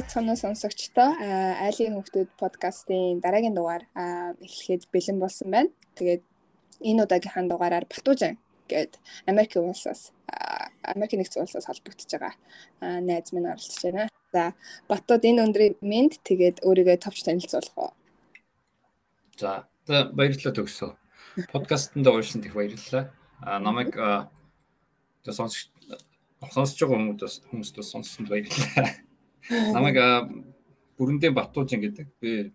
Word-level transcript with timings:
байцгаана 0.00 0.32
сонсогчдоо. 0.36 1.12
Айлын 1.60 2.00
хүүхдүүд 2.00 2.30
подкастын 2.40 3.20
дараагийн 3.20 3.52
дугаар 3.52 3.84
эхлэхэд 4.40 4.88
бэлэн 4.88 5.18
болсон 5.20 5.48
байна. 5.52 5.70
Тэгээд 6.00 6.24
энэ 6.80 7.04
удаагийнхаа 7.04 7.44
дугаараар 7.44 7.84
Батужин 7.84 8.40
гээд 8.64 8.96
Америк 9.28 9.60
улсаас 9.60 10.16
Америк 10.80 11.12
нэгдсэн 11.20 11.44
улсаас 11.44 11.68
холбогдож 11.68 12.08
байгаа 12.16 12.34
найз 12.80 13.28
минь 13.36 13.44
оролцож 13.44 13.82
байна. 13.84 14.08
За 14.32 14.56
Батууд 14.88 15.20
энэ 15.20 15.44
өндрийн 15.44 15.74
мэд 15.84 16.24
тэгээд 16.24 16.64
өөрийгөө 16.64 16.96
товч 16.96 17.20
танилцуулах 17.28 17.76
уу. 17.76 17.92
За 19.36 19.68
баярлалаа 20.16 20.56
төгсөө. 20.56 20.96
Подкастэнд 21.52 22.08
уурсан 22.08 22.40
их 22.40 22.56
баярлалаа. 22.56 23.12
А 23.44 23.60
намайг 23.60 23.92
сонсож 25.28 25.68
сонсож 26.40 26.78
байгаа 26.80 26.96
хүмүүст 27.04 27.44
хүмүүст 27.52 27.76
сонссонд 27.84 28.32
баярлалаа. 28.32 29.09
Намайг 29.50 29.98
бүрэндээ 30.94 31.34
Батужин 31.34 31.82
гэдэг. 31.82 32.06
Би 32.22 32.52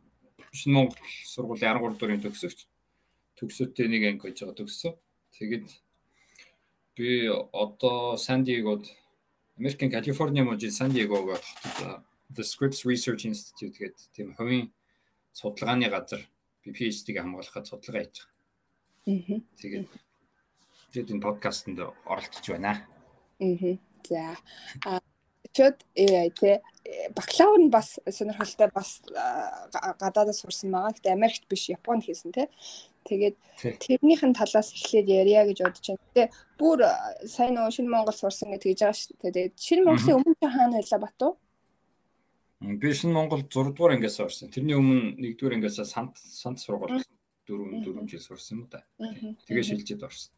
Шинэ 0.55 0.73
Монгол 0.73 0.95
сургуулийн 1.27 1.75
13 1.75 1.99
дуурын 1.99 2.23
төгсөгч. 2.23 2.63
Төгсөөтэй 3.35 3.91
нэг 3.91 4.03
анги 4.07 4.31
гэж 4.31 4.47
байгаа 4.47 4.59
төгссөн. 4.63 4.93
Тэгээд 5.35 5.67
би 6.95 7.27
одоо 7.51 8.15
Сан 8.15 8.47
Диегод 8.47 8.87
Америкийн 9.59 9.91
Калифорни 9.91 10.41
мужид 10.41 10.71
Сан 10.71 10.91
Диегогоор 10.95 11.43
хотод 11.43 12.03
The 12.31 12.43
Scripps 12.43 12.87
Research 12.87 13.27
Institute 13.27 13.75
гэдэг 13.75 14.07
тийм 14.15 14.31
хувийн 14.39 14.71
судалгааны 15.35 15.91
газар 15.91 16.23
би 16.63 16.71
PhD-г 16.71 17.19
хамгаалахад 17.19 17.67
судалгаа 17.67 18.07
хийж 18.07 18.23
байгаа. 18.23 18.31
Аа. 19.11 19.43
Тэгээд 19.59 19.87
тэгээд 20.95 21.11
энэ 21.11 21.25
подкастэнд 21.27 21.79
оролцож 22.07 22.45
байна. 22.47 22.87
Аа. 23.43 23.75
За. 24.07 24.37
А 24.87 25.01
чод 25.55 25.75
AI 25.95 26.29
те 26.35 26.61
бакалавр 27.15 27.59
нь 27.63 27.71
бас 27.71 27.97
сонирхолтой 28.11 28.69
бас 28.75 29.01
гадаадаас 30.03 30.43
сурсан 30.43 30.71
байгаа. 30.71 30.93
Гэтэ 30.93 31.15
Америкт 31.15 31.47
биш, 31.49 31.69
Японд 31.71 32.03
хийсэн 32.05 32.31
те. 32.35 32.51
Тэгээд 33.07 33.35
тэрнийхэн 33.81 34.33
талаас 34.35 34.73
эхлээд 34.75 35.07
ярья 35.07 35.45
гэж 35.47 35.57
бодож 35.63 35.85
байна. 35.87 36.05
Тэгээ 36.13 36.27
бүр 36.59 36.79
сайн 37.25 37.53
нөө 37.55 37.71
шинэ 37.71 37.89
Монгол 37.89 38.17
сурсан 38.17 38.51
гэж 38.51 38.61
тэгж 38.61 38.79
байгаа 38.81 38.97
шүү 38.99 39.13
дээ. 39.15 39.23
Тэгээд 39.25 39.53
шинэ 39.55 39.83
Монголын 39.85 40.17
өмнө 40.19 40.35
чи 40.41 40.47
хаана 40.49 40.77
байлаа 40.77 40.99
Батуу? 41.05 41.31
Би 42.61 42.89
шинэ 42.93 43.13
Монгол 43.13 43.41
6 43.45 43.77
дугаар 43.77 43.95
ангиас 43.95 44.17
сурсан. 44.17 44.49
Тэрний 44.49 44.77
өмнө 44.77 45.21
1 45.21 45.37
дугаар 45.37 45.55
ангиас 45.57 45.77
сант 45.85 46.17
сант 46.17 46.59
сургууль 46.59 47.01
4 47.45 47.85
4 47.85 48.09
жил 48.09 48.21
сурсан 48.21 48.57
юм 48.57 48.67
да. 48.69 48.85
Тэгээ 49.47 49.63
шилжээд 49.69 50.01
орсон. 50.01 50.33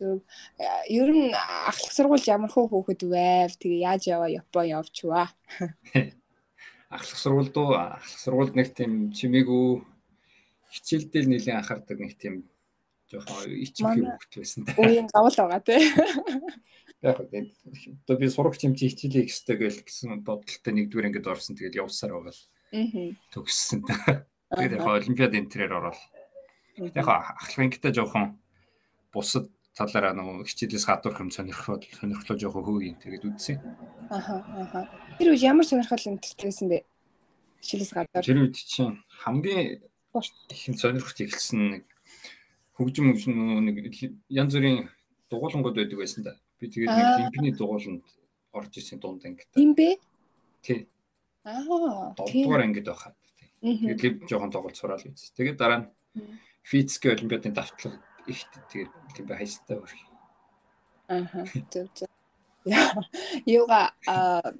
Ер 0.00 1.08
нь 1.12 1.32
ахлах 1.34 1.92
сургууль 1.92 2.26
ямар 2.26 2.50
хөө 2.50 2.70
хөөхд 2.70 3.02
вэ? 3.06 3.52
Тэгээ 3.58 3.84
яаж 3.84 4.02
яваа 4.10 4.30
Япон 4.30 4.66
явчваа? 4.66 5.30
Ахлах 6.90 7.18
сургууль 7.18 7.50
доо 7.50 7.98
ахлах 7.98 8.20
сургуульд 8.22 8.54
нэг 8.54 8.74
тийм 8.74 9.10
чимээгүй 9.14 9.82
хичээлдээ 10.74 11.22
нэлийн 11.26 11.58
анхаардаг 11.62 11.98
нэг 11.98 12.18
тийм 12.18 12.46
жоохон 13.10 13.46
ичимхий 13.46 14.02
хөвгт 14.02 14.32
байсан. 14.34 14.62
Үеийн 14.78 15.08
гавал 15.10 15.36
байгаа 15.38 15.62
тий. 15.62 15.82
Яг 17.04 17.20
одоо 17.20 18.16
би 18.18 18.26
сурагч 18.26 18.66
юм 18.66 18.74
чи 18.74 18.90
хичээлээ 18.90 19.28
ихстэй 19.28 19.56
гэл 19.60 19.84
гэсэн 19.86 20.24
бодолтой 20.26 20.72
нэгдүгээр 20.74 21.08
ингээд 21.14 21.30
орсон 21.30 21.54
тэгээд 21.54 21.78
явсаар 21.78 22.18
байгаа 22.18 22.34
л. 22.34 22.42
Аа. 22.74 23.14
Төгссөн. 23.30 23.80
Тэгээд 24.50 24.76
яг 24.78 24.86
олимпиад 24.88 25.34
энтрээр 25.38 25.72
ороод. 25.78 25.98
Яг 26.80 27.06
ахлах 27.06 27.60
ангитай 27.62 27.92
жоохон 27.94 28.38
бусад 29.14 29.46
талаараа 29.74 30.14
нөгөө 30.14 30.46
хичээлээс 30.46 30.86
гадуурх 30.86 31.18
юм 31.18 31.30
сонирхлоо 31.34 31.82
сонирхлоо 31.82 32.38
жоохон 32.38 32.62
хөөе 32.62 32.94
тэгээд 33.02 33.26
үдсэн. 33.26 33.58
Аха 34.06 34.46
аха. 34.54 34.86
Тэр 35.18 35.34
үе 35.34 35.42
ямар 35.42 35.66
сонирхол 35.66 36.14
энтертэйсэн 36.14 36.70
бэ? 36.70 36.86
Хичээлээс 37.58 37.92
гадуур. 37.98 38.22
Тэр 38.22 38.38
үед 38.46 38.54
чинь 38.54 39.02
хамгийн 39.26 39.82
их 39.82 40.78
сонирхож 40.78 41.18
эхэлсэн 41.18 41.58
нэг 41.74 41.84
хөгжим 42.78 43.10
хөгжим 43.10 43.34
нэг 43.66 43.82
янз 44.30 44.54
бүрийн 44.54 44.86
дугуулангууд 45.26 45.74
байдаг 45.74 45.98
байсан 45.98 46.22
да. 46.22 46.38
Би 46.62 46.70
тэгээд 46.70 46.94
нэг 46.94 47.34
лимбиний 47.34 47.54
дугууланд 47.58 48.06
орж 48.54 48.78
исэн 48.78 49.02
дунд 49.02 49.26
ангид. 49.26 49.50
Тийм 49.50 49.74
бэ? 49.74 49.98
Тий. 50.62 50.86
Аа. 51.42 52.14
Долдугаар 52.14 52.62
ангид 52.62 52.86
байхад. 52.86 53.18
Тэгээд 53.58 54.02
лив 54.06 54.14
жоохон 54.30 54.54
тоглож 54.54 54.78
сураал 54.78 55.02
биз. 55.02 55.34
Тэгээд 55.34 55.58
дараа 55.58 55.82
нь 55.82 55.90
физикийн 56.62 57.18
олимпиадын 57.18 57.58
давтлага 57.58 57.98
их 58.26 58.40
тэгээд 58.70 58.90
тийм 59.14 59.26
бай 59.26 59.38
хайстай 59.42 59.76
өөр. 59.78 59.92
Аа. 61.08 61.44
Зөв 61.72 61.86
зөв. 61.94 62.10
Юуга 63.46 63.92
аа 64.06 64.54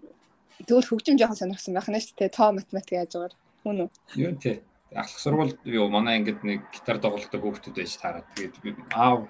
тэгвэл 0.66 0.88
хөгжим 0.88 1.18
жоохон 1.18 1.40
сонирхсан 1.40 1.74
байх 1.74 1.88
нь 1.88 1.98
шүү 2.00 2.18
дээ. 2.18 2.36
Тоо 2.36 2.52
математик 2.52 2.92
яаж 2.92 3.12
байгаа. 3.16 3.38
Хүн 3.64 3.80
үү? 3.84 3.90
Юу 4.20 4.32
тий 4.36 4.60
ахлах 4.94 5.18
сургууль 5.18 5.54
юу 5.64 5.88
манай 5.88 6.18
ангид 6.18 6.44
нэг 6.46 6.70
гитар 6.70 6.98
тоглолтог 7.02 7.42
хүүхдүүд 7.42 7.74
байж 7.74 7.92
таараад 7.98 8.28
тэгээд 8.36 8.78
аав 8.94 9.26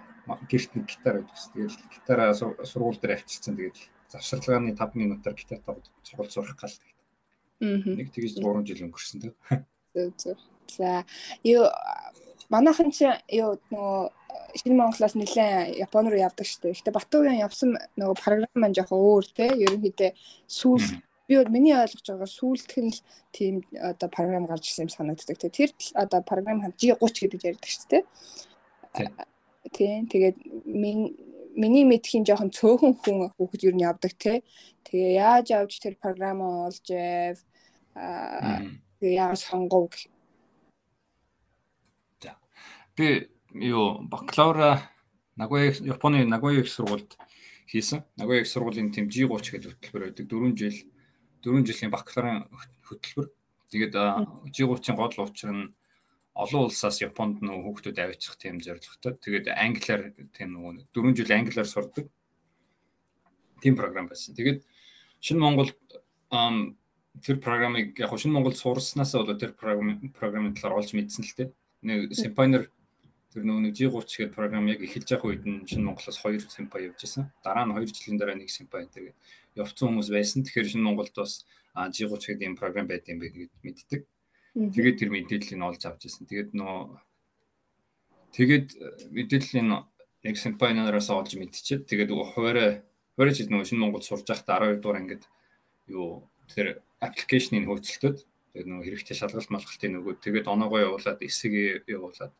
гэрт 0.51 0.71
нэг 0.77 0.84
гитар 0.89 1.25
байдаг. 1.25 1.39
Тэгээд 1.55 1.93
гитараа 1.95 2.34
сургууль 2.37 3.01
дээр 3.01 3.16
авчирсан. 3.16 3.56
Тэгээд 3.56 3.78
завсарлагын 4.12 4.77
5 4.77 4.95
минутаар 5.01 5.34
гитар 5.34 5.61
тоглож 5.65 5.89
сургууль 6.05 6.34
сурах 6.34 6.56
гал. 6.61 6.77
Нэг 7.61 8.12
тэгж 8.12 8.37
3 8.43 8.69
жил 8.69 8.84
өнгөрсөн 8.91 9.21
тэг. 9.25 9.33
Зөв 9.95 10.12
зөв. 10.21 10.39
За 10.69 11.05
юу 11.45 11.65
манайхан 12.50 12.91
чи 12.93 13.09
юу 13.32 13.56
нөгөө 13.71 14.10
шинэ 14.60 14.75
Монголоос 14.77 15.15
нэлээд 15.19 15.78
Япон 15.81 16.09
руу 16.09 16.21
явдаг 16.21 16.47
шүү 16.47 16.71
дээ. 16.71 16.78
Гэтэ 16.78 16.94
Батуугийн 16.94 17.43
явсан 17.43 17.77
нөгөө 17.99 18.16
програм 18.21 18.55
маань 18.55 18.77
жоохон 18.77 19.00
өөр 19.00 19.25
те. 19.34 19.47
Ерөнхийдөө 19.50 20.10
сүүл 20.47 20.87
би 21.28 21.34
миний 21.49 21.75
ойлгож 21.75 22.04
байгаа 22.04 22.28
сүүлдэх 22.28 22.78
нь 22.84 22.93
л 22.93 23.00
тийм 23.33 23.54
одоо 23.81 24.09
програм 24.12 24.44
гарч 24.47 24.71
ирсэн 24.71 24.87
юм 24.87 24.93
санагддаг. 24.93 25.38
Тэр 25.41 25.71
одоо 25.97 26.21
програм 26.22 26.60
G30 26.77 27.33
гэдэг 27.33 27.49
ярьдаг 27.56 27.71
шүү 27.71 27.88
дээ. 27.91 28.03
Тийм. 29.72 30.06
Тэгээд 30.06 30.37
миний 31.56 31.84
мэдхийн 31.88 32.27
жоохон 32.28 32.50
цөөхөн 32.54 32.94
хүн 33.00 33.16
хүүхэд 33.34 33.66
юу 33.66 33.75
нь 33.75 33.87
явдаг 33.87 34.12
те. 34.21 34.44
Тэгээ 34.87 35.19
яаж 35.19 35.49
авч 35.56 35.81
тэр 35.81 35.97
програмаа 35.97 36.69
олж 36.69 36.87
аа 36.93 38.60
тэгээ 39.00 39.19
яаж 39.19 39.41
сонгов 39.49 39.88
За. 39.97 40.14
Би 42.97 43.28
юу 43.55 44.03
бакалавра 44.06 44.91
Нагоя 45.37 45.72
Японы 45.72 46.25
Нагоя 46.25 46.60
их 46.60 46.69
сургуульд 46.69 47.16
хийсэн. 47.66 48.05
Нагоя 48.16 48.41
их 48.41 48.47
сургуулийн 48.47 48.93
тэм 48.93 49.09
G30 49.09 49.50
гэдэг 49.50 49.71
хөтөлбөр 49.75 50.03
байдаг. 50.15 50.27
4 50.31 50.55
жил 50.55 50.77
4 51.43 51.66
жилийн 51.66 51.91
бакалаврын 51.91 52.47
хөтөлбөр. 52.87 53.28
Тэгээд 53.71 53.94
G30-ын 54.54 54.97
гол 54.97 55.10
учир 55.27 55.50
нь 55.50 55.75
олон 56.34 56.71
улсаас 56.71 57.03
Японд 57.03 57.43
нөө 57.43 57.62
хүүхдүүд 57.66 57.99
авчих 57.99 58.38
тийм 58.38 58.62
зорилготой. 58.62 59.19
Тэгээд 59.19 59.50
англиар 59.50 60.15
тийм 60.34 60.54
нөгөө 60.54 60.87
4 60.94 61.15
жил 61.19 61.31
англиар 61.34 61.66
сурдаг. 61.66 62.06
Тийм 63.62 63.75
програм 63.75 64.06
байсан. 64.06 64.38
Тэгээд 64.38 64.62
шинэ 65.19 65.43
Монголд 65.43 65.75
тэр 66.31 67.37
програмыг 67.43 67.98
яг 67.98 68.10
шинэ 68.15 68.34
Монголд 68.34 68.59
сурснаас 68.59 69.15
болоо 69.19 69.34
тэр 69.34 69.54
програмын 69.54 70.54
талаар 70.54 70.78
олж 70.78 70.95
мэдсэн 70.95 71.22
л 71.27 71.34
дээ. 71.39 71.51
Нэг 71.83 72.15
Symfony 72.15 72.66
тэр 73.34 73.42
нөгөө 73.42 73.63
нэг 73.66 73.75
G30 73.75 74.31
гэдэг 74.31 74.34
програм 74.39 74.71
яг 74.71 74.78
эхэлж 74.78 75.10
явах 75.10 75.27
үед 75.27 75.42
нь 75.42 75.66
шинэ 75.66 75.91
Монголоос 75.91 76.22
2 76.22 76.47
Symfony 76.54 76.86
явж 76.86 77.03
исэн. 77.03 77.34
Дараа 77.42 77.66
нь 77.66 77.75
2 77.75 77.91
жилийн 77.91 78.15
дараа 78.15 78.39
нэг 78.39 78.47
Symfony 78.47 78.86
тэгээд 78.95 79.19
явцсан 79.59 79.91
хүмүүс 79.91 80.09
байсан. 80.15 80.47
Тэгэхээр 80.47 80.71
шинэ 80.71 80.86
Монголд 80.86 81.19
бас 81.19 81.42
G30 81.75 82.15
гэдэг 82.31 82.47
юм 82.47 82.54
програм 82.54 82.86
байд 82.86 83.10
юм 83.10 83.19
бэ 83.19 83.34
гэдээ 83.34 83.59
мэддэг. 83.66 84.01
Тэгээд 84.54 84.98
тэр 85.03 85.10
мэдээллийг 85.10 85.66
олж 85.66 85.83
авч 85.83 86.07
ирсэн. 86.07 86.31
Тэгээд 86.31 86.54
нөө 86.54 87.03
тэгээд 88.39 88.69
мэдээллийн 89.10 89.69
яг 90.22 90.36
Symfony-аараас 90.39 91.10
олж 91.10 91.34
мэдчихэд 91.34 91.91
тэгээд 91.91 92.15
хуваараа 92.15 92.86
хуваараа 93.19 93.34
чи 93.34 93.51
нөгөө 93.51 93.66
шинэ 93.66 93.83
Монголд 93.83 94.07
сурж 94.07 94.31
байхдаа 94.31 94.63
12 94.63 94.78
дугаар 94.78 95.03
ангид 95.03 95.27
юу 95.91 96.31
тэр 96.54 96.78
аппликейшнийг 97.03 97.66
хөөцөлтөд 97.66 98.22
тэгээд 98.54 98.69
нөгөө 98.71 98.86
хэрэгтэй 98.95 99.16
шалгалт 99.19 99.51
малгалтын 99.51 99.92
нөгөө 99.98 100.15
тэгээд 100.22 100.47
оноогоо 100.47 100.81
явуулаад 100.86 101.19
эсэг 101.19 101.83
явуулаад 101.91 102.33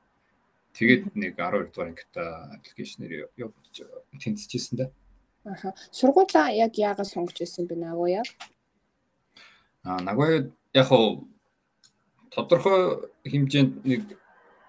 тэгээд 0.75 1.15
нэг 1.15 1.39
12 1.39 1.71
дугаар 1.71 1.89
ангид 1.91 2.13
аппликейшнээр 2.15 3.31
явуулж 3.39 3.77
тэнцэжсэн 4.21 4.77
дээ. 4.79 4.91
Аха. 5.45 5.75
Сургуулаа 5.91 6.49
яг 6.51 6.73
яагаад 6.75 7.09
сонгож 7.09 7.39
ирсэн 7.41 7.67
бэ 7.69 7.77
Нагоя? 7.77 8.23
Аа 9.85 10.01
Нагоя 10.01 10.51
яг 10.73 10.87
хоо 10.89 11.29
тодорхой 12.35 13.09
хэмжээнд 13.25 13.85
нэг 13.85 14.03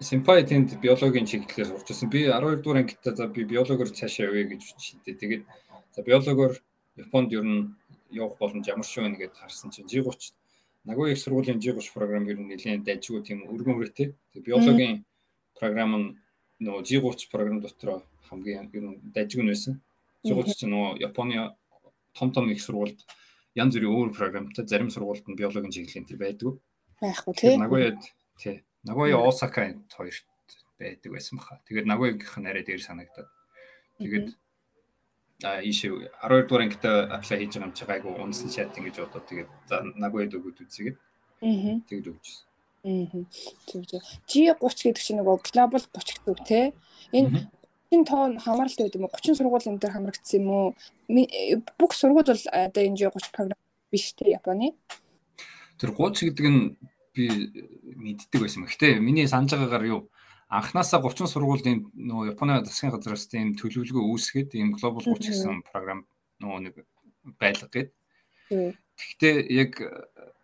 Симпай 0.00 0.44
тэнд 0.44 0.76
биологийн 0.76 1.24
чиглэлээр 1.24 1.72
сурч 1.72 1.88
ирсэн. 1.90 2.12
Би 2.12 2.28
12 2.28 2.60
дугаар 2.60 2.84
ангитаа 2.84 3.16
за 3.16 3.26
би 3.26 3.48
биологоор 3.48 3.88
цаашаа 3.88 4.28
явъя 4.28 4.44
гэж 4.52 4.62
шийдээ. 4.76 5.16
Тэгээд 5.16 5.42
за 5.96 6.02
биологоор 6.04 6.60
Японд 6.96 7.32
ер 7.32 7.44
нь 7.44 7.72
явах 8.12 8.36
боломж 8.36 8.68
ямар 8.68 8.84
ч 8.84 9.00
байна 9.00 9.16
гэдээ 9.16 9.40
харсан 9.40 9.72
чинь 9.72 9.88
G30 9.88 10.36
Нагой 10.84 11.12
их 11.12 11.18
сургуулийн 11.18 11.60
G30 11.64 11.96
програм 11.96 12.28
ер 12.28 12.36
нь 12.36 12.48
нэлээд 12.52 12.84
дайжгүй 12.84 13.24
тийм 13.24 13.48
өргөн 13.48 13.80
үрэттэй. 13.80 14.12
Тэгээ 14.36 14.46
биологийн 14.46 15.04
програм 15.58 15.92
нь 15.96 16.08
нөгөө 16.62 16.82
G30 16.88 17.30
програм 17.32 17.60
дотор 17.60 18.02
хамгийн 18.28 18.70
ер 18.72 18.84
нь 18.84 19.00
дайжгүй 19.12 19.44
нь 19.44 19.52
байсан. 19.52 19.80
G30 20.24 20.56
чинь 20.56 20.72
нөгөө 20.72 21.00
Японы 21.04 21.56
том 22.16 22.32
том 22.32 22.48
их 22.48 22.60
сургуульд 22.62 23.04
янз 23.56 23.76
бүрийн 23.76 23.92
өөр 23.92 24.10
програмтай 24.16 24.64
зарим 24.66 24.90
сургуульд 24.90 25.28
нь 25.28 25.36
биологийн 25.36 25.72
чиглэлийн 25.72 26.08
тэр 26.08 26.18
байдаг. 26.20 26.56
Байхгүй 27.00 27.34
тий. 27.34 27.56
Нагойд 27.56 28.00
тий. 28.40 28.64
Нагой 28.84 29.12
Осака 29.12 29.76
хоёрт 29.92 30.24
байдаг 30.78 31.12
байсан 31.12 31.38
баха. 31.38 31.60
Тэгээд 31.68 31.86
Нагойгийнх 31.88 32.36
нь 32.40 32.48
арай 32.48 32.64
дээр 32.64 32.80
санагдаад. 32.80 33.28
Тэгээд 34.00 34.28
а 35.44 35.60
ийшээ 35.60 35.92
12 36.24 36.48
дугаар 36.48 36.64
ангид 36.64 36.84
аплай 36.84 37.38
хийж 37.44 37.52
байгаа 37.60 37.68
юм 37.68 37.76
чи 37.76 37.84
гайгүй 37.84 38.12
унсан 38.16 38.48
чат 38.48 38.72
ингэж 38.76 38.96
бодоод 39.04 39.28
тэгээд 39.28 39.50
за 39.68 39.84
Нагойд 40.00 40.32
өгөөд 40.32 40.64
үзьгээд. 40.64 40.96
Аа. 41.44 41.76
Тэгэд 41.88 42.08
өгчсэн. 42.12 42.45
Зөв 42.86 43.82
зөв. 43.90 44.02
G30 44.30 44.82
гэдэг 44.86 45.02
чинь 45.02 45.18
нөгөө 45.18 45.42
глобал 45.42 45.82
30 45.90 46.22
гэдэг 46.22 46.46
тий. 46.46 46.66
Энэ 47.10 47.50
энэ 47.90 48.06
тоон 48.06 48.38
хамааралтай 48.38 48.86
байд 48.86 48.98
юм 48.98 49.10
уу? 49.10 49.16
30 49.18 49.38
сургууль 49.42 49.66
энэ 49.66 49.82
төр 49.82 49.94
хамрагдсан 49.94 50.38
юм 50.38 50.48
уу? 50.54 50.66
Бүх 51.78 51.92
сургууль 51.98 52.30
бол 52.30 52.42
одоо 52.46 52.82
энэ 52.86 52.98
G30 52.98 53.34
програм 53.34 53.58
биш 53.90 54.14
тий 54.14 54.30
Японы. 54.38 54.78
Тэр 55.82 55.90
30 55.98 56.30
гэдэг 56.30 56.46
нь 56.46 56.78
би 57.10 57.24
мэддэг 57.98 58.38
байсан. 58.38 58.70
Гэхдээ 58.70 59.02
миний 59.02 59.26
санаж 59.26 59.50
байгаагаар 59.50 59.86
юу 59.90 60.00
анханасаа 60.46 61.02
30 61.02 61.26
сургуулийн 61.26 61.90
нөгөө 61.90 62.38
Японы 62.38 62.62
засгийн 62.62 62.94
газраас 62.94 63.26
тийм 63.26 63.58
төлөвлөгөө 63.58 64.04
үүсгээд 64.14 64.54
ийм 64.54 64.78
Global 64.78 65.02
30 65.02 65.26
гэсэн 65.26 65.66
програм 65.66 66.06
нөгөө 66.38 66.60
нэг 66.70 66.74
байлга 67.34 67.66
гээд. 67.66 67.90
Гэхдээ 68.96 69.36
яг 69.52 69.72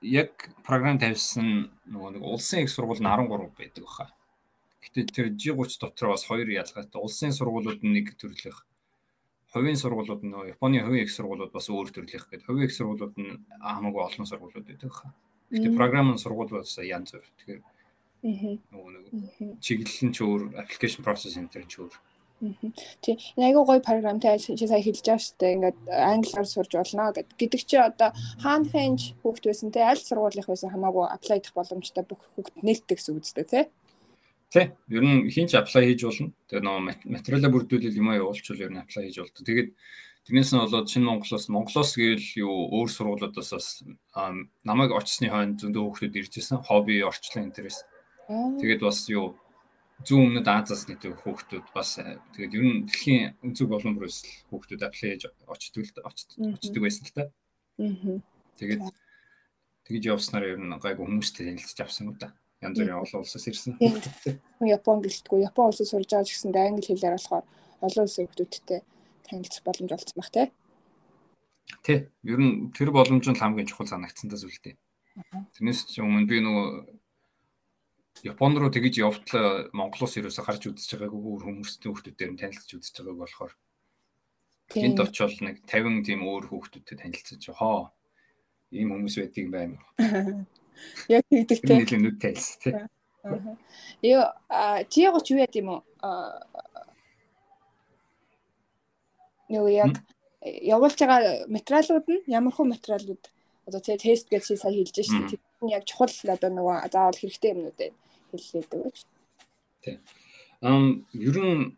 яг 0.02 0.32
програм 0.66 0.99
тавьсан 0.99 1.72
нөгөө 1.88 2.10
нэг 2.19 2.22
улсын 2.22 2.66
их 2.66 2.70
сургууль 2.70 3.00
нь 3.00 3.08
13 3.08 3.56
байдаг 3.56 3.84
баха. 3.84 4.06
Гэтэ 4.82 5.00
тэр 5.14 5.26
G30 5.38 5.81
дотор 5.81 6.12
бас 6.12 6.26
хоёр 6.26 6.49
ялгаатай. 6.50 7.00
Улсын 7.00 7.32
сургуулиуд 7.32 7.81
нь 7.81 7.94
нэг 7.96 8.19
төрлөх. 8.19 8.66
Хувийн 9.54 9.78
сургуулиуд 9.78 10.26
нь 10.26 10.34
Японы 10.52 10.82
хувийн 10.82 11.06
их 11.06 11.14
сургуулиуд 11.14 11.52
бас 11.54 11.70
өөр 11.70 11.88
төрлөх 11.94 12.28
гэдэг. 12.28 12.44
Хувийн 12.44 12.66
их 12.66 12.75
сургуулиуд 12.76 13.14
нь 13.16 13.40
хамаагүй 13.62 14.02
олон 14.04 14.26
сургуулиуд 14.26 14.66
байдаг 14.69 14.93
хаа. 14.93 15.14
Гэтэ 15.48 15.76
програм 15.78 16.12
нь 16.12 16.20
сургуулиуд 16.20 16.66
бас 16.66 16.76
янз 16.82 17.14
бүр. 17.14 17.25
Тэгэхээр 17.38 17.62
нөгөө 18.22 18.90
нэг 18.93 19.05
чиглэл 19.62 20.02
нь 20.06 20.14
ч 20.14 20.19
өөр, 20.26 20.43
application 20.60 21.02
process 21.06 21.38
энэ 21.38 21.52
ч 21.70 21.78
өөр. 21.78 21.94
Тий. 23.00 23.19
Айгуу 23.39 23.62
гоё 23.65 23.79
програмтай 23.79 24.39
чи 24.39 24.59
сая 24.59 24.83
хэлж 24.83 25.06
байгаа 25.06 25.23
шүү 25.23 25.39
дээ. 25.39 25.55
Ингээд 25.55 25.79
англиар 25.87 26.47
сурж 26.47 26.73
болно 26.75 27.12
гэдэг 27.15 27.61
чи 27.62 27.77
одоо 27.79 28.11
хаан 28.43 28.67
хэнж 28.67 29.15
хүүхд 29.23 29.47
байсан 29.47 29.71
те 29.71 29.87
аль 29.87 30.03
сургуулийнх 30.03 30.50
байсан 30.50 30.75
хамаагүй 30.75 31.06
apply 31.06 31.39
дэх 31.39 31.55
боломжтой 31.55 32.03
бүх 32.03 32.19
хүүхд 32.35 32.59
нээлттэй 32.67 32.97
гэсэн 32.99 33.15
үг 33.15 33.23
үстэй 33.23 33.47
те. 33.47 33.61
Тий. 34.50 34.75
Ер 34.91 35.05
нь 35.06 35.31
хинч 35.31 35.55
apply 35.55 35.87
хийж 35.87 36.03
болно. 36.03 36.35
Тэгээ 36.50 36.67
нөгөө 36.67 36.83
материалаа 37.15 37.50
бүрдүүлэл 37.55 38.00
юм 38.03 38.11
аа 38.11 38.19
явуулчвал 38.19 38.65
ер 38.67 38.73
нь 38.75 38.83
apply 38.83 39.06
хийж 39.06 39.23
болдог. 39.23 39.43
Тэгээд 39.47 39.71
тэрнээс 40.27 40.50
нь 40.50 40.62
болоод 40.67 40.91
шинэ 40.91 41.06
Монголоос 41.06 41.47
Монголоос 41.47 41.93
гээл 41.94 42.27
юу 42.43 42.55
өөр 42.75 42.91
сургуулиудаас 42.91 43.50
бас 43.55 43.87
намайг 44.67 44.91
очсны 44.91 45.31
хойно 45.31 45.56
зөндөө 45.62 45.83
хүүхдүүд 45.83 46.19
ирж 46.19 46.35
исэн. 46.43 46.59
Хобби, 46.67 47.06
орчлон 47.06 47.55
интерес. 47.55 47.87
Тэгээд 48.29 48.83
бас 48.83 49.06
юу 49.09 49.39
зүүн 50.06 50.25
өмнөд 50.28 50.49
Азиас 50.49 50.82
гэдэг 50.88 51.12
хүүхдүүд 51.22 51.66
бас 51.75 51.99
тэгээд 51.99 52.56
ер 52.58 52.64
нь 52.64 52.84
дэлхийн 52.88 53.37
өнцөг 53.43 53.69
болон 53.70 53.94
бүрээс 53.96 54.49
хүүхдүүд 54.50 54.82
apply 54.87 55.08
хийж 55.14 55.25
очдөг 55.46 56.02
очдөг 56.02 56.82
байсан 56.82 57.04
л 57.06 57.16
та. 57.16 57.22
Аа. 57.78 58.19
Тэгээд 58.58 58.82
тэгж 59.87 60.04
явснаар 60.10 60.54
ер 60.54 60.60
нь 60.60 60.75
гайгүй 60.78 61.06
хүмүүстэй 61.06 61.50
танилцж 61.50 61.78
авсан 61.82 62.10
уу 62.10 62.19
та 62.19 62.34
янз 62.62 62.78
бүрийн 62.78 63.02
олон 63.02 63.22
улсаас 63.22 63.46
ирсэн. 63.50 63.75
Япон 64.62 65.02
гэлтгүй. 65.02 65.43
Япон 65.43 65.70
улсад 65.70 65.90
сурж 65.90 66.06
байгаа 66.06 66.26
ч 66.26 66.31
гэсэндээ 66.31 66.62
англи 66.70 66.87
хэлээр 66.87 67.16
болохоор 67.19 67.44
олон 67.82 68.05
улсын 68.06 68.26
хүмүүстэй 68.31 68.81
танилцах 69.26 69.64
боломж 69.66 69.90
олцсон 69.90 70.19
баг 70.19 70.31
тий. 70.31 70.46
Тий. 71.82 71.98
Ер 72.22 72.38
нь 72.38 72.70
тэр 72.70 72.94
боломж 72.94 73.26
нь 73.26 73.40
хамгийн 73.40 73.66
чухал 73.66 73.90
санагдсан 73.90 74.31
даа 74.31 74.38
зүйлтэй. 74.38 74.78
Тэрнээс 75.58 75.90
ч 75.90 75.98
өмнө 75.98 76.31
би 76.31 76.38
нөгөө 76.38 76.66
Японд 78.20 78.61
руу 78.61 78.69
тэгж 78.69 79.00
явтлаа 79.00 79.73
Монголоос 79.73 80.20
ерөөсө 80.20 80.44
гарч 80.44 80.69
үзэж 80.69 81.00
байгаагүй 81.00 81.20
өөр 81.32 81.43
хүмүүстэй 81.49 81.88
хүмүүсээр 81.88 82.31
нь 82.37 82.41
танилцж 82.41 82.70
үзэж 82.76 82.94
байгааг 83.00 83.19
болохоор 83.25 83.53
Энд 84.76 85.00
очивол 85.00 85.37
нэг 85.44 85.56
50 85.69 86.06
тийм 86.06 86.20
өөр 86.25 86.49
хүүхдүүдтэй 86.49 86.97
танилцаж 86.97 87.43
хоо 87.56 87.93
ийм 88.73 88.93
хүмүүс 88.93 89.17
байдгийг 89.20 89.49
байна. 89.53 89.76
Яг 91.12 91.25
тэгдэгтэй. 91.29 91.76
Нийлэн 91.76 92.03
нүд 92.09 92.19
тайлс 92.23 92.56
тий. 92.56 92.73
Ёо 94.06 94.25
G30 94.88 95.29
юу 95.35 95.41
яд 95.44 95.55
юм 95.61 95.69
уу? 95.76 95.81
Нөгөө 99.53 99.73
яг 99.76 100.00
явуулж 100.41 100.97
байгаа 100.97 101.44
материалууд 101.53 102.06
нь 102.08 102.25
ямар 102.32 102.55
хөө 102.56 102.73
материалууд 102.73 103.25
одоо 103.69 103.81
тэгээ 103.82 104.00
тест 104.00 104.26
гэж 104.32 104.43
чи 104.49 104.56
сая 104.56 104.73
хэлж 104.73 104.97
шээ. 104.97 105.29
Тэр 105.29 105.41
нь 105.61 105.75
яг 105.76 105.85
чухал 105.85 106.08
одоо 106.32 106.50
нөгөө 106.50 106.88
заавал 106.88 107.20
хэрэгтэй 107.20 107.53
юмнууд 107.53 107.76
байна 107.76 108.01
хэллээ 108.32 108.64
дөөч. 108.73 108.99
Тий. 109.84 109.96
Ам 110.64 111.05
ер 111.12 111.37
нь 111.37 111.76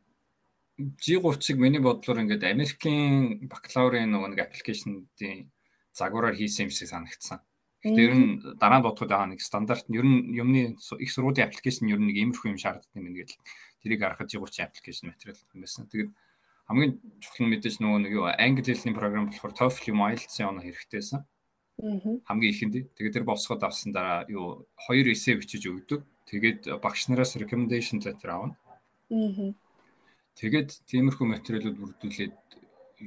G30-ыг 0.79 1.59
миний 1.59 1.83
бодлоор 1.83 2.23
ингээд 2.23 2.43
Америкийн 2.43 3.47
бакалаврын 3.47 4.11
нөгөө 4.11 4.29
нэг 4.35 4.41
аппликейшнуудын 4.43 5.51
загвараар 5.95 6.35
хийсэн 6.35 6.67
юм 6.67 6.73
шиг 6.75 6.91
санагдсан. 6.91 7.39
Гэтэ 7.85 8.01
ер 8.01 8.15
нь 8.17 8.29
дараа 8.59 8.83
нь 8.83 8.87
бодоход 8.87 9.13
байгаа 9.13 9.31
нэг 9.31 9.41
стандарт 9.45 9.87
нь 9.87 9.99
ер 10.01 10.07
нь 10.09 10.35
юмны 10.35 10.75
их 10.75 11.11
сургуулийн 11.13 11.47
аппликейшн 11.47 11.87
ер 11.93 12.01
нь 12.03 12.09
нэг 12.11 12.17
иймэрхүү 12.17 12.51
юм 12.51 12.59
шаарддаг 12.59 12.91
юм 12.97 13.13
ингээд 13.13 13.39
тэрийг 13.85 14.01
гаргаж 14.03 14.35
игууч 14.35 14.57
аппликейшн 14.59 15.13
материал 15.13 15.39
байсан. 15.55 15.87
Тэгээд 15.87 16.11
хамгийн 16.67 16.93
чухал 17.21 17.45
нь 17.45 17.53
мэдээж 17.53 17.77
нөгөө 17.85 18.01
нэг 18.01 18.13
юу 18.17 18.27
англи 18.33 18.65
хэлний 18.65 18.97
програм 18.97 19.29
болохоор 19.29 19.53
TOEFL 19.53 19.93
юм 19.93 20.01
IELTS-ийн 20.01 20.49
оноо 20.49 20.65
хэрэгтэйсэн. 20.65 21.21
Хамгийн 22.25 22.53
ихэнд. 22.57 22.75
Тэгээд 22.97 23.15
тэр 23.21 23.29
босгоод 23.29 23.63
авсан 23.63 23.93
дараа 23.93 24.25
юу 24.33 24.65
хоёр 24.75 25.13
эссе 25.13 25.37
бичиж 25.37 25.69
өгдөг. 25.69 26.09
Тэгээд 26.25 26.61
багш 26.81 27.09
нараас 27.09 27.37
recommendation 27.37 28.01
letter 28.01 28.31
авна. 28.33 28.57
Тэгээд 30.41 30.71
тиймэрхүү 30.91 31.27
материалууд 31.31 31.79
бүрдүүлээд 31.79 32.35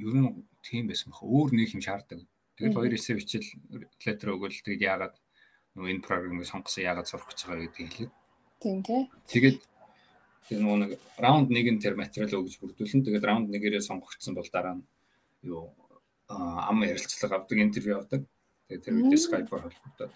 ер 0.00 0.14
нь 0.16 0.44
тийм 0.62 0.88
байсан 0.88 1.12
бах. 1.12 1.26
Өөр 1.26 1.52
нэг 1.52 1.74
юм 1.74 1.82
шаарддаг. 1.84 2.22
Тэгээд 2.56 2.74
хоёр 2.74 2.94
эсээ 2.94 3.18
бичил 3.18 3.46
летер 4.02 4.32
өгөөл 4.32 4.62
тэгээд 4.64 4.86
яагаад 4.86 5.14
нөгөө 5.76 5.90
энэ 5.92 6.06
програмыг 6.06 6.46
сонгосон 6.46 6.86
яагаад 6.88 7.10
сурах 7.10 7.28
гэж 7.28 7.40
байгаа 7.46 7.64
гэдгийг 7.68 7.90
хэлээд. 7.90 8.12
Тийм 8.62 8.78
тий. 8.82 9.02
Тэгээд 9.30 9.58
тэр 10.48 10.58
нөгөө 10.64 10.78
нэг 10.82 10.90
раунд 11.20 11.48
1-ын 11.52 11.78
тэр 11.78 11.94
материал 11.94 12.42
өгж 12.42 12.58
бүрдүүлэн 12.58 13.04
тэгээд 13.06 13.28
раунд 13.28 13.46
1-ээрээ 13.52 13.82
сонгогдсон 13.84 14.34
бол 14.34 14.48
дараа 14.50 14.74
нь 14.80 14.86
юу 15.46 15.70
ам 16.28 16.82
ярилцлага 16.82 17.38
авдаг 17.38 17.58
интервью 17.58 18.00
авдаг. 18.00 18.26
Тэгээд 18.68 18.84
тэр 18.84 18.94
үедээ 18.96 19.20
Skype-оор 19.22 19.62
холбогдоод. 19.68 20.12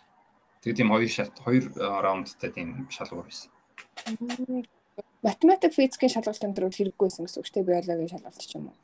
Тэгээд 0.62 0.78
тийм 0.78 0.94
хоёр 0.94 1.10
шат 1.10 1.34
хоёр 1.42 1.64
раундтай 1.74 2.50
тийм 2.54 2.86
шалгуур 2.86 3.26
байсан. 3.26 3.50
Математик, 5.22 5.74
физикийн 5.74 6.14
шалгалт 6.14 6.42
энэ 6.46 6.54
төр 6.54 6.70
хэрэггүйсэн 6.70 7.26
гэсэн 7.26 7.40
үг 7.42 7.46
шүү 7.50 7.56
дээ 7.58 7.66
биологийн 7.66 8.12
шалгалт 8.14 8.38
ч 8.38 8.54
юм 8.54 8.70
уу. 8.70 8.78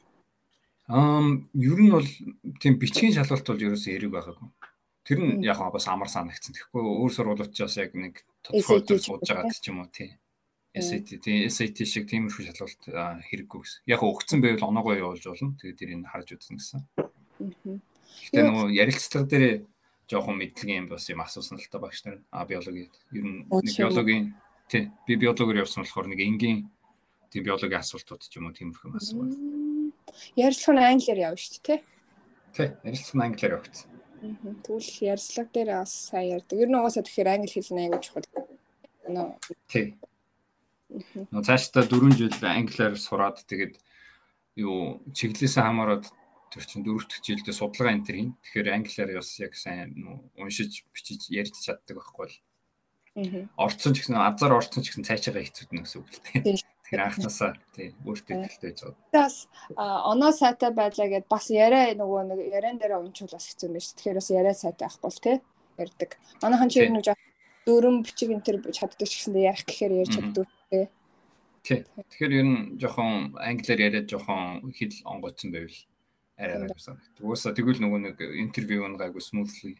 Ам 0.90 1.46
ер 1.54 1.78
нь 1.78 1.94
бол 1.94 2.10
тийм 2.58 2.82
бичгийн 2.82 3.14
шалгалт 3.14 3.46
бол 3.46 3.62
ерөөсөө 3.62 3.94
эрэг 3.94 4.10
байгаагүй. 4.10 4.48
Тэр 5.06 5.18
нь 5.22 5.46
яг 5.46 5.58
бас 5.70 5.86
амар 5.86 6.10
санагдсан. 6.10 6.54
Тэгэхгүй 6.58 6.82
өөр 6.82 7.12
сургуулиуд 7.14 7.54
ч 7.54 7.62
бас 7.62 7.76
яг 7.78 7.94
нэг 7.94 8.26
тодорхой 8.42 8.98
сууж 8.98 9.22
байгаа 9.22 9.52
ч 9.54 9.70
юм 9.70 9.84
уу 9.84 9.90
тий. 9.92 10.18
SAT 10.74 11.22
тий 11.22 11.46
SAT 11.46 11.78
шиг 11.86 12.10
тиймэрхүү 12.10 12.54
шалгалт 12.54 12.82
хэрэггүй 12.90 13.60
гэсэн. 13.62 13.80
Яг 13.86 14.02
өгцөн 14.02 14.42
байвал 14.42 14.66
оноогоо 14.66 14.94
явуулж 14.98 15.24
болно. 15.30 15.54
Тэгээд 15.62 15.78
тэрийг 15.78 16.06
харж 16.10 16.28
үзнэ 16.34 16.58
гэсэн. 16.58 16.80
Гэтэ 18.30 18.40
нөгөө 18.46 18.66
ярилцлага 18.74 19.26
дээр 19.30 19.44
жоохон 20.08 20.40
мэдлэгийн 20.40 20.84
юм 20.84 20.88
бас 20.88 21.04
юм 21.12 21.20
асуусан 21.20 21.60
л 21.60 21.68
та 21.68 21.78
багш 21.78 22.04
нар. 22.04 22.24
А 22.32 22.48
биологи 22.48 22.88
ер 23.12 23.24
нь 23.24 23.44
нэг 23.44 23.76
биологийн 23.76 24.34
тий 24.68 24.90
би 25.06 25.16
биологоор 25.20 25.62
явсан 25.62 25.84
болохоор 25.84 26.08
нэг 26.08 26.20
энгийн 26.24 26.72
тийм 27.28 27.44
биологийн 27.44 27.84
асуултууд 27.84 28.24
ч 28.24 28.40
юм 28.40 28.48
уу 28.48 28.56
тиймэрхүү 28.56 28.96
асуусан. 28.96 29.92
Ярилцлага 30.34 30.80
нь 30.80 30.90
англиар 30.96 31.20
явна 31.28 31.36
шүү 31.36 31.60
дээ, 31.60 31.64
тий? 31.68 31.78
Тий, 32.56 32.68
ярилцлага 32.88 33.20
нь 33.20 33.26
англиар 33.28 33.54
явагдсан. 33.60 33.90
Тэгвэл 34.64 34.92
ярилцлага 35.12 35.50
дээр 35.52 35.70
бас 35.76 35.92
сайн 35.92 36.40
ярьдаг. 36.40 36.56
Ер 36.56 36.68
нь 36.72 36.78
угаасаа 36.80 37.04
тэгэхээр 37.04 37.28
англи 37.28 37.52
хэл 37.52 37.72
нь 37.76 37.82
аягүй 37.84 38.00
чухал. 38.00 38.26
Тий. 39.68 39.86
Нөө 40.88 41.44
цаашдаа 41.44 41.84
4 41.84 42.16
жил 42.16 42.32
англиар 42.40 42.96
сураад 42.96 43.44
тэгээд 43.44 43.76
юу 44.56 45.04
чиглэлээсээ 45.12 45.62
хамаарат 45.62 46.08
тэр 46.52 46.64
чинь 46.64 46.84
дөрөвт 46.84 47.20
жилдээ 47.22 47.54
судалгаа 47.54 47.94
энэ 47.94 48.06
төр 48.06 48.16
хийн. 48.16 48.32
Тэгэхээр 48.42 48.68
англиар 48.74 49.10
бас 49.16 49.30
яг 49.40 49.52
сайн 49.54 49.94
уншиж 50.36 50.84
бичиж 50.92 51.28
ярьж 51.28 51.54
чаддаг 51.60 51.96
байхгүй 51.96 52.24
бол. 52.24 52.36
Орцсон 53.58 53.92
ч 53.94 54.06
гэсэн 54.06 54.16
азар 54.16 54.54
орцсон 54.54 54.82
ч 54.82 54.94
гэсэн 54.94 55.06
цаашаага 55.06 55.42
хэцүүднэ 55.42 55.82
гэсэн 55.82 55.98
үг 55.98 56.08
л 56.08 56.22
дээ. 56.32 56.62
Тэр 56.88 57.00
анхнаасаа 57.04 57.52
тий 57.76 57.92
өөртөө 58.06 58.48
ихтэй 58.48 58.72
байж 58.72 58.78
байгаа. 58.80 58.96
Бас 59.12 59.36
оноо 59.76 60.32
сайтай 60.32 60.70
байлаа 60.72 61.08
гэд 61.10 61.26
бас 61.28 61.50
яриа 61.52 61.92
нөгөө 61.98 62.22
нэг 62.32 62.40
яриан 62.48 62.78
дээр 62.80 62.96
унчвал 63.02 63.36
бас 63.36 63.50
хэцүү 63.52 63.68
юм 63.68 63.76
шүү. 63.76 63.96
Тэгэхээр 63.98 64.18
бас 64.22 64.30
яриа 64.32 64.54
сайтай 64.56 64.86
байхгүй 64.88 65.12
л 65.12 65.20
тий 65.20 65.36
ярьдаг. 65.78 66.10
Манайхан 66.42 66.68
чи 66.70 66.88
нэг 66.88 67.06
дөрөм 67.66 68.02
бичиг 68.02 68.32
энэ 68.32 68.44
төр 68.46 68.56
чаддаг 68.72 69.06
ч 69.08 69.14
гэсэндээ 69.20 69.48
ярих 69.52 69.64
гэхээр 69.66 69.92
ярьж 70.02 70.12
чаддаг 70.16 70.46
тий. 70.70 70.86
Тий. 71.62 71.84
Тэгэхээр 71.84 72.32
ер 72.32 72.46
нь 72.48 72.58
жоохон 72.80 73.36
англиар 73.36 73.80
яриад 73.92 74.08
жоохон 74.08 74.72
хэл 74.72 74.96
онгоцсон 75.04 75.52
байвал 75.52 75.78
арай 76.38 76.70
гайвсан. 76.70 76.96
Угаасаа 77.18 77.52
тэгвэл 77.52 77.82
нөгөө 77.82 78.00
нэг 78.06 78.16
интервью 78.22 78.86
нь 78.86 78.96
гайгүй 78.98 79.22
smoothly 79.22 79.74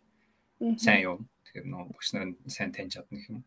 сайн 0.76 1.00
юм. 1.06 1.18
Тэгэхээр 1.46 1.66
нөгөө 1.70 1.86
багш 1.94 2.08
нар 2.12 2.34
сайн 2.50 2.74
таньж 2.74 2.98
чадна 2.98 3.14
гэх 3.14 3.30
юм. 3.30 3.40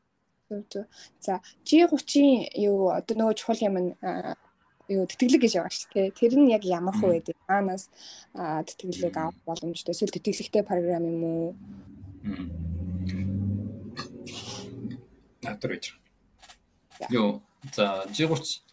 За 1.20 1.44
G30-ийн 1.68 2.56
юу 2.56 2.91
одоо 2.96 3.15
нөгөө 3.20 3.36
чухал 3.36 3.60
юм 3.60 3.75
нь 3.80 3.91
юу 4.91 5.08
тэтгэлэг 5.08 5.44
гэж 5.44 5.53
байгаа 5.60 5.72
шүү 5.75 5.91
дээ. 5.91 6.15
Тэр 6.15 6.34
нь 6.39 6.51
яг 6.51 6.63
ямар 6.68 6.96
хөө 6.96 7.20
байдаг? 7.20 7.36
Аанаас 7.48 7.91
тэтгэлэг 8.36 9.15
авах 9.15 9.39
боломжтой. 9.48 9.96
Эсвэл 9.96 10.15
тэтгэлэгтэй 10.15 10.63
програм 10.63 11.03
юм 11.08 11.24
уу? 11.24 11.50
Гэж. 15.44 15.84
Юу 17.12 17.44
за 17.75 18.08
G30 18.12 18.63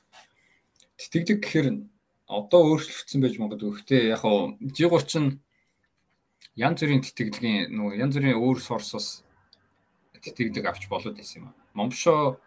тэтгэлэг 0.99 1.39
гэхээр 1.43 1.67
одоо 2.29 2.61
өөрчлөгдсөн 2.77 3.21
байж 3.25 3.35
магадгүй. 3.41 3.73
Гэхдээ 3.73 4.03
яг 4.13 4.21
хоо 4.23 4.55
G30 4.61 5.21
нь 5.25 5.33
янз 6.61 6.79
бүрийн 6.85 7.03
тэтгэлгийн 7.03 7.73
нөгөө 7.73 7.99
янз 7.99 8.15
бүрийн 8.17 8.37
өөр 8.37 8.59
сорсоос 8.61 9.25
тэтгэлэг 10.21 10.67
авч 10.69 10.87
болоод 10.93 11.17
байсан 11.17 11.41
юм 11.41 11.49
аа 11.49 11.59
момшоо 11.79 12.41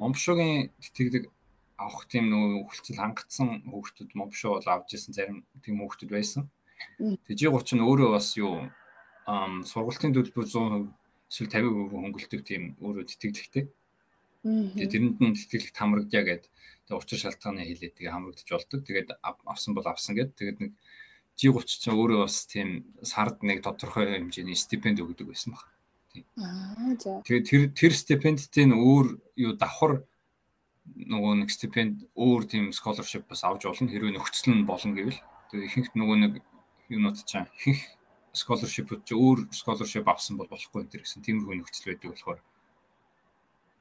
момшоогийн 0.00 0.72
тэтгэлэг 0.80 1.24
авах 1.76 2.08
тийм 2.10 2.32
нөгөө 2.32 2.66
хөлцөл 2.72 3.00
хангацсан 3.02 3.48
хүүхдүүд 3.68 4.10
момшоо 4.16 4.50
бол 4.56 4.68
авч 4.72 4.88
ирсэн 4.96 5.14
зарим 5.14 5.38
тийм 5.62 5.76
хүүхдүүд 5.78 6.10
байсан. 6.10 6.42
Тэгээ 7.28 7.52
30 7.52 7.76
нь 7.76 7.84
өөрөө 7.84 8.10
бас 8.16 8.28
юу 8.40 8.72
ам 9.28 9.52
сургалтын 9.68 10.14
төлбөр 10.16 10.46
100% 10.48 10.88
эсвэл 11.28 11.52
50% 11.52 11.92
хөнгөлдөг 11.92 12.40
тийм 12.48 12.62
өөрөө 12.80 13.04
тэтгэлэгтэй. 13.04 13.64
Тэгээ 14.76 14.92
тэрэнд 14.92 15.18
нь 15.20 15.36
тэтгэлэг 15.36 15.76
хамрагдъя 15.76 16.22
гэд 16.24 16.44
тэгээ 16.88 17.00
учир 17.00 17.18
шалтгааны 17.20 17.62
хэлээд 17.64 17.94
тэгээ 17.96 18.14
хамрагдаж 18.14 18.48
болдог. 18.48 18.80
Тэгээд 18.84 19.08
авсан 19.22 19.72
бол 19.74 19.86
авсан 19.86 20.14
гэд 20.16 20.30
тэгээд 20.36 20.58
нэг 20.64 20.72
G30 21.38 21.70
ч 21.70 21.84
өөрөө 21.92 22.20
бас 22.26 22.36
тийм 22.50 22.68
сард 23.06 23.46
нэг 23.46 23.62
тодорхой 23.62 24.10
хэмжээний 24.18 24.58
стипенд 24.58 24.98
өгдөг 24.98 25.30
байсан 25.30 25.54
баг. 25.54 25.70
Аа 26.40 26.96
за. 26.98 27.22
Тэгээд 27.22 27.46
тэр 27.46 27.62
тэр 27.76 27.92
стипендийн 27.94 28.74
өөр 28.74 29.06
юу 29.38 29.52
давхар 29.54 30.02
нөгөө 30.96 31.32
нэг 31.44 31.50
стипенд 31.52 32.08
өөр 32.16 32.42
тийм 32.48 32.64
scholarship 32.74 33.28
бас 33.28 33.44
авч 33.44 33.68
болно 33.68 33.86
хэрвээ 33.86 34.16
нөхцөл 34.18 34.56
нь 34.56 34.66
болно 34.66 34.96
гэвэл 34.98 35.20
тэгээд 35.52 35.68
ихэнх 35.68 35.90
нөгөө 35.94 36.16
нэг 36.18 36.32
юунууд 36.90 37.22
чаа 37.22 37.46
ихэнх 37.54 37.84
scholarship-ууд 38.32 39.02
ч 39.04 39.12
өөр 39.14 39.38
scholarship 39.52 40.06
авсан 40.08 40.40
бол 40.40 40.48
болохгүй 40.48 40.88
энэ 40.88 41.04
гэсэн 41.04 41.22
тийм 41.22 41.44
хөө 41.44 41.60
нөхцөл 41.60 41.92
байдаг 41.92 42.10
болохоор. 42.12 42.40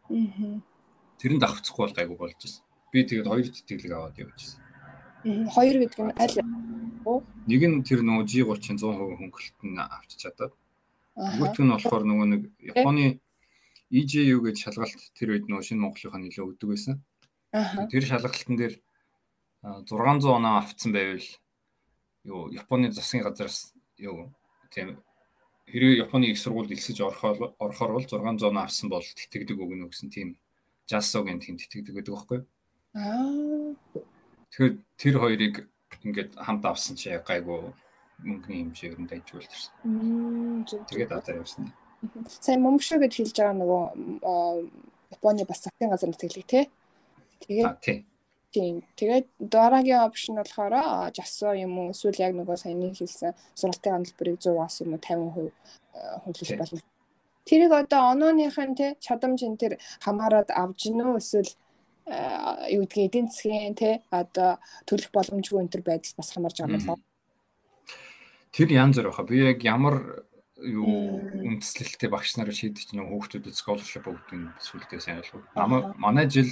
Тэрэнд 0.09 1.41
давхцахгүй 1.41 1.83
бол 1.85 1.97
гайгүй 1.97 2.17
болж 2.17 2.39
байна. 2.39 2.63
Би 2.91 3.03
тэгээд 3.03 3.27
хоёр 3.27 3.47
тэтгэлэг 3.51 3.91
аваад 3.91 4.17
явчихсан. 4.17 4.61
Хоёр 5.51 5.75
гэдэг 5.83 5.99
нь 6.05 6.15
аль 6.15 6.37
Нэг 7.47 7.61
нь 7.63 7.83
тэр 7.87 8.03
нөгөө 8.03 8.25
G30-ын 8.27 8.77
100% 8.79 9.19
хөнгөлөлт 9.19 9.59
нь 9.63 9.79
авчиж 9.79 10.19
чадаад 10.23 10.53
Нөгөөх 11.17 11.57
нь 11.65 11.73
болохоор 11.73 12.03
нөгөө 12.05 12.27
нэг 12.29 12.41
Японы 12.61 13.17
EJU 13.89 14.37
гэж 14.45 14.55
шалгалт 14.69 15.01
тэр 15.17 15.33
үед 15.33 15.49
нөгөө 15.49 15.65
шинэ 15.65 15.81
Монголынхаа 15.81 16.21
нөлөө 16.21 16.45
өгдөг 16.53 16.69
байсан. 16.69 17.01
Тэр 17.89 18.03
шалгалтын 18.05 18.53
дээр 18.53 18.75
600 19.65 20.29
оноо 20.29 20.61
авцсан 20.61 20.93
байвал 20.93 21.25
юу 22.21 22.53
Японы 22.53 22.93
засгийн 22.93 23.25
газараас 23.25 23.73
юу 23.97 24.29
тийм 24.69 25.01
хэрвээ 25.67 26.07
Японы 26.07 26.31
их 26.31 26.39
сургуульд 26.39 26.71
элсэж 26.71 27.01
орохоор 27.03 27.53
орохоор 27.59 27.91
бол 27.99 28.07
600 28.07 28.47
оноо 28.47 28.63
авсан 28.63 28.87
бол 28.89 29.03
тэтгдэг 29.03 29.59
өгнө 29.59 29.91
гэсэн 29.91 30.09
тийм 30.09 30.39
Жасогийн 30.87 31.43
тийм 31.43 31.59
тэтгдэг 31.59 31.93
гэдэг 31.99 32.13
байхгүй. 32.15 32.39
Аа. 32.95 33.75
Тэгэхээр 34.55 34.73
тэр 34.95 35.15
хоёрыг 35.19 35.55
ингээд 36.07 36.39
хамт 36.39 36.63
авсан 36.63 36.95
чи 36.95 37.11
гайгүй 37.11 37.75
мөнгөний 38.23 38.71
хэмжээ 38.71 38.95
өрөнд 38.95 39.11
ажиулж 39.11 39.51
ирсэн. 39.51 40.63
Тэгээд 40.87 41.11
одоо 41.11 41.43
явсан. 41.43 41.67
Сайн 42.31 42.63
момшо 42.63 42.95
гэж 42.95 43.13
хэлж 43.19 43.35
байгаа 43.35 43.59
нөгөө 43.59 43.83
Японы 45.11 45.43
бас 45.43 45.61
засгийн 45.67 45.91
газар 45.91 46.09
нэтгэлэг 46.09 46.47
тий. 46.47 46.65
Тэгээд 47.43 48.07
тийм. 48.51 48.83
Тэгээд 48.99 49.27
дараагийн 49.39 50.03
опшн 50.07 50.35
болохоор 50.39 50.73
жасоо 51.17 51.53
юм 51.53 51.77
уу 51.79 51.91
эсвэл 51.91 52.23
яг 52.25 52.33
нөгөө 52.35 52.57
саяны 52.57 52.93
хэлсэн 52.95 53.35
сургалтын 53.55 53.93
хандлбарыг 53.93 54.37
100-аас 54.39 54.75
юм 54.83 54.93
уу 54.93 55.01
50% 55.01 55.51
хөнгөлөх 56.23 56.59
болно. 56.59 56.81
Тэрийг 57.47 57.71
одоо 57.71 58.01
онооныхын 58.11 58.75
тий 58.75 58.91
чадамжин 58.99 59.55
тэр 59.55 59.79
хамаарад 60.03 60.51
авч 60.51 60.91
гинөө 60.91 61.19
эсвэл 61.21 61.51
юу 62.75 62.83
гэдгийг 62.83 63.07
эдийн 63.07 63.27
засгийн 63.31 63.75
тий 63.75 63.99
одоо 64.11 64.59
төлөх 64.87 65.11
боломжгүй 65.15 65.59
энэ 65.63 65.71
төр 65.71 65.83
байдал 65.87 66.15
бас 66.19 66.31
хамаарж 66.31 66.57
байгаа 66.59 66.75
юм 66.75 66.85
байна 66.87 67.07
Тэр 68.55 68.71
янз 68.71 68.97
бүр 68.97 69.11
баха. 69.11 69.23
Би 69.23 69.37
яг 69.43 69.63
ямар 69.63 70.25
юу 70.57 71.21
үндэслэлтэй 71.21 72.09
багш 72.09 72.35
нарыг 72.39 72.55
шийдэж 72.57 72.95
нэг 72.95 73.11
хүүхдүүдэд 73.11 73.53
scholarship 73.53 74.07
өгдөг 74.09 74.33
нь 74.33 74.49
сүлдээ 74.57 74.99
сайн 74.99 75.21
ойлгов. 75.21 75.45
Намаа 75.53 75.93
манай 75.99 76.25
жил 76.25 76.49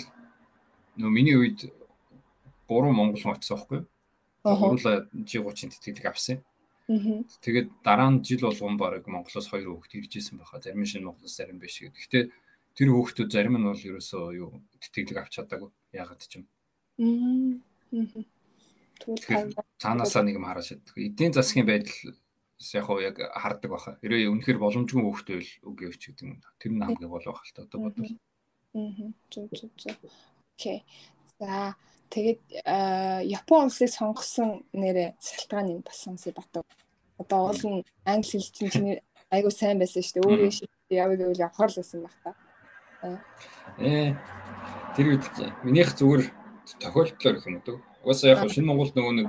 нөө 0.99 1.09
миний 1.09 1.33
үед 1.33 1.73
3 2.69 2.91
монгол 2.91 3.25
очсон 3.33 3.57
байхгүй 3.57 3.77
юу? 3.79 3.87
Гурлаа 4.45 5.09
G30-ын 5.13 5.71
тэтгэлэг 5.73 6.05
авсан. 6.05 6.43
Тэгээд 6.85 7.81
дараа 7.81 8.13
нь 8.13 8.21
жил 8.21 8.45
болгон 8.45 8.77
баг 8.77 9.05
Монголоос 9.09 9.49
хоёр 9.49 9.73
хүүхэд 9.73 10.05
ирж 10.05 10.21
исэн 10.21 10.37
байхаа. 10.37 10.61
Зарим 10.61 10.85
нь 10.85 10.89
шинэ 10.89 11.09
Монголоос 11.09 11.33
зарим 11.33 11.57
биш 11.57 11.81
гэдэг. 11.81 11.97
Гэхдээ 11.97 12.23
тэр 12.77 12.89
хүүхдүүд 12.93 13.29
зарим 13.33 13.57
нь 13.57 13.65
бол 13.65 13.81
ерөөсөө 13.89 14.25
юу 14.37 14.61
тэтгэлэг 14.77 15.17
авч 15.17 15.33
чадаагүй. 15.41 15.69
Яагаад 15.97 16.21
ч 16.21 16.37
юм. 16.37 16.45
Аа. 17.01 18.21
Цаанаасаа 19.81 20.23
нэг 20.23 20.37
юм 20.37 20.45
хараад 20.45 20.69
шатдаг. 20.69 20.93
Эдийн 20.93 21.33
засгийн 21.33 21.65
байдал 21.65 22.13
яг 22.61 22.85
уу 22.89 23.01
яг 23.01 23.17
хардаг 23.17 23.69
баха. 23.73 23.97
Хэрвээ 24.05 24.29
үнэхээр 24.29 24.61
боломжгүй 24.61 25.01
хөвгтэй 25.01 25.41
л 25.41 25.51
үг 25.65 25.89
явууч 25.89 26.03
гэдэг 26.05 26.25
юм. 26.29 26.39
Тэр 26.61 26.71
нь 26.77 26.85
хамгийн 26.85 27.09
гол 27.09 27.25
байх 27.25 27.43
л 27.43 27.55
та 27.57 27.65
одоо 27.65 27.79
бодвол. 27.81 28.13
Аа. 28.77 29.09
Зүг 29.33 29.51
зүг 29.57 29.73
зүг. 29.73 29.99
Окей. 30.53 30.85
За 31.39 31.75
тэгээд 32.13 32.41
Япон 33.25 33.67
улсыг 33.67 33.89
сонгосон 33.89 34.65
нэрэ 34.73 35.15
шалтгаан 35.19 35.67
нь 35.79 35.85
бас 35.85 35.97
сонсъё 36.03 36.33
батав. 36.35 36.65
Одоо 37.17 37.49
уул 37.49 37.61
нь 37.63 37.85
англи 38.05 38.39
хэл 38.39 38.53
чинь 38.55 38.69
чиний 38.73 38.97
айгуу 39.31 39.51
сайн 39.51 39.79
байсан 39.79 40.03
шүү 40.03 40.21
дээ. 40.21 40.27
Өөрөө 40.27 40.51
шийд 40.51 40.71
явъя 40.89 41.17
гэвэл 41.17 41.43
явахаар 41.47 41.71
л 41.71 41.79
байсан 41.79 41.99
баг 42.03 42.15
та. 42.23 42.31
Ээ 43.79 44.15
тэр 44.95 45.07
үед 45.11 45.25
минийх 45.65 45.91
зүгээр 45.97 46.23
тохиолдлоор 46.79 47.37
юм 47.45 47.61
уу? 47.61 47.79
Угаасаа 48.03 48.31
яг 48.33 48.49
шинэ 48.49 48.67
Монголд 48.69 48.95
нөгөө 48.95 49.13
нэг 49.15 49.27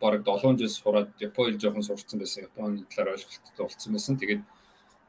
бараг 0.00 0.22
7 0.26 0.58
жил 0.58 0.68
сураад 0.68 1.10
Япон 1.20 1.52
хэл 1.52 1.60
жоохон 1.60 1.84
сурцсан 1.84 2.18
байсан. 2.20 2.48
Японы 2.48 2.84
талаар 2.88 3.16
ойлголттой 3.16 3.64
болсон 3.64 3.92
байсан. 3.92 4.16
Тэгээд 4.20 4.42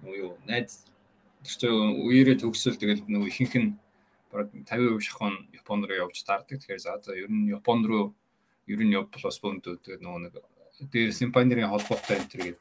нөгөө 0.03 0.17
юу 0.19 0.31
найз 0.47 0.85
тэр 1.43 1.53
чинь 1.59 1.99
үеэрээ 2.05 2.37
төгсөл 2.41 2.79
тэгээд 2.79 3.07
нөгөө 3.07 3.29
ихэнх 3.29 3.55
нь 3.59 3.69
бараг 4.35 4.51
50% 4.51 4.99
шахуун 4.99 5.35
Японд 5.55 5.87
руу 5.87 6.03
явж 6.03 6.19
таардаг. 6.27 6.59
Тэгэхээр 6.59 6.83
за 6.83 6.99
за 6.99 7.15
ер 7.15 7.31
нь 7.31 7.47
Японд 7.55 7.87
руу 7.87 8.11
ер 8.67 8.79
нь 8.83 8.91
бөөндөө 8.91 9.75
тэгээд 9.79 10.03
нөгөө 10.03 10.21
нэг 10.27 10.35
дээр 10.91 11.11
симпанерийн 11.15 11.71
холбоотой 11.71 12.19
энэ 12.19 12.31
төргээд 12.31 12.59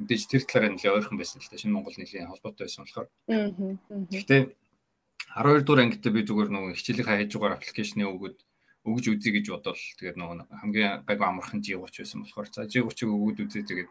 мэдээж 0.00 0.22
тэр 0.24 0.42
талаараа 0.48 0.72
нэлээ 0.72 0.96
ойрхон 0.96 1.20
байсан 1.20 1.44
л 1.44 1.50
та 1.52 1.60
шинэ 1.60 1.76
Монгол 1.76 1.96
нэлийн 2.00 2.32
холбоотой 2.32 2.64
байсан 2.64 2.84
болохоор. 2.88 3.08
Гэхдээ 3.28 4.42
12 5.36 5.64
дугаар 5.68 5.84
ангид 5.84 6.06
би 6.08 6.24
зүгээр 6.24 6.48
нөгөө 6.48 6.72
хичээлийг 6.80 7.08
хайж 7.08 7.32
байгаа 7.36 7.60
аппликейшны 7.60 8.08
өгөөд 8.08 8.38
өгж 8.88 9.04
үзье 9.12 9.30
гэж 9.36 9.46
бодвол 9.52 9.82
тэгээд 10.00 10.16
нөгөө 10.16 10.36
хамгийн 10.60 11.04
гайгүй 11.06 11.26
амархан 11.28 11.60
G30 11.62 12.02
байсан 12.02 12.18
болохоор 12.24 12.48
за 12.50 12.66
G30-ыг 12.66 13.10
өгөөд 13.12 13.38
үзье 13.46 13.62
тэгээд 13.62 13.90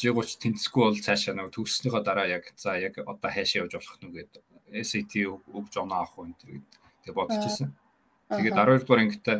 G30 0.00 0.40
тэнцэхгүй 0.40 0.82
бол 0.82 1.04
цаашаа 1.04 1.36
нөгөө 1.36 1.52
төгссөнийхөө 1.52 2.02
дараа 2.02 2.26
яг 2.26 2.48
за 2.56 2.80
яг 2.80 2.96
одоо 3.04 3.30
хайшаа 3.30 3.68
явж 3.68 3.76
болох 3.76 3.96
нү 4.00 4.08
гээд 4.16 4.32
SAT 4.80 5.12
өгж 5.28 5.72
оноо 5.76 5.98
авах 6.00 6.16
энэ 6.24 6.40
тэгээд 6.40 7.16
бодож 7.16 7.44
ирсэн. 7.44 7.76
Тэгээд 8.32 8.56
12 8.56 8.88
дугаар 8.88 9.02
ангитай 9.04 9.36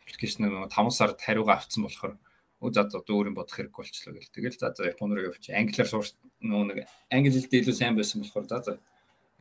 аппликейшн 0.00 0.48
нөгөө 0.48 0.72
5 0.72 0.96
сард 0.96 1.18
хариугаа 1.20 1.60
авцсан 1.60 1.84
болохоор 1.84 2.16
өө 2.64 2.70
за 2.72 2.82
за 2.88 2.98
өөрийн 3.04 3.36
бодох 3.36 3.52
хэрэг 3.52 3.74
болчлоо 3.76 4.16
гэл. 4.16 4.32
Тэгэл 4.32 4.56
за 4.56 4.72
за 4.72 4.88
Японд 4.88 5.12
руу 5.12 5.28
явчих. 5.28 5.52
Англиар 5.52 5.88
сурч 5.92 6.16
нөгөө 6.40 6.66
нэг 6.72 6.78
англи 7.12 7.36
хэлтэй 7.36 7.60
илүү 7.62 7.76
сайн 7.76 7.94
байсан 7.94 8.24
болохоор 8.24 8.46
за 8.48 8.58
за 8.64 8.72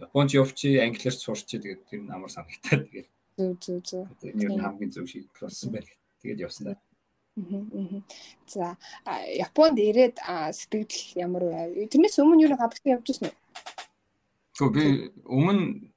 Японд 0.03 0.35
явчих, 0.35 0.83
англиар 0.83 1.15
сурч 1.15 1.47
тэгээд 1.47 1.87
тэр 1.87 2.01
нь 2.03 2.11
амар 2.11 2.29
санагтаад 2.29 2.91
тэгээд 2.91 3.07
Зүг 3.37 3.61
зүг 3.61 3.85
зүг. 3.85 4.09
Энэ 4.25 4.49
нь 4.49 4.63
хамгийн 4.65 4.89
зөв 4.89 5.05
шийдэл 5.05 5.45
болсон 5.45 5.69
байна. 5.69 5.93
Тэгээд 6.25 6.41
явсан 6.41 6.63
даа. 6.65 6.77
За 8.47 8.77
Японд 9.05 9.77
ирээд 9.77 10.17
сэтгэл 10.21 11.21
ямар 11.21 11.43
вэ? 11.45 11.85
Тэрнээс 11.85 12.17
өмнө 12.17 12.49
юу 12.49 12.57
гадагш 12.57 12.81
явж 12.81 13.05
ирсэн 13.13 13.29
үү? 13.29 13.35
Гэхдээ 14.57 14.73
би 14.73 14.85
өмнө 15.29 15.93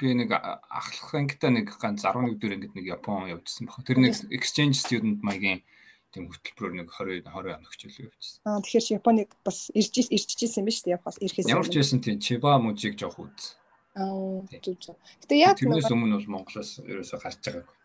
би 0.00 0.08
нэг 0.16 0.32
ахлах 0.32 1.12
ангитай 1.12 1.52
нэг 1.52 1.76
ганц 1.76 2.08
11 2.08 2.40
дэх 2.40 2.56
ангид 2.56 2.72
нэг 2.72 2.86
Япон 2.88 3.28
явжсан 3.28 3.68
баг. 3.68 3.84
Тэр 3.84 4.00
нэг 4.00 4.16
exchange 4.32 4.80
student 4.80 5.20
маягийн 5.20 5.60
тийм 6.08 6.32
хөтөлбөрөөр 6.32 6.74
нэг 6.80 6.88
20 6.88 7.28
20 7.28 7.52
хоног 7.52 7.74
ч 7.76 7.80
үлээ 7.92 8.08
явжсан. 8.08 8.40
Аа 8.48 8.60
тэгэхээр 8.64 8.84
чи 8.88 8.96
Японыг 8.96 9.30
бас 9.44 9.68
ирж 9.76 9.94
ирчихсэн 10.08 10.64
юм 10.64 10.66
ба 10.66 10.72
шүү 10.72 10.84
дээ. 10.88 10.94
Явахаас 10.96 11.18
ирэхээс 11.20 11.52
Ямар 11.52 11.68
ч 11.68 11.74
байсан 11.76 12.00
тийм 12.00 12.16
Чиба 12.16 12.56
мужийг 12.56 12.96
жоох 12.96 13.20
үз. 13.20 13.60
Аа 13.92 14.40
зүг 14.48 14.80
зүг. 14.80 14.96
Гэтэ 15.20 15.34
яг 15.36 15.60
тэрнээс 15.60 15.92
өмнө 15.92 16.16
бол 16.16 16.32
Монголоос 16.40 16.80
ерөөсө 16.80 17.20
гарч 17.20 17.38
байгаагүй. 17.44 17.76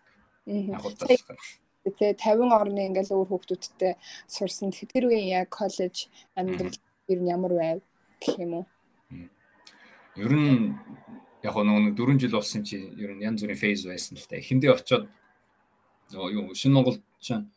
Яг 0.72 0.84
удаа. 0.88 1.36
Тэгээ 1.96 2.20
50 2.20 2.51
орны 2.51 2.82
ингээл 2.91 3.15
өөр 3.15 3.29
хүүхдүүдтэй 3.32 3.94
сурсан. 4.27 4.72
Тэр 4.75 5.08
үеийн 5.08 5.46
яг 5.46 5.53
коллеж 5.53 6.12
амьдрал 6.36 6.75
ер 7.08 7.20
нь 7.22 7.32
ямар 7.32 7.53
байв 7.53 7.79
гэх 8.20 8.36
юм 8.44 8.53
уу? 8.62 8.65
Ер 10.17 10.34
нь 10.34 10.75
яг 11.44 11.56
нэг 11.56 11.96
4 11.96 12.20
жил 12.20 12.36
болсон 12.36 12.63
чи 12.63 12.75
ер 12.75 13.12
нь 13.15 13.24
янз 13.24 13.41
бүрийн 13.41 13.62
фейз 13.62 13.86
байсан 13.86 14.17
л 14.17 14.27
та. 14.27 14.41
Эхэндээ 14.41 14.74
очиод 14.74 15.08
нөгөө 16.12 16.32
юу 16.36 16.46
шинэ 16.56 16.74
Монгол 16.74 17.00
чинь 17.20 17.48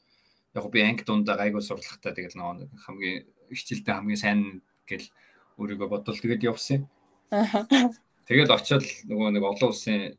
яг 0.54 0.66
би 0.70 0.80
анги 0.82 1.02
дундаа 1.06 1.36
гайгүй 1.38 1.62
сурлахтаа 1.62 2.12
тэгэл 2.12 2.38
нөгөө 2.38 2.68
хамгийн 2.86 3.26
хичээлдээ 3.50 3.94
хамгийн 3.94 4.20
сайн 4.20 4.40
гэл 4.86 5.06
өөрийгөө 5.58 5.88
бодвол 5.88 6.18
тэгэл 6.18 6.50
явсан. 6.50 6.86
Тэгэл 8.26 8.54
очиод 8.54 8.86
нөгөө 9.06 9.28
нэг 9.34 9.42
олон 9.42 9.70
улсын 9.70 10.14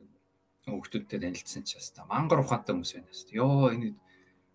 хүүхдүүдтэй 0.71 1.19
танилцсан 1.19 1.63
ч 1.67 1.75
баста 1.75 2.07
мангар 2.07 2.41
ухаантай 2.41 2.73
хүмүүс 2.73 2.93
байна 2.95 3.11
шүү. 3.11 3.35
Йоо 3.35 3.71
энэ 3.75 3.95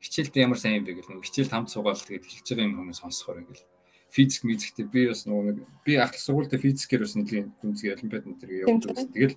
хичээлдээ 0.00 0.44
ямар 0.46 0.58
сайн 0.60 0.80
юм 0.80 0.84
бэ 0.86 0.96
гэл 0.96 1.10
нөгөө 1.12 1.26
хичээлд 1.26 1.52
хамт 1.52 1.70
суугаад 1.72 2.00
тэгээд 2.00 2.26
хэлж 2.26 2.46
байгаа 2.46 2.66
юм 2.66 2.76
хүмүүс 2.80 3.00
сонсохоор 3.00 3.40
ингээл 3.44 3.64
физик 4.10 4.42
мизиктэй 4.46 4.86
би 4.86 5.08
бас 5.10 5.26
нөгөө 5.26 5.44
нэг 5.50 5.58
би 5.84 5.92
ах 5.98 6.14
сургуультай 6.14 6.60
физикээр 6.62 7.02
бас 7.04 7.14
нэлийн 7.16 7.52
гүнзгий 7.60 7.92
олимпиад 7.92 8.26
энэ 8.26 8.40
төр 8.40 8.50
явуулсан. 8.64 9.12
Тэгэл 9.12 9.36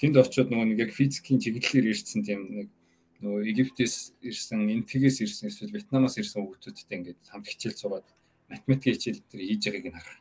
тэнд 0.00 0.16
очиод 0.16 0.48
нөгөө 0.50 0.66
нэг 0.72 0.78
яг 0.88 0.90
физикийн 0.96 1.38
чиглэлээр 1.42 1.92
ирсэн 1.92 2.22
тийм 2.24 2.40
нэг 2.50 2.68
нөгөө 3.22 3.46
Египтээс 3.52 4.18
ирсэн, 4.26 4.66
Энтгээс 4.66 5.22
ирсэн, 5.22 5.46
эсвэл 5.46 5.74
Вьетнамаас 5.78 6.18
ирсэн 6.18 6.42
хүүхдүүдтэй 6.42 6.96
ингээд 6.98 7.20
хамт 7.30 7.46
хичээл 7.46 7.78
суугаад 7.78 8.08
математикийн 8.50 8.96
хичээл 8.98 9.22
дээр 9.30 9.42
хийж 9.46 9.62
байгааг 9.70 9.86
нь 9.86 9.94
харах. 9.94 10.18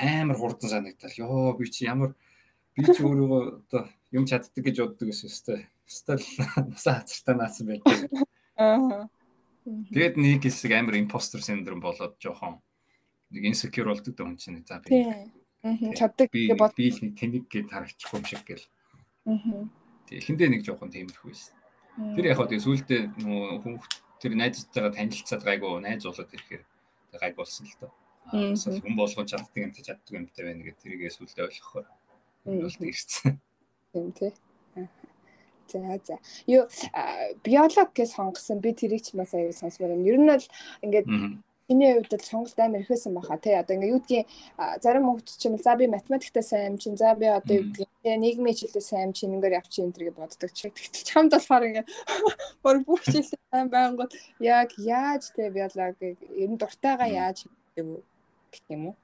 Амар 0.00 0.38
хурдан 0.40 0.70
санагдал. 0.70 1.18
Йоо 1.20 1.52
би 1.58 1.68
чи 1.68 1.84
ямар 1.84 2.16
би 2.72 2.82
ч 2.88 2.96
өөрийгөө 3.04 3.42
одоо 3.68 3.82
юм 4.14 4.24
чаддаг 4.30 4.62
гэж 4.62 4.76
боддог 4.78 5.10
гэсэн 5.10 5.26
өстэй. 5.26 5.60
Өстэй 5.90 6.18
насаа 6.70 7.02
хацартаа 7.02 7.34
наасан 7.34 7.66
байдаг. 7.66 7.98
Аа. 8.54 9.10
Тэгээд 9.64 10.14
нэг 10.20 10.46
хэсэг 10.46 10.70
амар 10.78 11.02
импостер 11.02 11.42
синдром 11.42 11.82
болоод 11.82 12.14
жоохон 12.22 12.62
нэг 13.34 13.42
инсекюр 13.50 13.90
болдог 13.90 14.14
хүн 14.14 14.38
чинь. 14.38 14.62
За 14.62 14.78
би. 14.78 15.02
Аа. 15.02 15.74
Чаддаг 15.98 16.30
гэж 16.30 16.54
бод. 16.54 16.78
Би 16.78 16.94
нэг 16.94 17.18
тэнэг 17.18 17.44
гэж 17.50 17.66
харагдчих 17.74 18.14
юм 18.14 18.24
шиг 18.24 18.42
гэл. 18.46 18.66
Аа. 19.26 19.66
Тэг 20.06 20.22
эхэндээ 20.22 20.48
нэг 20.54 20.62
жоохон 20.62 20.94
тиймэрхүү 20.94 21.34
байсан. 21.34 21.58
Тэр 22.14 22.30
яг 22.30 22.38
хаа 22.38 22.46
тэг 22.46 22.62
сүултээ 22.62 23.18
нөгөө 23.18 23.58
хүн 23.66 23.74
тэр 24.22 24.32
найзтайгаа 24.38 24.94
танилцаад 24.94 25.42
гайгүй 25.42 25.82
найз 25.82 26.06
болоод 26.06 26.30
ирэхээр 26.30 26.64
гайг 27.18 27.34
болсон 27.34 27.66
л 27.66 27.76
доо. 27.82 27.92
Аа. 28.30 28.54
Хүн 28.54 28.94
болгон 28.94 29.26
чаддаг 29.26 29.58
юм 29.58 29.72
чаддаг 29.74 30.14
юмтай 30.14 30.42
байна 30.46 30.62
гэдэг 30.62 30.82
тэрийгээ 30.82 31.10
сүултээ 31.10 31.46
ойлгохоор 31.50 31.86
болт 32.44 32.82
ирсэн. 32.84 33.40
Тийм 33.94 34.10
тий. 34.12 34.32
За 35.70 35.98
за. 36.04 36.18
Юу 36.46 36.66
биолог 37.46 37.94
гэж 37.94 38.10
сонгосон 38.18 38.58
би 38.60 38.74
тэрийг 38.74 39.06
ч 39.06 39.14
бас 39.14 39.32
аягүй 39.32 39.54
сонсмоор 39.54 39.94
юм. 39.94 40.04
Ер 40.04 40.18
нь 40.18 40.28
бол 40.28 40.46
ингээд 40.82 41.06
Миний 41.68 41.94
хувьд 41.94 42.12
л 42.12 42.20
сонголт 42.20 42.58
амар 42.60 42.84
ихэсэн 42.84 43.14
баха 43.16 43.40
тий. 43.40 43.56
Одоо 43.56 43.80
ингээ 43.80 43.92
юу 43.96 44.00
гэдгийг 44.04 44.28
зарим 44.84 45.08
хүмүүс 45.08 45.40
ч 45.40 45.48
юм 45.48 45.56
за 45.56 45.72
би 45.80 45.88
математиктай 45.88 46.44
сайн 46.44 46.76
юм 46.76 46.76
чинь 46.76 47.00
за 47.00 47.16
би 47.16 47.24
одоо 47.24 47.56
юу 47.56 47.72
гэдгийг 47.72 47.88
тий 48.04 48.16
нийгмийн 48.20 48.52
хичээлээ 48.52 48.84
сайн 48.84 49.04
юм 49.08 49.12
чинь 49.16 49.32
ингээд 49.40 49.56
явчих 49.64 49.88
энэ 49.88 49.94
төр 49.96 50.04
гэж 50.04 50.16
боддог 50.20 50.50
чи 50.52 50.68
тэгтэл 50.68 51.08
чамд 51.08 51.32
болохоор 51.32 51.64
ингээ 51.64 51.86
бүр 52.62 52.76
бүх 52.84 53.00
хичээлээ 53.08 53.48
сайн 53.48 53.68
байнгут 53.72 54.12
яг 54.44 54.76
яаж 54.76 55.32
тий 55.32 55.48
биологийг 55.48 56.20
ер 56.20 56.48
нь 56.52 56.60
дуртайгаа 56.60 57.08
яаж 57.08 57.48
гэх 57.48 58.68
юм 58.68 58.92
уу? 58.92 58.96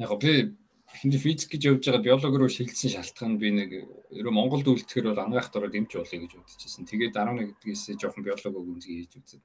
Яг 0.00 0.16
би 0.16 0.56
Хинди 0.86 1.18
физик 1.18 1.50
гэж 1.50 1.62
явж 1.66 1.82
байгаа 1.90 2.02
биологи 2.06 2.38
руу 2.38 2.48
шилжсэн 2.48 2.94
шалтгаан 2.94 3.38
би 3.42 3.50
нэг 3.50 3.70
ерөө 4.14 4.32
Монголд 4.32 4.70
үлдэхээр 4.70 5.10
бол 5.10 5.18
ангаах 5.18 5.50
дороо 5.50 5.68
дэмж 5.68 5.90
болъё 5.98 6.18
гэж 6.22 6.32
бодчихсон. 6.38 6.86
Тэгээд 6.86 7.18
11 7.18 7.58
гэдгээс 7.58 7.98
жоохон 7.98 8.22
биологи 8.22 8.54
гүнзгий 8.54 8.96
хийж 9.02 9.18
үзсэн. 9.18 9.42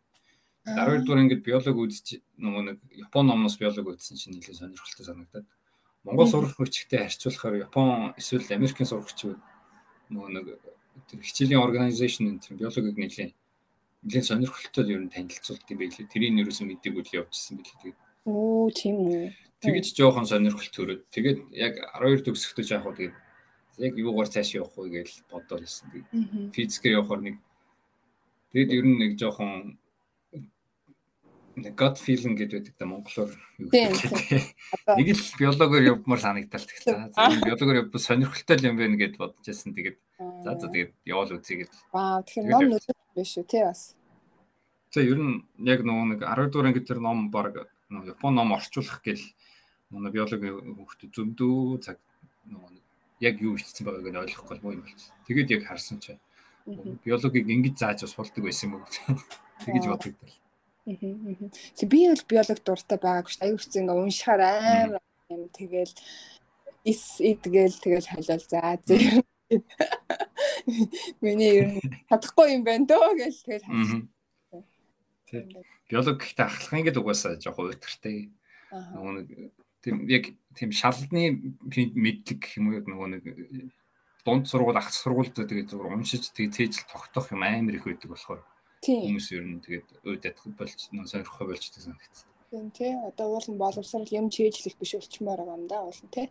12 0.69 1.01
дугаар 1.01 1.23
ингээд 1.25 1.41
биологи 1.41 1.81
үзэж 1.81 2.07
нөгөө 2.37 2.63
нэг 2.69 2.77
Япон 2.93 3.25
номноос 3.33 3.57
биологи 3.57 3.89
үзсэн 3.89 4.15
чинь 4.21 4.37
нэлээд 4.37 4.61
сонирхолтой 4.61 5.05
санагдаад. 5.09 5.47
Монгол 6.05 6.29
сурах 6.29 6.53
хүчтэй 6.53 7.09
харьцуулахаар 7.09 7.65
Япон 7.65 8.13
эсвэл 8.21 8.45
Америкийн 8.53 8.85
сурагчид 8.85 9.41
нөгөө 10.13 10.29
нэг 10.29 10.45
тэр 11.09 11.19
хичээлийн 11.25 11.65
организашн 11.65 12.29
энэ 12.37 12.53
биологиг 12.53 12.97
нэлээд 13.01 13.33
нэлээд 14.05 14.29
сонирхолтой 14.29 14.85
ер 14.93 15.01
нь 15.01 15.09
танилцуулт 15.09 15.65
юм 15.73 15.77
байлээ. 15.81 16.05
Тэрийг 16.05 16.33
нэрөөсөө 16.37 16.65
мэддэг 16.69 16.93
үл 16.93 17.15
явуулсан 17.25 17.57
байлээ. 17.57 17.79
Тэгээд 17.81 17.97
Оо 18.29 18.69
тийм 18.69 18.95
үү. 19.09 19.33
Тэгэж 19.61 19.93
жоохон 19.93 20.25
сонирхол 20.25 20.69
төрөөд 20.73 21.01
тэгээд 21.13 21.39
яг 21.53 21.77
12 22.01 22.25
төгсөхдөө 22.25 22.65
яг 22.65 22.81
хоо 22.81 22.97
тэгээд 22.97 23.15
яг 23.77 23.93
юугаар 23.93 24.29
цааш 24.33 24.57
явах 24.57 24.73
вэ 24.73 25.05
гэж 25.05 25.09
бодоод 25.29 25.61
байсан. 25.61 25.85
Тэгээд 25.93 26.53
физикээр 26.53 26.97
явахаар 26.97 27.21
нэг 27.21 27.35
тэгээд 28.51 28.71
ер 28.73 28.85
нь 28.89 28.97
нэг 28.97 29.11
жоохон 29.21 29.77
gut 31.77 31.97
feeling 31.99 32.35
гэдэг 32.37 32.57
байдаг 32.57 32.75
да 32.79 32.85
монголоор 32.85 33.31
юу 33.59 33.69
гэдэг. 33.69 34.09
Нэг 34.97 35.07
л 35.13 35.23
биологоор 35.37 35.83
явмаар 35.83 36.21
санагдал 36.23 36.65
тэгэхээр 36.65 37.45
биологоор 37.45 37.79
явбал 37.85 38.01
сонирхолтой 38.01 38.57
юм 38.65 38.77
байна 38.79 38.95
гэд 38.95 39.19
бодож 39.19 39.45
байсан. 39.45 39.75
Тэгээд 39.75 39.97
за 40.41 40.57
за 40.57 40.67
тэгээд 40.71 40.91
яваал 41.05 41.35
үзье 41.35 41.55
гэд. 41.65 41.71
Аа 41.91 42.23
тэгэхээр 42.23 42.49
ном 42.49 42.65
нүдэж 42.71 42.97
биш 43.13 43.35
үү 43.37 43.45
тий 43.45 43.63
бас. 43.67 43.93
За 44.95 45.03
ер 45.03 45.19
нь 45.19 45.43
яг 45.59 45.83
нөгөө 45.83 46.05
нэг 46.15 46.21
10 46.23 46.49
дугаар 46.49 46.69
ангид 46.71 46.87
тэр 46.87 46.99
ном 47.03 47.29
баг 47.29 47.67
нөгөө 47.91 48.15
Япон 48.15 48.35
ном 48.35 48.55
орчуулах 48.55 49.03
гэл 49.03 49.21
манай 49.91 50.11
биологи 50.11 50.49
хүүхдэд 50.49 51.11
зөндөө 51.15 51.83
цаг 51.85 51.97
нөгөө 52.47 52.81
яг 53.21 53.35
юу 53.43 53.55
хийсэн 53.55 53.85
байгааг 53.85 54.09
нь 54.09 54.21
ойлгохгүй 54.23 54.57
юм 54.63 54.81
болсон. 54.81 55.13
Тэгээд 55.27 55.53
яг 55.55 55.63
харсан 55.67 55.99
чинь 56.01 56.21
биологиг 57.05 57.45
ингэж 57.45 57.75
зааж 57.77 57.99
бас 58.01 58.15
болдог 58.17 58.43
байсан 58.43 58.71
юм 58.71 58.81
уу? 58.81 58.89
Тэгэж 59.61 59.85
бодогдол. 59.85 60.35
Тэг 61.77 61.87
би 61.91 61.99
бол 62.09 62.25
биологи 62.25 62.61
дуртай 62.65 62.97
байгаагүй 62.97 63.31
шүү. 63.31 63.43
Аюу 63.45 63.59
хэцүү 63.61 63.81
ингээ 63.85 64.01
уншихаар 64.01 64.41
амар 64.41 65.03
юм. 65.29 65.45
Тэгэл 65.53 65.93
ис 66.87 67.03
идгээл 67.21 67.77
тэгэл 67.77 68.09
халал 68.09 68.41
за 68.41 68.79
зэрэг 68.87 69.25
Миний 71.21 71.53
ер 71.59 71.67
нь 71.75 71.81
чадахгүй 72.09 72.55
юм 72.55 72.63
байна 72.65 72.87
дөө 72.89 73.09
гэж 73.19 73.35
тэгэл 73.45 73.67
харсан. 73.67 74.01
Биологи 75.85 76.17
гэхдээ 76.17 76.45
ахлах 76.47 76.73
ингээд 76.79 77.01
угаасаа 77.01 77.37
жоохон. 77.37 77.75
Нөгөө 78.71 79.13
нэг 79.19 79.27
тийм 79.81 80.07
яг 80.07 80.25
тийм 80.55 80.71
шалны 80.71 81.53
мэдлэг 81.65 82.39
гэх 82.39 82.57
юм 82.57 82.73
уу? 82.73 82.81
Нөгөө 82.85 83.09
нэг 83.17 83.23
дунд 84.25 84.45
сургууль 84.47 84.77
ах 84.77 84.93
сургуульд 84.93 85.33
тэгээд 85.33 85.73
зүгээр 85.73 85.93
уншиж 85.97 86.29
тэгээд 86.31 86.55
цээжл 86.55 86.85
тогтоох 86.89 87.33
юм 87.33 87.41
амар 87.41 87.75
их 87.75 87.85
байдаг 87.85 88.09
болохоор 88.13 88.41
хүмүүс 88.85 89.27
ер 89.33 89.45
нь 89.45 89.61
тэгээд 89.61 89.87
ууд 90.05 90.21
ядах 90.25 90.45
болж 90.57 90.77
сонирхох 90.77 91.49
болждаг 91.49 91.81
санагдсан. 91.81 92.27
Тийм 92.51 92.67
тий 92.75 92.93
одоо 92.93 93.27
уул 93.33 93.47
нь 93.49 93.57
боловсрал 93.57 94.09
юм 94.09 94.29
чийжлэх 94.29 94.77
биш 94.77 94.93
болчмоор 94.93 95.41
байгаа 95.41 95.57
юм 95.57 95.67
да 95.67 95.81
уул 95.81 96.01
нь 96.01 96.13
тий. 96.13 96.27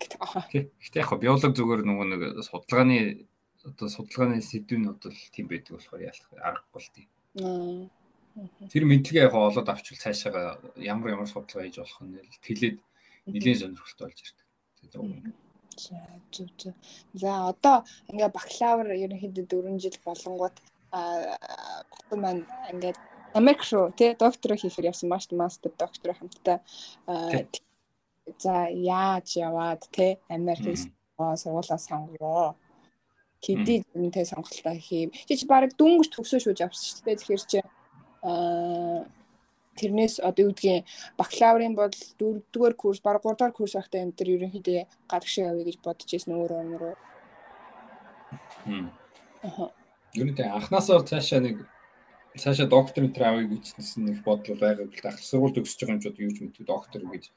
Гэхдээ 0.00 1.00
яг 1.04 1.12
биолог 1.20 1.52
зүгээр 1.52 1.82
нөгөө 1.84 2.06
нэг 2.08 2.22
судалгааны 2.44 3.28
одоо 3.64 3.88
судалгааны 3.88 4.40
сэдвийн 4.40 4.92
одоо 4.92 5.12
тийм 5.32 5.48
байдаг 5.48 5.76
болохоор 5.76 6.00
яалах 6.00 6.28
аргагүй 6.40 6.80
л 6.80 6.94
тийм. 6.94 7.08
Тэр 8.72 8.84
мэдлэгээ 8.84 9.26
яг 9.28 9.34
олоод 9.34 9.68
авчвал 9.68 10.00
цаашаа 10.00 10.60
ямар 10.76 11.16
ямар 11.16 11.28
судалгаа 11.28 11.64
хийж 11.64 11.80
болох 11.80 12.00
нь 12.04 12.20
тэлээд 12.44 12.76
нэлийн 13.26 13.58
сонирхолтой 13.58 14.06
болж 14.08 14.20
ирдэг. 14.20 14.46
За 15.76 15.98
зүг 16.30 16.50
зүг. 16.58 16.74
За 17.12 17.48
одоо 17.50 17.76
ингээ 18.10 18.30
бакалавр 18.30 18.94
ерөнхийдөө 18.94 19.44
4 19.50 19.82
жил 19.82 19.96
болонгууд 20.04 20.56
батан 20.92 22.18
маань 22.20 22.42
ингээд 22.72 22.98
Америк 23.34 23.60
руу 23.70 23.90
тий 23.98 24.14
доктороо 24.14 24.56
хийхээр 24.56 24.90
явсан 24.94 25.08
маш 25.10 25.26
мастер 25.30 25.72
доктороо 25.78 26.14
хамтдаа 26.14 26.58
за 28.38 28.54
яаж 28.70 29.36
яваад 29.36 29.82
тий 29.90 30.18
Америкээс 30.28 30.86
сургуулаа 31.18 31.78
сонгороо 31.78 32.54
хэдий 33.42 33.82
зэнтэй 33.92 34.24
сонголтоо 34.24 34.74
хийв. 34.78 35.10
Чи 35.26 35.36
чи 35.36 35.46
баг 35.46 35.74
дүнгэж 35.74 36.08
төгсөө 36.14 36.40
шүүж 36.40 36.60
авсан 36.62 36.84
шүү 36.86 37.04
дээ. 37.04 37.18
Тэгэхээр 37.18 37.42
чи 37.50 37.58
аа 38.22 39.04
тэрнээс 39.78 40.20
одоо 40.20 40.48
юу 40.48 40.52
гэдгийг 40.52 40.84
бакалаврын 41.18 41.74
бол 41.74 41.92
4-р 42.18 42.74
курс, 42.74 43.00
баг 43.04 43.22
3-р 43.22 43.52
курс 43.52 43.74
байхдаа 43.74 44.02
энэ 44.02 44.16
төр 44.18 44.28
ерөнхийдөө 44.34 44.80
гадагшаа 45.10 45.50
явъя 45.50 45.64
гэж 45.68 45.76
бодож 45.84 46.10
ирсэн 46.10 46.34
өөрөө 46.34 46.60
өөрөө. 46.64 46.94
Хм. 48.64 48.88
Аха. 49.42 49.64
Юу 50.14 50.24
нэ 50.30 50.44
анханасаа 50.48 51.04
цаашаа 51.04 51.40
нэг 51.42 51.56
цаашаа 52.38 52.66
докторийн 52.66 53.12
авъя 53.12 53.46
гэж 53.50 53.64
нэг 53.98 54.22
бодол 54.24 54.58
байгааг 54.58 54.90
л 54.90 55.08
ах 55.10 55.18
сургууль 55.18 55.54
төгсөж 55.54 55.80
байгаа 55.84 56.10
одоо 56.10 56.24
юу 56.24 56.34
ч 56.34 56.38
мэдээ 56.42 56.66
доктор 56.66 57.02
гэж 57.04 57.30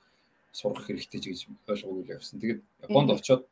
сурах 0.54 0.86
хэрэгтэй 0.86 1.22
гэж 1.22 1.40
ойлгоогүй 1.70 2.16
явсан. 2.18 2.40
Тэгээд 2.42 2.62
Японд 2.88 3.12
очиод 3.14 3.44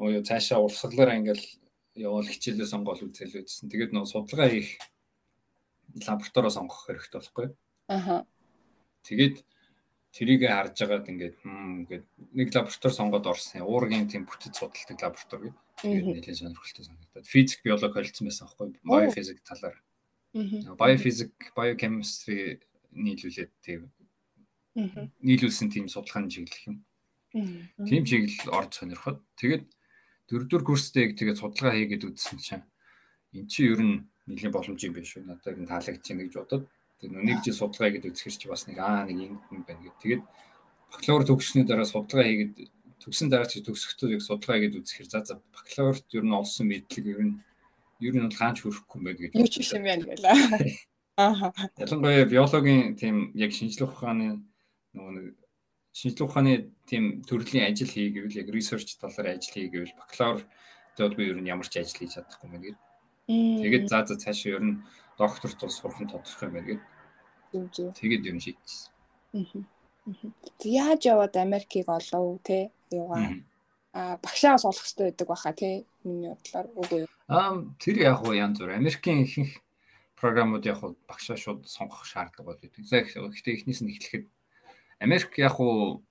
Нөгөө 0.00 0.24
цаашаа 0.24 0.64
урсгалаараа 0.64 1.20
ингээл 1.20 1.44
явал 2.00 2.24
хичээлээ 2.24 2.64
сонгоол 2.64 3.04
үзэл 3.04 3.44
үзсэн. 3.44 3.68
Тэгээд 3.68 3.92
нөгөө 3.92 4.08
судалгаа 4.08 4.48
хийх 4.48 4.80
лабораторио 6.08 6.48
сонгох 6.48 6.88
хэрэгтэй 6.88 7.20
болохгүй. 7.20 7.46
Аха. 7.90 8.22
Тэгээд 9.02 9.42
тэрийг 10.14 10.46
харж 10.46 10.78
байгаад 10.78 11.10
ингээд 11.10 11.36
ингээд 11.42 12.06
нэг 12.38 12.48
лаборатори 12.54 12.94
сонгоод 12.94 13.26
орсон. 13.26 13.66
Уургийн 13.66 14.06
тийм 14.06 14.30
бүтэц 14.30 14.62
судалдаг 14.62 14.98
лаборатори 15.02 15.50
гэдэг. 15.82 16.22
Нэлээд 16.22 16.38
сонирхолтой 16.38 16.84
санагдаад. 16.86 17.26
Физик, 17.26 17.66
биологи 17.66 17.90
холилдсон 17.90 18.26
байсан 18.30 18.46
аахгүй. 18.46 18.78
Биофизик 18.86 19.42
талаар. 19.42 19.76
Биофизик, 20.34 21.34
биокемистри 21.50 22.62
нийлүүлээд 22.94 23.52
тийм 23.58 23.90
нийлүүлсэн 24.78 25.68
тийм 25.74 25.90
судалгааны 25.90 26.30
чиглэл 26.30 26.70
юм. 26.70 26.76
Тийм 27.86 28.02
чиглэл 28.06 28.54
орж 28.54 28.78
сонирхоод 28.78 29.18
тэгээд 29.34 29.66
дөрөвдүгээр 30.30 30.66
курстэйг 30.66 31.18
тэгээд 31.18 31.42
судалгаа 31.42 31.74
хийгээд 31.74 32.06
үзсэн 32.06 32.38
чинь 32.38 32.66
эн 33.34 33.46
чи 33.50 33.66
ер 33.66 33.82
нь 33.82 34.06
нэлийн 34.30 34.54
боломж 34.54 34.78
юм 34.78 34.94
биш 34.94 35.18
үү? 35.18 35.26
Надад 35.26 35.58
энэ 35.58 35.70
таалагдчихна 35.70 36.26
гэж 36.26 36.34
бодоод 36.38 36.64
тэгээд 37.00 37.24
нэг 37.24 37.38
жил 37.40 37.56
судалгаа 37.56 37.88
хийгээд 37.88 38.08
үзэхэр 38.12 38.36
чи 38.36 38.46
бас 38.52 38.68
нэг 38.68 38.78
аа 38.78 39.08
нэг 39.08 39.32
юм 39.32 39.62
байна 39.64 39.80
гэх. 39.80 39.96
Тэгээд 40.04 40.22
бакалавр 40.92 41.24
төгссөний 41.24 41.64
дараа 41.64 41.88
судалгаа 41.88 42.28
хийгээд 42.28 42.54
төгсөн 43.00 43.28
дараа 43.32 43.48
чи 43.48 43.64
төгсөхдөө 43.64 44.20
яг 44.20 44.22
судалгаа 44.22 44.56
хийгээд 44.60 44.78
үзэхэр 44.84 45.08
за 45.08 45.18
за 45.24 45.34
бакалаврт 45.56 46.06
ер 46.12 46.24
нь 46.28 46.36
олсон 46.36 46.68
мэдлэг 46.68 47.06
ер 47.08 47.20
нь 47.24 47.34
ер 48.04 48.14
нь 48.16 48.24
бол 48.28 48.36
хаач 48.36 48.56
хүрэхгүй 48.60 48.96
юм 49.00 49.04
байна 49.08 49.20
гэж. 49.20 49.32
Юу 49.32 49.48
ч 49.48 49.56
юм 49.72 49.84
байна 49.88 50.04
гэлээ. 50.04 50.36
Аха. 51.16 51.52
Ялангуяа 51.76 52.24
биологийн 52.24 52.96
тийм 52.96 53.32
яг 53.36 53.52
шинжлэх 53.52 53.92
ухааны 53.92 54.40
нөгөө 54.96 55.12
нэг 55.16 55.26
шинжлэх 55.92 56.28
ухааны 56.28 56.72
тийм 56.88 57.20
төрлийн 57.28 57.68
ажил 57.68 57.92
хий 57.92 58.08
гэвэл 58.08 58.40
яг 58.40 58.48
research 58.48 58.96
талаар 59.00 59.36
ажил 59.36 59.52
хий 59.52 59.68
гэвэл 59.68 59.96
бакалавр 60.00 60.44
дээд 60.96 61.16
би 61.16 61.28
ер 61.28 61.38
нь 61.40 61.50
ямар 61.50 61.68
ч 61.68 61.76
ажил 61.76 61.98
хийж 62.00 62.16
чадахгүй 62.16 62.48
юм 62.48 62.62
гээд. 62.64 62.78
Тэгээд 63.28 63.84
за 63.88 64.04
за 64.08 64.16
цаашаа 64.16 64.56
ер 64.56 64.64
нь 64.64 64.80
докторт 65.20 65.60
бол 65.60 65.70
сурах 65.70 66.00
нь 66.00 66.08
тодорхой 66.08 66.48
юм 66.48 66.54
байна 66.56 66.68
гээд. 66.68 66.82
Зүг 67.52 67.66
зүг. 67.74 67.94
Тэгээд. 67.94 68.24
Мгм. 69.32 69.66
Мгм. 70.06 70.30
Тэг 70.58 70.70
яаж 70.72 71.00
яваад 71.06 71.36
Америкийг 71.36 71.88
олов 71.88 72.40
те? 72.42 72.70
Юугаа. 72.90 73.20
Мгм. 73.20 73.44
А 73.92 74.16
багшаас 74.22 74.64
олох 74.64 74.82
хэрэгтэй 74.82 75.10
байдаг 75.10 75.26
баха 75.28 75.52
те. 75.52 75.84
Миний 76.04 76.30
бодлоор 76.30 76.66
үгүй 76.78 76.98
юу? 77.04 77.08
Аа 77.28 77.58
тэр 77.78 77.96
яг 77.98 78.22
уу 78.22 78.34
янз 78.34 78.58
бүр 78.58 78.74
Америкийн 78.74 79.26
ихэнх 79.26 79.58
програмууд 80.16 80.64
яг 80.66 80.82
уу 80.82 80.96
багшаа 81.06 81.36
шууд 81.36 81.66
сонгох 81.66 82.06
шаардлага 82.06 82.54
бол 82.54 82.60
үүдэг. 82.60 82.86
За 82.86 83.02
гэхдээ 83.02 83.54
эхнээс 83.54 83.80
нь 83.82 83.92
эхлэхэд 83.92 84.26
Америк 85.00 85.32
яг 85.38 85.56
уу 85.58 86.02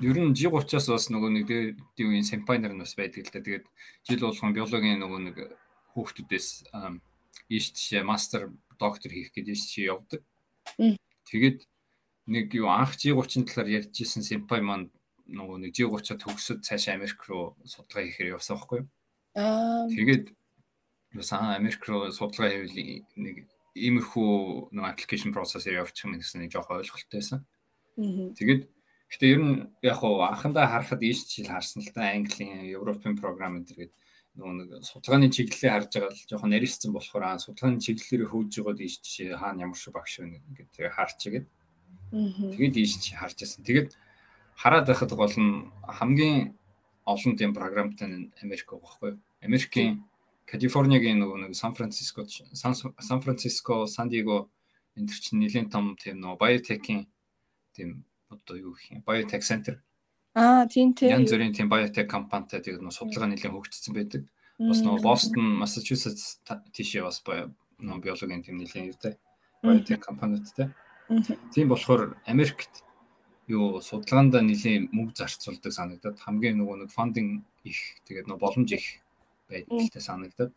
ер 0.00 0.16
нь 0.16 0.32
G30-аас 0.32 0.88
бас 0.88 1.06
нөгөө 1.12 1.30
нэг 1.30 1.44
дээд 1.46 1.76
үеийн 1.98 2.24
симпай 2.24 2.56
нар 2.58 2.72
нь 2.72 2.82
бас 2.82 2.96
байдаг 2.96 3.28
л 3.28 3.32
да. 3.34 3.44
Тэгээд 3.44 3.66
жил 4.08 4.24
болгон 4.24 4.56
биологийн 4.56 5.00
нөгөө 5.00 5.20
нэг 5.26 5.36
хүүхдүүдээс 5.92 6.48
ийш 7.52 7.66
тийшээ 7.76 8.04
мастер 8.06 8.54
доктор 8.80 9.12
хийх 9.12 9.36
ийш 9.36 9.68
тийшээ 9.68 9.92
явдаг. 9.92 10.24
Тэгээд 11.28 11.68
нэг 12.26 12.46
юу 12.56 12.72
анх 12.72 12.96
G30-ын 12.96 13.44
талаар 13.44 13.68
ярьж 13.68 13.94
исэн 14.00 14.24
симпай 14.24 14.64
маань 14.64 14.88
нөгөө 15.28 15.56
нэг 15.62 15.72
G30-а 15.76 16.16
төгсөд 16.18 16.64
цаашаа 16.66 16.96
Америк 16.96 17.20
руу 17.28 17.54
судалгаа 17.68 18.08
хийхээр 18.08 18.34
явсан 18.34 18.56
байхгүй 18.56 18.78
юу? 18.82 18.88
Аа. 19.38 19.86
Тэгээд 19.92 20.24
аа 21.30 21.54
Америк 21.60 21.82
руу 21.86 22.10
судалгаа 22.10 22.50
хийвэл 22.50 23.06
нэг 23.14 23.36
иймэрхүү 23.74 24.74
нэг 24.74 24.84
application 24.90 25.30
process-ээр 25.30 25.82
явуучих 25.82 26.06
юм 26.06 26.18
гэсэн 26.18 26.42
нэг 26.42 26.50
жоох 26.50 26.70
ойлголттой 26.70 27.18
байсан. 27.22 27.46
Мгм. 27.94 28.34
Тэгээд 28.34 28.62
гэтээ 29.10 29.30
ер 29.34 29.40
нь 29.42 29.54
яг 29.82 29.96
хуу 30.02 30.22
анхандаа 30.26 30.66
харахад 30.66 31.02
ийш 31.02 31.26
жил 31.30 31.50
харсан 31.50 31.82
л 31.86 31.90
да 31.94 32.10
Английн, 32.10 32.66
Европын 32.66 33.14
програм 33.18 33.58
энэ 33.58 33.66
төргээд 33.70 33.92
нөгөө 34.38 34.54
нэг 34.58 34.68
судалгааны 34.86 35.28
чиглэлээ 35.34 35.72
харж 35.74 35.90
байгаа 35.94 36.12
л 36.14 36.26
жоохон 36.30 36.50
нарийнсан 36.54 36.92
болохоор 36.94 37.24
аа 37.26 37.42
судалгааны 37.42 37.82
чиглэлээр 37.82 38.30
хөөж 38.30 38.52
байгаад 38.62 38.80
ийш 38.84 38.94
жишээ 39.02 39.40
хаана 39.40 39.62
ямар 39.66 39.78
шиг 39.78 39.94
багш 39.94 40.22
вэ 40.22 40.38
гэдэг 40.38 40.68
тэгээ 40.70 40.94
харч 40.94 41.18
игээд 41.26 41.46
Мгм. 42.12 42.50
тэгээд 42.58 42.74
ийш 42.76 42.98
чи 42.98 43.14
харж 43.14 43.38
байсан. 43.38 43.62
Тэгээд 43.62 43.88
хараад 44.58 44.86
байхад 44.90 45.12
гол 45.14 45.34
нь 45.38 45.70
хамгийн 45.86 46.58
олон 47.06 47.32
тийм 47.38 47.54
програмтай 47.54 48.08
нь 48.10 48.30
Америк 48.42 48.66
байхгүй 48.74 49.14
юу? 49.14 49.18
Америкийн 49.46 50.02
Калифорниагийн 50.50 51.22
нөгөө 51.22 51.38
нэг 51.46 51.54
Сан 51.54 51.74
Франциско 51.78 52.26
Сан 52.26 53.20
Франциско, 53.22 53.86
Сан 53.86 54.08
Диего 54.10 54.50
энэ 54.98 55.06
төр 55.06 55.18
чинь 55.22 55.38
нэлийн 55.38 55.70
том 55.70 55.94
тийм 55.94 56.18
нөгөө 56.18 56.38
биотекийн 56.42 57.06
тийм 57.74 58.04
одоо 58.26 58.56
юу 58.58 58.74
гэх 58.74 58.90
юм 58.90 59.02
биотек 59.06 59.42
центр 59.46 59.78
Аа, 60.34 60.66
тийм 60.70 60.94
тий. 60.94 61.10
янз 61.10 61.30
бүрийн 61.32 61.54
тийм 61.54 61.68
биотек 61.68 62.06
компанитай 62.10 62.60
тэгээд 62.62 62.82
нөгөө 62.82 62.98
судалгаа 62.98 63.28
нэлийн 63.34 63.50
хөгжсөн 63.54 63.94
байдаг. 63.94 64.22
Бас 64.60 64.78
Бостон, 65.02 65.56
Массачусетс 65.58 66.38
та- 66.44 66.62
тийшээ 66.72 67.02
бас 67.02 67.18
нөгөө 67.24 68.02
биологийн 68.04 68.44
тийм 68.44 68.60
нэлийн 68.60 68.92
юутай 68.92 69.16
биотек 69.62 70.04
компаниудтай. 70.04 70.70
Тийм 71.50 71.68
болохоор 71.68 72.14
Америкт 72.26 72.84
юу 73.50 73.80
судалгаанд 73.82 74.38
нэлийн 74.38 74.86
мөнгө 74.94 75.18
зарцуулдаг 75.18 75.72
санагдаад 75.74 76.20
хамгийн 76.22 76.62
нөгөө 76.62 76.86
нэг 76.86 76.90
фандинг 76.94 77.42
их 77.66 77.78
тэгээд 78.06 78.30
нөгөө 78.30 78.38
боломж 78.38 78.70
их 78.70 78.86
байдалтай 79.50 79.98
санагдаад 80.02 80.52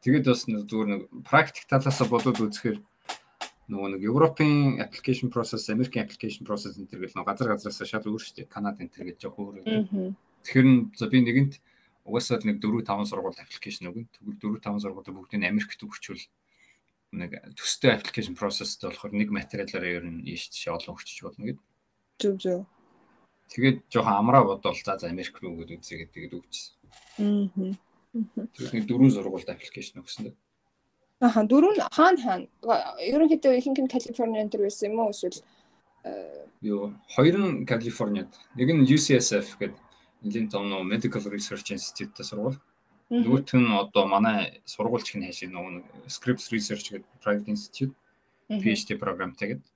тэгээд 0.00 0.24
бас 0.24 0.48
зүгээр 0.48 0.88
нэг 0.88 1.02
практик 1.28 1.68
талаас 1.68 2.00
бодоод 2.08 2.40
үзэхээр 2.40 2.80
нөгөө 3.70 3.88
нэг 3.94 4.02
Европын 4.02 4.82
application 4.82 5.30
process, 5.30 5.70
Америкийн 5.70 6.04
application 6.04 6.42
process 6.42 6.74
энэ 6.74 6.90
төр 6.90 7.06
гэл 7.06 7.14
нөгөө 7.14 7.30
газар 7.30 7.54
газараас 7.54 7.80
шал 7.86 8.02
өөр 8.02 8.18
шүү 8.18 8.36
дээ. 8.42 8.50
Канада 8.50 8.82
энэ 8.82 8.90
төр 8.90 9.06
гэж 9.06 9.16
жоох 9.22 9.38
өөр. 9.38 9.62
Тэгэхээр 10.42 10.68
за 10.98 11.06
би 11.06 11.18
нэгэнт 11.22 11.54
угаасаа 12.04 12.42
нэг 12.42 12.58
4 12.58 12.82
5 12.82 13.06
сургууль 13.06 13.38
аппликейшн 13.38 13.86
өгөн. 13.86 14.06
Тэгвэл 14.10 14.58
4 14.58 14.74
5 14.74 14.82
сургууль 14.82 15.14
бүгдийг 15.14 15.46
Америкт 15.46 15.80
өгчвөл 15.80 16.24
нэг 17.14 17.30
төстэй 17.58 17.94
application 17.94 18.34
processтэй 18.38 18.90
болохоор 18.90 19.14
нэг 19.14 19.30
материалаараа 19.34 20.02
ер 20.02 20.04
нь 20.06 20.26
ийш 20.26 20.50
тийш 20.50 20.70
олон 20.70 20.94
өгчөж 20.94 21.18
болно 21.26 21.44
гэдэг. 21.50 21.66
Зүг 22.22 22.36
зүг. 22.38 22.62
Тэгээд 23.50 23.78
жоохон 23.90 24.14
амраа 24.14 24.46
бодвол 24.46 24.78
за 24.78 24.98
за 24.98 25.10
Америк 25.10 25.38
руу 25.42 25.58
өгөөд 25.58 25.74
үзье 25.74 26.06
гэдэг 26.06 26.38
өгчсэн. 26.38 27.74
Тэгээд 28.54 28.74
нэг 28.78 28.84
дөрвөн 28.86 29.10
сургуульд 29.10 29.50
аппликейшн 29.50 30.02
өгсөн. 30.02 30.30
Аха, 31.20 31.44
дөрөв 31.44 31.76
нь 31.76 31.84
хаана 31.92 32.20
хаана? 32.24 32.46
Ерөнхийдөө 32.96 33.52
ихэнх 33.60 33.80
нь 33.84 33.92
Калифорни 33.92 34.40
энэ 34.40 34.52
төр 34.52 34.64
байсан 34.64 34.88
юм 34.88 35.04
уу 35.04 35.12
эсвэл 35.12 35.44
Юу 36.64 36.96
хоёр 37.14 37.36
нь 37.36 37.66
Калифорниад, 37.68 38.32
нэг 38.56 38.68
нь 38.72 38.88
UCSF 38.88 39.60
гэдэг 39.60 39.80
нэлийн 40.24 40.48
том 40.48 40.68
нөө 40.68 40.88
Medical 40.88 41.24
Research 41.28 41.76
Institute-тэй 41.76 42.24
сургууль. 42.24 42.56
Нөгөөх 43.12 43.52
нь 43.52 43.68
одоо 43.68 44.04
манай 44.08 44.64
сургуульч 44.64 45.12
хэн 45.12 45.28
хайшаа 45.28 45.52
нөгөө 45.52 46.08
Scripps 46.08 46.48
Research 46.52 46.88
гэдэг 46.88 47.08
private 47.20 47.48
institute 47.52 47.92
PhD 48.48 48.96
програмтай 48.96 49.60
гэдэг. 49.60 49.68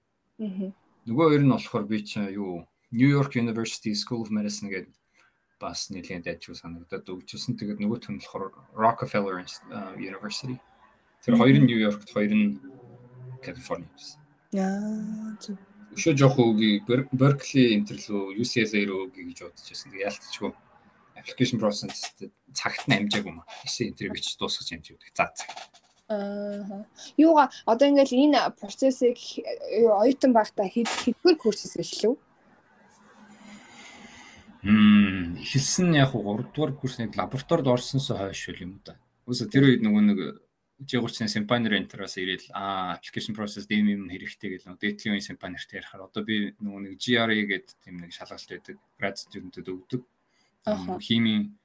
Нөгөө 1.09 1.27
хоёр 1.29 1.45
нь 1.45 1.53
болохоор 1.53 1.85
би 1.85 2.01
чинь 2.01 2.33
юу 2.33 2.65
New 2.89 3.09
York 3.09 3.37
University 3.37 3.93
School 3.93 4.25
of 4.25 4.33
Medicine 4.33 4.73
гэдэг 4.73 4.93
бас 5.61 5.89
нэлийн 5.93 6.25
дайчгүй 6.25 6.57
санагдаад 6.57 7.05
өгчсэн. 7.05 7.57
Тэгээд 7.57 7.81
нөгөөх 7.85 8.09
нь 8.13 8.21
болохоор 8.21 8.53
Rockefeller 8.73 9.45
University. 10.01 10.57
Тэр 11.25 11.37
хоёр 11.41 11.57
нь 11.57 11.73
Yorkт, 11.73 12.13
хоёр 12.13 12.33
нь 12.37 12.61
Калифорни 13.41 13.89
байсан. 13.97 14.21
Аа, 14.53 15.33
зүг. 15.41 15.57
Өшөө 15.97 16.15
жоох 16.19 16.37
үгүй 16.37 16.83
Berkeley 17.17 17.73
интерлүү 17.79 18.37
UCLA 18.43 18.81
руу 18.85 19.09
үгүй 19.09 19.33
гэж 19.33 19.39
бодож 19.47 19.69
байсан. 19.69 19.89
Тэгээд 19.95 20.09
ялтчгүй 20.11 20.51
application 21.17 21.59
process 21.63 22.13
цагт 22.53 22.85
нь 22.89 22.97
амжаагүй 22.99 23.33
юм. 23.33 23.41
Эсвэл 23.65 23.89
интервью 23.89 24.13
бич 24.13 24.37
дуусгаж 24.37 24.69
амжиж 24.75 24.99
өгдөг. 25.01 25.17
За 25.17 25.33
цаг. 25.33 25.49
Аа. 26.13 26.85
Юугаа 27.17 27.49
одоо 27.65 27.89
ингээл 27.89 28.29
энэ 28.29 28.53
процессыг 28.61 29.17
оюутан 29.81 30.33
байхдаа 30.37 30.69
хэд 30.69 30.91
хэдгээр 30.93 31.37
курсээс 31.41 31.81
эхлэв? 31.81 32.21
Хм 34.65 35.41
эхэлсэн 35.41 35.97
яг 35.97 36.13
3 36.13 36.53
дугаар 36.53 36.73
курсны 36.77 37.09
лабораторид 37.09 37.69
орсноос 37.69 38.13
хойш 38.13 38.49
үл 38.53 38.61
юм 38.61 38.73
да. 38.85 39.01
Үгүй 39.25 39.49
тэр 39.49 39.65
үед 39.73 39.81
нөгөө 39.81 40.03
нэг 40.05 40.19
G30-ны 40.85 41.29
Symphony 41.33 41.73
Enter-аас 41.79 42.17
ирээд 42.21 42.53
аа 42.53 42.97
application 42.97 43.35
process 43.35 43.67
дэм 43.67 43.89
юм 43.89 44.03
хэрэгтэй 44.13 44.61
гэл 44.61 44.67
нөгөө 44.69 44.83
дээдлийн 44.83 45.15
үеийн 45.17 45.29
Symphony-тэй 45.29 45.81
ярихаар 45.81 46.07
одоо 46.09 46.23
би 46.25 46.53
нөгөө 46.61 46.81
нэг 46.85 46.95
GRE 47.01 47.41
гэдэг 47.49 47.77
тийм 47.81 47.97
нэг 48.03 48.13
шалгалт 48.13 48.49
байдаг. 48.51 48.77
Grad 49.01 49.17
student-д 49.17 49.69
өгдөг. 49.71 50.03
Химийн 51.01 51.57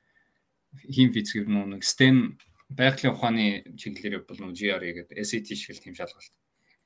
хим 0.88 1.10
физик 1.12 1.44
ер 1.44 1.50
нь 1.50 1.70
нэг 1.74 1.84
STEM 1.84 2.38
байгалийн 2.70 3.14
ухааны 3.14 3.46
чиглэлээр 3.76 4.24
бол 4.24 4.40
нөгөө 4.40 4.58
GRE 4.58 4.90
гэдэг 5.02 5.18
SAT 5.26 5.48
шиг 5.58 5.76
л 5.76 5.84
тийм 5.84 5.96
шалгалт. 5.98 6.34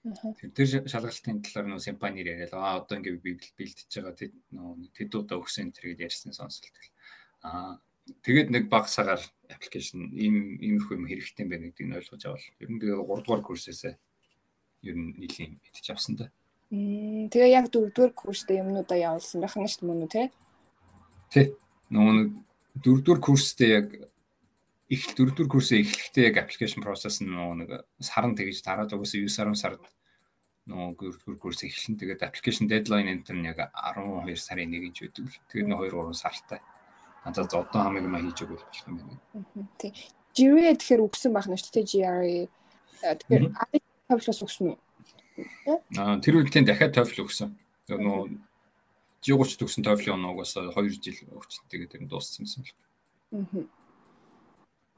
Тэр 0.04 0.67
шалгалтын 0.88 1.43
талаар 1.43 1.67
нөгөө 1.67 1.86
Symphony 1.88 2.24
яриад 2.24 2.56
аа 2.56 2.80
одоо 2.84 3.00
ингээд 3.00 3.24
би 3.24 3.36
бэлдэж 3.39 3.89
байгаа 3.91 4.15
тэд 4.15 4.34
нөгөө 4.52 4.96
тэдүүдээ 5.00 5.38
өгсөн 5.39 5.72
тэр 5.76 5.96
гэж 5.96 6.00
ярьсан 6.08 6.32
сонсолт. 6.36 6.76
Аа 7.43 7.80
тэгээд 8.24 8.52
нэг 8.52 8.67
баг 8.67 8.88
сагаар 8.91 9.24
аппликейшн 9.56 10.12
ийм 10.13 10.58
иймэрхүү 10.60 10.96
юм 10.98 11.06
хэрэгтэй 11.08 11.44
юм 11.46 11.50
байна 11.52 11.66
гэдгийг 11.70 11.88
нь 11.89 11.98
ойлгож 11.98 12.24
авал. 12.26 12.48
Ер 12.60 12.70
нь 12.70 12.80
тэгээд 12.82 13.06
3 13.06 13.24
дугаар 13.24 13.44
курсээсээ 13.46 13.94
ер 14.89 14.96
нь 14.98 15.13
нэлийн 15.18 15.52
мэдчих 15.62 15.94
авсан 15.94 16.16
да. 16.18 16.26
Мм, 16.74 17.30
Тэгээ 17.30 17.54
яг 17.54 17.70
дөрөвдүгээр 17.70 18.13
курстэй 18.18 18.60
юмнуудаа 18.60 18.98
явуулсан 18.98 19.39
байх 19.42 19.56
нь 19.58 19.70
шүү 19.70 19.94
дээ 19.94 20.10
те? 20.10 20.24
Тэ 21.32 21.42
нөгөө 21.94 22.13
нэг 22.18 22.30
дөрөвдүгээр 22.84 23.22
курстэй 23.22 23.70
яг 23.78 23.88
их 24.89 25.04
дөрөвдүгээр 25.13 25.54
курсээ 25.54 25.80
эхлэхдээ 25.86 26.24
яг 26.30 26.36
application 26.42 26.82
process 26.82 27.22
нь 27.22 27.30
нөгөө 27.30 27.56
нэг 27.62 27.70
саран 28.02 28.34
тэгж 28.34 28.66
дараад 28.66 28.94
угсаа 28.94 29.22
9 29.22 29.30
10 29.30 29.54
сард 29.54 29.84
нөгөө 30.68 30.96
дөрөвдүгээр 30.96 31.39
курс 31.44 31.60
эхлэн 31.68 32.00
тэгээд 32.00 32.24
application 32.24 32.66
deadline 32.72 33.12
энэ 33.12 33.36
нь 33.36 33.48
яг 33.52 33.60
12 33.76 34.39
сарын 34.39 34.72
1-нд 34.72 34.96
ч 34.96 35.00
үүдэг 35.04 35.26
л. 35.28 35.38
Тэгээд 35.52 35.68
нэг 35.68 35.80
2 35.92 35.92
3 35.92 36.16
сартай. 36.16 36.60
Надад 36.63 36.73
за 37.32 37.42
одоо 37.48 37.64
хамиг 37.72 38.04
маа 38.04 38.22
хийж 38.22 38.44
өгвөл 38.44 38.60
болох 38.60 38.88
юм 38.88 38.96
байна. 39.00 39.68
Тий. 39.80 39.92
GRE 40.36 40.76
тэгэхээр 40.76 41.06
өгсөн 41.08 41.32
байх 41.32 41.48
нь 41.48 41.56
шүү 41.56 41.72
дээ 41.72 41.88
GRE. 41.88 42.50
Тэгэхээр 43.04 43.44
TOEFL-ос 44.10 44.40
өгсөн 44.44 44.66
үү? 44.74 44.78
Аа 46.00 46.20
тэр 46.20 46.44
тийм 46.52 46.66
дахиад 46.68 46.96
TOEFL 46.98 47.24
өгсөн. 47.24 47.56
Нөгөө 47.88 48.28
G30 49.24 49.56
төгсөн 49.62 49.86
TOEFL-ийн 49.88 50.18
оногоос 50.20 50.58
2 50.60 51.00
жил 51.00 51.20
өгч 51.32 51.64
тэгээд 51.72 51.92
тэр 51.96 52.04
нь 52.04 52.12
дууссан 52.12 52.44
юм 52.44 52.66
байна. 52.68 52.76
Аа. 53.40 53.84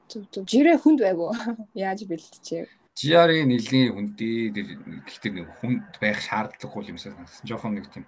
Зүг 0.09 0.23
зүг 0.33 0.45
жирэ 0.49 0.77
хүнд 0.81 1.01
байгуу. 1.01 1.33
Яаж 1.77 2.05
бэлтжээ? 2.09 2.65
GR-ийн 2.95 3.51
нэлийн 3.51 3.91
хүндээ 3.91 4.55
гэхдээ 5.03 5.31
нэг 5.35 5.47
хүнд 5.59 5.99
байх 5.99 6.19
шаардлагагүй 6.23 6.89
юм 6.89 6.97
шиг 6.97 7.13
санагдсан. 7.13 7.43
Жохон 7.43 7.75
нэг 7.75 7.91
тийм 7.91 8.05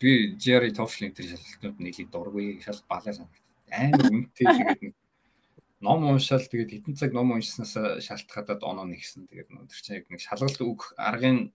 би 0.00 0.36
GR-ийн 0.36 0.76
TOEFL-ийн 0.76 1.14
тэр 1.14 1.26
шалгалтууд 1.34 1.78
нэлийн 1.80 2.10
дургүй 2.10 2.60
шал 2.64 2.80
балаа 2.88 3.14
санагдсан. 3.14 3.46
Амар 3.70 4.06
үнэтэй 4.10 4.46
тэгээд 4.46 4.82
нэг 4.82 4.94
ном 5.80 6.04
уншаал 6.10 6.44
тэгээд 6.44 6.70
хэдэн 6.84 6.94
цаг 6.96 7.10
ном 7.16 7.32
уншсанаас 7.34 8.04
шалтгаадаад 8.04 8.62
оноо 8.62 8.86
нэгсэн. 8.86 9.26
Тэгээд 9.28 9.48
тэр 9.48 9.80
чинь 9.80 10.04
нэг 10.08 10.20
шалгалт 10.20 10.60
үг 10.60 10.92
аргын 10.96 11.52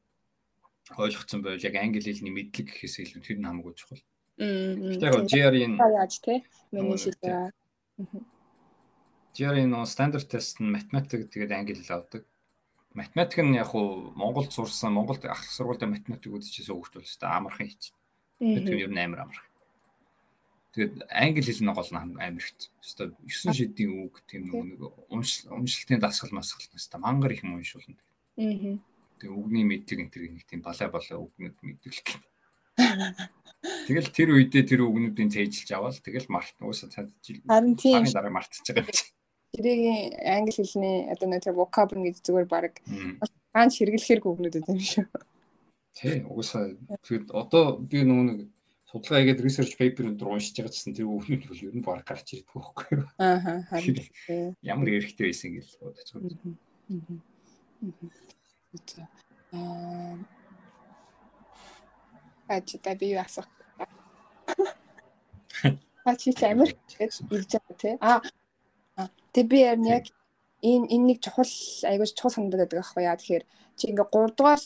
ойлгоцсон 0.97 1.41
байвал 1.41 1.65
яг 1.65 1.75
англи 1.77 2.01
хэлний 2.01 2.33
мэдлэг 2.33 2.69
гэхээс 2.69 3.01
илүү 3.05 3.21
тэр 3.21 3.39
нь 3.41 3.47
хамаагүй 3.47 3.73
чухал. 3.77 4.03
Гэхдээ 4.37 5.09
яг 5.09 5.25
GR-ийн 5.29 5.73
яаж 5.79 6.19
те 6.21 6.43
миний 6.71 6.97
шилээ. 6.99 7.53
GRE 9.35 9.63
нөө 9.67 9.85
стандарт 9.87 10.29
тест 10.31 10.63
нь 10.63 10.71
математик 10.71 11.27
тэгээд 11.27 11.51
англи 11.51 11.75
хэл 11.75 11.99
авдаг. 11.99 12.23
Математик 12.95 13.43
нь 13.43 13.59
яг 13.59 13.75
уу 13.75 14.15
Монголд 14.15 14.55
сурсан, 14.55 14.95
Монголд 14.95 15.27
ах 15.27 15.43
сургуультай 15.43 15.91
математик 15.91 16.31
үзчихсэн 16.31 16.79
хүүхдүүд 16.79 17.03
л 17.03 17.19
та 17.19 17.35
амархан 17.35 17.67
хийчих. 17.67 17.91
Тэр 18.39 18.87
ер 18.87 18.91
нь 18.91 19.03
амар 19.03 19.27
амархан. 19.27 19.51
Тэгээд 20.71 21.07
англи 21.11 21.43
хэл 21.43 21.63
нь 21.63 21.75
гол 21.75 21.91
нь 21.91 21.99
амар 21.99 22.43
хэцүү. 22.43 22.71
Өстой 22.79 23.07
9 23.27 23.51
шидийн 23.51 23.91
үг 24.07 24.23
тийм 24.23 24.47
нэг 24.47 24.79
уншилтын 25.11 25.99
дасгал 25.99 26.35
масгал 26.35 26.71
өстой 26.71 26.99
мангар 27.03 27.35
их 27.35 27.43
юм 27.43 27.59
уншуулна. 27.59 27.99
Аа. 28.39 28.79
Тэгээд 29.19 29.39
үгний 29.39 29.63
мэдлэг 29.67 29.99
энэ 30.03 30.11
төр 30.11 30.23
нэг 30.31 30.47
тийм 30.47 30.63
балаа 30.63 30.87
балаа 30.91 31.19
үгнүүд 31.19 31.57
мэдлэг. 31.63 32.07
Тэгэл 33.87 34.09
тэр 34.11 34.29
үедээ 34.35 34.63
тэр 34.67 34.81
үгнүүдийн 34.83 35.31
цээжилж 35.31 35.69
аваад 35.71 36.03
тэгэл 36.03 36.27
март 36.27 36.55
уусаа 36.59 36.91
цаад 36.91 37.09
жил. 37.23 37.39
Харин 37.47 37.79
тийм. 37.79 38.03
Дараа 38.03 38.35
мартчихж 38.35 38.67
байгаа 38.75 38.87
юм 38.87 38.93
чинь. 38.93 39.14
Тэрийн 39.55 40.11
англи 40.19 40.51
хэлний 40.51 41.07
одоо 41.07 41.27
нэг 41.31 41.41
тэр 41.47 41.55
vocab 41.55 41.95
гэж 41.95 42.19
зүгээр 42.27 42.47
баг 42.51 42.83
ганц 43.55 43.79
хэрэглэхэрэг 43.79 44.25
үгнүүд 44.27 44.55
юм 44.67 44.79
шүү. 44.83 45.07
Тий, 45.95 46.27
угсаа 46.27 46.75
тэгэд 47.07 47.31
одоо 47.31 47.79
би 47.79 48.03
нөгөө 48.03 48.25
нэг 48.27 48.39
судалгаа 48.91 49.23
хийгээд 49.23 49.43
research 49.47 49.79
paper 49.79 50.11
өндөр 50.11 50.27
уншиж 50.35 50.59
байгаа 50.59 50.75
гэсэн 50.75 50.91
тэр 50.91 51.07
үгнүүд 51.07 51.47
бол 51.47 51.63
ер 51.63 51.75
нь 51.75 51.85
баг 51.87 52.03
гарч 52.03 52.27
ирдэг 52.35 52.51
байхгүй 52.51 52.99
юу? 52.99 53.07
Аа 53.15 53.63
харин 53.71 54.03
ямар 54.59 54.87
эрэхтэй 54.91 55.31
байсан 55.31 55.55
гэж 55.55 55.67
бодож 55.79 56.09
байгаа. 56.11 56.51
Аа 59.55 60.19
Ачи 62.47 62.77
та 62.77 62.93
би 62.95 63.15
юу 63.15 63.23
асах. 63.23 63.47
Ачи 66.05 66.35
амир 66.43 66.75
гэж 66.99 67.23
ирж 67.31 67.51
байгаа 67.55 67.75
тий. 67.79 67.95
Аа 68.03 68.19
Тэг 69.35 69.45
би 69.51 69.59
яг 69.67 69.79
яг 69.83 70.05
энэ 70.63 70.87
энэ 70.95 71.05
нэг 71.11 71.19
чухал 71.19 71.51
айгуу 71.91 72.07
чухал 72.07 72.35
санагдаад 72.35 72.61
байдаг 72.71 72.79
аахгүй 72.79 73.03
яа. 73.03 73.19
Тэгэхээр 73.19 73.43
чи 73.75 73.83
ингээ 73.91 74.07
3 74.07 74.31
дугаар 74.37 74.61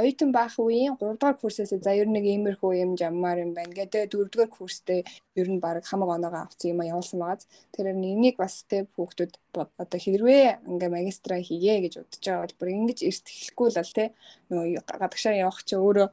оюутан 0.00 0.30
байх 0.32 0.54
үеийн 0.58 0.96
3 0.96 1.16
дугаар 1.16 1.36
курсээс 1.40 1.72
за 1.84 1.92
ер 2.00 2.08
нь 2.08 2.16
нэг 2.16 2.24
иймэрхүү 2.24 2.72
юм 2.84 2.92
жаммаар 3.00 3.38
юм 3.44 3.52
байна 3.56 3.72
гэдэг 3.76 4.08
4 4.12 4.32
дугаар 4.32 4.50
курстэй 4.52 5.00
ер 5.40 5.48
нь 5.52 5.60
баг 5.60 5.84
хамаг 5.84 6.10
оноогоо 6.16 6.42
авсан 6.44 6.72
юм 6.72 6.80
а 6.80 6.90
явуулсан 6.92 7.20
байгааз. 7.20 7.48
Тэр 7.72 7.86
энийг 7.92 8.36
бас 8.36 8.64
тэ 8.68 8.88
хүүхдүүд 8.96 9.32
одоо 9.82 9.98
хэрвээ 10.04 10.64
ингээ 10.70 10.90
магистра 10.96 11.36
хийе 11.40 11.74
гэж 11.84 11.92
бодож 12.00 12.24
байгаа 12.24 12.44
бол 12.44 12.58
бүр 12.60 12.68
ингэж 12.76 12.98
эрт 13.08 13.24
эхлэхгүй 13.28 13.68
л 13.72 13.96
тэ. 13.96 14.04
Нөгөө 14.48 14.84
гадагшаа 14.88 15.34
явах 15.36 15.60
чи 15.68 15.74
өөрөө 15.76 16.08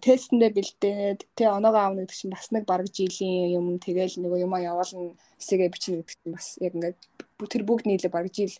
тестэндээ 0.00 0.50
бэлдээд 0.54 1.20
тэ 1.36 1.44
оноогоо 1.48 1.82
аавна 1.82 2.02
гэдэг 2.06 2.16
чинь 2.16 2.32
бас 2.32 2.48
нэг 2.54 2.64
бараг 2.64 2.88
жилийн 2.88 3.58
юм 3.58 3.66
тэгэл 3.82 4.20
нөгөө 4.22 4.44
юмаа 4.46 4.62
явуулна 4.64 5.16
эсэгээ 5.40 5.72
бичнэ 5.72 5.96
гэдэг 6.00 6.14
чинь 6.14 6.34
бас 6.36 6.46
яг 6.62 6.72
ингээд 6.76 6.98
тэр 7.52 7.62
бүгд 7.68 7.84
нийлээ 7.86 8.12
бараг 8.12 8.32
жил 8.32 8.54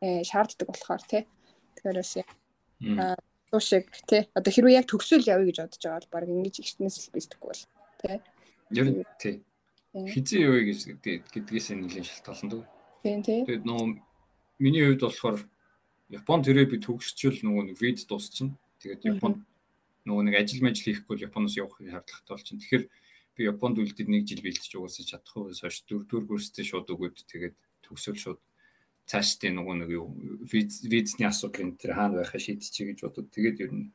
э, 0.00 0.22
шаарддаг 0.24 0.68
болохоор 0.68 1.02
тий 1.04 1.22
Тэгэхээр 1.78 1.98
бас 2.00 2.12
аа 2.82 3.60
шиг 3.60 3.86
тий 4.06 4.26
одоо 4.34 4.50
хэрвээ 4.52 4.78
яг 4.82 4.86
төгсөөл 4.90 5.30
явъя 5.30 5.46
гэж 5.48 5.58
бодож 5.62 5.82
байгаа 5.82 6.00
бол 6.02 6.12
баг 6.12 6.28
ингэж 6.28 6.54
ихтнээс 6.58 6.96
л 6.98 7.12
бэлдэхгүй 7.14 7.48
бол 7.48 7.64
тий 8.02 8.16
ер 8.74 8.86
нь 8.90 9.04
тий. 9.22 9.34
Хизээ 9.94 10.44
явъя 10.44 10.64
гэж 10.68 10.80
гэдгээс 11.32 11.66
нэлийн 11.72 12.04
шалтгаалсан 12.04 12.48
дөө. 12.50 12.62
Тий 13.02 13.16
тий 13.22 13.40
тэгээд 13.46 13.64
нөгөө 13.64 13.88
миний 14.60 14.84
хувьд 14.84 15.02
болохоор 15.06 15.38
Японд 16.08 16.44
тэрээ 16.48 16.66
би 16.72 16.76
төгсчүүл 16.80 17.44
нөгөө 17.44 17.64
нэг 17.68 17.76
виз 17.80 18.08
дуусчихна. 18.08 18.56
Тэгээд 18.80 19.04
Японд 19.16 19.44
нөгөө 20.08 20.24
нэг 20.24 20.36
ажил 20.40 20.64
мэл 20.64 20.80
хийхгүй 20.80 21.20
Японоос 21.28 21.60
явах 21.60 21.76
шаардлагатай 21.76 22.32
болчихно. 22.32 22.60
Тэгэхээр 22.64 22.84
би 23.36 23.40
Японд 23.44 23.76
үлдээд 23.78 24.08
нэг 24.08 24.24
жил 24.24 24.42
бэлдэж 24.42 24.72
угаасаа 24.74 25.04
чадахгүй 25.04 25.52
хойш 25.52 25.84
дөрөвдүгээр 25.84 26.26
курстэй 26.26 26.64
шууд 26.64 26.88
өгөөд 26.88 27.16
тэгээд 27.28 27.56
төгсөөл 27.84 28.18
шууд 28.18 28.40
цаашдын 29.06 29.56
нөгөө 29.56 29.74
нэг 29.84 29.90
юу 29.94 30.10
визний 30.48 31.28
асуудал 31.28 31.64
энэ 31.64 31.80
тэр 31.80 31.92
хаана 31.96 32.20
байхаа 32.20 32.40
шийдчихье 32.42 32.92
гэж 32.92 32.98
бодод 33.06 33.28
тэгээд 33.32 33.62
ер 33.64 33.72
нь 33.72 33.92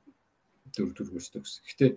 дөрөвдүгээр 0.73 1.13
курс 1.13 1.29
төгс. 1.29 1.53
Гэхдээ 1.65 1.91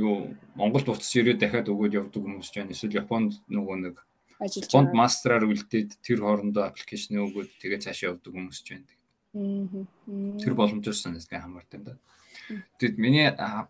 юу 0.00 0.32
Монголд 0.56 0.86
буцаж 0.88 1.12
ирээд 1.12 1.42
дахиад 1.42 1.68
өгөөд 1.68 1.98
явдаг 1.98 2.22
хүмүүс 2.24 2.48
ч 2.48 2.54
байна. 2.56 2.72
Эсвэл 2.72 3.00
Японд 3.04 3.36
нөгөө 3.52 3.76
нэг 3.84 3.96
Японд 4.40 4.96
мастраар 4.96 5.44
үлдээд 5.44 6.00
тэр 6.00 6.24
хоорондоо 6.24 6.64
аппликейшн 6.72 7.20
өгөөд 7.20 7.60
тэгээд 7.60 7.84
цаашаа 7.84 8.16
явдаг 8.16 8.32
хүмүүс 8.32 8.60
ч 8.64 8.80
байна. 8.80 8.88
Тэр 10.40 10.52
боломжоос 10.56 11.04
санаас 11.04 11.28
хамаартай 11.28 11.80
юм 11.80 11.84
да. 11.84 11.94
Тэгэд 12.50 12.96
миний 12.98 13.28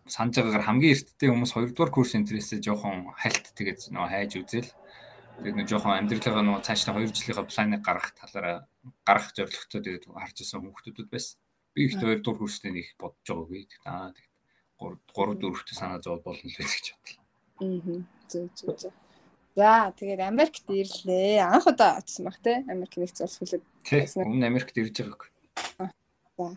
санаж 0.09 0.33
байгаагаар 0.37 0.67
хамгийн 0.67 0.93
эрттэй 0.97 1.29
хүмүүс 1.29 1.51
2 1.53 1.73
дугаар 1.73 1.91
курс 1.93 2.15
интересээ 2.17 2.59
жоохон 2.59 3.13
хальт 3.13 3.53
тэгээд 3.53 3.93
нөө 3.93 4.07
хайж 4.09 4.31
үзэл. 4.41 4.71
Тэгээд 5.39 5.57
нөө 5.57 5.67
жоохон 5.69 5.97
амьдралаа 5.97 6.43
нөө 6.43 6.65
цаашдаа 6.65 6.97
2 6.97 7.13
жилийнхаа 7.13 7.45
планыг 7.47 7.81
гаргах 7.85 8.11
талаараа 8.17 8.57
гаргах 9.05 9.31
зорилготой 9.37 9.81
тэгээд 9.81 10.05
харж 10.09 10.37
исэн 10.41 10.61
хүмүүсүүд 10.65 11.09
байсан. 11.13 11.37
Би 11.73 11.79
ихтэй 11.87 12.17
2 12.17 12.25
дугаар 12.25 12.39
курстэй 12.41 12.71
нэг 12.73 12.87
бодож 12.97 13.27
байгаагүй. 13.29 13.63
Аа 13.85 14.11
тэгээд 14.13 14.33
3 14.81 15.37
3 15.37 15.41
4-т 15.41 15.69
санаа 15.77 15.99
зовоод 16.01 16.23
болно 16.25 16.49
л 16.49 16.57
гэж 16.57 16.85
бодлоо. 16.97 17.21
Аа. 17.61 18.01
Зөв 18.29 18.49
зөв 18.57 18.75
зөв. 18.81 18.93
За 19.55 19.93
тэгээд 19.93 20.21
Америкт 20.25 20.65
ирлээ. 20.65 21.45
Анх 21.45 21.69
удаа 21.69 22.01
очсон 22.01 22.25
баг 22.25 22.41
те. 22.41 22.65
Америк 22.65 22.97
нэгц 22.97 23.21
улс 23.21 23.37
хүлээд. 23.37 23.61
Өмнө 24.17 24.49
Америкт 24.49 24.73
ирж 24.73 24.97
байгаагүй. 24.97 25.29
За. 26.37 26.49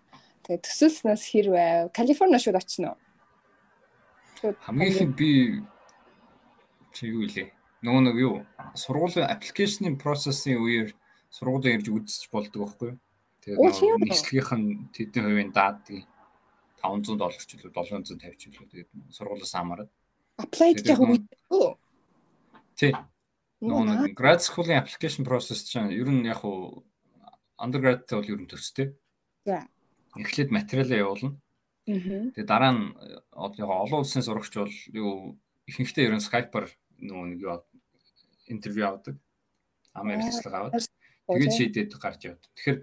Тэгээ 0.47 0.63
төсөлснөөс 0.63 1.23
хэр 1.27 1.49
байв? 1.51 1.91
Калифорни 1.91 2.39
шууд 2.39 2.55
очно 2.55 2.95
уу? 2.95 4.55
Хамгийн 4.63 4.95
их 4.95 5.11
би 5.19 5.31
чи 6.95 7.11
юу 7.11 7.27
илээ? 7.27 7.51
Нөгөө 7.83 8.03
нэг 8.07 8.17
юу? 8.23 8.47
Сургуулийн 8.79 9.27
аппликейшны 9.27 9.99
процессын 9.99 10.63
үеэр 10.63 10.95
сургуулийн 11.35 11.83
ирж 11.83 11.91
үзэж 11.91 12.31
болдог 12.31 12.63
байхгүй 12.63 12.95
юу? 12.95 12.99
Тэгээд 13.43 14.07
нийслэгийнх 14.07 14.53
нь 14.55 14.71
тэдний 14.95 15.23
хувийн 15.27 15.51
даадгийг 15.51 16.07
500 16.79 17.19
доллар 17.19 17.43
ч 17.43 17.51
илүү 17.59 17.71
750 17.75 18.39
ч 18.39 18.43
илүү 18.47 18.67
тэгээд 18.71 18.91
сургуулиас 19.19 19.51
хамаарат. 19.51 19.91
Applied 20.39 20.87
яг 20.87 21.03
үгүй. 21.03 21.75
Тий. 22.79 22.95
Нөгөө 23.67 24.15
grad 24.15 24.47
school-ийн 24.47 24.79
application 24.79 25.27
process 25.27 25.67
чинь 25.67 25.91
ер 25.91 26.07
нь 26.07 26.23
яг 26.23 26.47
уу 26.47 26.87
undergrad-тэй 27.59 28.15
бол 28.15 28.31
ер 28.31 28.41
нь 28.45 28.51
төстэй. 28.51 28.95
За 29.43 29.67
эхлээд 30.17 30.51
материалаа 30.51 30.99
явуулна. 30.99 31.31
Тэгээ 31.87 32.47
дараа 32.49 32.73
нь 32.75 32.85
олон 33.31 34.01
улсын 34.03 34.23
сурагч 34.25 34.53
бол 34.59 34.77
юу 34.91 35.39
ихэнхдээ 35.71 36.11
ерөн 36.11 36.25
Skype-аар 36.25 36.67
нөгөө 36.99 37.27
нэг 37.31 37.41
юу 37.45 37.63
интервью 38.51 38.85
авдаг. 38.91 39.17
Америк 39.95 40.27
хэсэг 40.27 40.53
аваад 40.53 40.83
тэгээд 41.31 41.55
шийдээд 41.55 41.91
гарч 42.01 42.21
явдаг. 42.27 42.51
Тэгэхээр 42.59 42.79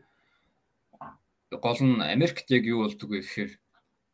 гол 1.60 1.82
нь 1.84 2.00
Америкт 2.00 2.48
яг 2.48 2.64
юу 2.64 2.88
болдог 2.88 3.10
вэ 3.12 3.22
гэхээр 3.22 3.52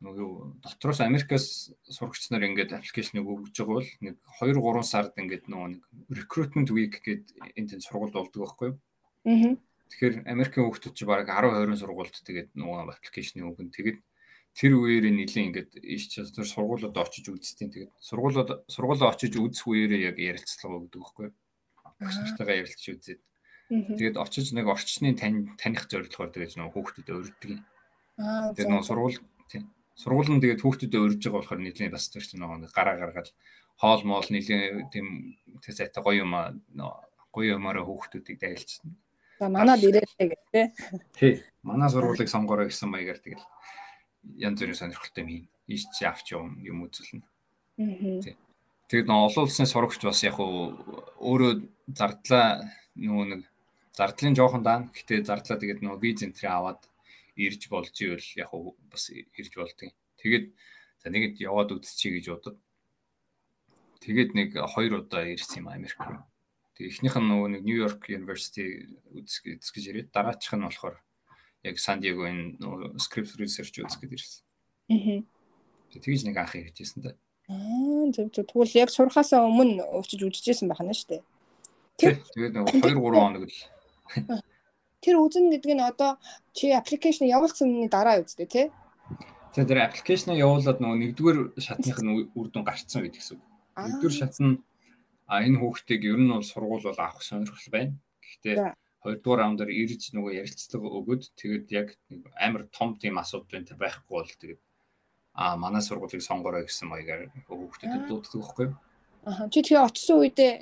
нөгөө 0.00 0.28
дотроос 0.64 1.00
Америкаас 1.04 1.70
сурагч 1.86 2.32
нар 2.32 2.48
ингээд 2.48 2.72
аппликейшнийг 2.72 3.24
өгж 3.24 3.52
байгаа 3.52 3.78
бол 3.78 3.90
нэг 4.00 4.16
2 4.40 4.58
3 4.58 4.82
сард 4.82 5.12
ингээд 5.20 5.46
нөгөө 5.46 5.68
нэг 5.76 5.82
recruitment 6.08 6.68
week 6.72 7.04
гэдэг 7.04 7.36
энд 7.56 7.78
сургуульд 7.84 8.16
болдог 8.16 8.40
байхгүй 8.42 8.68
юу? 8.72 8.76
Аа 9.28 9.69
Тэгэхээр 9.90 10.14
Америкийн 10.30 10.64
хүүхдүүд 10.70 10.94
чи 10.94 11.04
баг 11.04 11.26
10 11.26 11.50
20 11.66 11.82
сургуульд 11.82 12.14
тэгээд 12.22 12.50
нөгөө 12.54 12.94
аппликейшны 12.94 13.42
өгөн 13.42 13.74
тэгээд 13.74 13.98
тэр 14.54 14.72
үеэрээ 14.78 15.14
нэлийн 15.14 15.50
ингээд 15.50 15.82
иш 15.82 16.14
тэр 16.14 16.46
сургуулиуд 16.46 16.94
очиж 16.94 17.26
үзтiin 17.30 17.70
тэгээд 17.74 17.92
сургуулиуд 17.98 18.66
сургуулиуд 18.70 19.10
очиж 19.10 19.34
үзэх 19.38 19.66
үеэрээ 19.66 20.14
яг 20.14 20.16
ярилцлага 20.18 20.78
өгдөг 20.86 21.00
байхгүй. 21.02 21.28
багш 22.00 22.16
нартайгаа 22.18 22.60
ярилцж 22.62 22.86
үзээд 22.86 23.20
тэгээд 23.70 24.16
очиж 24.18 24.46
нэг 24.54 24.66
орчны 24.66 25.14
тань 25.14 25.54
таних 25.54 25.86
зорилгоор 25.86 26.30
тэгээд 26.34 26.58
нөгөө 26.58 26.74
хүүхдүүдэд 26.74 27.18
урьддаг. 27.18 27.50
Аа. 28.18 28.50
Тэгээд 28.54 28.70
нөгөө 28.70 28.88
сургууль 28.90 29.18
тийм. 29.46 29.64
Сургууль 29.94 30.30
нь 30.34 30.42
тэгээд 30.42 30.62
хүүхдүүдэд 30.64 31.02
урьж 31.02 31.20
байгаа 31.22 31.38
болохоор 31.38 31.60
нэлийн 31.62 31.94
бас 31.94 32.10
тэр 32.10 32.24
чинь 32.26 32.42
нөгөө 32.42 32.70
гараа 32.74 32.96
гаргаад 32.98 33.28
хоол 33.78 34.02
моол 34.02 34.28
нэлийн 34.30 34.90
тийм 34.90 35.38
тэр 35.62 35.74
сайтай 35.74 36.02
гоё 36.02 36.26
юм 36.26 36.34
гоё 37.30 37.54
юмараа 37.54 37.86
хүүхдүүдийг 37.86 38.38
дайлцсан. 38.42 38.98
За 39.40 39.48
манад 39.48 39.80
ирээдэй 39.80 40.26
гэх 40.28 40.44
тээ. 40.52 40.66
Тий. 41.16 41.32
Манай 41.64 41.88
сургуулийг 41.88 42.28
сонгороо 42.28 42.68
гэсэн 42.68 42.92
маягаар 42.92 43.24
тэгэл 43.24 43.40
янз 44.36 44.60
бүрийн 44.60 44.76
сонирхолтой 44.76 45.24
юм 45.24 45.48
ийш 45.64 45.88
чи 45.96 46.04
авч 46.04 46.36
юм 46.36 46.60
юм 46.60 46.84
үзүүлнэ. 46.84 47.24
Мгм. 47.80 48.20
Тэгээд 48.92 49.08
нөө 49.08 49.32
олон 49.32 49.48
улсын 49.48 49.64
сурагч 49.64 50.04
бас 50.04 50.20
яг 50.28 50.36
өөрөө 50.36 51.52
зардлаа 51.88 52.68
нөгөө 53.00 53.26
нэг 53.32 53.42
зардлын 53.96 54.36
жоохон 54.36 54.60
даана. 54.60 54.92
Гэтэ 54.92 55.24
зардлаа 55.24 55.56
тэгээд 55.56 55.80
нөгөө 55.88 56.00
виз 56.04 56.20
энтри 56.20 56.44
аваад 56.44 56.84
ирж 57.40 57.64
болж 57.72 57.96
ивэл 57.96 58.28
яг 58.36 58.52
бас 58.92 59.08
ирж 59.08 59.52
болдгийг. 59.56 59.96
Тэгээд 60.20 60.52
за 61.00 61.08
нэгэд 61.08 61.40
яваад 61.40 61.72
үзчихье 61.80 62.20
гэж 62.20 62.26
бодод. 62.28 62.58
Тэгээд 64.04 64.30
нэг 64.36 64.50
хоёр 64.68 65.00
удаа 65.00 65.24
ирсэн 65.24 65.64
юм 65.64 65.72
Америк 65.72 65.96
руу. 65.96 66.28
Тэгээд 66.80 66.96
эхнийх 66.96 67.16
нь 67.20 67.28
нөгөө 67.28 67.48
нэг 67.52 67.62
Нью-Йорк 67.68 68.08
University 68.08 68.88
үзэх 69.12 69.44
гэж 69.44 69.84
ирээд 69.92 70.08
дараачих 70.16 70.56
нь 70.56 70.64
болохоор 70.64 70.96
яг 71.60 71.76
Сан 71.76 72.00
Диегогийн 72.00 72.56
нөгөө 72.56 72.96
script 72.96 73.36
research 73.36 73.84
үзэх 73.84 74.00
гэж 74.00 74.16
ирсэн. 74.16 75.28
Тэгээд 75.92 76.04
тэгж 76.08 76.20
нэг 76.24 76.40
анх 76.40 76.56
иржсэн 76.56 77.04
та. 77.04 77.12
Аа 77.52 78.08
зөв 78.16 78.32
зөв. 78.32 78.48
Тэгвэл 78.48 78.80
яг 78.80 78.88
сурахаасаа 78.88 79.44
өмнө 79.44 79.84
очиж 79.92 80.24
үзчихсэн 80.24 80.72
байна 80.72 80.96
шүү 80.96 81.20
дээ. 81.20 81.22
Тий. 82.00 82.16
Тэгээд 82.32 82.56
нөгөө 82.56 82.72
2 82.80 82.96
3 82.96 83.12
хоног 83.12 83.44
л 83.44 83.56
Тэр 85.04 85.16
үзэн 85.20 85.52
гэдэг 85.52 85.72
нь 85.76 85.84
одоо 85.84 86.16
чи 86.56 86.72
аппликейшн 86.72 87.28
явуулсаны 87.28 87.92
дараа 87.92 88.24
үздэй 88.24 88.48
тий? 88.48 88.66
Тэгээд 89.52 89.68
тэр 89.68 89.80
аппликейшн 89.84 90.32
явуулаад 90.32 90.80
нөгөө 90.80 90.96
нэгдүгээр 90.96 91.38
шатных 91.60 92.00
нь 92.00 92.32
үр 92.32 92.48
дүн 92.48 92.64
гарцсан 92.64 93.04
үед 93.04 93.20
гэсэн 93.20 93.36
үг. 93.36 93.44
Аа. 93.76 93.84
Нэгдүгээр 93.84 94.16
шат 94.16 94.40
нь 94.40 94.64
а 95.30 95.46
энэ 95.46 95.62
хүүхдийг 95.62 96.02
ер 96.10 96.18
нь 96.18 96.32
бол 96.34 96.42
сургууль 96.42 96.86
бол 96.90 96.98
авах 96.98 97.22
сонирхол 97.22 97.70
байна. 97.70 97.94
Гэхдээ 98.18 98.74
хоёрдугаар 99.00 99.40
раун 99.40 99.56
дээр 99.56 99.70
ирж 99.70 100.10
нөгөө 100.10 100.32
ярилцлага 100.42 100.88
өгөөд 100.98 101.22
тэгээд 101.38 101.66
яг 101.70 101.88
амар 102.34 102.66
том 102.74 102.98
тийм 102.98 103.16
асуудал 103.22 103.62
байхгүй 103.78 104.10
бол 104.10 104.26
тэгээд 104.26 104.60
а 105.38 105.56
манай 105.56 105.82
сургуулийг 105.86 106.22
сонгорой 106.26 106.66
гэсэн 106.66 106.90
маягаар 106.90 107.30
хүүхдэд 107.46 108.10
дууддаг 108.10 108.42
байхгүй 108.42 108.66
юу? 108.68 108.76
Аа. 109.24 109.48
Чи 109.52 109.60
тэгээ 109.60 109.84
очсон 109.84 110.24
үедээ 110.24 110.52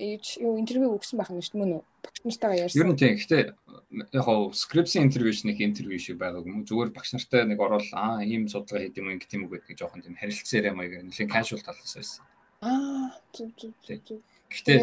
юу 0.43 0.59
интервью 0.59 0.99
өгсөн 0.99 1.19
байх 1.19 1.31
юм 1.31 1.39
шүү 1.39 1.55
дээ 1.55 1.63
мөн 1.63 1.75
үү? 1.79 1.83
Багш 2.03 2.19
нартайгаа 2.27 2.59
Ер 2.59 2.63
ярьсан. 2.67 2.91
нь 2.91 2.99
тийм. 2.99 3.15
Гэхдээ 3.15 3.43
яг 4.19 4.25
хоо 4.27 4.51
скрипсийн 4.51 5.07
интервью 5.07 5.33
шиг 5.33 5.47
нэг 5.47 5.59
интервью 5.63 5.99
шиг 6.03 6.19
байгаагүй 6.19 6.51
юм. 6.51 6.67
Зүгээр 6.67 6.91
багш 6.91 7.15
нартай 7.15 7.47
нэг 7.47 7.59
орол 7.63 7.87
аа 7.95 8.19
ийм 8.27 8.51
судалгаа 8.51 8.83
хийх 8.83 8.99
юм 8.99 9.15
ингэх 9.15 9.31
юм 9.31 9.47
уу 9.47 9.55
гэдэг 9.55 9.79
жоохон 9.79 10.03
тийм 10.03 10.19
харилцаа 10.19 10.59
яриа 10.59 10.75
маягаар 10.75 11.07
нэлээд 11.07 11.31
casual 11.31 11.63
талаас 11.63 11.95
байсан. 11.95 12.23
Аа. 12.67 13.15
Зөв 13.31 13.55
зөв, 13.55 13.73
зөв. 13.87 14.19
Гэхдээ 14.49 14.79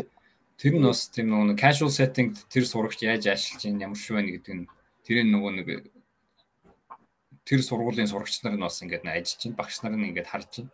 тэр 0.57 0.73
нь 0.79 0.85
бас 0.85 1.09
тийм 1.11 1.33
нэг 1.33 1.57
casual 1.59 1.91
setting 1.91 2.33
тэр 2.49 2.65
сурагч 2.65 3.03
яаж 3.03 3.27
ажиллаж 3.27 3.59
чинь 3.61 3.81
ямар 3.81 3.97
шүү 3.99 4.15
вэ 4.17 4.39
гэдэг 4.39 4.53
нь 4.55 4.65
тэр 5.03 5.17
нөгөө 5.25 5.51
нэг 5.59 5.67
тэр 7.45 7.61
сургуулийн 7.61 8.09
сурагч 8.09 8.41
нар 8.41 8.57
нь 8.57 8.65
бас 8.65 8.81
ингээд 8.81 9.05
ажиллаж 9.05 9.37
чинь 9.37 9.57
багш 9.57 9.83
нар 9.85 9.93
нь 9.93 10.09
ингээд 10.09 10.31
харж 10.31 10.49
чинь. 10.49 10.69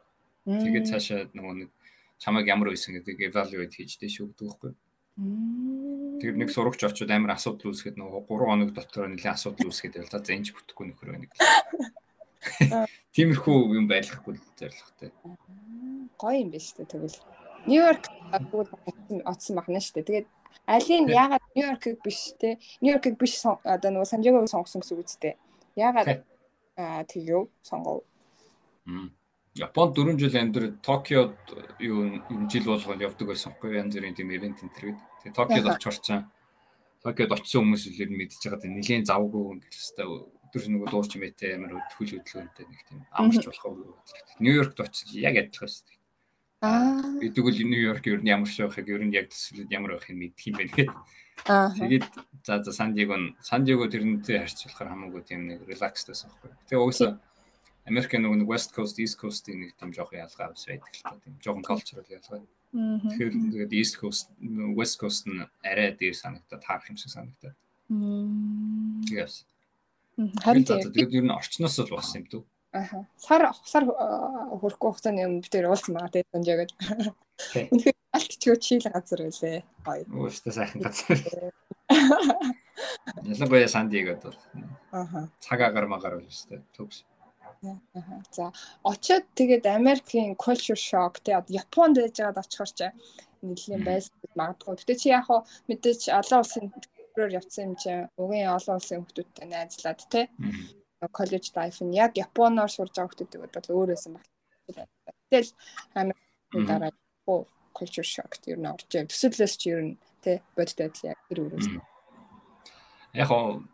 Тэгээд 0.47 0.87
цаашаа 0.87 1.27
нөгөө 1.35 1.55
нэг 1.65 1.69
чамайг 2.17 2.47
ямар 2.47 2.71
байсан 2.71 2.95
гэдэг 2.95 3.27
evaluate 3.27 3.75
хийжтэй 3.75 4.07
шүү 4.07 4.31
гэдэг 4.31 4.47
байхгүй. 4.47 4.71
Тэр 6.23 6.33
нэг 6.39 6.49
сурагч 6.49 6.81
очиод 6.87 7.11
амар 7.11 7.35
асуудал 7.35 7.75
үүсгээд 7.75 7.99
нөгөө 7.99 8.21
3 8.29 8.47
хоног 8.47 8.69
дотор 8.71 9.11
нэлээд 9.11 9.35
асуудал 9.35 9.67
үүсгээд 9.67 9.99
байл. 9.99 10.13
За 10.13 10.23
зэнж 10.23 10.55
бүтэхгүй 10.55 10.85
нөхөр 10.87 11.09
байна 11.11 11.27
гэх. 11.27 11.41
Тиймэрхүү 13.13 13.57
юм 13.75 13.85
байхгүй 13.91 14.39
зоригтой. 14.55 15.11
Гоё 16.15 16.37
юм 16.39 16.49
байна 16.55 16.63
шүү 16.63 16.77
дээ 16.79 16.91
тэгвэл. 16.95 17.19
Нью-Йорк 17.67 18.05
тэгвэл 18.31 18.71
оцсон 19.25 19.55
байна 19.59 19.79
шүү 19.79 20.01
дээ. 20.01 20.07
Тэгээд 20.09 20.27
алийг 20.65 21.09
яагаад 21.09 21.45
Нью-Йоркийг 21.55 21.97
биш 22.01 22.33
те 22.39 22.57
Нью-Йоркийг 22.81 23.15
биш 23.17 23.41
одоо 23.45 23.89
нөгөө 23.91 24.09
Санжагог 24.09 24.49
сонгосон 24.49 24.81
гэсэн 24.81 24.95
үг 24.97 25.05
үстэй. 25.05 25.33
Яагаад 25.75 26.23
аа 26.77 27.03
тэгв 27.05 27.49
сонгов. 27.61 28.03
Японд 29.55 29.95
4 29.95 30.17
жил 30.17 30.35
амьдар 30.39 30.71
Токиод 30.81 31.35
юу 31.79 32.23
юм 32.31 32.49
жил 32.49 32.65
болгоод 32.71 33.03
явдаг 33.03 33.27
байсан 33.27 33.51
хгүй 33.51 33.77
янз 33.83 33.95
бүрийн 33.95 34.15
тийм 34.15 34.31
ивент 34.31 34.63
энэ 34.63 34.71
төр. 34.71 34.95
Тэгээ 35.21 35.35
Токиод 35.35 35.67
очих 35.75 35.91
орчин. 35.91 36.31
Токиод 37.03 37.35
очисон 37.35 37.67
хүмүүс 37.67 37.83
л 37.91 37.99
ер 37.99 38.09
нь 38.09 38.19
мэдчихэж 38.19 38.47
байгаа 38.47 38.63
тийм 38.63 38.75
нэлийн 38.79 39.03
завгүй 39.03 39.59
ингээл 39.59 39.75
хэвээр 39.75 40.41
өдөр 40.51 40.63
нөгөө 40.71 40.89
дууч 40.91 41.11
мэтэ 41.19 41.55
амар 41.55 41.71
хөдөлгөөнтэй 41.95 42.65
нэг 42.67 42.81
тийм 42.87 42.99
амарч 43.11 43.43
болох 43.43 43.65
уу. 43.67 43.99
Нью-Йоркт 44.39 44.79
очиж 44.79 45.09
яг 45.19 45.35
адилхан 45.35 45.67
шүү. 45.67 46.00
Аа. 46.61 47.01
Бидэг 47.17 47.45
л 47.45 47.57
Нью-Йорк 47.57 48.05
ер 48.05 48.21
нь 48.21 48.29
ямар 48.29 48.45
ч 48.45 48.61
байхыг 48.61 48.85
ер 48.85 49.01
нь 49.01 49.13
яг 49.17 49.33
төсөлд 49.33 49.73
ямар 49.73 49.97
байхыг 49.97 50.13
мэдх 50.13 50.45
юм 50.45 50.61
байна 50.61 50.69
гэдэг. 50.69 50.89
Аа. 51.49 51.73
Тэгээд 51.73 52.05
за 52.45 52.61
за 52.61 52.71
Сан 52.71 52.93
Диего 52.93 53.17
нь 53.17 53.33
Сан 53.41 53.65
Диего 53.65 53.89
тэрнтэй 53.89 54.45
харьцуулахаар 54.45 54.93
хамаагүй 54.93 55.21
тийм 55.25 55.49
нэг 55.49 55.65
релакс 55.65 56.05
байсан 56.05 56.29
байхгүй. 56.29 56.53
Тэгээ 56.69 56.85
угсаа 56.85 57.17
Америк 57.89 58.13
нөгөө 58.13 58.45
нэг 58.45 58.49
West 58.49 58.77
Coast, 58.77 59.01
East 59.01 59.17
Coast-ийн 59.17 59.65
нэг 59.65 59.73
тийм 59.73 59.89
жоохон 59.89 60.21
ялгаа 60.21 60.53
бас 60.53 60.69
байдаг 60.69 60.93
л 60.93 61.01
та 61.01 61.17
тийм 61.17 61.33
жоохон 61.41 61.65
cultural 61.65 62.05
ялгаа. 62.05 62.45
Тэгэхээр 62.71 63.33
тэгээд 63.57 63.73
East 63.73 63.97
Coast, 63.97 64.29
West 64.77 65.01
Coast 65.01 65.25
нь 65.25 65.41
арай 65.65 65.97
дээр 65.97 66.13
санагдаад 66.13 66.61
таарах 66.61 66.93
юм 66.93 66.97
шиг 67.01 67.09
санагдаад. 67.09 67.57
Харин 70.45 70.65
за, 70.69 70.77
тийм. 70.77 70.85
за, 70.85 70.93
тэгээд 70.93 71.17
ер 71.17 71.25
нь 71.25 71.33
орчноос 71.33 71.81
л 71.81 71.89
болсон 71.89 72.21
юм 72.21 72.27
дүү. 72.29 72.43
Аха. 72.71 73.05
Сар 73.19 73.51
сар 73.67 73.83
аа, 73.83 74.47
хүрэхгүй 74.63 74.89
хугацааны 74.91 75.21
юм 75.27 75.33
битэр 75.43 75.67
уулзсан 75.67 75.95
байгаа 75.95 76.13
тийм 76.15 76.27
Санжагод. 76.31 76.71
Тий. 77.51 77.67
Үнэхээр 77.67 77.97
алтчгүй 78.15 78.57
чийл 78.63 78.87
газар 78.87 79.19
байлээ. 79.27 79.63
Гоё. 79.83 80.03
Ууштай 80.15 80.53
сайхан 80.55 80.79
газар. 80.79 81.19
Ялангуяа 83.27 83.67
Сан 83.67 83.89
Диегод 83.91 84.23
бол 84.23 84.37
Аха. 84.91 85.27
цаг 85.43 85.59
агаар 85.59 85.87
магаар 85.91 86.15
бол 86.15 86.31
өстэй 86.31 86.63
төгс. 86.71 87.03
Аха. 87.93 88.23
За 88.31 88.51
очиод 88.87 89.27
тэгээд 89.35 89.67
Америкийн 89.67 90.39
culture 90.39 90.79
shock 90.79 91.19
одоо 91.19 91.43
Японд 91.51 91.99
байж 91.99 92.15
байгаад 92.23 92.39
очихор 92.39 92.71
чи 92.71 92.87
нэлийн 93.43 93.83
байсан 93.83 94.15
гэж 94.23 94.31
магадгүй. 94.39 94.79
Гэтэ 94.79 94.95
чи 94.95 95.07
яг 95.11 95.27
хоо 95.27 95.43
мэдээч 95.67 96.07
олон 96.07 96.39
улсын 96.39 96.71
төлөвлөөр 96.71 97.35
явцсан 97.35 97.63
юм 97.67 97.75
чи 97.75 97.91
угийн 98.15 98.55
олон 98.55 98.79
улсын 98.79 99.03
хүмүүстэй 99.03 99.47
найзлаад 99.51 99.99
тий 100.07 100.25
коллеж 101.09 101.51
лайф 101.55 101.81
нь 101.81 101.97
яг 101.97 102.17
Японоор 102.17 102.69
сурж 102.69 102.93
байгаа 102.93 103.09
хүмүүстэй 103.09 103.41
бол 103.41 103.73
өөр 103.73 103.89
байсан 103.95 104.11
байна. 104.13 104.87
Тэгэл 105.29 105.51
Америкийн 105.97 106.65
дараа 106.67 106.91
оо 107.25 107.47
culture 107.73 108.05
shock 108.05 108.37
тэр 108.37 108.61
нь 108.61 108.69
орж 108.69 108.85
ирээ. 108.91 109.09
Төсөөлөөс 109.09 109.53
чи 109.57 109.67
ер 109.73 109.81
нь 109.81 109.93
тий 110.21 110.37
бодит 110.53 110.77
байдал 110.77 111.09
яг 111.09 111.19
тэр 111.25 111.39
үрээс. 111.49 111.67
Яг 113.17 113.27
хоо 113.27 113.65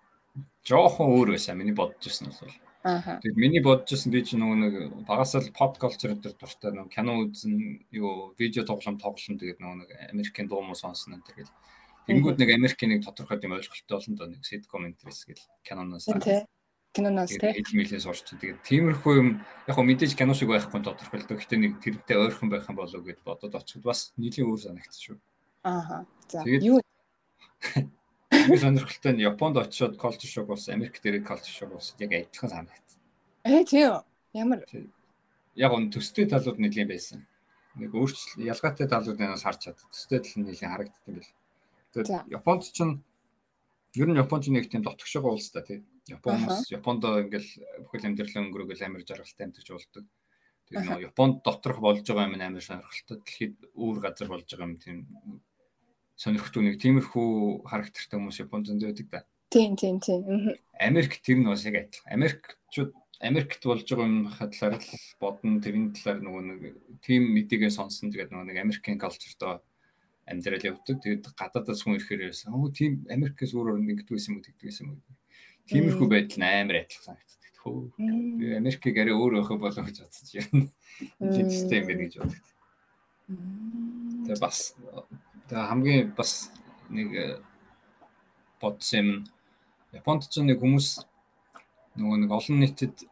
жоохон 0.64 1.08
өөр 1.12 1.36
байсан 1.36 1.60
миний 1.60 1.76
бодож 1.76 2.00
ирсэн 2.00 2.32
бол. 2.32 2.56
Тэгээд 2.88 3.36
миний 3.36 3.60
бодож 3.60 3.92
ирсэн 3.92 4.12
би 4.16 4.24
чи 4.24 4.40
нөгөө 4.40 4.58
нэг 4.64 4.74
багасаа 5.04 5.44
л 5.44 5.52
pop 5.52 5.76
culture 5.76 6.16
дээр 6.16 6.36
дуртай 6.40 6.72
нөгөө 6.72 6.94
кино 6.96 7.28
үзэн 7.28 7.84
юу 7.92 8.32
видео 8.40 8.64
тоглоом 8.64 8.96
тоглоом 8.96 9.36
тэгээд 9.36 9.60
нөгөө 9.60 9.78
нэг 9.84 9.90
Америкийн 10.16 10.48
дуу 10.48 10.64
муу 10.64 10.80
сонсно 10.80 11.20
энэ 11.20 11.28
тэгэл. 11.28 11.52
Тэнгүүд 12.08 12.40
нэг 12.40 12.50
Америкийн 12.56 12.96
нэг 12.96 13.04
тодорхой 13.04 13.36
тийм 13.36 13.60
ойлголттой 13.60 13.98
олон 14.00 14.16
доо 14.16 14.28
нэг 14.32 14.42
sitcom 14.48 14.88
интерес 14.88 15.28
гэл 15.28 15.44
киноноос. 15.68 16.08
Киноноос 16.98 17.30
тий. 17.30 17.54
хэл 17.54 17.78
мэлээ 17.78 18.02
сурч 18.02 18.26
тэгээд 18.26 18.66
тиймэрхүү 18.66 19.14
юм 19.22 19.30
яг 19.70 19.76
хөө 19.78 19.86
мэдээж 19.86 20.18
кино 20.18 20.34
шиг 20.34 20.50
байхгүй 20.50 20.82
тодорхой 20.82 21.22
л 21.22 21.30
доо 21.30 21.38
гэхдээ 21.38 21.60
нэг 21.62 21.74
тэрнтэй 21.78 22.18
ойрхон 22.18 22.50
байх 22.50 22.66
юм 22.66 22.82
болов 22.82 23.06
гэд 23.06 23.22
бодоод 23.22 23.54
очиход 23.54 23.86
бас 23.86 24.18
нэлийн 24.18 24.50
өөр 24.50 24.58
санагдчих 24.66 25.14
шүү. 25.14 25.18
Ааха. 25.62 26.10
За 26.26 26.42
юу 26.42 26.82
Би 28.50 28.58
сонирхолтой 28.58 29.14
нь 29.14 29.22
Японд 29.24 29.58
очиод 29.58 29.96
culture 30.02 30.28
shock 30.28 30.48
болсон 30.50 30.74
Америк 30.74 31.00
дээр 31.00 31.22
culture 31.22 31.54
shock 31.54 31.72
болсон 31.72 31.96
яг 32.02 32.12
адилхан 32.12 32.50
санагдсан. 32.50 33.00
э 33.46 33.64
тийм 33.64 34.02
ямар 34.34 34.66
яг 35.56 35.72
он 35.72 35.90
төстэй 35.92 36.26
талууд 36.28 36.60
нэлийн 36.60 36.88
байсан. 36.88 37.26
Нэг 37.76 37.94
өөрчлөлт 37.94 38.42
ялгаатай 38.42 38.88
талуудаас 38.88 39.44
харж 39.44 39.60
чад. 39.70 39.78
Төстэй 39.94 40.20
тал 40.20 40.38
нь 40.42 40.48
нэлийн 40.50 40.72
бэл. 41.06 41.30
За. 41.94 42.04
Тэгээд 42.04 42.32
Японд 42.36 42.64
ч 42.68 42.80
нь 42.84 43.00
ер 43.98 44.08
нь 44.08 44.22
Японд 44.22 44.48
нэг 44.48 44.70
тийм 44.70 44.86
дотгошоо 44.86 45.34
улс 45.34 45.50
та 45.52 45.66
тий. 45.66 45.82
Япон 46.08 46.38
хүмүүс 46.46 46.70
Японд 46.72 47.02
ингээл 47.04 47.50
бүхэл 47.84 48.08
амьдралаа 48.08 48.42
өнгөрөөгөл 48.46 48.86
амар 48.86 49.04
жаргалтай 49.04 49.46
амьдарч 49.50 49.70
болдог. 49.74 50.06
Аха. 50.76 50.84
нөгөө 50.86 51.06
Японд 51.10 51.36
доторх 51.44 51.80
болж 51.82 52.06
байгаа 52.06 52.28
юм 52.28 52.36
амар 52.38 52.64
сонирхолтой. 52.64 53.18
Дэлхийд 53.24 53.56
өөр 53.74 53.98
газар 54.04 54.28
болж 54.30 54.48
байгаа 54.48 54.68
юм 54.68 54.78
тийм 54.78 54.98
сонирхолтой 56.18 56.62
нэг 56.66 56.76
тиймэрхүү 56.82 57.30
характертай 57.66 58.18
хүмүүс 58.18 58.42
Японд 58.42 58.68
зөндөө 58.70 58.90
байдаг 58.92 59.08
да. 59.12 59.20
тийм 59.50 59.76
тийм 59.78 59.98
тийм. 60.02 60.22
Америк 60.80 61.22
тэр 61.22 61.38
нь 61.40 61.48
бас 61.48 61.64
яг 61.66 61.76
адилхан. 61.78 62.14
Америкчууд 62.14 62.92
Америкт 63.22 63.62
болж 63.66 63.86
байгаа 63.90 64.06
юм 64.06 64.30
хадлаар 64.30 64.76
л 64.78 64.90
бодно 65.22 65.62
тэрийн 65.62 65.94
талаар 65.94 66.20
нөгөө 66.22 66.44
нэг 66.46 66.62
тим 67.02 67.34
мэдээгээ 67.34 67.72
сонсон 67.74 68.14
тэгээд 68.14 68.30
нөгөө 68.30 68.48
нэг 68.50 68.58
Америкийн 68.62 69.02
калчертоо 69.02 69.62
амьдрал 70.28 70.68
явдаг. 70.68 71.00
Тэгээд 71.02 71.26
гадаадаас 71.40 71.82
хүн 71.82 71.98
ирэхээр 71.98 72.28
байсан. 72.28 72.54
Оо 72.54 72.68
тийм 72.70 73.08
Америкээс 73.08 73.56
өөр 73.56 73.74
өөр 73.74 73.82
ингэдэг 73.82 74.12
байсан 74.12 74.32
юм 74.36 74.38
уу 74.40 74.48
тэгдэг 74.48 74.68
байсан 74.68 74.86
юм 74.86 74.92
уу. 75.00 75.16
Тиймэрхүү 75.72 76.08
байдал 76.12 76.44
амар 76.44 76.78
адилхан 76.84 77.16
санагддаг. 77.16 77.54
Хөө. 77.64 77.80
Америкийг 78.60 78.96
арай 79.00 79.16
өөр 79.16 79.34
байхаа 79.40 79.58
болов 79.58 79.86
гэж 79.88 79.98
бодсоч 80.04 80.30
юм. 80.36 80.68
Тийм 81.32 81.48
систем 81.48 81.84
байна 81.88 82.04
гэж 82.04 82.14
боддог. 82.20 82.46
Тэгээ 83.28 84.40
бас 84.44 84.76
тэгээ 85.48 85.70
хамгийн 85.72 86.12
бас 86.16 86.32
нэг 86.92 87.10
э, 87.16 87.40
бодсон 88.60 89.28
Японд 89.96 90.28
ч 90.28 90.44
нэг 90.44 90.60
хүмүүс 90.60 91.04
нөгөө 91.96 92.18
нэг 92.24 92.32
олон 92.32 92.58
нийтэд 92.60 93.08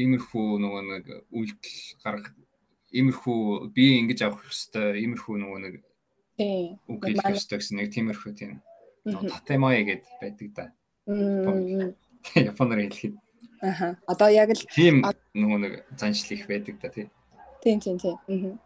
иймэрхүү 0.00 0.46
нөгөө 0.60 0.82
нэг 0.88 1.04
үйлдэл 1.30 1.78
гаргах 2.02 2.32
иймэрхүү 2.92 3.70
би 3.76 3.84
ингэж 4.00 4.20
авах 4.24 4.42
хэвээр 4.48 5.00
иймэрхүү 5.04 5.34
нөгөө 5.40 5.58
нэг 5.64 5.74
Тийм. 6.36 6.78
үг 6.90 7.00
хэлэх 7.04 7.24
хэвээр 7.24 7.60
гэсэн 7.60 7.76
нэг 7.78 7.88
тиймэрхүү 7.94 8.32
тийм 8.34 8.52
татемай 9.04 9.84
гэд 9.86 10.04
байдаг 10.20 10.48
да. 10.54 10.64
Японоор 12.34 12.80
хэлэхэд 12.90 13.14
Аха. 13.64 13.96
Одоо 14.06 14.28
яг 14.28 14.52
л 14.52 14.60
тийм 14.76 15.00
нөгөө 15.32 15.58
нэг 15.64 15.72
заншил 15.96 16.36
их 16.36 16.44
байдаг 16.44 16.76
да 16.84 16.88
тий. 16.92 17.08
тийм 17.64 17.80
тийм 17.80 17.96
тийм. 17.96 18.16
Мгм. 18.28 18.60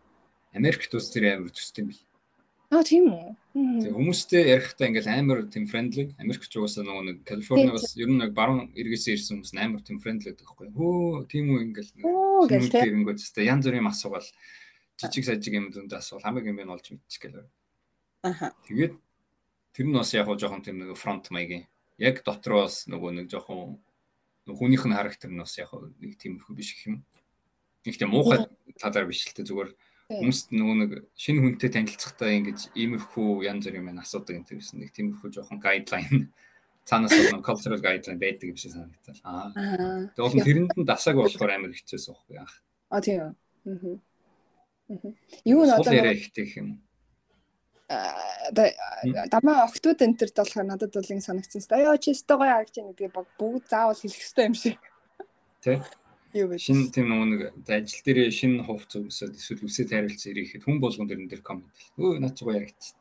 Америкт 0.55 0.95
ус 0.95 1.07
тэр 1.15 1.39
амар 1.39 1.55
төстэй 1.55 1.87
юм 1.87 1.89
бил. 1.95 2.03
Аа 2.75 2.83
тийм 2.83 3.07
үү? 3.15 3.31
Тэгээ 3.55 3.95
хүмүүстэй 3.95 4.43
ярихдаа 4.59 4.89
ингээл 4.91 5.15
амар 5.15 5.39
тийм 5.47 5.71
friendly. 5.71 6.11
Америкч 6.19 6.51
угаасаа 6.51 6.83
нөгөө 6.83 7.05
нэг 7.07 7.19
Калифорниас 7.23 7.95
ер 7.95 8.11
нь 8.11 8.19
нэг 8.19 8.35
баруун 8.35 8.75
эргээсээ 8.75 9.15
ирсэн 9.15 9.39
хүмүүс 9.39 9.55
амар 9.55 9.83
тийм 9.87 10.03
friendly 10.03 10.35
байдаг 10.35 10.47
байхгүй. 10.51 10.69
Хөө 10.75 11.31
тийм 11.31 11.47
үү 11.55 11.61
ингээл 11.71 11.91
Оо. 12.03 12.45
Тэгэнгүүт 12.51 13.23
тест 13.23 13.39
янз 13.39 13.65
бүрийн 13.71 13.87
юм 13.87 13.93
асуугаал 13.95 14.29
жижиг 14.99 15.25
сажиг 15.31 15.55
юм 15.55 15.71
дүнд 15.71 15.95
асуул 15.95 16.27
хамаг 16.27 16.43
юм 16.43 16.59
байна 16.59 16.75
олж 16.75 16.91
мэдчих 16.91 17.23
гэлээ. 17.23 17.47
Аха. 18.29 18.53
Тэгээд 18.69 18.95
тэр 19.73 19.87
нь 19.89 19.97
бас 19.97 20.13
яг 20.13 20.29
жоохон 20.29 20.63
тийм 20.63 20.85
нэг 20.85 20.97
фронт 21.01 21.31
маягийн. 21.33 21.67
Яг 21.97 22.21
дотроос 22.23 22.87
нөгөө 22.93 23.25
нэг 23.25 23.27
жоохон 23.33 23.81
хүнийх 24.47 24.85
нь 24.85 24.97
характер 24.97 25.33
нь 25.33 25.41
бас 25.41 25.57
яг 25.59 25.73
нэг 25.73 26.21
тийм 26.21 26.37
их 26.37 26.47
биш 26.53 26.77
гэх 26.77 26.93
юм. 26.93 26.97
Нэг 27.85 27.97
тийм 27.97 28.13
муухай 28.13 28.45
талаар 28.77 29.09
биш 29.09 29.25
л 29.29 29.37
тэ 29.37 29.49
зүгээр 29.49 29.71
хүмүүст 30.09 30.53
нөгөө 30.57 30.77
нэг 30.81 30.91
шинэ 31.21 31.41
хүнтэй 31.45 31.71
танилцахдаа 31.73 32.33
ингэж 32.33 32.73
иймэрхүү 32.73 33.45
янз 33.45 33.69
бүрийн 33.69 33.85
юм 33.93 34.01
асуудаг 34.01 34.41
юм 34.41 34.45
гэсэн 34.49 34.81
нэг 34.81 34.93
тиймэрхүү 34.97 35.29
жоохон 35.37 35.61
гайдлайн 35.61 36.33
цаанаас 36.89 37.13
нэг 37.13 37.45
cultural 37.49 37.81
guideline 37.85 38.17
байдаг 38.17 38.49
юм 38.49 38.57
шиг 38.57 38.73
санагдал. 38.73 39.21
Аа. 39.21 39.53
Аа. 39.53 40.09
Тэгээ 40.17 40.25
бол 40.25 40.47
тэрэнд 40.49 40.73
нь 40.81 40.89
дасаагүй 40.89 41.23
болохоор 41.29 41.53
амар 41.53 41.77
хэцүүсэн 41.77 42.13
байхгүй 42.17 42.37
яах. 42.41 42.55
А 42.89 43.01
тийм. 43.05 43.37
Мгм. 43.69 44.01
Юу 45.45 45.63
нь 45.69 45.73
одоо 45.77 45.93
яриа 45.93 46.17
ихтэй 46.17 46.49
юм. 46.57 46.81
Дамаа 47.89 49.65
октод 49.65 50.05
энэ 50.05 50.21
төрд 50.21 50.37
болохоор 50.37 50.67
надад 50.69 50.93
бол 50.93 51.09
ингэ 51.09 51.25
санагдсан 51.25 51.65
шүү 51.65 51.73
дээ. 51.73 51.87
Яа 51.89 51.97
чи 51.97 52.13
өстой 52.13 52.37
гоё 52.37 52.53
харагч 52.53 52.75
байна 52.77 52.93
гэдгийг 52.93 53.17
бүгд 53.41 53.65
заавал 53.65 53.97
хэлэх 53.97 54.21
хэрэгтэй 54.21 54.45
юм 54.45 54.57
шиг. 54.57 54.77
Тэ? 55.65 55.81
Юу 56.37 56.53
вэ? 56.53 56.61
Шин 56.61 56.93
тийм 56.93 57.09
нэг 57.09 57.57
ажил 57.65 58.05
дээр 58.05 58.29
шинэ 58.29 58.69
хувц 58.69 58.93
өмсөд 58.93 59.41
эсвэл 59.41 59.65
үсээ 59.65 59.89
тайруулсан 59.89 60.37
ирэхэд 60.37 60.69
хүн 60.69 60.77
болгон 60.85 61.09
дэрэн 61.09 61.33
дээр 61.33 61.41
коммент. 61.41 61.73
Өө 61.97 62.21
над 62.21 62.37
ч 62.37 62.45
гоё 62.45 62.61
яригч. 62.61 62.93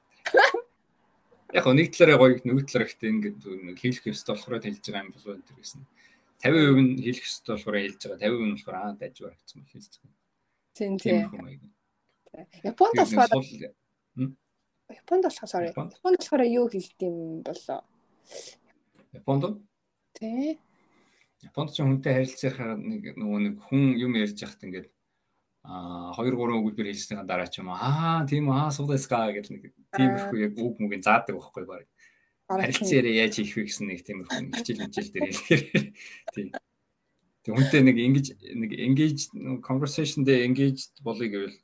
Яг 1.52 1.64
гоо 1.68 1.76
нэг 1.76 1.92
талаараа 1.92 2.24
гоё 2.24 2.40
нэг 2.48 2.72
талаараа 2.72 2.88
ихтэй 2.88 3.12
ингээд 3.12 3.40
хийх 3.76 4.08
ёстой 4.08 4.40
болохоор 4.40 4.64
хэлж 4.64 4.84
байгаа 4.88 5.04
юм 5.04 5.12
болов 5.12 5.36
энэ 5.36 5.60
гэсэн. 5.60 5.84
50% 6.48 6.80
нь 6.80 7.04
хийх 7.04 7.28
ёстой 7.28 7.60
болохоор 7.60 7.76
хэлж 7.84 8.02
байгаа. 8.08 8.24
50% 8.24 8.48
нь 8.48 8.56
болохоор 8.56 8.78
аа 8.80 8.96
дайж 8.96 9.16
барагдсан 9.20 9.60
бол 9.60 9.74
хэлж 9.76 9.94
байгаа. 10.00 10.16
Тийм 10.80 10.94
Тийм. 10.96 11.76
Японд 12.64 12.96
болохоор 12.96 13.32
Японд 14.90 15.24
болохоор 15.28 15.50
sorry. 15.52 15.68
Японд? 15.76 15.92
Болохоор 16.04 16.44
юу 16.48 16.68
хэлдэг 16.72 17.02
юм 17.02 17.44
болоо? 17.44 17.84
Японд 19.12 19.44
Тэ. 20.16 20.58
Японд 21.44 21.70
ч 21.76 21.84
хүнтэй 21.84 22.14
харилцахаар 22.24 22.80
нэг 22.80 23.20
нөгөө 23.20 23.40
нэг 23.44 23.56
хүн 23.68 24.00
юм 24.00 24.16
ярьж 24.16 24.40
яхад 24.42 24.64
ингээд 24.64 24.88
аа 25.68 26.16
2 26.16 26.32
3 26.32 26.58
өгүүлбэр 26.64 26.88
хэлснийхаа 26.88 27.28
дараа 27.28 27.52
ч 27.52 27.60
юм 27.60 27.70
аа 27.76 28.24
тийм 28.24 28.48
аа 28.48 28.72
суудаска 28.72 29.28
гэх 29.36 29.52
нэг 29.52 29.76
тиймэрхүү 29.92 30.40
яг 30.48 30.54
үг 30.56 30.80
мүгийн 30.80 31.04
заадаг 31.04 31.36
байхгүй 31.36 31.66
баг. 31.68 31.86
Харилцан 32.48 32.88
яриа 32.88 33.28
яаж 33.28 33.36
хийх 33.44 33.60
вэ 33.60 33.68
гэсэн 33.68 33.92
нэг 33.92 34.02
тиймэрхүү 34.08 34.56
хичээл 34.56 34.82
хичээл 34.88 35.12
дээр 35.12 35.28
хэлэхээр 35.36 35.64
тийм. 36.32 36.48
Тэг 37.44 37.52
хүнтэй 37.52 37.82
нэг 37.84 37.98
ингэж 38.00 38.28
нэг 38.56 38.72
engage 38.72 39.24
conversation 39.60 40.24
дээр 40.24 40.48
engaged 40.48 40.96
болъё 41.04 41.28
гэвэл 41.28 41.58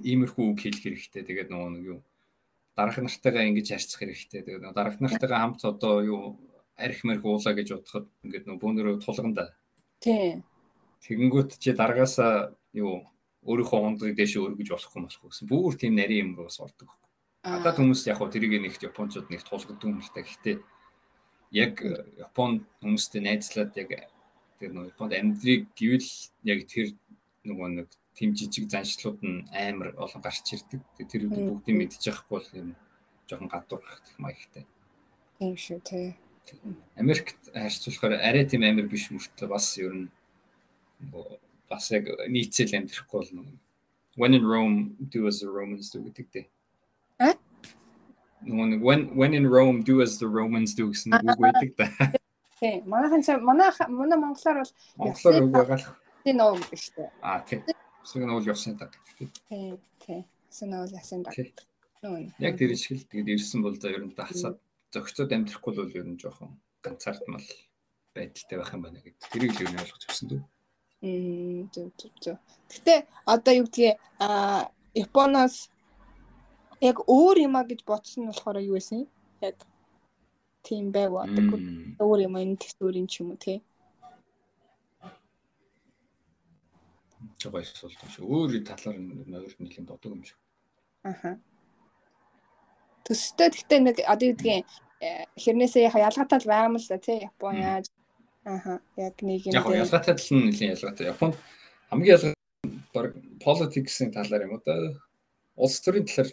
иймэрхүү 0.00 0.44
үг 0.52 0.58
хэлэх 0.62 0.82
хэрэгтэй. 0.82 1.22
Тэгээд 1.26 1.48
нөгөө 1.52 1.70
нэг 1.76 1.84
юу 1.84 1.98
дарах 2.76 2.96
нартайгаа 3.02 3.44
ингэж 3.50 3.68
харьцах 3.76 4.00
хэрэгтэй. 4.00 4.40
Тэгээд 4.46 4.62
нөгөө 4.64 4.76
дарах 4.76 4.96
нартайгаа 5.02 5.40
хамт 5.42 5.60
одоо 5.64 5.94
юу 6.00 6.22
арх 6.76 7.00
мэрх 7.04 7.24
уулаа 7.24 7.52
гэж 7.52 7.68
бодоход 7.76 8.06
ингээд 8.24 8.46
нөгөө 8.48 8.62
бөөнөрөө 8.62 8.94
тулганда. 9.04 9.52
Тийм. 10.00 10.42
Тэгэнгүүт 11.04 11.60
чи 11.60 11.76
дараагаасаа 11.76 12.56
юу 12.72 13.04
өөрийнхөө 13.44 13.80
ундрыг 13.82 14.16
дээш 14.16 14.38
өргөж 14.38 14.68
болохгүй 14.70 15.02
болохгүй 15.02 15.28
гэсэн. 15.28 15.50
Бүр 15.50 15.74
тийм 15.76 15.98
нарийн 15.98 16.32
юм 16.32 16.36
руу 16.38 16.48
бас 16.48 16.62
ордог. 16.62 16.94
Гадаад 17.42 17.76
хүмүүс 17.76 18.06
яг 18.06 18.22
хөө 18.22 18.30
тэрийг 18.30 18.62
нэгт 18.62 18.86
японочууд 18.86 19.28
нэг 19.28 19.42
тулгаддаг 19.42 19.82
юм 19.82 19.98
л 19.98 20.14
та. 20.14 20.22
Гэхдээ 20.22 20.56
яг 21.52 21.82
э, 21.84 22.06
Японд 22.22 22.64
хүмүүстэй 22.80 23.20
найзлаад 23.20 23.76
яг 23.76 23.90
тэр 24.56 24.72
нөгөө 24.72 24.94
Японд 24.94 25.12
амьдрыг 25.12 25.68
гэвэл 25.76 26.10
яг 26.48 26.58
тэр 26.70 26.94
нөгөө 27.44 27.68
нэг 27.76 27.88
тийм 28.14 28.34
жижиг 28.36 28.68
заншлууд 28.70 29.20
нь 29.22 29.46
амар 29.52 29.94
олон 29.96 30.20
гарч 30.22 30.46
ирдэг. 30.52 30.80
Тэр 31.10 31.22
Мм. 31.28 31.60
бүгдийг 31.62 31.76
мэдчих 31.76 32.24
байхгүй 32.28 32.30
бол 32.30 32.48
юм 32.52 32.68
жоохон 33.28 33.48
гадуурх 33.48 34.02
маягтай. 34.18 34.66
Тийм 35.38 35.56
шүү 35.56 35.80
тий. 35.82 36.16
Америкт 36.96 37.38
харьцуулахаар 37.54 38.20
арай 38.20 38.44
тийм 38.44 38.62
амар 38.68 38.86
биш 38.86 39.08
мөртлөө 39.10 39.48
бас 39.48 39.78
ер 39.78 39.94
нь 39.94 40.08
бас 41.70 41.90
яг 41.90 42.04
нийцэл 42.28 42.76
амьдрахгүй 42.76 43.18
бол 43.20 43.32
нөгөө 43.32 43.58
when 44.16 44.34
in 44.34 44.44
Rome 44.44 44.96
do 45.08 45.26
as 45.26 45.40
the 45.40 45.48
Romans 45.48 45.90
do 45.90 46.04
гэдэг 46.04 46.26
дээ. 46.32 46.46
А? 47.18 47.32
Нэг 48.44 48.82
when 48.82 49.16
when 49.16 49.32
in 49.34 49.46
Rome 49.46 49.82
do 49.82 50.02
as 50.02 50.18
the 50.18 50.28
Romans 50.28 50.74
do 50.74 50.92
гэсэн 50.92 51.16
үг 51.16 51.38
байдаг 51.40 51.72
да. 51.76 51.88
Тийм. 52.60 52.84
Манайхан 52.86 53.24
манай 53.42 53.72
манай 53.88 54.18
монголоор 54.18 54.62
бол 54.62 54.72
Монголоор 55.00 55.42
үг 55.42 55.52
байгаа 55.52 55.78
л. 55.80 55.86
тийм 56.24 56.36
нөө 56.36 56.50
юм 56.54 56.62
биш 56.70 56.84
үү? 56.92 57.08
Аа 57.22 57.40
тийм. 57.48 57.64
Нь 58.02 58.26
бол 58.26 58.44
явсан 58.44 58.76
та. 58.78 58.90
Тийм. 59.48 59.78
Тийм. 60.02 60.24
Сэнэл 60.50 60.92
ясан 60.92 61.22
да. 61.22 61.30
Тий. 61.30 61.54
Нөө. 62.02 62.34
Яг 62.42 62.58
тэр 62.58 62.74
шиг 62.76 62.98
л 62.98 63.08
тэгээд 63.08 63.38
ирсэн 63.38 63.62
бол 63.62 63.78
за 63.78 63.88
ер 63.94 64.04
нь 64.04 64.12
дасаад 64.12 64.58
зөгцөд 64.92 65.30
амьдрахгүй 65.32 65.72
бол 65.78 65.96
ер 65.96 66.06
нь 66.06 66.18
жоохон 66.18 66.58
ганцаардмал 66.82 67.46
байдалтай 68.14 68.56
байх 68.58 68.74
юм 68.74 68.82
байна 68.82 69.00
гэдэг. 69.00 69.30
Тэрийг 69.32 69.54
л 69.54 69.62
ер 69.64 69.70
нь 69.72 69.80
ойлгож 69.80 70.02
өгсөн 70.10 70.28
дүү. 70.28 70.42
Мм 71.02 71.70
зөв 71.72 71.88
зөв 71.96 72.12
зөв. 72.20 72.36
Гэтэ 72.68 73.06
одоо 73.24 73.52
юу 73.54 73.66
гэдгийг 73.66 73.96
а 74.18 74.68
Японоос 74.92 75.72
яг 76.82 77.00
өөр 77.06 77.46
юм 77.46 77.54
а 77.56 77.64
гэж 77.64 77.80
бодсон 77.86 78.26
нь 78.26 78.30
болохоор 78.30 78.60
юу 78.60 78.76
байсан 78.76 79.06
юм? 79.06 79.10
Яг 79.40 79.56
тийм 80.66 80.92
байв 80.92 81.16
одоо 81.16 81.44
өөр 82.02 82.20
юм 82.28 82.34
энэ 82.36 82.60
төсөөрийн 82.60 83.08
ч 83.08 83.22
юм 83.22 83.32
уу 83.32 83.40
тий. 83.40 83.62
Жогоо 87.42 87.60
асуулт 87.60 87.98
юм 88.02 88.10
шиг. 88.10 88.22
Өөр 88.22 88.62
талаар 88.62 88.98
өөр 88.98 89.54
нэлийн 89.58 89.86
бодог 89.86 90.14
юм 90.14 90.22
шиг. 90.22 90.38
Аха. 91.02 91.38
Төстэй 93.02 93.50
гэхдээ 93.50 93.80
нэг 93.82 93.96
одоо 94.06 94.26
юу 94.30 94.36
гэдгийг 94.38 94.66
э, 95.02 95.26
хэрнээсээ 95.34 95.90
ялгаатай 95.90 96.38
л 96.38 96.46
байгаа 96.46 96.68
юм 96.70 96.78
л 96.78 96.86
да 96.86 96.98
тий 97.02 97.18
Япон 97.26 97.58
яаж 97.58 97.86
аха 98.46 98.78
яг 98.96 99.18
нэг 99.22 99.42
юм 99.50 99.54
Яг 99.58 99.66
ялгаатай 99.66 100.14
тал 100.14 100.30
нь 100.38 100.46
нэлийн 100.46 100.74
ялгаатай. 100.78 101.10
Японд 101.10 101.34
хамгийн 101.90 102.14
ялгаатай 102.14 102.40
политиксийн 103.42 104.14
талаар 104.14 104.46
юм 104.46 104.54
одоо 104.62 105.02
улс 105.58 105.82
төрийн 105.82 106.06
талаар 106.06 106.30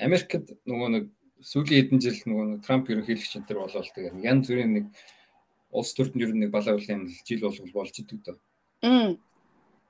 Америкт 0.00 0.48
нөгөө 0.64 0.88
нэг 0.96 1.04
сүүлийн 1.44 1.92
хэдэн 1.92 2.00
жил 2.00 2.18
нөгөө 2.24 2.46
нэг 2.48 2.60
Трамп 2.64 2.88
ерөнхийлөгч 2.88 3.32
энэ 3.36 3.46
төр 3.46 3.58
болол 3.62 3.92
тэгээд 3.92 4.24
янз 4.24 4.48
бүрийн 4.48 4.72
нэг 4.74 4.86
улс 5.70 5.92
төрд 5.94 6.16
нь 6.16 6.22
ер 6.24 6.32
нь 6.32 6.40
нэг 6.46 6.50
балаа 6.54 6.74
улаан 6.74 7.04
юм 7.04 7.12
жил 7.26 7.44
болгол 7.44 7.72
болж 7.74 7.94
идэг 7.98 8.18
дөө. 8.24 8.36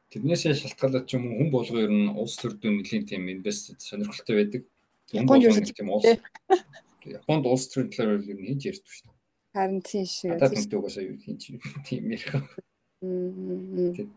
Тэрнээсээ 0.09 0.57
шалтгаалаад 0.57 1.05
ч 1.05 1.21
юм 1.21 1.29
уу 1.29 1.37
хүн 1.37 1.51
болго 1.53 1.77
ер 1.85 1.93
нь 1.93 2.09
улс 2.17 2.41
төрдөө 2.41 2.71
нэлийн 2.81 3.05
тийм 3.05 3.29
инвест 3.29 3.77
сонирхолтой 3.77 4.35
байдаг. 4.41 4.63
Хүн 5.13 5.29
болгоо 5.29 5.61
тийм 5.61 5.93
улс. 5.93 6.09
Японд 7.05 7.45
улс 7.45 7.69
төрийн 7.69 7.93
талаар 7.93 8.25
ер 8.25 8.41
нь 8.41 8.49
хийж 8.57 8.63
ярьдаг 8.73 8.89
шүү 8.89 9.05
дээ. 9.05 9.17
Харин 9.53 9.81
тийм 9.85 10.07
шүү. 10.09 10.31
Гадаад 10.33 10.57
хүнтэй 10.57 10.79
угаасаа 10.81 11.05
юу 11.05 11.17
хийж 11.21 11.43
тийм 11.85 12.05
ярих. 12.09 12.33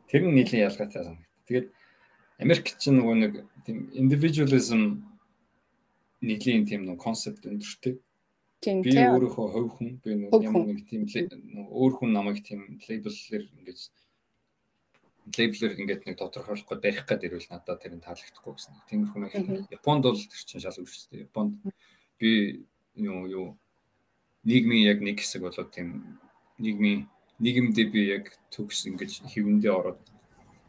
Тэр 0.08 0.22
нь 0.24 0.36
нэлийн 0.36 0.64
ялгаатай 0.72 1.04
санагдав. 1.04 1.28
Тэгээд 1.48 1.68
Америк 2.42 2.66
чинь 2.80 2.98
нөгөө 2.98 3.16
нэг 3.22 3.34
тийм 3.68 3.78
individualism 3.92 5.04
нэлийн 6.24 6.66
тийм 6.66 6.88
нэг 6.88 7.04
концепт 7.04 7.46
өндөртэй. 7.46 8.00
Би 8.62 8.96
өөрийнхөө 8.96 9.48
хувь 9.54 9.72
хүн 9.76 9.90
би 10.02 10.10
ямар 10.24 10.72
нэг 10.72 10.88
тийм 10.90 11.04
өөр 11.04 11.94
хүн 12.00 12.16
намайг 12.16 12.40
тийм 12.46 12.80
лейблээр 12.80 13.44
ингэж 13.60 13.80
лейблэр 15.30 15.78
ингээд 15.78 16.04
нэг 16.10 16.18
тодорхойлохгүй 16.18 16.78
барих 16.82 17.06
гээд 17.06 17.26
ирвэл 17.30 17.52
надад 17.54 17.80
тэр 17.82 17.94
нь 17.94 18.04
таалагдахгүй 18.04 18.54
гэсэн. 18.58 18.74
Тиймэрхүү 18.90 19.20
маяг. 19.22 19.70
Японд 19.70 20.04
бол 20.10 20.18
тэр 20.18 20.42
чинь 20.42 20.64
шал 20.64 20.82
үүрчтэй. 20.82 21.30
Японд 21.30 21.62
би 22.18 22.66
юу 22.98 23.30
юу 23.30 23.48
нийгмийн 24.44 24.90
яг 24.90 25.00
нэг 25.06 25.22
хэсэг 25.22 25.46
болоод 25.46 25.70
тийм 25.70 26.18
нийгмийн 26.58 27.06
нийгэмдээ 27.38 27.88
би 27.94 28.02
яг 28.18 28.34
төгс 28.50 28.90
ингэж 28.90 29.30
хэвэндээ 29.30 29.74
ороод 29.74 30.02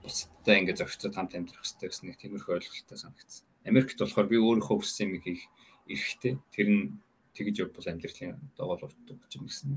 бусдаа 0.04 0.56
ингэж 0.60 0.84
зөрчилдөд 0.84 1.16
хамт 1.16 1.32
амьдрах 1.32 1.64
хэрэгтэй 1.64 1.88
гэсэн 1.88 2.06
нэг 2.12 2.16
тиймэрхүү 2.20 2.52
ойлголттой 2.60 2.98
санагдсан. 3.00 3.46
Америкт 3.64 3.98
болохоор 4.00 4.28
би 4.28 4.36
өөрийнхөө 4.36 4.76
хүссэн 4.80 5.16
юм 5.16 5.22
хийх 5.24 5.48
эрэхтэй. 5.88 6.36
Тэр 6.52 6.68
нь 6.68 6.84
тэгж 7.32 7.56
явбал 7.64 7.88
амьдралын 7.88 8.36
доголовт 8.56 8.98
гэж 9.08 9.32
юм 9.40 9.44
гэсэн. 9.48 9.68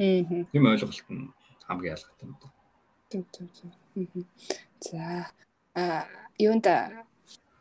Аа. 0.00 0.48
Тийм 0.52 0.64
ойлголт 0.64 1.08
нь 1.12 1.32
хамгийн 1.68 1.94
ялгаатай 1.96 2.24
юм 2.24 2.36
даа. 2.40 2.52
Түг 3.10 3.26
түг 3.28 3.48
түг. 3.52 3.81
За 3.94 5.30
а 5.74 6.04
юунд 6.38 6.66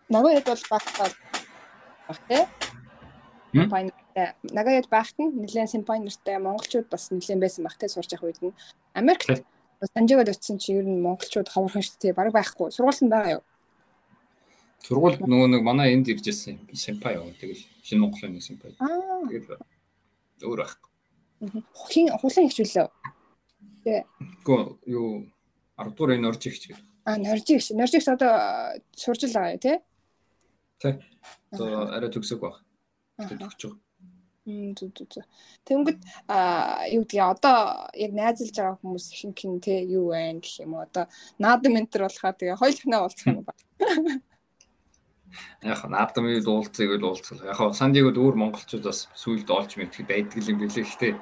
Нагояд 0.09 0.45
бол 0.45 0.63
багтаа 0.69 1.09
баг 2.07 2.19
те. 2.27 2.47
Хм? 3.53 3.69
Пайнтай 3.69 4.35
Нагояд 4.43 4.89
багт 4.89 5.15
нь 5.19 5.31
нэлээд 5.31 5.71
симпайнертай 5.71 6.37
монголчууд 6.39 6.89
бас 6.89 7.11
нэлээд 7.11 7.39
байсан 7.39 7.63
баг 7.63 7.77
те 7.79 7.87
сурч 7.87 8.11
явах 8.11 8.27
үед 8.27 8.39
нь 8.41 8.53
Америкт 8.93 9.27
Тий. 9.27 9.45
Санжигод 9.95 10.29
очисон 10.29 10.57
чи 10.59 10.73
ер 10.73 10.85
нь 10.85 11.01
монголчууд 11.01 11.49
ховорхон 11.49 11.81
шүү 11.81 11.97
дээ. 12.01 12.13
Бараг 12.13 12.33
байхгүй. 12.37 12.69
Сургуульд 12.69 13.01
нь 13.01 13.09
байгаа 13.09 13.41
юу? 13.41 13.43
Сургууль 14.85 15.17
нөгөө 15.17 15.47
нэг 15.57 15.61
манай 15.65 15.93
энд 15.97 16.05
ирж 16.05 16.27
ирсэн 16.29 16.53
юм. 16.53 16.69
Симпай 16.77 17.17
яваа. 17.17 17.33
Тэгэл 17.41 17.65
шинэ 17.81 18.01
Монголын 18.05 18.37
нэг 18.37 18.45
симпай. 18.45 18.77
Аа. 18.77 19.25
Тэгэл 19.25 19.57
өөр 20.45 20.59
байхгүй. 20.61 20.89
Хин 21.89 22.13
хулан 22.21 22.45
хичүүлээ. 22.45 22.89
Гэхдээ 23.81 24.05
юу 24.85 25.25
10 25.81 25.95
дугаар 25.95 26.15
энэ 26.17 26.29
орж 26.29 26.41
ихч 26.45 26.63
гэдэг. 26.69 26.79
А 27.05 27.17
норжигч. 27.17 27.71
Норжигч 27.73 28.07
одоо 28.07 28.77
сурж 28.93 29.25
л 29.25 29.33
байгаа 29.33 29.57
те? 29.57 29.73
Тий. 30.77 30.93
Одоо 31.51 31.89
арай 31.89 32.09
төгсөг 32.13 32.39
баг. 32.41 32.61
Төгсөж 33.17 33.61
байгаа. 33.65 33.79
Мм 34.45 34.73
зү 34.73 34.89
зү 34.93 35.05
зү. 35.05 35.21
Тэнгүүд 35.69 35.99
а 36.25 36.85
юу 36.89 37.05
гэдгийг 37.05 37.21
одоо 37.21 37.85
яг 37.93 38.11
найзалж 38.17 38.53
байгаа 38.57 38.77
хүмүүс 38.81 39.05
ихэнх 39.13 39.41
нь 39.45 39.61
те 39.61 39.85
юу 39.85 40.09
вэ 40.09 40.41
гэх 40.41 40.65
юм 40.65 40.73
уу 40.73 40.85
одоо 40.85 41.05
наадам 41.37 41.77
ментор 41.77 42.09
болохоо 42.09 42.33
тэгээ 42.33 42.57
хоёр 42.57 42.73
дахнаа 42.73 43.01
уулзах 43.05 43.27
юм 43.29 43.45
ба. 43.45 43.53
Яг 45.63 45.85
наадамыг 45.87 46.43
уулзъя 46.47 46.89
гэж 46.89 47.01
уулзлаа. 47.05 47.53
Яг 47.53 47.57
хаа 47.57 47.71
Сандигод 47.71 48.17
өөр 48.17 48.35
монголчууд 48.35 48.83
бас 48.83 49.07
сүйд 49.15 49.47
олж 49.47 49.77
мэдэх 49.77 50.03
байдаг 50.09 50.41
юм 50.41 50.57
билээ 50.59 50.83
гэхдээ 50.83 51.13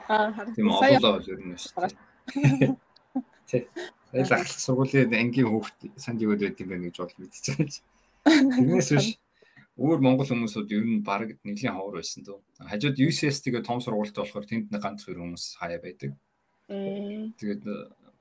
тийм 0.55 0.67
олоолаа 0.71 1.19
бол 1.19 1.29
ер 1.29 1.39
нь 1.43 1.59
шүү. 1.59 1.91
Тий. 3.51 3.67
Сайн 4.09 4.25
л 4.25 4.33
ахлах 4.33 4.59
сургуулийн 4.59 5.13
ангийн 5.13 5.49
хүүхд 5.49 5.77
Сандигод 6.01 6.41
байд 6.41 6.57
юм 6.57 6.69
байна 6.73 6.85
гэж 6.89 6.97
бол 6.97 7.15
мэдчихэж. 7.21 7.73
Тэрнээс 8.25 8.89
биш 8.97 9.07
өөр 9.79 9.99
монгол 10.03 10.27
хүмүүсүүд 10.27 10.73
ер 10.75 10.83
нь 10.83 11.05
баг 11.05 11.37
нэлийн 11.45 11.77
ховор 11.77 12.01
байсан 12.01 12.25
дөө. 12.25 12.41
Хажууд 12.57 12.97
UCS 12.99 13.39
тэгээ 13.45 13.63
том 13.63 13.79
сургуультай 13.79 14.25
болохоор 14.25 14.49
тэнд 14.49 14.73
нэг 14.73 14.81
ганц 14.81 15.07
хоёр 15.07 15.23
хүмүүс 15.23 15.61
хаяа 15.61 15.79
байдаг. 15.79 16.11
Тэгээд 16.67 17.63
э, 17.63 17.75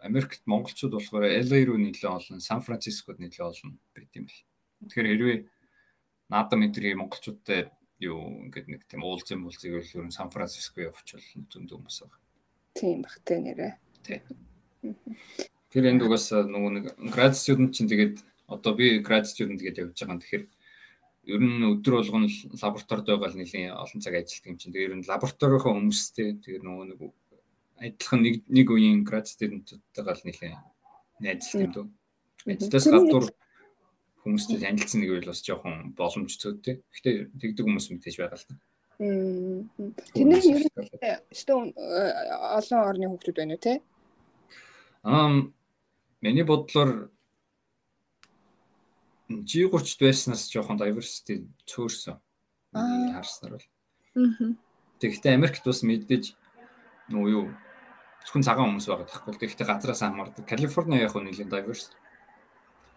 Америкт 0.06 0.46
монголчууд 0.46 0.94
болохоор 0.94 1.24
LA 1.26 1.58
руу 1.66 1.80
нэлээд 1.82 2.06
олон, 2.06 2.38
Сан 2.38 2.62
Францискод 2.62 3.18
нэлээд 3.18 3.42
олон 3.42 3.80
байт 3.90 4.12
юм 4.14 4.30
бэл. 4.30 4.44
Тэгэхээр 4.86 5.10
хэрвээ 5.10 5.38
наадам 6.30 6.62
эдрийн 6.62 7.02
монголчуудтай 7.02 7.74
юу 7.98 8.46
ингээд 8.46 8.68
нэг 8.70 8.82
тийм 8.86 9.02
уулз 9.02 9.26
юм 9.34 9.50
бол 9.50 9.56
зөв 9.58 9.82
ер 9.82 10.06
нь 10.06 10.14
Сан 10.14 10.30
Франциско 10.30 10.78
явчихвал 10.86 11.48
зөндөө 11.50 11.76
хүмүүс 11.80 11.98
байгаа. 12.06 12.20
тийм 12.78 13.02
бах 13.02 13.18
те 13.26 13.34
нэрэ. 13.42 13.74
Тэр 15.68 15.84
энд 15.92 16.00
угаасаа 16.00 16.48
нөгөө 16.48 16.72
нэг 16.80 16.84
grad 17.12 17.36
student 17.36 17.76
чинь 17.76 17.90
тэгээд 17.92 18.24
одоо 18.48 18.72
би 18.72 19.04
grad 19.04 19.28
student 19.28 19.60
гэдээ 19.60 19.84
явж 19.84 20.00
байгаа 20.00 20.16
юм. 20.16 20.22
Тэгэхээр 20.24 20.44
ер 21.28 21.40
нь 21.44 21.68
өдөр 21.68 22.00
болгоно 22.00 22.24
л 22.24 22.38
лабораторид 22.56 23.04
байгаа 23.04 23.28
л 23.28 23.36
нэлийн 23.36 23.76
олон 23.76 24.00
цаг 24.00 24.16
ажилладаг 24.16 24.48
юм 24.48 24.56
чинь. 24.56 24.72
Тэгээд 24.72 24.88
ер 24.88 24.96
нь 24.96 25.04
лабораторийнхоо 25.04 25.76
хүмүүстэй 25.76 26.40
тэгээд 26.40 26.64
нөгөө 26.64 26.84
нэг 26.88 27.00
адилхан 27.84 28.20
нэг 28.24 28.34
нэг 28.48 28.66
үеийн 28.72 29.04
grad 29.04 29.28
student-уудтайгаа 29.28 30.16
л 30.16 30.24
нэлийн 30.24 30.56
найзлт 31.20 31.60
юм 31.60 31.72
дөө. 31.76 31.86
Ажлаас 32.48 32.88
гадуур 32.88 33.26
хүмүүстэй 34.24 34.58
танилцсан 34.64 35.04
нэг 35.04 35.10
үйл 35.20 35.28
бас 35.28 35.44
жоохон 35.44 35.92
боломж 35.92 36.32
зүйтэй. 36.32 36.80
Гэхдээ 36.96 37.14
тэгдэг 37.36 37.64
хүмүүс 37.68 37.92
мэдээж 37.92 38.16
байгаа 38.16 38.40
л 38.40 38.48
та. 38.48 38.56
Тэний 40.16 40.40
ер 40.48 40.64
нь 40.64 40.72
стон 41.36 41.76
олон 41.76 42.80
орны 42.88 43.04
хүмүүс 43.12 43.36
байна 43.36 43.54
уу 43.54 43.62
те? 43.62 43.84
Аа 45.04 45.44
миний 46.20 46.44
бодлоор 46.44 47.10
G30 49.28 50.00
байснаас 50.00 50.48
жоохон 50.48 50.80
diversity 50.80 51.44
цөөрсөн. 51.68 52.16
Аа. 52.72 53.12
Харснаар 53.18 53.58
бол. 53.58 53.66
Аа. 54.16 54.54
Тэгэхдээ 54.98 55.36
Америкт 55.36 55.64
бас 55.68 55.84
мэдээж 55.84 56.32
нөө 57.12 57.26
юу 57.28 57.44
зөвхөн 58.24 58.44
цагаан 58.44 58.72
хүмүүс 58.72 58.88
байгаа 58.88 59.04
байхгүй. 59.04 59.36
Тэгэхдээ 59.36 59.68
газраас 59.68 60.00
хамаардаг. 60.00 60.48
Калифорни 60.48 61.00
яг 61.04 61.12
нь 61.12 61.28
нэлийн 61.28 61.52
diverse. 61.52 61.92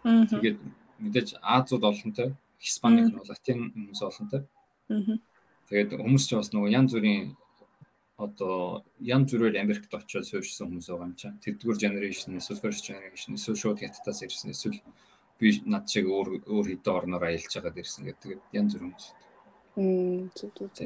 Тэгээд 0.03 0.57
мэдээж 1.03 1.36
Азууд 1.43 1.84
олонтой, 1.84 2.36
Испаник 2.63 3.11
нь 3.11 3.17
бол 3.19 3.28
латин 3.28 3.69
хүмүүс 3.76 4.01
олонтой. 4.01 4.47
Аа. 4.88 5.19
Тэгээд 5.67 5.99
хүмүүс 5.99 6.24
ч 6.28 6.39
бас 6.39 6.49
нөгөө 6.55 6.72
янз 6.72 6.95
бүрийн 6.95 7.36
одоо 8.22 8.86
янз 9.01 9.34
бүрээр 9.34 9.57
Америкт 9.57 9.93
очиод 9.93 10.26
суурьсан 10.30 10.69
хүмүүс 10.69 10.88
байгаа 10.89 11.07
юм 11.09 11.15
чинь. 11.17 11.41
Тэдгээр 11.41 11.78
generation, 11.82 12.38
эсвэл 12.38 12.61
first 12.61 12.86
generation, 12.86 13.34
эсвэл 13.34 13.57
шууд 13.57 13.82
хятадаас 13.82 14.22
ирсэн, 14.22 14.53
эсвэл 14.53 14.80
би 15.41 15.57
над 15.65 15.89
шиг 15.89 16.05
өөр 16.05 16.45
өөр 16.45 16.65
хэдэн 16.69 16.93
орноор 16.93 17.26
аялж 17.26 17.49
байгаад 17.49 17.82
ирсэн 17.82 18.05
гэдэг. 18.05 18.39
Янз 18.53 18.78
бүр 18.78 18.84
хүмүүс. 18.86 19.05
Мм 19.76 20.30
зү 20.38 20.45
зү 20.53 20.65
зү. 20.76 20.86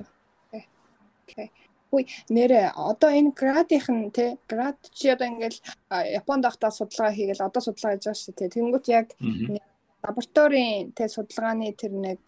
Окей. 1.25 1.51
Үй 1.91 2.03
нэрэ 2.29 2.71
одоо 2.75 3.11
энэ 3.11 3.35
градийнх 3.35 3.89
нь 3.91 4.11
те 4.15 4.37
град 4.47 4.79
чи 4.91 5.11
одоо 5.11 5.27
ингээл 5.27 5.59
Японд 5.91 6.45
ахтаа 6.45 6.71
судалгаа 6.71 7.11
хийгээл 7.13 7.47
одоо 7.47 7.61
судалгаа 7.61 7.95
хийж 7.95 8.05
байгаа 8.05 8.19
шүү 8.23 8.35
те. 8.35 8.53
Тэнгүүт 8.55 8.85
яг 8.89 9.07
лабораторийн 10.03 10.91
те 10.97 11.07
судалгааны 11.09 11.73
тэр 11.73 11.93
нэг 11.93 12.19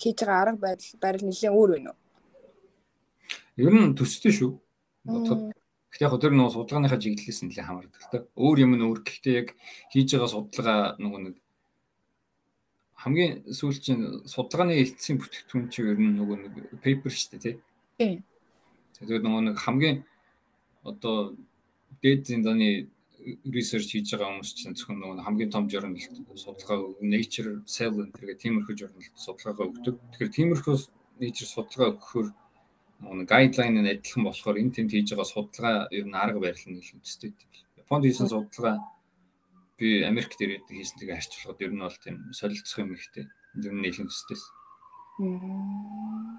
хийж 0.00 0.18
байгаа 0.22 0.40
арга 0.42 0.60
байдал 0.64 0.92
барил 1.02 1.26
нэлээд 1.26 1.56
өөр 1.56 1.70
байна 1.74 1.90
уу? 1.92 1.98
Ер 3.58 3.74
нь 3.74 3.94
төстэй 3.98 4.32
шүү. 4.32 4.54
Бодоход. 5.04 5.50
Гэхдээ 5.90 6.06
яг 6.06 6.14
тэр 6.22 6.32
нөгөө 6.36 6.54
судалгааныхаа 6.54 7.00
чиглэлээс 7.02 7.40
нь 7.42 7.50
л 7.50 7.58
хамаардаг 7.58 7.98
л 7.98 8.10
та. 8.12 8.18
Өөр 8.38 8.58
юм 8.62 8.72
нь 8.78 8.86
өөр. 8.86 9.02
Гэхдээ 9.02 9.34
яг 9.34 9.48
хийж 9.90 10.14
байгаа 10.14 10.30
судалгаа 10.30 10.80
нөгөө 11.02 11.20
нэг 11.26 11.36
хамгийн 13.02 13.32
сүүлчийн 13.50 14.26
судалгааны 14.26 14.74
эцсийн 14.82 15.18
бүтээгдэхүүн 15.18 15.70
чинь 15.70 15.90
ер 15.90 15.98
нь 15.98 16.18
нөгөө 16.18 16.36
нэг 16.38 16.54
paper 16.82 17.10
шүү 17.10 17.38
дээ 17.38 17.42
тий. 17.98 18.22
Тэгээд 18.98 19.22
нөгөө 19.26 19.42
нэг 19.48 19.56
хамгийн 19.58 20.02
одоо 20.82 21.34
дээд 22.02 22.26
зиндааны 22.26 22.90
research 23.54 23.94
хийж 23.94 24.14
байгаа 24.14 24.38
хүмүүс 24.38 24.50
чинь 24.54 24.74
зөвхөн 24.74 24.98
нөгөө 24.98 25.26
хамгийн 25.26 25.50
том 25.54 25.70
journal 25.70 25.94
судалгаа 26.34 26.94
Nature 27.02 27.62
Cell 27.66 27.94
гэх 28.14 28.42
тиймэрхүү 28.42 28.74
journal 28.74 29.02
судалгаагаа 29.14 29.66
өгдөг. 29.70 29.94
Тэгэхээр 30.14 30.36
тиймэрхүү 30.36 30.74
Nature 31.22 31.50
судалгаа 31.54 31.94
өгөхөөр 31.94 32.28
нэг 33.00 33.28
guideline 33.30 33.78
нь 33.82 33.90
адилхан 33.94 34.24
болохоор 34.26 34.58
энэ 34.58 34.74
тэнд 34.74 34.90
хийж 34.90 35.14
байгаа 35.14 35.28
судалгаа 35.28 35.76
ер 35.94 36.06
нь 36.06 36.18
арга 36.18 36.42
барил 36.42 36.66
нь 36.66 36.78
илүү 36.82 36.98
төстэй. 37.02 37.30
Японд 37.78 38.04
хийсэн 38.04 38.26
судалгаа 38.26 38.82
би 39.78 40.02
Америкт 40.02 40.38
ирээд 40.42 40.66
хийсэн 40.66 40.98
тэгээ 40.98 41.18
харьцуулахад 41.18 41.62
ер 41.62 41.72
нь 41.74 41.84
бол 41.84 41.98
тийм 42.02 42.16
солилцох 42.34 42.78
юм 42.82 42.94
ихтэй. 42.98 43.30
Ер 43.54 43.74
нь. 43.74 43.86
Мм. 45.18 46.38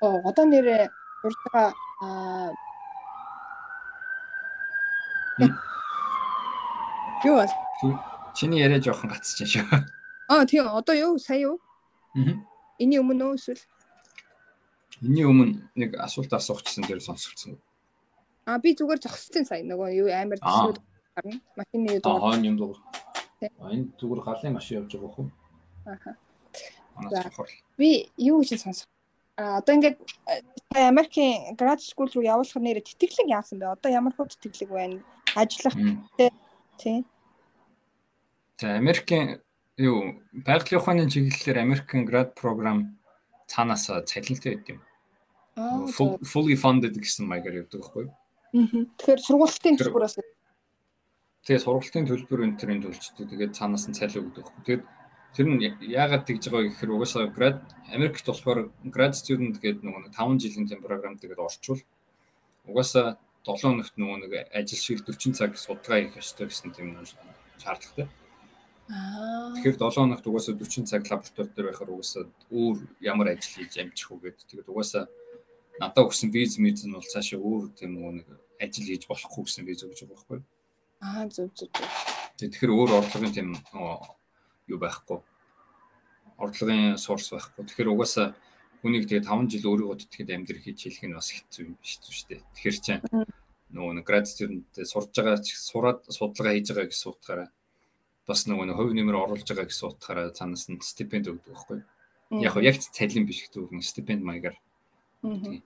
Оо 0.00 0.20
одоо 0.24 0.44
нэрэ 0.48 0.88
урд 1.24 1.38
байгаа 1.44 1.72
а 2.00 2.52
Мм. 5.40 5.56
Юу 7.24 7.34
бол? 7.36 7.52
Чиний 8.36 8.60
яриа 8.60 8.80
жоохон 8.80 9.10
гацчихсан 9.10 9.48
шүү. 9.48 9.64
Аа 10.28 10.44
тийм 10.44 10.68
одоо 10.68 10.94
юу 10.96 11.18
сая 11.18 11.40
юу? 11.48 11.56
Аа. 12.16 12.40
Эний 12.78 13.00
өмнө 13.00 13.32
үү 13.32 13.36
эсвэл 13.36 13.60
Энийн 15.02 15.26
өмнө 15.32 15.46
нэг 15.76 15.96
асуулт 15.96 16.32
асуухчсан 16.32 16.84
дээр 16.84 17.00
сонсогдсон. 17.00 17.56
А 18.44 18.58
би 18.58 18.74
зүгээр 18.76 19.00
зогссон 19.00 19.44
сая 19.48 19.64
нөгөө 19.64 19.88
юу 19.96 20.08
амар 20.12 20.38
Аа. 20.42 20.48
төсөөд 20.74 20.78
гарна. 21.16 21.36
Машины 21.56 21.86
юу 21.88 22.00
Аа 22.00 22.04
дугаар. 22.04 22.20
хойно 22.20 22.46
юм. 22.46 22.56
Тий. 23.40 23.50
А 23.60 23.72
энэ 23.72 23.84
зүгээр 23.96 24.20
галын 24.24 24.52
машин 24.52 24.76
явж 24.84 24.92
байгаа 24.92 25.12
хөө. 25.16 25.28
Аха. 25.86 26.10
Би 27.78 28.10
юу 28.16 28.42
гэж 28.44 28.60
сонсох. 28.60 28.88
А 29.36 29.58
одоо 29.64 29.72
ингээд 29.74 29.96
э, 30.28 30.42
Америкийн 30.76 31.56
grad 31.56 31.80
school 31.80 32.10
руу 32.12 32.20
явуулах 32.24 32.56
нэрэ 32.60 32.84
тэтгэлэг 32.84 33.28
яасан 33.32 33.56
бэ? 33.58 33.72
Одоо 33.72 33.88
ямар 33.88 34.12
хөө 34.12 34.28
тэтгэлэг 34.36 34.68
байна? 34.68 35.00
Ажиллах 35.32 35.74
тий. 36.76 37.04
За 38.60 38.76
Америкийн 38.76 39.40
юу 39.80 40.20
байгалийн 40.44 40.80
ухааны 40.80 41.08
чиглэлээр 41.08 41.64
American 41.64 42.04
grad 42.04 42.36
program 42.36 43.00
цаанаас 43.48 43.88
цалинтай 44.04 44.60
байд 44.60 44.68
юм. 44.68 44.80
Fully 46.24 46.56
funded 46.56 46.94
гэсэн 46.96 47.26
маягаар 47.28 47.64
явдаг 47.64 47.80
байхгүй 47.84 48.04
юу? 48.06 48.14
Тэгэхээр 48.98 49.20
сургуулийн 49.24 49.76
Тэр- 49.78 49.90
төгсгөөс 49.90 50.14
Тэгээ 51.40 51.64
сургалтын 51.64 52.04
төлбөр 52.04 52.40
энэ 52.44 52.58
төрлийн 52.60 52.84
төлчдөг. 52.84 53.32
Тэгээд 53.32 53.56
цаанаас 53.56 53.88
нь 53.88 53.96
цалин 53.96 54.28
өгдөг. 54.28 54.44
Тэгээд 54.60 54.82
тэр 55.32 55.46
нь 55.48 55.58
яагаад 55.88 56.28
тэгж 56.28 56.52
байгаа 56.52 56.68
гэхээр 56.68 56.92
угаасаа 56.92 57.32
град 57.32 57.64
Америкт 57.88 58.26
болохоор 58.28 58.68
grad 58.92 59.16
student 59.16 59.56
гэдэг 59.56 59.80
нөгөө 59.80 60.12
5 60.12 60.36
жилийн 60.36 60.68
тийм 60.68 60.84
програм 60.84 61.16
тэгээд 61.16 61.40
орчвол 61.40 61.80
угаасаа 62.68 63.16
7 63.48 63.56
хоногт 63.56 63.94
нөгөө 63.96 64.18
нэг 64.20 64.32
ажил 64.52 64.78
шиг 64.84 65.00
40 65.00 65.32
цаг 65.32 65.56
судалгаа 65.56 66.12
хийх 66.12 66.20
ёстой 66.20 66.52
гэсэн 66.52 66.76
тийм 66.76 66.92
шаардлагатай. 67.56 68.06
Аа. 68.92 69.56
Тэгэхээр 69.56 69.80
7 69.80 69.96
хоногт 69.96 70.26
угаасаа 70.28 70.54
40 70.60 70.84
цаг 70.84 71.08
лаборатори 71.08 71.48
дээр 71.56 71.66
байхаар 71.72 71.90
угаасаа 71.96 72.28
өөр 72.52 72.78
ямар 73.00 73.32
ажил 73.32 73.64
хийж 73.64 73.80
амжих 73.80 74.12
уу 74.12 74.20
гэдэг. 74.20 74.44
Тэгээд 74.44 74.68
угаасаа 74.68 75.08
надад 75.80 76.04
өгсөн 76.04 76.28
виз 76.28 76.60
миз 76.60 76.84
нь 76.84 76.92
бол 76.92 77.08
цаашаа 77.08 77.40
өөр 77.40 77.72
тийм 77.72 77.96
нэг 77.96 78.28
ажил 78.60 78.84
хийж 78.84 79.08
болохгүй 79.08 79.42
гэсэн 79.48 79.64
виз 79.64 79.80
өгч 79.88 80.04
байгаа 80.04 80.12
байхгүй. 80.12 80.38
Аа 81.00 81.24
зөв 81.32 81.48
зөв. 81.56 81.72
зөв. 81.72 81.88
Тэгэхээр 82.36 82.72
өөр 82.76 82.90
орлогын 83.00 83.32
тийм 83.32 83.48
юу 84.68 84.78
байхгүй. 84.78 85.18
Орлогын 86.36 87.00
сорс 87.00 87.32
байхгүй. 87.32 87.64
Тэгэхээр 87.64 87.92
угаасаа 87.96 88.36
хүнийг 88.84 89.08
тэгээ 89.08 89.24
5 89.24 89.48
жил 89.48 89.72
өөрийгөө 89.72 89.96
тэтгэд 90.04 90.30
амьдрах 90.36 90.64
хийж 90.64 90.78
хэлэх 90.84 91.04
нь 91.08 91.16
бас 91.16 91.28
хэцүү 91.32 91.62
юм 91.64 91.76
шүү 91.80 92.28
дээ. 92.28 92.40
Тэгэхээр 92.60 92.76
чинь 92.84 93.02
нөгөө 93.72 93.92
нэг 93.96 94.04
град 94.04 94.28
студенттэй 94.28 94.84
сурж 94.84 95.16
байгаа 95.16 95.40
ч 95.40 95.56
сураад 95.56 96.04
судалгаа 96.08 96.56
хийж 96.56 96.68
байгаа 96.72 96.88
гэж 96.88 96.96
суутахаараа 96.96 97.48
бас 98.28 98.40
нөгөө 98.44 98.66
нэг 98.68 98.76
хувь 98.76 98.94
нэмэр 98.96 99.16
оруулж 99.16 99.48
байгаа 99.48 99.68
гэж 99.68 99.76
суутахаараа 99.80 100.36
цаанаас 100.36 100.68
нь 100.68 100.80
стипенд 100.80 101.28
өгдөг 101.28 101.52
байхгүй. 101.56 101.80
Яг 102.44 102.54
яг 102.60 102.76
цалин 102.80 103.24
биш 103.28 103.48
гэдэг 103.48 103.60
үг 103.68 103.72
стипенд 103.84 104.24
маягаар. 104.24 104.56
Мгм. 104.56 104.69
Тэгэхээр 105.20 105.62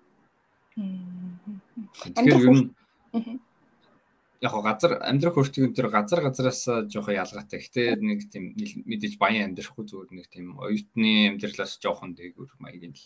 ер 2.42 2.50
нь 2.54 2.70
яг 4.44 4.54
газар 4.60 4.92
амьдрах 5.00 5.40
өртгөн 5.40 5.72
төр 5.72 5.88
газар 5.88 6.20
газараас 6.20 6.66
жоохон 6.92 7.16
ялгаатай. 7.16 7.60
Гэтэ 7.64 7.96
нэг 8.02 8.28
тийм 8.28 8.52
мэдээж 8.84 9.14
баян 9.16 9.54
амьдрахгүй 9.54 9.84
зүгээр 9.88 10.10
нэг 10.12 10.26
тийм 10.28 10.58
оюутны 10.60 11.32
амьдралаас 11.32 11.78
жоохон 11.80 12.12
дээгүүр 12.18 12.50
маягийн 12.60 12.92
л. 12.92 13.04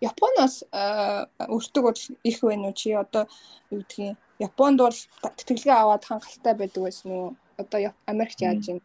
Японоос 0.00 0.64
өртөг 0.72 1.82
бол 1.84 2.00
их 2.24 2.38
байна 2.42 2.68
уу 2.68 2.74
чи 2.74 2.90
одоо 2.92 3.24
юу 3.70 3.80
гэдгийг 3.84 4.16
Японд 4.42 4.78
бол 4.82 4.98
тэтгэлгээ 5.22 5.76
аваад 5.78 6.04
хангалттай 6.04 6.54
байдаг 6.58 6.82
байсан 6.82 7.10
уу? 7.12 7.36
Одоо 7.56 7.94
Америкт 8.10 8.40
яаж 8.42 8.66
юм? 8.68 8.78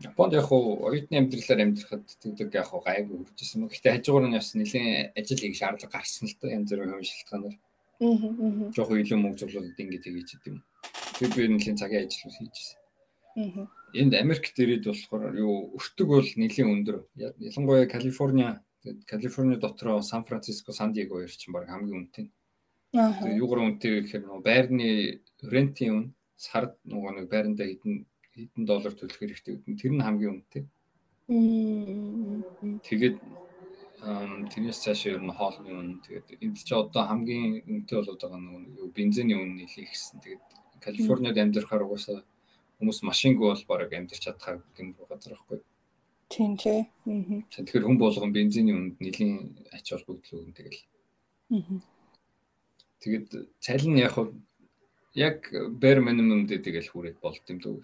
Японд 0.00 0.32
яг 0.32 0.48
хуу 0.48 0.80
оюутны 0.88 1.16
амьдралаар 1.20 1.60
амьдрахад 1.60 2.08
тэгдэг 2.24 2.54
яг 2.56 2.72
хуу 2.72 2.80
гайгүй 2.80 3.20
үржсэн. 3.20 3.68
Гэтэ 3.68 4.00
хажуугаар 4.00 4.32
нь 4.32 4.36
бас 4.40 4.56
нэлийн 4.56 5.12
ажил 5.12 5.40
хийх 5.44 5.60
шаардлага 5.60 5.92
гарсан 5.92 6.24
л 6.24 6.36
та 6.40 6.48
янз 6.48 6.72
бүрийн 6.72 6.96
хувийн 6.96 7.10
шалтгаанаар. 7.12 7.56
Аа. 8.00 8.72
Жохон 8.72 9.00
илүү 9.04 9.18
мөнгө 9.20 9.40
зурлаад 9.44 9.76
ингэ 9.76 10.00
тэгэж 10.00 10.28
идэв 10.40 10.56
юм. 10.56 10.64
Тэр 11.20 11.30
би 11.36 11.52
нэлийн 11.52 11.76
цагийн 11.76 12.08
ажил 12.08 12.32
хийжсэн. 12.32 12.80
Аа. 13.36 13.68
Энд 13.92 14.14
Америкт 14.16 14.56
ирээд 14.56 14.88
болохоор 14.88 15.36
юу 15.36 15.76
өртөг 15.76 16.08
бол 16.08 16.24
нэлийн 16.24 16.72
өндөр. 16.80 17.04
Ялангуяа 17.20 17.84
Калифорниа 17.84 18.64
тэгээд 18.80 19.04
Калифорни 19.04 19.60
дотроо 19.60 20.00
Сан 20.00 20.24
Франциско, 20.24 20.72
Сан 20.72 20.96
Диего 20.96 21.20
хоёр 21.20 21.28
чинь 21.28 21.52
баг 21.52 21.68
хамгийн 21.68 22.08
үнэтэй. 22.08 22.32
Аа. 22.96 23.28
Юугаар 23.36 23.68
үнэтэй 23.68 24.00
гэхээр 24.00 24.24
нөгөө 24.24 24.42
байрны 24.48 24.88
рентийн 25.44 25.92
үн 25.92 26.04
сард 26.40 26.80
нөгөө 26.88 27.12
нэг 27.20 27.26
байрандаа 27.28 27.68
хэдэн 27.68 28.08
хэдэн 28.34 28.64
доллар 28.66 28.94
төлөх 28.94 29.18
хэрэгтэй 29.18 29.54
гэдэг 29.58 29.70
нь 29.70 29.80
тэр 29.80 29.92
нь 29.94 30.04
хамгийн 30.04 30.32
үнэтэй. 30.38 30.64
Тэгээд 32.86 33.16
тэрнээс 34.00 34.78
цааш 34.80 35.00
ер 35.12 35.20
нь 35.20 35.34
хоолны 35.34 35.70
үн 35.70 35.88
тэгээд 36.00 36.40
энд 36.40 36.56
чи 36.56 36.74
одоо 36.74 37.04
хамгийн 37.04 37.62
үнэтэй 37.68 37.96
болоод 38.00 38.20
байгаа 38.22 38.40
нэг 38.40 38.80
юу 38.80 38.88
бензиний 38.90 39.36
үн 39.36 39.60
нэлээ 39.60 39.86
ихсэн. 39.86 40.20
Тэгээд 40.24 40.44
Калифорниад 40.80 41.36
амьдрахаар 41.36 41.84
угаасаа 41.84 42.24
хүмүүс 42.80 43.04
машингүй 43.04 43.46
бол 43.52 43.64
бараг 43.68 43.92
амьдрч 43.92 44.24
чадхаа 44.24 44.64
гэмээр 44.72 45.04
газар 45.04 45.36
байхгүй. 45.36 45.60
Тийм 46.32 46.56
тий. 46.56 46.88
Аа. 47.04 47.44
Тэгэхээр 47.52 47.84
хүн 47.84 47.98
болгон 48.00 48.32
бензиний 48.32 48.72
үнд 48.72 48.96
нэлийн 49.04 49.60
ач 49.74 49.92
холбогдол 49.92 50.40
өгөн 50.40 50.56
тэгэл. 50.56 50.80
Аа. 51.52 51.82
Тэгээд 53.04 53.28
цалин 53.60 54.00
яг 54.00 54.16
хав 54.16 54.32
яг 55.14 55.50
bare 55.80 56.00
minimum 56.00 56.46
дээр 56.46 56.62
тэгэл 56.62 56.90
хүрээд 56.90 57.18
болд 57.20 57.44
юм 57.50 57.58
дөө. 57.58 57.78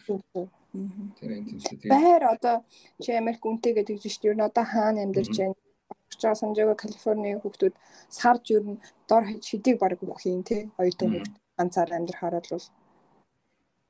Тэр 1.18 1.30
энэ 1.32 1.46
тийм 1.50 1.58
тэгээд 1.58 1.90
Байр 1.90 2.22
одоо 2.30 2.56
чи 3.02 3.12
Америк 3.12 3.42
үнэтэй 3.42 3.72
гэдэг 3.74 3.98
чинь 3.98 4.12
шүү 4.12 4.22
дээ. 4.22 4.30
Ер 4.30 4.38
нь 4.38 4.46
одоо 4.46 4.64
хаана 4.64 5.02
амьдарч 5.02 5.34
байна? 5.34 5.54
Очиж 6.06 6.22
байгаа 6.22 6.38
санджаага 6.38 6.74
Калифорни 6.78 7.34
хүүхдүүд 7.42 7.74
сард 8.10 8.44
ер 8.54 8.62
нь 8.62 8.78
дор 9.08 9.24
шидийг 9.42 9.78
баг 9.82 9.98
хийн 9.98 10.42
тий. 10.46 10.70
Оюутан 10.78 11.08
Мгм. 11.10 11.18
хүүхд 11.24 11.34
ганцаар 11.58 11.90
амьдрахаар 11.96 12.34
бол 12.46 12.66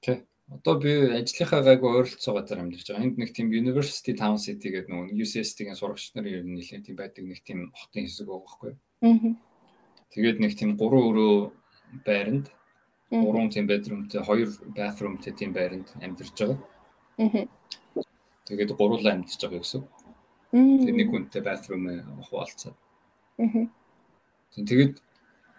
тий. 0.01 0.18
Одоо 0.47 0.78
би 0.78 0.93
ажлынхаа 1.18 1.61
гайгүй 1.66 1.91
ойролцоо 1.91 2.39
газар 2.39 2.62
амьдарч 2.62 2.87
байгаа. 2.87 3.03
Энд 3.03 3.18
нэг 3.18 3.34
тийм 3.34 3.51
University 3.51 4.14
Town 4.14 4.39
City 4.39 4.70
гэдэг 4.70 4.89
нөгөө 4.95 5.18
UCSD-гийн 5.18 5.74
сурагч 5.74 6.14
нарын 6.14 6.39
ер 6.39 6.45
нь 6.47 6.55
нэлээд 6.55 6.87
тийм 6.87 6.97
байдаг 6.97 7.24
нэг 7.26 7.43
тийм 7.43 7.74
хотын 7.74 8.07
хэсэг 8.07 8.30
байгаа 8.30 8.47
байхгүй. 8.47 8.72
Аа. 9.03 9.34
Тэгээд 10.14 10.39
нэг 10.39 10.53
тийм 10.55 10.78
гурван 10.78 11.05
өрөө 11.11 11.34
байранд. 12.07 12.47
Гурван 13.11 13.51
тийм 13.51 13.67
bedroomтэй 13.67 14.23
хоёр 14.23 14.51
bathroomтэй 14.75 15.33
тийм 15.33 15.53
байранд 15.53 15.89
амьдарч 16.03 16.35
байгаа. 16.35 16.59
Аа. 17.19 17.47
Тэгээд 18.47 18.75
гурлаа 18.75 19.13
амьдарч 19.15 19.41
байгаа 19.41 19.63
гэсэн. 19.63 19.83
Тэр 20.53 20.95
нэг 20.95 21.09
хүнтэй 21.11 21.43
bathroom 21.43 21.87
хуваалцаад. 22.27 22.75
Аа. 23.39 23.67
Тэгээд 24.57 24.95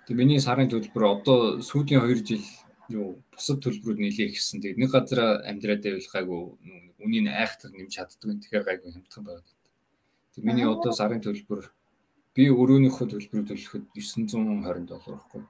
тэг 0.08 0.16
миний 0.16 0.40
сарын 0.40 0.68
төлбөр 0.68 1.04
одоо 1.08 1.38
сүүлийн 1.64 2.04
2 2.04 2.26
жил 2.28 2.46
юу 2.90 3.20
бусад 3.32 3.64
төлбөрүүд 3.64 4.00
нэлээ 4.00 4.32
ихсэн. 4.32 4.60
Тэгээд 4.60 4.80
нэг 4.80 4.92
газар 4.92 5.44
амьдраад 5.48 5.84
байвал 5.84 6.12
гайгүй 6.12 6.42
нэг 6.68 6.84
үнийг 7.00 7.28
айхтар 7.32 7.72
нэмж 7.72 7.92
чаддгүй. 7.96 8.40
Тэгэхээр 8.44 8.68
гайгүй 8.68 8.92
хямдхан 8.92 9.24
байгаад. 9.24 9.50
Тэг 10.36 10.44
миний 10.44 10.68
одоо 10.68 10.92
сарын 10.92 11.24
төлбөр 11.24 11.72
би 12.36 12.48
өрөөнийхөө 12.52 13.08
төлбөрөөр 13.08 13.48
төлөхөд 13.50 13.84
920 13.96 14.88
доллар 14.88 15.20
байхгүй. 15.20 15.44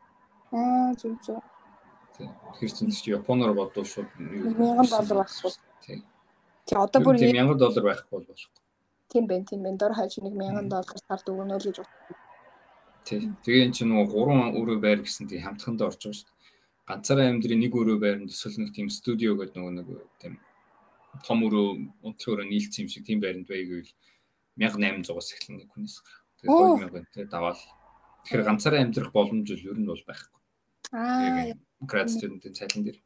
Аа 0.56 0.93
зүг 0.95 1.20
зүг. 1.26 1.43
Тэг. 2.18 2.30
Тэгэхээр 2.57 2.72
чинь 2.74 2.91
чи 2.91 3.11
Японоор 3.13 3.53
бодвол 3.53 3.86
шууд 3.86 4.09
юу- 4.18 4.53
1000 4.57 4.89
доллар 4.89 5.26
байхгүй. 5.26 5.51
Тэг. 5.86 5.99
Тий 6.65 6.76
одоо 6.78 6.99
бүр 7.01 7.18
Тийм 7.18 7.36
1000 7.36 7.57
доллар 7.57 7.84
байхгүй 7.86 8.11
бол 8.11 8.26
болохгүй. 8.28 8.61
тийм 9.09 9.24
байна 9.28 9.45
тийм 9.45 9.61
байна. 9.63 9.78
Дор 9.78 9.93
хаяж 9.93 10.18
нэг 10.20 10.34
1000 10.34 10.70
доллар 10.70 10.97
сард 11.07 11.26
өгнө 11.30 11.55
л 11.55 11.65
гэж 11.68 11.78
бод. 11.78 11.91
Тий. 13.05 13.20
Тэгээ 13.45 13.65
эн 13.65 13.72
чинь 13.72 13.89
нөгөө 13.93 14.07
гурван 14.11 14.51
өрөө 14.57 14.78
байр 14.82 14.99
гэсэн 15.05 15.28
тийм 15.30 15.41
хамтханд 15.45 15.82
орж 15.82 16.01
байгаа 16.01 16.18
шүү 16.18 16.28
дээ. 16.28 16.36
Ганцаараа 16.88 17.28
амьдрын 17.32 17.59
нэг 17.59 17.74
өрөө 17.76 17.97
байранд 17.99 18.30
эсвэл 18.32 18.57
нэг 18.63 18.72
тийм 18.76 18.88
студио 18.89 19.36
гэдэг 19.36 19.55
нөгөө 19.59 19.74
нэг 19.76 19.88
тийм 20.20 20.39
том 21.24 21.39
өрөө 21.43 21.68
унтх 22.03 22.28
өрөө 22.28 22.47
нийлцсэн 22.47 22.84
юм 22.84 22.89
шиг 22.91 23.03
тийм 23.07 23.20
байранд 23.24 23.47
байгааг 23.47 23.88
1800-аас 24.59 25.30
эхлэн 25.36 25.57
нэг 25.61 25.70
хүнээс 25.72 25.95
гарах. 26.03 26.24
Тэгээ 26.41 26.49
Оо. 26.51 26.78
2000 26.80 27.05
тий 27.13 27.26
даваал. 27.28 27.59
Тэгэхээр 28.24 28.43
ганцаараа 28.47 28.82
амьдрах 28.84 29.11
боломж 29.11 29.47
л 29.51 29.65
ер 29.68 29.78
нь 29.80 29.88
бол 29.88 30.03
байхгүй. 30.07 30.39
Аа. 30.95 31.51
Град 31.82 32.09
студентын 32.09 32.53
цалин 32.53 32.84
дээр. 32.86 32.99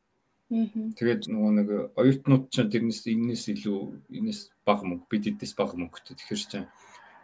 Тэгээд 0.51 1.31
нөгөө 1.31 1.51
нэг 1.55 1.69
оюутнууд 1.95 2.51
ч 2.51 2.67
тэрнээс 2.67 3.07
энэс 3.07 3.47
илүү 3.55 3.79
энэс 4.19 4.51
бага 4.67 4.83
мөнгө 4.83 5.07
бид 5.07 5.31
эдээс 5.31 5.55
бага 5.55 5.79
мөнгөтэй. 5.79 6.19
Тэгэхээр 6.19 6.41
чинь 6.43 6.67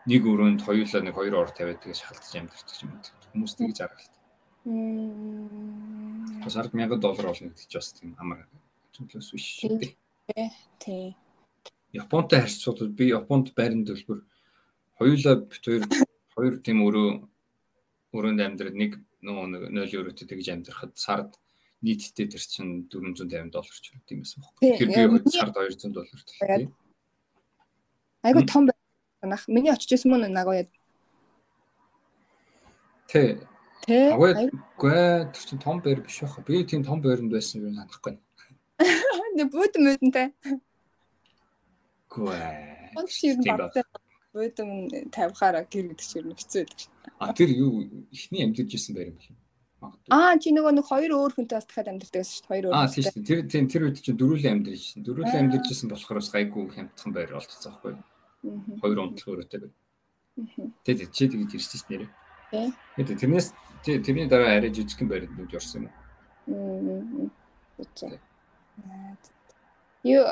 нэг 0.07 0.23
өрөөнд 0.23 0.63
хоёулаа 0.63 1.03
нэг 1.03 1.15
хоёр 1.15 1.35
ор 1.35 1.51
тавиад 1.51 1.83
тэгээ 1.83 1.99
шахалтаж 1.99 2.33
амьдэрдэг 2.39 2.77
юм. 2.87 2.95
Хүмүүс 3.35 3.53
тэгж 3.59 3.77
аргалт. 3.83 4.13
Мм. 4.63 6.43
Сард 6.47 6.71
1000 6.71 6.99
доллар 7.03 7.27
болно 7.27 7.51
гэдэг 7.51 7.67
чинь 7.67 7.79
бас 7.79 7.91
тийм 7.91 8.15
амар 8.15 8.47
төлөөс 8.95 9.29
биш 9.35 9.59
шүү 9.59 9.75
дээ. 9.75 10.51
Тий. 10.79 11.15
Японтай 11.91 12.47
харьцуулбал 12.47 12.91
би 12.95 13.11
Японд 13.11 13.51
байрны 13.55 13.83
төлбөр 13.87 14.23
хоёулаа 14.99 15.35
бит 15.43 15.63
хоёр 15.63 15.83
хоёр 16.35 16.53
тийм 16.63 16.83
өрөө 16.87 17.09
өрөөнд 18.15 18.39
амьдраад 18.43 18.75
нэг 18.75 18.91
нөгөө 19.25 19.45
нэг 19.53 19.61
0 19.73 19.95
евротой 19.97 20.25
тэгж 20.27 20.47
амьдрахад 20.53 20.93
сард 20.97 21.31
нийтдээ 21.81 22.27
тэр 22.33 22.43
чинь 22.43 22.89
450 22.89 23.53
доллар 23.53 23.77
ч 23.77 23.93
юм 23.93 24.21
байсан 24.21 24.41
байхгүй. 24.41 24.61
Тэгэхээр 24.77 24.91
би 24.93 25.03
хувьд 25.07 25.27
сард 25.33 25.53
200 25.57 25.93
доллар 25.93 26.21
тийм. 26.25 26.73
Айгу 28.23 28.41
том 28.45 28.69
байна. 28.69 29.37
Миний 29.47 29.71
очиж 29.71 29.93
исэн 29.93 30.11
мөн 30.11 30.29
Нагояд. 30.33 30.69
Тэ 33.07 33.41
Тэ. 33.87 34.11
Агай 34.11 34.51
тэр 35.31 35.43
чинь 35.47 35.63
том 35.63 35.79
байр 35.79 36.01
биш 36.03 36.19
яах. 36.19 36.43
Би 36.43 36.59
тийм 36.67 36.83
том 36.83 36.99
байранд 36.99 37.31
байсан 37.31 37.63
юм 37.63 37.79
санахгүй. 37.79 38.19
Нэг 39.37 39.47
бууд 39.47 39.79
мөдөнтэй. 39.79 40.35
Гүй. 42.11 42.35
Он 42.99 43.07
чи 43.07 43.31
ер 43.31 43.39
нь 43.39 43.47
Тийм 43.47 43.55
байна. 43.55 43.71
Буудам 44.37 44.69
тавихаараа 45.09 45.65
гэр 45.65 45.85
гэдэг 45.91 46.05
чинь 46.05 46.29
хэцүү 46.37 46.61
байдаг 46.61 46.77
шин. 46.77 46.93
А 47.19 47.33
тэр 47.33 47.49
юу 47.57 47.81
ихний 48.13 48.45
амьдэрж 48.45 48.71
исэн 48.77 48.93
байр 48.95 49.09
юм 49.11 49.17
бол. 49.17 49.33
Магадгүй. 49.77 50.09
Аа 50.13 50.37
чи 50.41 50.49
нөгөө 50.53 50.73
нэг 50.77 50.85
хоёр 50.89 51.11
өөр 51.17 51.31
хүнтэй 51.37 51.57
бас 51.57 51.65
дахиад 51.65 51.89
амьддаг 51.89 52.09
байсан 52.13 52.33
шүү 52.33 52.45
дээ. 52.45 52.49
Хоёр 52.53 52.65
өөр. 52.69 52.75
Аа 52.77 52.87
тийм 52.89 53.03
шүү. 53.09 53.25
Тэр 53.25 53.39
тийм 53.49 53.65
тэр 53.69 53.81
үед 53.89 53.97
чинь 54.01 54.17
дөрүлэн 54.17 54.53
амьдэрж 54.57 54.81
исэн. 54.81 55.01
Дөрүлэн 55.05 55.33
Аа. 55.33 55.41
амьдэрж 55.41 55.67
исэн 55.73 55.89
болохоор 55.89 56.17
бас 56.21 56.29
гайгүй 56.33 56.63
хямдхан 56.73 57.11
байр 57.13 57.29
болчихсон 57.33 57.71
байхгүй. 57.73 57.93
Мгм. 58.45 58.73
Хоёр 58.81 58.97
унтлах 59.01 59.29
өрөөтэй 59.33 59.59
байр. 59.65 59.73
Мгм. 60.37 60.65
Тэгээд 60.85 61.11
чи 61.13 61.23
тэгж 61.29 61.51
ирсэн 61.57 61.77
чинь 61.77 61.89
нэрээ. 61.93 62.09
Тий. 62.53 62.67
Тэгээд 62.97 63.19
тэрнээс 63.21 63.47
тэрний 63.85 64.27
дараа 64.29 64.57
арай 64.57 64.71
жижигхэн 64.73 65.09
байранд 65.09 65.33
нүж 65.37 65.51
орсон 65.57 65.89
юм. 65.89 65.93
уу? 66.47 67.29
Үгүй. 67.77 68.17
Юу 70.07 70.23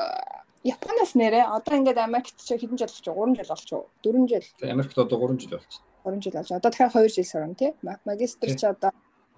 Японоос 0.66 1.14
нэрээ 1.14 1.46
одоо 1.46 1.74
ингээд 1.78 2.02
Америкт 2.02 2.42
чи 2.42 2.58
хэдэн 2.58 2.74
жил 2.74 2.90
болчих 2.90 3.14
вэ? 3.14 3.14
3 3.14 3.38
жил 3.38 3.50
болчих 3.54 3.78
уу? 3.78 3.86
4 4.02 4.26
жил. 4.26 4.46
Америкт 4.66 4.98
одоо 4.98 5.18
3 5.22 5.38
жил 5.38 5.54
болчих. 5.54 5.82
3 6.02 6.22
жил 6.22 6.34
болж. 6.34 6.50
Одоо 6.50 6.70
дахиад 6.70 6.92
2 6.92 7.08
жил 7.14 7.24
сурна 7.24 7.54
тий. 7.54 7.70
Магистр 8.04 8.50
чи 8.50 8.66
одоо 8.66 8.90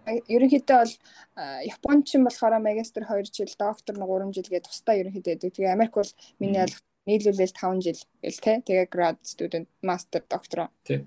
ерөнхийдөө 0.09 0.79
бол 0.81 0.95
Япончин 1.69 2.25
болохоор 2.25 2.57
магистр 2.65 3.05
2 3.05 3.29
жил, 3.29 3.53
доктор 3.59 3.95
нь 3.97 4.05
3 4.09 4.33
жил 4.33 4.49
гээд 4.49 4.65
тусдаа 4.65 4.97
ерөнхийдөө 4.97 5.33
байдаг. 5.37 5.53
Тэгээ 5.53 5.73
Америк 5.77 5.95
бол 6.01 6.13
миний 6.41 6.63
аль 6.65 6.77
нийлүүлэл 7.05 7.53
5 7.53 7.85
жил 7.85 8.01
ил 8.25 8.39
тий. 8.41 8.57
Тэгээ 8.65 8.89
grad 8.89 9.19
student, 9.23 9.69
master, 9.85 10.25
доктор. 10.25 10.73
Тий. 10.85 11.05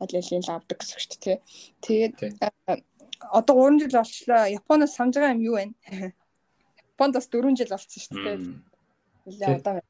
Алилийн 0.00 0.44
авдаг 0.48 0.78
гэсэн 0.80 0.96
шүү 0.96 1.10
дээ 1.12 1.20
тий. 1.20 1.36
Тэгээд 1.84 2.16
одоо 3.20 3.54
3 3.68 3.84
жил 3.84 3.92
болчлоо. 4.00 4.48
Японоос 4.48 4.96
санаж 4.96 5.14
байгаа 5.20 5.36
юм 5.36 5.44
юу 5.44 5.56
вэ? 5.60 5.64
Японд 6.96 7.14
бас 7.14 7.28
4 7.28 7.56
жил 7.56 7.68
болсон 7.68 8.00
шүү 8.00 8.16
дээ. 8.24 8.38
Нилээ 9.28 9.60
удаан 9.60 9.80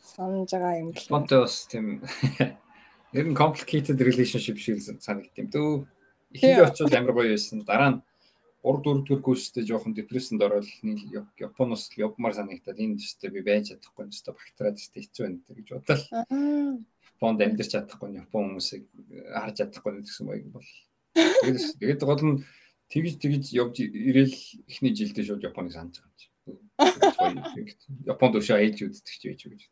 санаж 0.00 0.50
байгаа 0.54 0.78
юм 0.78 0.90
гэх 0.94 1.06
юм. 1.06 1.10
Японтой 1.10 1.38
бас 1.42 1.66
тийм 1.66 1.86
ер 3.18 3.26
нь 3.26 3.34
complicated 3.34 3.98
relationship 3.98 4.56
шиг 4.62 4.78
санагдт 4.80 5.34
юм 5.36 5.48
дөө. 5.50 5.86
Ихэндээ 6.32 6.66
очивол 6.70 6.96
амар 6.96 7.14
гоё 7.18 7.34
байсан. 7.34 7.66
Дараа 7.66 7.90
нь 7.92 8.00
3 8.62 8.78
4 8.86 9.02
дэх 9.02 9.20
курстэй 9.26 9.66
жоохон 9.66 9.92
депрессэнд 9.92 10.42
ороод 10.42 10.66
Японоос 11.38 11.90
явмаар 11.98 12.34
санагдаад 12.38 12.78
энэ 12.78 13.02
ч 13.02 13.18
би 13.26 13.42
байж 13.42 13.74
чадахгүй 13.74 14.06
ч 14.14 14.22
багтраад 14.22 14.78
ч 14.78 14.86
хэцүү 14.94 15.22
байна 15.26 15.38
гэж 15.50 15.68
бодлоо. 15.74 16.22
Японд 17.18 17.42
амьдарч 17.42 17.70
чадахгүй 17.74 18.22
Япон 18.22 18.54
хүмүүсийг 18.54 18.86
харж 19.34 19.54
чадахгүй 19.58 20.06
гэсэн 20.06 20.24
маяг 20.30 20.46
бол. 20.54 20.68
Тэгээд 21.82 22.06
гол 22.06 22.22
нь 22.22 22.36
тэгж 22.86 23.18
тэгж 23.18 23.44
явж 23.50 23.76
ирээл 23.82 24.38
эхний 24.70 24.94
жилдээ 24.94 25.26
шууд 25.26 25.42
Японыг 25.42 25.74
санаж 25.74 25.98
байгаа 25.98 26.06
юм 26.06 26.16
чи. 26.16 26.31
Японд 26.78 28.38
өшөө 28.40 28.56
айлж 28.58 28.78
үздэг 28.88 29.14
ч 29.16 29.22
байж 29.28 29.42
гэж. 29.44 29.62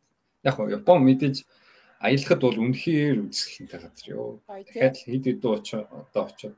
Яг 0.45 0.57
нь 0.59 0.71
Япон 0.71 1.03
мэдээж 1.05 1.45
аялахад 2.01 2.41
бол 2.41 2.57
үнэхээр 2.61 3.17
үзэсгэлэнтэй 3.29 3.79
газар 3.81 4.07
ёо. 4.17 4.41
Дахиад 4.47 4.97
хэд 4.97 5.25
хэд 5.29 5.43
очоо 5.45 5.81
одоо 5.85 6.23
очоод 6.29 6.57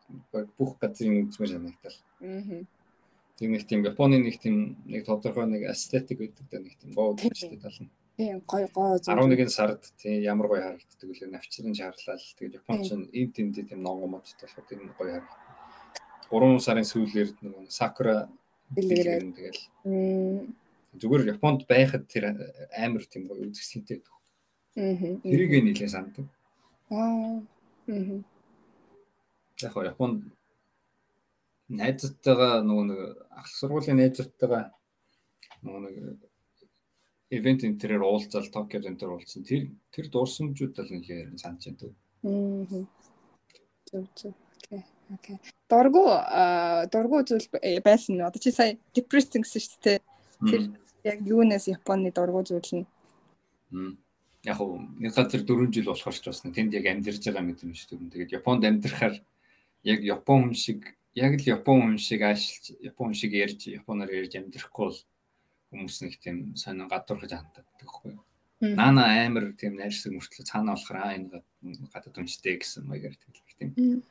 бүх 0.57 0.79
газрын 0.79 1.27
үзмэр 1.27 1.51
санагдал. 1.51 1.97
Аа. 2.23 2.63
Тэг 3.39 3.47
нэг 3.49 3.63
тийм 3.67 3.83
Японы 3.83 4.23
нэг 4.23 4.39
тийм 4.39 4.79
нэг 4.87 5.03
тодорхой 5.03 5.47
нэг 5.47 5.67
эстетик 5.67 6.19
гэдэг 6.19 6.45
да 6.47 6.59
нэг 6.63 6.75
тийм 6.79 6.91
гоо 6.95 7.15
үзэлтэй 7.15 7.59
тал 7.59 7.79
нь. 7.81 7.91
Тийм 8.15 8.39
гой 8.45 8.69
гоо. 8.71 8.99
11 8.99 9.49
сард 9.49 9.83
тийм 9.99 10.21
ямар 10.23 10.47
гоё 10.47 10.63
харагддаг 10.63 11.09
үлээ 11.11 11.33
навчрын 11.33 11.75
шаарлал. 11.75 12.23
Тэгээд 12.39 12.57
Япон 12.61 12.79
ч 12.85 12.93
энэ 12.93 13.33
тэнд 13.35 13.67
тийм 13.67 13.81
нонгомод 13.83 14.23
болохоор 14.23 14.67
тийм 14.69 14.93
гоё 14.95 15.17
харагддаг. 15.17 15.41
3 16.31 16.63
сарын 16.63 16.87
сүүлээр 16.87 17.29
нэг 17.41 17.67
сакура 17.73 18.29
Дэлгэрээ. 18.75 19.19
тэгэл 19.37 19.59
зүгээр 20.99 21.23
Японд 21.33 21.65
байхад 21.65 22.05
тэр 22.05 22.37
амар 22.77 23.03
тийм 23.09 23.25
гоё 23.27 23.49
үзэсгэлэнтэй 23.49 23.97
байдаг. 23.97 24.13
Аа. 24.77 24.95
Тэрийг 25.25 25.51
нэлээд 25.63 25.93
санддаг. 25.93 26.25
Аа. 26.89 27.41
Аа. 27.89 28.21
Яг 29.61 29.73
Японд 29.73 30.29
найзтайгаа 31.69 32.61
нөгөө 32.61 32.85
нэг 32.89 33.01
ах 33.33 33.47
сургуулийн 33.49 33.97
найзтайгаа 33.97 34.69
нөгөө 35.65 35.81
нэг 35.81 35.95
ивент 37.33 37.65
энэ 37.65 37.79
төрөөр 37.81 38.03
уулзал 38.05 38.47
Токиод 38.53 38.85
энэ 38.85 38.99
төр 39.01 39.17
уулзсан. 39.17 39.41
Тэр 39.41 39.73
тэр 39.89 40.05
дуурсамжууд 40.13 40.77
л 40.77 40.93
нэлээд 40.93 41.41
санаж 41.41 41.63
байна. 41.73 41.97
Аа. 42.29 42.85
Зөв 43.89 44.05
зөв. 44.13 44.33
Окей. 45.13 45.37
Дургу 45.69 46.03
дургу 46.91 47.23
зүйл 47.25 47.47
байсан 47.83 48.17
нь 48.17 48.25
одоо 48.25 48.39
чи 48.41 48.51
сая 48.51 48.77
depressing 48.93 49.45
гэсэн 49.45 49.61
шүү 49.61 49.81
дээ. 49.83 49.99
Тэр 50.49 50.61
яг 51.03 51.19
юунаас 51.21 51.67
Японы 51.67 52.11
дургу 52.11 52.41
зүйл 52.43 52.83
нь. 52.83 52.85
Яг 54.43 54.59
уу 54.59 54.81
нэг 54.99 55.13
газар 55.13 55.41
4 55.45 55.71
жил 55.71 55.89
болохоор 55.89 56.17
ч 56.17 56.25
бас 56.25 56.41
тэнд 56.41 56.73
яг 56.73 56.85
амьдарч 56.89 57.21
байгаа 57.25 57.45
мэт 57.45 57.63
юм 57.63 57.73
шүү 57.77 57.97
дээ. 57.97 58.11
Тэгээд 58.11 58.35
Японд 58.41 58.65
амьдрахаар 58.65 59.15
яг 59.83 59.99
Япон 60.01 60.49
хүн 60.49 60.57
шиг 60.57 60.79
яг 61.15 61.37
л 61.37 61.45
Япон 61.45 61.77
хүн 61.93 61.97
шиг 62.01 62.21
аашилж 62.21 62.73
Япон 62.81 63.13
хүн 63.13 63.19
шиг 63.19 63.31
ярьж 63.33 63.67
Японоор 63.69 64.11
ярьж 64.11 64.33
амьдрахгүй 64.35 64.85
бол 64.89 64.99
хүмүүс 65.71 65.95
нэг 66.05 66.13
тийм 66.21 66.37
сонин 66.59 66.89
гадуурхаж 66.89 67.31
ханддаг 67.33 67.65
байхгүй 67.79 68.17
юу. 68.17 68.23
Наана 68.63 69.25
амар 69.25 69.51
тийм 69.59 69.75
найрсаг 69.75 70.13
мөртлөө 70.15 70.47
цаана 70.47 70.75
болохоор 70.75 70.99
аа 71.01 71.15
энэ 71.17 71.43
гадаад 71.91 72.19
үнштэй 72.19 72.55
гэсэн 72.59 72.87
маягаар 72.87 73.15
тийм 73.59 74.03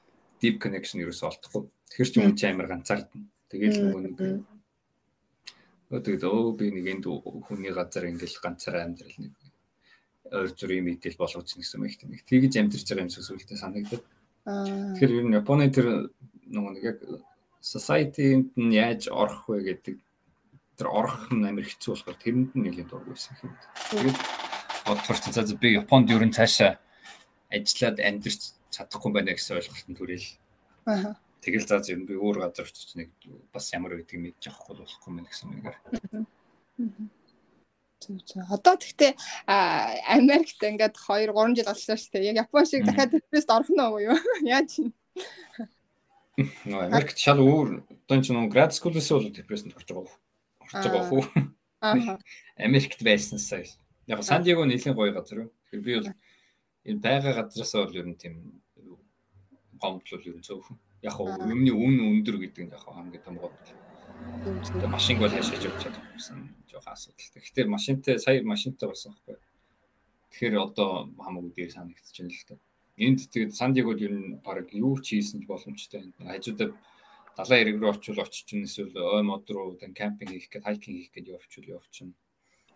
deep 0.43 0.59
connection 0.59 1.01
ерөөсөө 1.07 1.29
олдохгүй. 1.31 1.63
Тэгэхэр 1.95 2.11
ч 2.11 2.15
юм 2.19 2.35
чи 2.35 2.47
амар 2.51 2.67
ганцаардна. 2.67 3.23
Тэгээд 3.49 3.79
л 3.79 3.85
нөгөө 3.87 4.03
нэг 4.03 4.17
тэгээд 5.93 6.25
өө 6.25 6.57
би 6.57 6.67
нэг 6.73 6.87
энд 6.89 7.05
хүний 7.05 7.71
газар 7.71 8.09
ингээл 8.09 8.43
ганцаараа 8.43 8.89
амьдрал 8.89 9.13
нэг 9.21 9.33
ойр 10.33 10.51
зүрийн 10.57 10.89
мэдээлэл 10.89 11.21
болгож 11.21 11.53
гэсэн 11.53 11.79
юм 11.79 11.87
их 11.87 12.01
тийм. 12.01 12.17
Тэгж 12.17 12.53
амьдарч 12.57 12.89
байгаа 12.89 13.05
юм 13.05 13.13
шиг 13.13 13.25
сүлдээ 13.29 13.61
санагдав. 13.61 14.01
Тэгэхээр 14.49 15.13
ер 15.21 15.27
нь 15.29 15.37
Японы 15.37 15.69
тэр 15.69 16.09
нөгөө 16.49 16.73
нэг 16.73 16.85
яг 16.89 16.99
society-нд 17.61 18.57
нь 18.57 18.73
яаж 18.73 19.13
орох 19.13 19.45
вэ 19.53 19.69
гэдэг 19.69 19.97
тэр 20.81 20.89
орох 20.89 21.29
нь 21.29 21.45
амар 21.45 21.69
хэцүү 21.69 21.93
болохоор 21.93 22.17
тэрэнд 22.17 22.51
нь 22.57 22.65
нэлийн 22.65 22.89
дург 22.89 23.13
байсан 23.13 23.37
юм. 23.45 23.53
Тэгээд 23.93 24.19
бодохоор 24.89 25.19
ч 25.21 25.25
за 25.29 25.45
би 25.61 25.77
Японд 25.77 26.09
ер 26.09 26.25
нь 26.25 26.33
цаашаа 26.33 26.81
ажиллаад 27.53 28.01
амьдарч 28.01 28.57
чадахгүй 28.73 29.13
байна 29.13 29.37
гэсэн 29.37 29.61
ойлголтод 29.61 29.97
төрөл. 30.01 30.29
Аа. 30.89 31.15
Тэгэл 31.43 31.67
за 31.69 31.83
зөв 31.83 32.07
би 32.07 32.15
өөр 32.17 32.47
газар 32.49 32.67
очиж 32.71 32.95
нэг 32.97 33.11
бас 33.53 33.69
ямар 33.75 33.99
байдгийг 33.99 34.23
мэдчих 34.23 34.55
авахгүй 34.57 34.83
болохгүй 34.83 35.13
мэн 35.13 35.27
гэсэн 35.27 35.47
мэгээр. 35.51 35.77
Зөв. 38.03 38.47
Одоо 38.51 38.75
тэгтээ 38.79 39.15
Америкт 39.47 40.63
ингээд 40.63 40.95
2 40.99 41.35
3 41.35 41.55
жил 41.59 41.67
болсон 41.67 41.99
шүү 41.99 42.13
дээ. 42.15 42.31
Яг 42.31 42.47
Япон 42.47 42.67
шиг 42.67 42.87
дахиад 42.87 43.11
депресд 43.15 43.51
орох 43.51 43.71
нь 43.71 43.83
уу 43.83 43.99
юу? 43.99 44.19
Яаж? 44.47 44.79
Нөө 46.39 46.83
Америкт 46.89 47.19
шал 47.19 47.43
өөр 47.43 47.83
одоо 47.83 48.19
ч 48.23 48.31
нэг 48.31 48.51
град 48.51 48.75
скуулээс 48.75 49.11
бол 49.11 49.31
депрессэнд 49.31 49.77
орж 49.77 49.89
байгаа 49.91 50.15
орж 50.63 50.73
байгаа 50.73 51.05
хөө. 51.11 51.25
Аа. 51.83 52.19
Америкт 52.57 53.03
байснасаа. 53.03 53.67
Яг 54.07 54.23
Сан 54.23 54.43
Диего 54.43 54.65
нэлийн 54.65 54.95
гоё 54.95 55.11
газар. 55.11 55.51
Тэгэхээр 55.71 55.83
би 55.83 55.93
бол 55.99 56.11
энэ 56.87 57.03
байгаа 57.03 57.47
газараасаа 57.47 57.87
бол 57.87 57.99
ер 57.99 58.07
нь 58.07 58.19
тийм 58.19 58.62
гомдлол 59.83 60.29
ер 60.31 60.37
нь 60.39 60.47
цөөхөн. 60.47 60.79
Яг 61.03 61.19
нь 61.19 61.51
өмнө 61.51 61.73
үн 61.75 61.97
өндөр 62.23 62.37
гэдэг 62.39 62.63
нь 62.65 62.73
яг 62.73 62.87
хамгийн 62.87 63.25
том 63.27 63.37
гол. 63.43 63.53
Тэгээ 64.71 64.89
машинг 64.89 65.19
бол 65.21 65.35
хашиж 65.35 65.67
явж 65.67 65.83
чадчихсан 65.83 66.55
жоохон 66.71 66.95
асуудал. 66.95 67.43
Гэхдээ 67.43 67.67
машинтай 67.67 68.17
сая 68.19 68.43
машинтай 68.47 68.87
болсон 68.89 69.13
байхгүй. 69.13 69.37
Тэгэхээр 70.31 70.57
одоо 70.63 71.11
хамаагүй 71.19 71.53
дээр 71.53 71.73
санагдаж 71.75 72.17
байна 72.17 72.33
л 72.33 72.47
та. 72.49 72.55
Энд 72.97 73.21
тэгээд 73.33 73.53
Сан 73.59 73.73
Дигод 73.75 74.01
ер 74.01 74.13
нь 74.15 74.39
баг 74.45 74.69
юу 74.73 74.97
ч 75.01 75.19
хийсэн 75.19 75.43
ч 75.43 75.47
боломжтой. 75.51 76.13
Хажуудаа 76.23 76.73
далайн 77.37 77.63
эрэг 77.65 77.77
рүү 77.81 77.91
очивол 77.93 78.25
очиж 78.25 78.45
чинь 78.47 78.65
эсвэл 78.69 78.97
ой 78.97 79.23
мод 79.25 79.49
руу 79.51 79.77
тэн 79.81 79.93
кампинг 79.97 80.33
хийх 80.33 80.49
гээд 80.53 80.65
хайкинг 80.65 80.97
хийх 80.97 81.13
гээд 81.13 81.33
явчихвал 81.37 81.81
явчихна. 81.81 82.15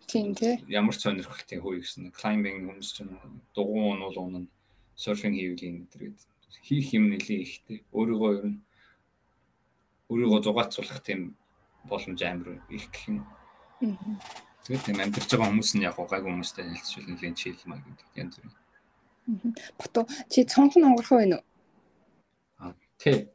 Тийм 0.07 0.33
тий. 0.33 0.57
Ямар 0.67 0.95
ч 0.95 1.05
сонирхолтой 1.05 1.59
хөө 1.61 1.81
гэсэн. 1.81 2.11
Climbing 2.15 2.65
хүмүүс 2.65 2.89
чинь 2.97 3.13
дугуй 3.53 3.81
уунуул 3.93 4.17
унана. 4.17 4.49
Surfing 4.97 5.37
хийвэл 5.37 5.67
энэ 5.67 5.89
төргээд 5.93 6.19
хийх 6.61 6.93
юм 6.93 7.09
нэлээ 7.11 7.39
ихтэй. 7.43 7.77
Өөрийгөө 7.91 8.31
ер 8.37 8.45
нь 8.51 8.59
өөрийгөө 10.09 10.39
зугаацуулах 10.43 11.01
тийм 11.03 11.35
боломж 11.89 12.21
амар 12.23 12.61
их 12.69 12.87
гэх 12.91 13.07
юм. 13.11 13.19
Тэгээд 14.63 14.83
тийм 14.83 14.99
амьдарч 14.99 15.29
байгаа 15.31 15.49
хүмүүс 15.51 15.71
нь 15.75 15.85
яг 15.87 15.95
гайгүй 15.95 16.31
хүмүүстэй 16.31 16.63
хэлцвэл 16.67 17.09
нэлийн 17.11 17.35
чийл 17.35 17.61
маяг 17.67 17.83
гэдэг 17.87 18.07
янз 18.15 18.35
бүр. 18.39 18.55
Бату 19.79 20.07
чи 20.31 20.43
цонхон 20.43 20.87
онгорхоо 20.87 21.19
байна 21.19 21.39
уу? 21.39 21.45
Аа 22.59 22.73
тий. 22.99 23.27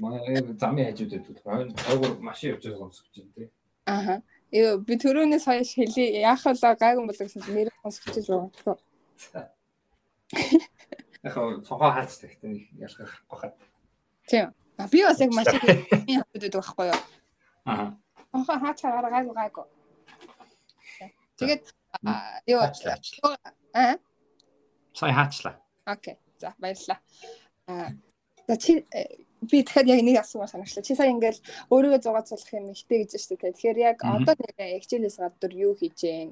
Маа 0.00 0.20
замын 0.60 0.88
хажууд 0.88 1.12
байдаг. 1.12 1.76
Айгуур 1.88 2.20
машин 2.20 2.56
явж 2.56 2.64
байгаа 2.64 2.80
сонсож 2.88 3.08
байна 3.12 3.32
тий. 3.36 3.48
Аха. 3.86 4.22
Юу 4.52 4.78
би 4.80 4.94
төрөөнөөс 4.96 5.44
хойш 5.44 5.76
хэлий 5.76 6.20
яах 6.24 6.44
вэ 6.44 6.56
гайгүй 6.56 7.04
болоо 7.04 7.24
гэсэн 7.28 7.42
нэр 7.52 7.68
сонсож 7.82 8.26
байгаа. 8.28 9.48
Яг 11.26 11.34
цонхоо 11.66 11.90
хаач 11.90 12.14
тэгтээ 12.22 12.78
ялгах 12.86 13.12
гохоо. 13.26 13.50
Тийм. 14.30 14.54
А 14.78 14.86
би 14.86 15.02
бас 15.02 15.18
яг 15.20 15.32
машин 15.34 15.58
хавьд 15.58 16.30
байдаг 16.32 16.52
байхгүй 16.54 16.86
юу? 16.86 17.00
Аа. 17.66 17.98
Цонхоо 18.30 18.58
хаач 18.62 18.78
хараа 18.80 19.10
гайгүй 19.10 19.34
гайгүй. 19.34 19.66
Тэгээд 21.38 21.64
юу 22.46 22.60
аа 22.62 23.98
Сая 24.94 25.12
хаачлаа. 25.12 25.60
Окей. 25.84 26.16
За 26.38 26.54
баярлалаа. 26.58 27.00
Аа 27.66 27.90
за 28.48 28.56
чи 28.56 28.86
би 29.42 29.62
тэгэхээр 29.64 29.90
яг 29.90 30.00
нэг 30.06 30.16
асуусан 30.20 30.62
санагчлаа. 30.62 30.86
Чи 30.86 30.94
сая 30.94 31.10
ингээл 31.10 31.40
өөрийгөө 31.70 32.00
зугаацуулах 32.00 32.52
юм 32.54 32.72
ихтэй 32.72 33.04
гэж 33.04 33.18
шүү 33.18 33.36
дээ. 33.36 33.52
Тэгэхээр 33.52 33.78
яг 33.78 33.96
одоо 34.00 34.34
нэг 34.38 34.56
хичээлээс 34.82 35.18
гадуур 35.20 35.52
юу 35.52 35.72
хийж 35.74 35.98
гэн? 36.00 36.30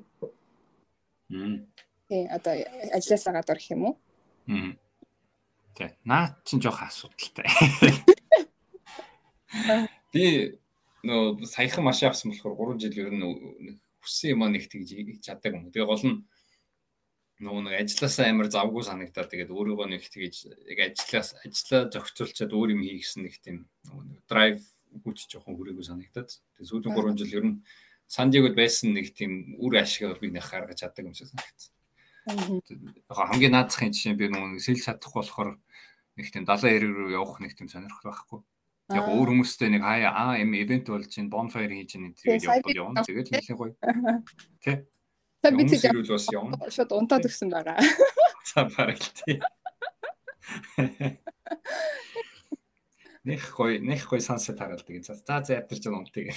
Мм. 1.29 1.67
Тий, 2.09 2.25
одоо 2.29 2.55
ажилласаа 2.97 3.33
гадуур 3.37 3.59
гэх 3.59 3.75
юм 3.75 3.83
уу? 3.85 3.95
Мм. 4.47 4.79
Тэ. 5.75 5.99
Наа 6.07 6.39
чин 6.47 6.63
жоох 6.63 6.87
асуудалтай. 6.87 7.45
Би 10.15 10.55
нөө 11.03 11.43
саяхан 11.51 11.85
машин 11.85 12.09
авсан 12.09 12.31
болохоор 12.31 12.79
3 12.79 12.87
жил 12.87 13.07
ер 13.07 13.11
нь 13.11 13.79
хүссэн 14.01 14.39
юм 14.39 14.47
нэг 14.49 14.71
тэгж 14.71 15.21
чаддаг 15.21 15.55
юм. 15.55 15.71
Тэгээ 15.75 15.91
гол 15.91 16.05
нь 16.07 16.23
нөгөө 17.43 17.63
нэг 17.67 17.75
ажилласаа 17.83 18.31
амар 18.31 18.49
завгүй 18.49 18.83
санагдаад 18.87 19.31
тэгээд 19.31 19.51
өөрийгөө 19.51 19.87
нэг 19.91 20.07
тэгж 20.07 20.55
яг 20.71 20.79
ажиллаас 20.95 21.35
ажиллаа 21.43 21.91
зохицуулчаад 21.91 22.55
өөр 22.55 22.71
юм 22.79 22.83
хий 22.87 23.03
гэсэн 23.03 23.27
нэг 23.27 23.35
тийм 23.43 23.67
нөгөө 23.91 24.05
нэг 24.07 24.21
драйв 24.31 24.63
хүч 25.03 25.27
жоохон 25.27 25.59
хүрээгүй 25.59 25.85
санагдаад. 25.85 26.31
Тэгээд 26.31 26.71
сүүлийн 26.71 26.95
3 26.95 27.19
жил 27.19 27.35
ер 27.35 27.45
нь 27.51 27.59
Сандигод 28.07 28.55
байсан 28.55 28.95
нэг 28.95 29.17
тийм 29.17 29.57
үр 29.59 29.81
ашиг 29.81 30.21
би 30.21 30.31
нэг 30.31 30.45
гаргаж 30.45 30.79
чаддаг 30.79 31.09
юм 31.09 31.17
шиг 31.17 31.33
санагдсан. 31.33 31.73
Яг 32.25 33.29
хамгийн 33.29 33.53
наадахын 33.53 33.93
жишээ 33.93 34.17
би 34.17 34.33
нөгөө 34.33 34.61
сэлж 34.65 34.81
чадахгүй 34.89 35.21
болохоор 35.21 35.51
нэг 36.17 36.27
тийм 36.33 36.45
70 36.49 36.81
90 36.81 36.95
рүү 36.95 37.11
явах 37.13 37.41
нэг 37.45 37.53
тийм 37.53 37.69
сонирхол 37.69 38.09
байхгүй. 38.09 38.41
Яг 38.93 39.09
өөр 39.09 39.29
хүмүүстэй 39.33 39.69
нэг 39.73 39.83
хаяа 39.85 40.13
аа 40.13 40.41
юм 40.41 40.53
ивент 40.57 40.89
болж 40.89 41.13
ин 41.21 41.29
bonfire 41.33 41.73
хийж 41.73 41.97
ин 41.97 42.13
тэгээд 42.17 42.49
явбал 42.49 42.81
явна. 42.81 43.05
Тэгээд 43.05 43.33
нэлээд 43.33 43.59
гоё. 43.61 43.73
Тэ. 44.65 44.85
Та 45.45 45.53
би 45.53 45.65
тийм 45.69 45.81
ирүүл 45.89 46.13
бас 46.17 46.29
явна. 46.33 46.57
шууд 46.69 46.93
унтаад 46.97 47.29
өгсөн 47.29 47.49
байгаа. 47.53 47.81
За 48.49 48.65
бараг 48.69 49.01
тий. 49.01 49.41
Нэх 53.25 53.57
гоё, 53.57 53.81
нэх 53.81 54.05
гоё 54.05 54.21
сансет 54.21 54.61
хараалдаг. 54.61 55.01
За 55.01 55.17
за 55.17 55.65
байгаа 55.65 55.97
унтыг. 55.97 56.29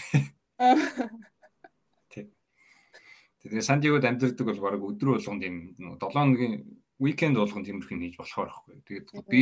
Тэгээ 3.48 3.64
Сандигод 3.64 4.04
амьдэрдэг 4.04 4.46
бол 4.46 4.60
бараг 4.60 4.82
өдрөө 4.84 5.24
болгонд 5.24 5.44
юм 5.48 5.58
7 5.80 6.12
хоногийн 6.12 6.56
уикенд 7.00 7.38
болгонд 7.40 7.66
тиймэрхүү 7.66 7.96
хийж 7.96 8.16
болохоор 8.20 8.50
байхгүй. 8.52 8.76
Тэгээд 8.84 9.08
би 9.32 9.42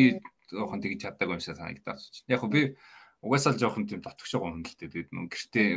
жоохон 0.51 0.82
тэгж 0.84 0.99
чаддаг 1.01 1.30
юм 1.34 1.41
шиг 1.41 1.58
санагдаад. 1.58 1.99
Яг 2.30 2.39
хөө 2.43 2.51
би 2.53 2.62
угаасаа 3.26 3.58
л 3.58 3.62
жоохон 3.62 3.89
тийм 3.89 4.06
дотгош 4.06 4.32
байгаа 4.38 4.53
юм 4.53 4.62
л 4.62 4.76
дээ. 4.78 4.91
Тэгээд 4.93 5.10
нөө 5.10 5.26
гэртээ 5.32 5.70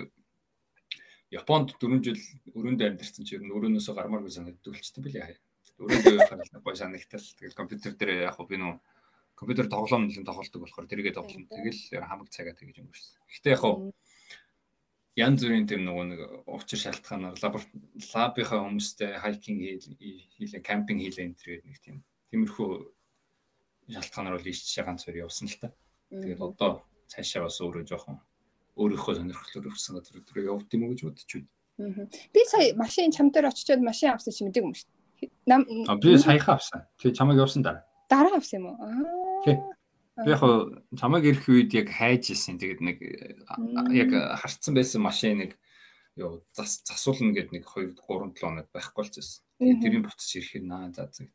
Японд 1.29 1.77
4 1.77 2.01
жил 2.05 2.21
өрөөнд 2.57 2.81
амьдэрсэн 2.85 3.25
чинь 3.25 3.53
өрөөнөөсөө 3.53 3.95
гармааргүй 3.97 4.33
санагддаг 4.33 4.73
болчтой 4.73 5.03
билээ. 5.05 5.37
Өрөөндөө 5.77 6.25
хараад 6.25 6.65
гой 6.65 6.77
санагдтал. 6.77 7.21
Тэгээд 7.21 7.57
компьютер 7.57 7.93
дээр 7.97 8.33
яг 8.33 8.41
би 8.49 8.57
нөө 8.57 8.81
компьютер 9.37 9.69
тоглоом 9.69 10.09
нэлээд 10.09 10.25
тоглолдог 10.25 10.61
болохоор 10.65 10.89
тэргээ 10.89 11.15
тоглоно. 11.15 11.47
Тэгэл 11.53 12.01
хамаг 12.01 12.29
цагаа 12.33 12.57
тэгж 12.57 12.81
шиг. 12.81 13.21
Гэхдээ 13.29 13.55
яг 13.55 13.63
янз 15.19 15.43
бүрийн 15.43 15.67
тийм 15.67 15.83
нөгөө 15.83 16.05
нэг 16.09 16.21
учир 16.47 16.79
шалтгаанаар 16.79 17.37
лабынхаа 17.43 18.61
хүмүүстэй 18.63 19.19
хайкинг 19.19 19.61
хийлээ, 20.39 20.63
кампинг 20.63 21.03
хийлээ 21.03 21.27
энэ 21.27 21.39
төр 21.43 21.61
нэг 21.67 21.79
тийм 21.83 21.97
тиймэрхүү 22.31 22.71
шалтгаанаар 23.99 24.39
бол 24.39 24.51
ийш 24.51 24.63
чишээ 24.63 24.87
ганц 24.87 25.03
хоёр 25.05 25.27
явсан 25.27 25.51
л 25.51 25.59
та. 25.59 25.75
Тэгээд 26.15 26.39
одоо 26.39 26.87
цаашаа 27.11 27.51
бас 27.51 27.59
өөрөө 27.59 27.83
жоохон 27.91 28.23
өөрийнхөө 28.79 29.15
сонирхлоор 29.19 29.69
өрсөн 29.75 29.99
газар 29.99 30.23
өдрөө 30.23 30.45
явд 30.55 30.71
юм 30.71 30.83
уу 30.87 30.93
гэж 30.95 31.03
бодож 31.03 31.31
байна. 31.35 32.07
Би 32.31 32.41
сая 32.47 32.75
машин 32.79 33.11
чам 33.11 33.35
дээр 33.35 33.51
очичоод 33.51 33.83
машин 33.83 34.15
авсан 34.15 34.31
чи 34.31 34.47
мэдээг 34.47 34.65
юм 34.65 34.75
шүү 34.79 34.89
би 35.97 36.19
саяхан 36.19 36.55
авсан. 36.55 36.83
Тэгээ 37.01 37.17
чамайг 37.17 37.39
явсан 37.41 37.63
дараа. 37.63 37.85
Дараа 38.09 38.37
авсан 38.37 38.61
юм 38.61 38.67
уу? 38.71 39.43
Тий. 39.45 39.57
Яг 40.27 40.43
чамайг 40.99 41.25
ирэх 41.25 41.47
үед 41.47 41.71
яг 41.75 41.89
хайж 41.95 42.35
исэн. 42.35 42.59
Тэгээд 42.59 42.81
нэг 42.83 42.99
яг 43.95 44.11
харцсан 44.43 44.75
байсан 44.75 45.03
машин 45.03 45.39
нэг 45.39 45.59
ёо 46.19 46.43
зас 46.55 46.83
засуулна 46.83 47.31
гэд 47.35 47.55
нэг 47.55 47.65
2 47.67 47.95
3 47.95 48.35
7 48.35 48.35
хоног 48.35 48.67
байхгүй 48.75 48.99
болчихсон. 48.99 49.45
Тэгээд 49.63 49.83
тэрийн 49.83 50.03
буцаж 50.03 50.31
ирэх 50.35 50.59
юм 50.59 50.67
наа 50.67 50.91
за 50.91 51.07
за 51.13 51.31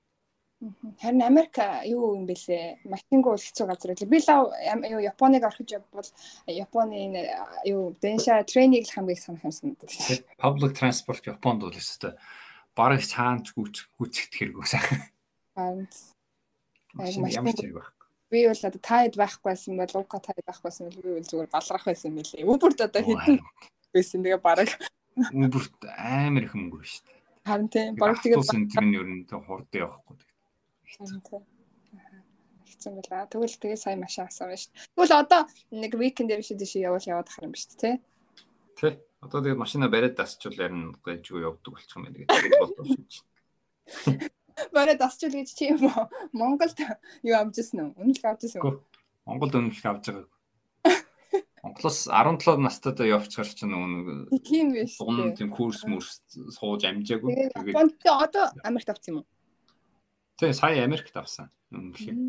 Харин 1.03 1.23
Америк 1.23 1.59
юу 1.84 2.15
юм 2.15 2.23
бэлээ? 2.23 2.88
Машингуу 2.88 3.36
хэцүү 3.36 3.67
газар 3.67 3.91
үлээ. 3.95 4.07
Би 4.07 4.23
лав 4.23 4.47
юу 4.88 5.03
Японыг 5.03 5.43
орхиж 5.43 5.75
явбал 5.75 6.07
Японы 6.47 7.27
юу 7.67 7.91
дэнша 7.99 8.47
трейнинг 8.47 8.88
л 8.88 8.95
хамгийн 8.95 9.19
санах 9.19 9.43
юмсан 9.43 9.75
надад. 9.75 9.91
Public 10.39 10.71
transport 10.79 11.19
Японд 11.27 11.67
бол 11.67 11.75
өстой 11.75 12.15
бараг 12.75 13.03
цаанч 13.05 13.53
гүч 13.53 13.86
гүцэхт 13.97 14.34
хэрэггүй 14.34 14.65
сайхан. 14.65 15.01
Харин 15.53 15.88
ямар 17.29 17.53
ч 17.53 17.61
хэрэг 17.61 17.77
байхгүй. 17.77 18.03
Би 18.34 18.47
бол 18.49 18.65
одоо 18.65 18.81
таад 18.81 19.13
байхгүйсэн 19.13 19.77
бол 19.77 19.93
уга 20.01 20.17
таад 20.17 20.41
байхгүйсэн 20.41 20.89
бол 20.89 21.01
би 21.05 21.11
бол 21.13 21.29
зүгээр 21.29 21.53
балрах 21.53 21.86
байсан 21.86 22.11
мөлий. 22.17 22.41
Uber-д 22.41 22.79
одоо 22.89 23.01
хэдэн 23.05 23.38
байсан 23.93 24.25
тэгээ 24.25 24.41
бараг 24.41 24.69
Uber-д 25.13 25.81
амар 25.93 26.49
их 26.49 26.57
мөнгө 26.57 26.81
шүү 26.81 27.05
дээ. 27.05 27.21
Харин 27.45 27.69
тийм 27.69 27.93
бараг 28.01 28.17
тэгээ 28.25 28.41
тэр 28.73 28.86
нь 28.89 28.97
ер 28.97 29.05
нь 29.05 29.29
хурд 29.29 29.69
явахгүй 29.69 30.17
Хэцүү 32.73 32.91
байла. 32.97 33.29
Тэгвэл 33.29 33.61
тэгээ 33.61 33.77
сайн 33.77 34.01
машин 34.01 34.25
авсан 34.25 34.49
байна 34.49 34.57
шүү 34.57 34.73
дээ. 34.73 34.89
Тэгвэл 34.97 35.21
одоо 35.21 35.41
нэг 35.69 35.91
викенд 35.93 36.29
дээр 36.34 36.41
биш 36.41 36.51
дэше 36.57 36.81
явал 36.81 37.05
яваад 37.05 37.29
харах 37.29 37.45
юм 37.45 37.53
ба 37.53 37.61
шүү 37.61 37.69
дээ, 37.69 37.81
тий? 37.81 37.95
Тий. 38.81 38.93
Одоо 39.21 39.39
тэгээ 39.45 39.61
машина 39.61 39.88
бариад 39.93 40.17
дасчвал 40.17 40.57
ярина 40.57 40.91
гайжгүй 41.05 41.45
явдаг 41.45 41.71
болчих 41.77 41.95
юм 41.95 42.03
байна 42.09 42.17
гэдэг 42.17 42.57
бодож 42.59 42.88
шүү 42.89 43.25
дээ. 44.54 44.70
Бариад 44.74 44.99
дасчвал 45.01 45.34
гэж 45.34 45.49
чи 45.54 45.74
юм 45.74 45.89
уу? 45.89 46.08
Монголд 46.34 46.78
юу 47.26 47.36
авчихсан 47.38 47.91
уу? 47.91 47.97
Үнэлэх 47.97 48.26
авчихсан 48.26 48.62
уу? 48.62 48.82
Монголд 49.26 49.54
үнэлэх 49.58 49.86
авч 49.86 50.06
байгаа. 50.14 50.28
Монголоос 51.64 52.12
17 52.12 52.60
настайдаа 52.60 53.08
явчихар 53.08 53.47
чинь 53.47 53.72
нөгөө 53.72 54.36
тийм 54.43 54.76
биш. 54.76 54.99
Дунд 54.99 55.39
тийм 55.39 55.47
курс 55.47 55.88
мөрс 55.88 56.20
сууж 56.60 56.84
амжаагүй. 56.84 57.47
Тэгээд 57.56 58.04
одоо 58.04 58.51
Америкт 58.68 58.91
авсан 58.91 59.10
юм 59.10 59.18
уу? 59.24 59.28
Тэгээ 60.36 60.60
сая 60.60 60.84
Америкт 60.84 61.16
авсан. 61.16 61.47
Үнэхээр. 61.72 62.20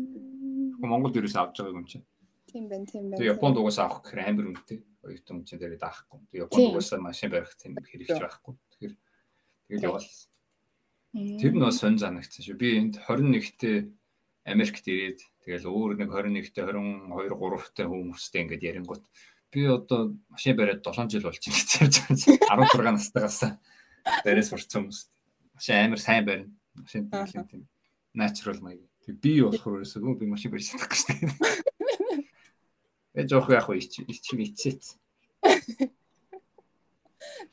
Монголд 0.79 1.19
ерөөс 1.19 1.35
авч 1.35 1.59
байгаа 1.59 1.75
юм 1.75 1.83
чинь. 1.83 2.07
Тийм 2.47 2.71
байна, 2.71 2.87
тийм 2.87 3.11
байна. 3.11 3.19
Тэгээ 3.19 3.35
Японд 3.35 3.59
угаасаа 3.59 3.85
авах 3.91 4.07
гэхээр 4.07 4.23
амар 4.23 4.47
үнэтэй. 4.55 4.79
Оюутан 5.03 5.35
хүн 5.35 5.47
чинь 5.51 5.59
дээр 5.59 5.75
даахгүй. 5.75 6.19
Тэгээ 6.31 6.43
Японд 6.47 6.67
угаасаа 6.71 6.99
машин 7.03 7.29
барих 7.35 7.51
тийм 7.59 7.75
хэрэгч 7.75 8.15
байхгүй. 8.15 8.55
Тэгэхээр 8.55 8.95
тэгэл 9.67 9.83
явал. 9.83 10.07
Тэр 11.15 11.53
нь 11.55 11.63
бас 11.63 11.79
сонь 11.79 11.95
занагцсан 11.95 12.43
шүү. 12.43 12.59
Би 12.59 12.75
энд 12.75 12.99
21-т 12.99 13.87
Америкт 14.43 14.83
ирээд 14.83 15.23
тэгэл 15.47 15.71
өөр 15.71 15.95
нэг 16.03 16.11
21-т 16.11 16.59
22 16.59 17.31
3-т 17.31 17.87
хүмүүстэй 17.87 18.43
ингээд 18.43 18.67
ярингууд 18.67 19.03
би 19.55 19.63
одоо 19.71 20.11
машин 20.27 20.59
бариад 20.59 20.83
7 20.83 21.07
жил 21.07 21.23
болж 21.23 21.39
байна 21.39 21.55
гэж 21.55 21.71
ярьж 21.79 21.95
байгаа. 22.43 22.67
16 22.67 22.91
настайгаас 22.99 23.39
дээрээс 24.27 24.51
сурцсан 24.51 24.83
хүмүүс. 24.83 24.99
Машин 25.55 25.75
амар 25.79 26.01
сайн 26.03 26.25
барина. 26.27 26.51
Машин 26.75 27.07
тийм 27.07 27.63
natural 28.11 28.59
маяг. 28.59 28.83
Тэг 29.07 29.15
би 29.23 29.39
болохоор 29.39 29.87
ерөөсөө 29.87 30.19
би 30.19 30.27
машин 30.27 30.51
барьж 30.51 30.75
чадахгүй 30.75 30.99
шүү 30.99 31.15
дээ. 31.15 31.53
Э 33.15 33.23
жоох 33.23 33.47
яг 33.55 33.71
уу 33.71 33.79
ич 33.79 34.03
ичим 34.03 34.43
ичээц. 34.43 34.99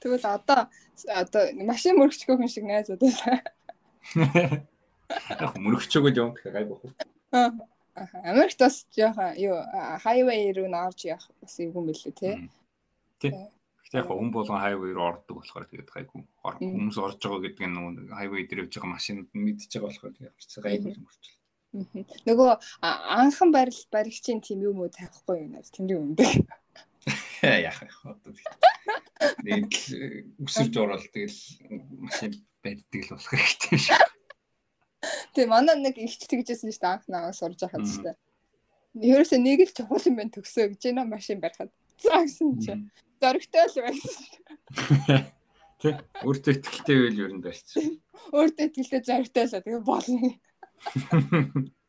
Тэгвэл 0.03 0.27
одоо 0.27 0.67
одоо 1.07 1.43
машин 1.63 1.95
мөрөгчгөө 1.99 2.37
хүн 2.37 2.51
шиг 2.51 2.67
найз 2.67 2.91
удаа. 2.91 3.39
Яг 5.43 5.55
мөрөгчөөгөө 5.55 6.13
юм 6.19 6.35
гэх 6.35 6.51
гайгүй. 6.51 6.91
Америкт 8.27 8.59
бас 8.59 8.87
жоохон 8.97 9.37
юу 9.39 9.57
хайвей 10.03 10.53
руу 10.57 10.67
н 10.67 10.75
орж 10.75 11.07
явах 11.07 11.31
бас 11.39 11.55
юм 11.63 11.87
бэлээ 11.87 12.13
тий. 12.19 12.51
Тий. 13.21 13.31
Гэхдээ 13.31 14.01
яг 14.01 14.09
хүн 14.09 14.33
болгон 14.33 14.59
хайвей 14.59 14.91
руу 14.97 15.07
ордог 15.13 15.39
болохоор 15.39 15.69
тэгээд 15.69 15.93
гайгүй. 15.93 16.25
Хүмүүс 16.43 16.99
орж 16.99 17.21
байгаа 17.21 17.45
гэдэг 17.47 17.67
нь 17.69 17.77
нөгөө 17.77 18.17
хайвей 18.17 18.49
дээр 18.49 18.65
явж 18.65 18.73
байгаа 18.75 18.95
машинууд 18.97 19.31
мэдчихэж 19.37 19.73
байгаа 19.77 19.89
болохоор 19.93 20.15
тэгээд 20.17 20.35
гайгүй 20.67 20.91
юм 20.97 21.05
болчихлоо. 21.07 21.41
Нөгөө 22.27 22.51
анхан 22.83 23.51
барил 23.53 23.83
баригчийн 23.93 24.41
тим 24.41 24.65
юм 24.65 24.81
уу 24.81 24.89
тавихгүй 24.89 25.45
юм 25.45 25.57
аа 25.57 25.65
тэмдэг 25.65 25.97
юм 25.97 26.17
бэ. 26.17 26.27
Яах 27.69 27.81
вэ 27.85 27.89
одоо 28.09 28.33
нэг 29.47 29.71
өсөрж 30.43 30.75
ороод 30.79 31.07
тэгэл 31.13 31.41
машин 32.03 32.33
байддаг 32.63 33.01
л 33.03 33.13
болох 33.15 33.31
хэрэгтэй 33.31 33.79
шүү. 33.79 34.01
Тэгээ 35.35 35.51
манай 35.51 35.77
нэг 35.83 35.97
ихч 35.99 36.27
тэгжсэн 36.31 36.71
шүү 36.71 36.83
дээ 36.83 36.93
анх 36.95 37.07
наваа 37.11 37.35
сурж 37.35 37.59
байхад 37.63 37.87
шүү 37.87 38.05
дээ. 38.07 38.17
Ерөөсөө 39.03 39.41
нэг 39.43 39.61
л 39.67 39.75
чухал 39.75 40.07
юм 40.07 40.17
байна 40.21 40.35
төгсөө 40.37 40.67
гэж 40.77 40.83
байна 40.91 41.09
машин 41.09 41.41
барихад. 41.43 41.73
За 41.99 42.23
гэсэн 42.23 42.51
чинь 42.63 42.85
зөрөгтэй 43.23 43.67
л 43.67 43.79
байсан. 43.83 44.23
Тэ. 45.83 45.99
Өөртөө 46.23 46.55
ихтэй 46.63 46.97
байл 47.03 47.23
ер 47.27 47.33
нь 47.35 47.43
барьчих. 47.43 47.99
Өөртөө 48.31 48.67
ихтэй 48.79 49.03
зөрөгтэй 49.03 49.45
л 49.51 49.55
тэгээ 49.59 49.83
болно. 49.83 50.31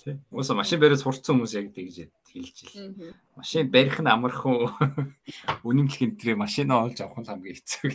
Тэ. 0.00 0.16
Ууса 0.32 0.56
машин 0.56 0.80
бариад 0.80 1.04
сурцсан 1.04 1.36
хүмүүс 1.36 1.52
яг 1.60 1.68
тэгж 1.76 2.08
хэлж 2.08 2.19
ил. 2.34 3.14
Машин 3.36 3.70
барих 3.70 3.98
нь 4.00 4.10
амархан 4.10 4.70
үнэмлэх 5.68 6.00
энэ 6.04 6.18
тэгээ 6.20 6.36
машинаа 6.38 6.86
олж 6.86 6.98
авах 7.00 7.18
нь 7.20 7.28
хамгийн 7.28 7.56
хэцүү. 7.58 7.90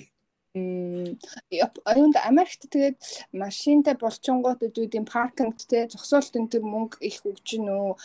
Аюунд 0.55 2.15
Америкт 2.23 2.63
тэгээд 2.71 2.99
машинтай 3.36 3.95
болчонгууд 3.99 4.63
үүдийн 4.71 5.03
паркингт 5.03 5.67
те 5.67 5.91
зогсоолт 5.91 6.31
энэ 6.39 6.51
төр 6.51 6.63
мөнгө 6.63 7.03
их 7.03 7.19
өгч 7.27 7.59
нөө 7.59 7.99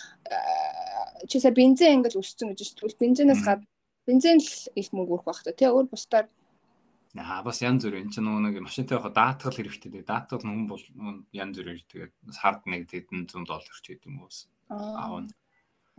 чисээ 1.30 1.54
бензин 1.54 2.02
ингээл 2.02 2.18
өссөн 2.18 2.50
гэж 2.50 2.74
дээ. 2.74 2.98
Бензинээс 2.98 3.42
гад 3.46 3.62
бензин 4.02 4.42
л 4.42 4.50
их 4.74 4.88
мөнгө 4.90 5.14
өрөх 5.14 5.26
байх 5.30 5.46
та 5.46 5.54
тий 5.54 5.70
өөр 5.70 5.86
бусдаар 5.94 6.26
Аа 7.18 7.42
бас 7.42 7.58
янз 7.58 7.82
бүр 7.82 7.98
энэ 7.98 8.14
ч 8.14 8.22
нэг 8.22 8.62
машинтай 8.62 8.94
явах 8.94 9.10
даатгал 9.10 9.50
хэрэгтэй. 9.50 9.90
Тэгээ 9.90 10.06
даатгал 10.06 10.46
хүн 10.46 10.70
бол 10.70 10.82
янз 11.34 11.58
бүр 11.58 11.82
тэгээд 11.90 12.14
сард 12.30 12.62
нэг 12.70 12.86
тэдэн 12.86 13.26
100 13.26 13.50
доллар 13.50 13.78
ч 13.82 13.86
гэдэг 13.98 14.06
юм 14.06 14.22
уу. 14.22 14.30
Аавна. 14.70 15.34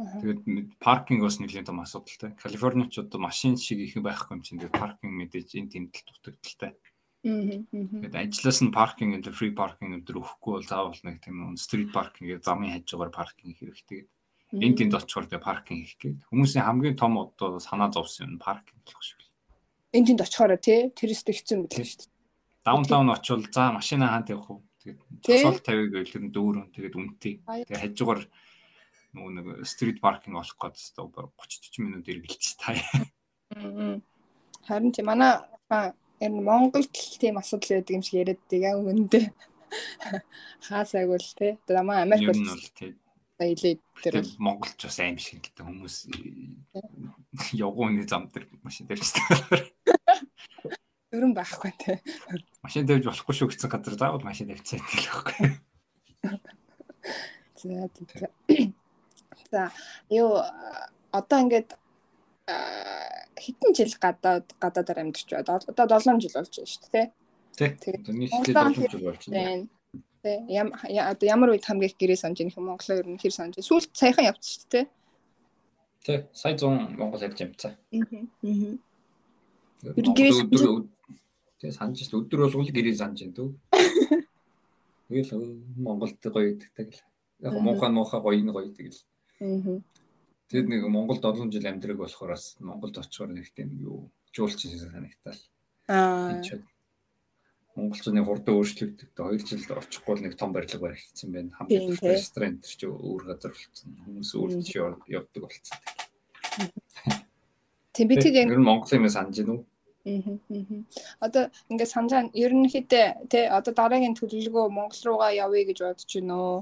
Тэгээд 0.02 0.82
паркинг 0.82 1.22
бас 1.22 1.38
нэлийн 1.38 1.66
том 1.66 1.82
асуудалтай. 1.82 2.34
Калифорнич 2.39 2.97
одоо 2.97 3.20
машин 3.22 3.58
шиг 3.58 3.80
их 3.80 3.95
байхгүй 3.97 4.38
юм 4.38 4.41
чинь 4.41 4.58
тэгээд 4.58 4.80
паркинг 4.80 5.14
мэдээж 5.14 5.49
энэ 5.62 5.72
тэмдэлт 5.72 6.08
дутагдaltaй. 6.10 6.74
Тэгээд 7.22 8.18
ажлаас 8.18 8.60
нь 8.66 8.74
паркинг 8.74 9.22
энэ 9.22 9.30
фри 9.30 9.54
паркинг 9.54 10.02
өдр 10.02 10.26
өгөхгүй 10.26 10.52
бол 10.58 10.66
заавал 10.66 10.97
нэг 11.06 11.22
тийм 11.22 11.54
стрит 11.54 11.93
паркинг 11.93 12.41
замын 12.41 12.74
хажуугаар 12.82 13.14
паркинг 13.14 13.62
хэрэгтэй. 13.62 14.10
Энд 14.58 14.76
тэнд 14.82 14.97
очихоор 14.97 15.30
тэгээд 15.30 15.45
паркинг 15.45 15.80
хийх 15.86 15.97
гээд 16.02 16.18
хүмүүсийн 16.34 16.66
хамгийн 16.66 16.97
том 16.97 17.22
одоо 17.22 17.62
санаа 17.62 17.93
зовсон 17.93 18.36
юм 18.36 18.41
паркинг 18.41 18.82
болох 18.82 19.06
шиг. 19.06 19.22
Энд 19.93 20.08
тэнд 20.10 20.26
очихоор 20.26 20.58
тий 20.58 20.89
тэрстэй 20.91 21.36
хэцүү 21.38 21.58
мэтлээ 21.62 21.88
шүү 21.88 21.99
дээ. 22.04 22.12
Даунтаун 22.66 23.14
очивол 23.14 23.45
за 23.47 23.72
машина 23.72 24.12
хаант 24.12 24.34
явах 24.34 24.49
вэ? 24.49 24.66
Тэгээд 24.82 24.99
цогцол 25.22 25.62
тавиг 25.62 25.89
гэлэр 25.93 26.24
дүүрэн 26.34 26.74
тэгээд 26.74 26.97
үнэтэй. 26.97 27.34
Тэгээд 27.70 27.82
хажуугаар 27.86 28.22
нөгөө 29.12 29.32
нэг 29.36 29.47
стрит 29.68 30.01
паркинг 30.01 30.39
олох 30.39 30.57
гээд 30.57 30.80
өстой 30.80 31.07
30 31.12 31.32
40 31.36 31.84
минут 31.84 32.05
эргэлж 32.07 32.45
таа. 32.59 32.76
Харин 34.68 34.91
тийм 34.91 35.07
манай 35.12 35.43
ер 36.22 36.32
нь 36.32 36.43
Монголд 36.43 36.93
тийм 37.20 37.38
асуудал 37.38 37.82
байдаг 37.82 37.95
юм 37.95 38.03
шиг 38.03 38.22
яриад 38.22 38.41
байгаа 38.47 38.80
үнэндээ. 38.80 39.26
Хаасайг 40.68 41.07
бол 41.09 41.28
тий. 41.36 41.57
Намаа 41.68 42.03
Америк 42.05 42.30
бол 42.30 42.39
илээ 43.41 43.76
тэр 44.03 44.22
Монголч 44.38 44.86
бас 44.86 44.99
аим 45.01 45.18
шиг 45.18 45.41
л 45.41 45.53
дээ 45.57 45.66
хүмүүс 45.66 45.95
явгууны 47.57 48.05
зам 48.05 48.30
дээр 48.30 48.45
машин 48.62 48.86
шүү. 48.86 49.66
Өрөн 51.12 51.34
байхгүй 51.36 51.74
тий. 51.82 51.97
Машин 52.62 52.86
тавьж 52.86 53.09
болохгүй 53.09 53.36
шүү 53.36 53.49
гэсэн 53.49 53.70
газар 53.72 53.95
заавал 53.97 54.24
машин 54.24 54.47
гэдэг 54.53 54.78
л 54.78 55.09
байхгүй. 55.09 55.49
За 57.62 57.89
за. 57.89 58.30
За 59.52 59.72
юу 60.10 60.39
одоо 61.12 61.39
ингээд 61.43 61.76
хэдэн 63.36 63.72
жил 63.76 63.93
гадаад 63.99 64.47
гадаадаар 64.60 64.99
амьдарч 65.04 65.30
байна. 65.30 65.60
Одоо 65.68 65.99
7 65.99 66.24
жил 66.24 66.36
болж 66.36 66.54
байна 66.56 66.72
шүү 66.72 66.89
дээ. 66.91 67.08
Тий. 67.58 67.70
Нийтлээ 68.08 68.56
7 68.56 68.89
жил 68.91 69.04
болж 69.04 69.24
байна. 69.28 69.68
Тий. 70.24 70.39
Ямар 71.28 71.49
үед 71.52 71.66
хамгийн 71.68 71.91
их 71.91 71.99
гэрээ 71.99 72.20
санаж 72.20 72.39
ирэх 72.39 72.58
юм 72.58 72.72
Монголоо 72.72 72.97
ер 72.97 73.08
нь 73.12 73.20
хэр 73.20 73.34
санаж. 73.36 73.60
Сүүлд 73.60 73.91
саяхан 73.91 74.32
явц 74.32 74.45
шүү 74.47 74.68
дээ. 74.72 74.86
Тий. 76.06 76.20
Сая 76.32 76.56
100 76.56 76.95
Монгол 76.95 77.22
ярьж 77.22 77.39
юмцаа. 77.43 77.76
Аа. 77.91 78.80
Гэрээ 79.84 80.88
Тэгээ 81.62 81.78
санаж 81.78 82.10
л 82.10 82.18
өдөр 82.26 82.49
болгол 82.49 82.74
гэрээ 82.74 82.97
санаж 82.97 83.22
байна 83.22 83.38
дүү. 83.38 83.49
Тэгэл 85.14 85.30
Монголд 85.78 86.18
гоё 86.18 86.58
гэдэг 86.58 86.89
л. 86.89 87.02
Яг 87.45 87.54
муухай 87.62 87.93
муухай 87.93 88.18
гоё 88.18 88.41
нь 88.41 88.49
гоё 88.49 88.74
тэгэл. 88.74 88.97
Тэгэд 89.41 90.67
нэг 90.69 90.85
Монголд 90.85 91.23
7 91.25 91.49
жил 91.49 91.65
амьдраг 91.65 91.97
болохоор 91.97 92.37
бас 92.37 92.55
Монголд 92.59 93.01
очихоор 93.01 93.33
нэг 93.33 93.49
тийм 93.55 93.73
юу 93.81 94.11
жуулч 94.35 94.67
санагтаал. 94.69 95.41
Аа. 95.87 96.37
Монголчуудын 97.75 98.25
хурдан 98.27 98.59
өөрчлөгддөг. 98.59 99.09
2 99.15 99.47
жил 99.47 99.79
очихгүй 99.79 100.21
нэг 100.21 100.35
том 100.35 100.51
барилга 100.51 100.77
баригдсан 100.77 101.31
байна. 101.31 101.55
Хамгийн 101.55 101.95
ресторан 102.03 102.59
тэр 102.59 102.75
чи 102.75 102.85
өөр 102.85 103.23
газар 103.31 103.55
болсон. 103.55 103.95
Хүмүүс 104.05 104.31
өөр 104.35 104.51
тийш 104.59 104.75
явдаг 105.07 105.41
болсон. 105.41 105.77
Тийм 107.95 108.07
би 108.11 108.15
тэг 108.19 108.35
яг 108.35 108.51
Монголын 108.51 109.07
юм 109.07 109.09
санаж 109.09 109.39
байна 109.39 109.53
уу? 109.55 109.65
Одоо 111.23 111.47
ингээд 111.71 111.93
санаа 111.95 112.27
ерөнхийдөө 112.35 113.05
тий 113.31 113.45
одоо 113.47 113.73
дараагийн 113.73 114.19
төлөвлөгөө 114.19 114.67
Монгол 114.67 115.01
руугаа 115.07 115.31
явъя 115.31 115.63
гэж 115.71 115.79
бодож 115.79 116.11
байна 116.11 116.35
уу? 116.35 116.59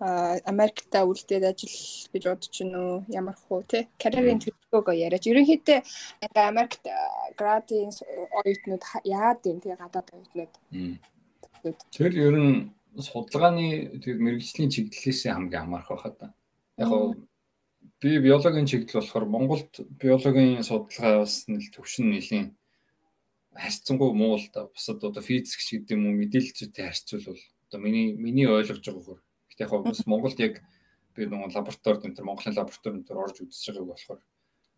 Америкта 0.00 1.02
үлдээд 1.02 1.44
ажил 1.44 1.74
гэж 2.14 2.22
бодож 2.30 2.54
байна 2.54 2.78
уу? 2.78 3.04
Ямар 3.10 3.34
хөө 3.34 3.62
те 3.66 3.78
карьерийн 3.98 4.38
төлөвлөгөөгөө 4.38 4.94
яриач. 4.94 5.24
Ерөнхийдөө 5.26 5.78
ингээ 6.22 6.46
Америкт 6.46 6.82
градийн 7.34 7.90
оюутнууд 8.38 8.84
яад 9.02 9.40
юм 9.50 9.58
те 9.58 9.74
гадаад 9.74 10.08
оюутнууд. 10.14 10.54
Тэр 11.90 12.12
ер 12.14 12.34
нь 12.38 12.70
судалгааны 12.94 13.98
тэр 13.98 14.22
мэрэгжлийн 14.22 14.70
чиглэлээс 14.70 15.26
хамгийн 15.34 15.66
хамаарх 15.66 15.90
байхад 15.90 16.16
та. 16.18 16.26
Яг 16.78 16.88
гоо 16.94 17.18
би 17.98 18.22
биологийн 18.22 18.70
чиглэл 18.70 19.02
болохоор 19.02 19.26
Монголд 19.26 19.72
биологийн 19.98 20.62
судалгаа 20.62 21.26
бас 21.26 21.50
нэл 21.50 21.74
төвшин 21.74 22.14
нэлийн 22.14 22.54
харьцангуй 23.50 24.14
муу 24.14 24.38
л 24.38 24.46
та. 24.54 24.70
Бусад 24.70 25.02
одоо 25.02 25.22
физик 25.22 25.58
гэдэг 25.58 25.98
юм 25.98 26.06
уу 26.06 26.14
мэдээлэл 26.22 26.54
зүйтэй 26.54 26.86
харьцуулбал 26.86 27.42
одоо 27.66 27.80
миний 27.82 28.14
миний 28.14 28.46
ойлгож 28.46 28.86
байгаагаар 28.86 29.22
Гэхдээ 29.58 29.74
яг 29.74 29.82
бас 29.82 30.06
Монголд 30.06 30.38
яг 30.38 30.62
би 31.18 31.26
нэг 31.26 31.50
лабораторид 31.50 32.06
энэ 32.06 32.22
Монголын 32.22 32.54
лабораторид 32.54 33.10
энэ 33.10 33.18
орж 33.18 33.36
үзэж 33.42 33.74
байгааг 33.74 33.90
болохоор 33.90 34.20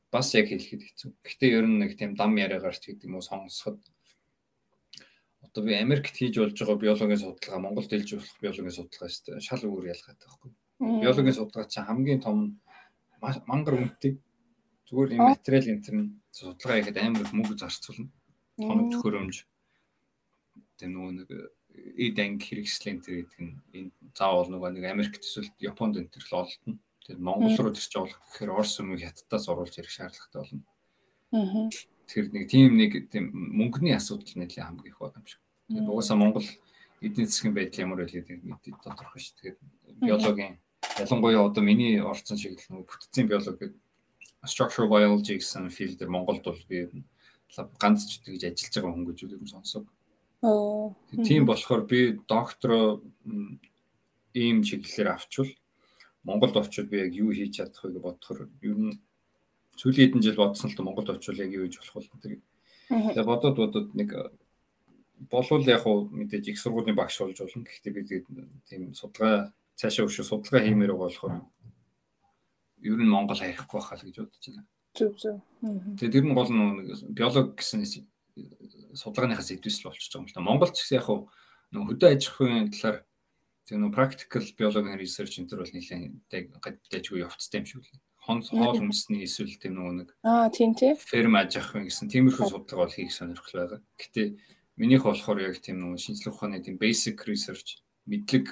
бас 0.09 0.33
яг 0.33 0.49
хэлэхэд 0.49 0.83
хэцүү. 0.89 1.11
Гэхдээ 1.21 1.51
ер 1.53 1.67
нь 1.69 1.79
нэг 1.85 2.01
тийм 2.01 2.17
дам 2.17 2.33
яриагаар 2.41 2.73
ч 2.73 2.89
гэдэг 2.89 3.05
юм 3.13 3.21
уу 3.21 3.25
сонсоход 3.29 3.77
одоо 5.45 5.63
би 5.65 5.77
Америкт 5.77 6.17
хийж 6.17 6.41
болж 6.41 6.57
байгаа 6.57 6.81
биологийн 6.81 7.21
судалгаа 7.21 7.61
Монголд 7.61 7.93
хэлж 7.93 8.09
болох 8.17 8.37
биологийн 8.41 8.73
судалгаа 8.73 9.09
шүү 9.13 9.25
дээ. 9.29 9.45
Шал 9.45 9.69
өөр 9.69 9.93
ялгаатай 9.93 10.27
байхгүй. 10.27 10.51
Биологийн 10.81 11.37
судалгаа 11.37 11.69
чинь 11.69 11.85
хамгийн 11.85 12.21
том 12.25 12.39
мангар 13.21 13.77
үнэтэй 13.77 14.17
зүгээр 14.89 15.13
юм 15.13 15.29
материал 15.29 15.69
энэ 15.77 15.85
төр 15.85 15.97
судалгаа 16.33 16.77
хийхэд 16.81 16.99
амар 17.05 17.29
мөнгө 17.37 17.55
зарцуулна. 17.61 18.09
Тоног 18.57 18.89
төхөөрөмж. 18.97 19.37
Тэгээ 20.81 20.89
нөгөө 20.89 21.13
нэг 21.21 21.29
эд 21.97 22.17
анги 22.19 22.45
хэрэгслийн 22.45 23.01
тэр 23.01 23.25
гэдэг 23.25 23.41
нь 23.41 23.57
энэ 23.75 23.91
заавал 24.15 24.49
нөгөө 24.51 24.71
нэг 24.77 24.85
Америкт 24.91 25.25
эсвэл 25.25 25.51
Японд 25.59 25.97
энэ 26.01 26.13
төр 26.13 26.25
л 26.29 26.39
олдно. 26.45 26.79
Тэгээд 27.05 27.21
Монгол 27.21 27.57
руу 27.57 27.73
төрч 27.73 27.93
явах 27.97 28.17
гэхээр 28.33 28.55
Орос 28.55 28.81
өмнө 28.81 29.01
хятадаас 29.01 29.47
оруулж 29.49 29.75
ирэх 29.81 29.93
шаардлагатай 29.93 30.41
болно. 30.41 30.65
Аа. 31.33 31.69
Тэр 32.11 32.25
нэг 32.31 32.45
тийм 32.51 32.77
нэг 32.77 32.93
тийм 33.11 33.25
мөнгөний 33.33 33.97
асуудал 33.97 34.35
нэлээд 34.37 34.67
хамгийн 34.67 34.93
их 34.93 34.99
байна 35.01 35.19
юм 35.19 35.27
шиг. 35.27 35.43
Тэгээд 35.69 35.91
угаасаа 35.91 36.17
Монгол 36.21 36.47
эдийн 37.01 37.29
засгийн 37.29 37.55
байдал 37.55 37.85
ямар 37.87 38.05
гэдэг 38.05 38.45
мэдээ 38.45 38.75
тодорхой 38.85 39.21
шүү. 39.23 39.37
Тэгээд 39.41 39.59
биологийн 40.05 40.55
ялангуяа 41.01 41.47
одоо 41.49 41.63
миний 41.65 42.01
орцсон 42.03 42.37
шиг 42.37 42.61
л 42.61 42.69
нөгөө 42.69 42.87
бүтцийн 42.89 43.27
биологи 43.31 43.73
structural 44.45 44.89
biology 44.89 45.37
гэсэн 45.41 45.71
филдэр 45.71 46.09
Монголд 46.09 46.45
бол 46.45 46.61
би 46.69 46.89
ганц 47.81 48.07
ч 48.09 48.21
тэгж 48.25 48.43
ажиллаж 48.49 48.75
байгаа 48.75 48.93
хүн 48.95 49.07
гэж 49.09 49.19
үгүй 49.25 49.49
сонсог. 49.49 49.85
Тийм 50.41 51.45
болохоор 51.45 51.85
би 51.85 52.17
доктор 52.29 53.01
ийм 54.33 54.63
чиглэлээр 54.65 55.13
авчвал 55.13 55.53
Монголд 56.25 56.57
очиод 56.57 56.89
би 56.89 56.99
яг 57.05 57.13
юу 57.13 57.33
хийж 57.33 57.61
чадах 57.61 57.85
вэ 57.85 57.93
гэж 57.93 58.03
бодохоор 58.05 58.49
ер 58.63 58.77
нь 58.77 59.01
сүүлийн 59.77 60.17
хэдэн 60.17 60.25
жил 60.25 60.41
бодсон 60.41 60.71
л 60.71 60.77
то 60.77 60.83
Монголд 60.83 61.11
очиод 61.13 61.41
яг 61.41 61.53
юу 61.53 61.65
хийж 61.65 61.77
болох 61.81 62.13
вэ 62.13 62.21
тэгээ. 62.25 62.41
Тэгээ 62.89 63.29
бодоод 63.29 63.57
бодоод 63.57 63.89
нэг 63.97 64.11
болвол 65.29 65.65
яг 65.69 65.85
уу 65.85 66.09
мэдээж 66.09 66.45
их 66.49 66.61
сургуулийн 66.61 66.97
багш 66.97 67.21
болж 67.21 67.41
болно. 67.41 67.65
Гэхдээ 67.65 67.93
би 67.93 68.03
тийм 68.69 68.93
судалгаа 68.97 69.53
цаашаа 69.77 70.09
өшөө 70.09 70.25
судалгаа 70.25 70.65
хиймээр 70.65 70.93
байгаа 70.93 71.09
болохоор 71.09 71.35
ер 72.85 72.97
нь 72.97 73.13
Монгол 73.13 73.41
харихгүй 73.41 73.77
байхаа 73.81 73.97
л 73.97 74.05
гэж 74.09 74.17
бодож 74.25 74.45
байна. 74.45 74.65
Зүг 74.97 75.15
зүг. 75.21 75.37
Тэгээ 76.01 76.13
тэр 76.17 76.25
нь 76.25 76.37
гол 76.37 76.49
нь 76.53 77.17
биолог 77.17 77.57
гэсэн 77.57 77.85
судалгааныхаас 78.95 79.51
идэвсэл 79.55 79.91
болчихж 79.91 80.13
байгаа 80.13 80.23
юм 80.23 80.29
л 80.29 80.35
да. 80.35 80.47
Монголч 80.47 80.77
гэсэн 80.79 80.97
яг 80.99 81.05
хуу 81.07 81.19
нөх 81.71 81.87
хөдөө 81.91 82.09
аж 82.11 82.23
ахуйн 82.27 82.71
талаар 82.75 82.99
тэг 83.67 83.77
нөх 83.79 83.95
practical 83.95 84.45
biology 84.59 84.95
research 84.99 85.39
энэ 85.39 85.49
төр 85.51 85.63
бол 85.63 85.75
нэлээд 85.75 86.59
гадаажгүй 86.59 87.23
явцтай 87.23 87.63
юм 87.63 87.67
шиг 87.67 87.83
л. 87.87 88.01
Хон 88.21 88.43
хоол 88.43 88.79
хүнсний 88.83 89.25
эсвэл 89.25 89.55
тийм 89.57 89.79
нөгөө 89.79 89.95
нэг 90.03 90.09
Аа 90.27 90.51
тийм 90.51 90.75
тий. 90.75 90.99
Ферм 90.99 91.39
аж 91.39 91.57
ахуйн 91.57 91.87
гэсэн 91.87 92.11
тиймэрхүү 92.11 92.51
судалгаа 92.51 92.91
бол 92.91 92.97
хийх 92.99 93.15
сонирхол 93.15 93.55
байгаа. 93.55 93.81
Гэтэ 93.97 94.23
минийх 94.77 95.07
болохоор 95.07 95.39
яг 95.41 95.63
тийм 95.63 95.81
нөгөө 95.81 95.99
шинжлэх 96.03 96.35
ухааны 96.37 96.61
тийм 96.61 96.77
basic 96.77 97.17
research 97.25 97.81
мэдлэг 98.11 98.45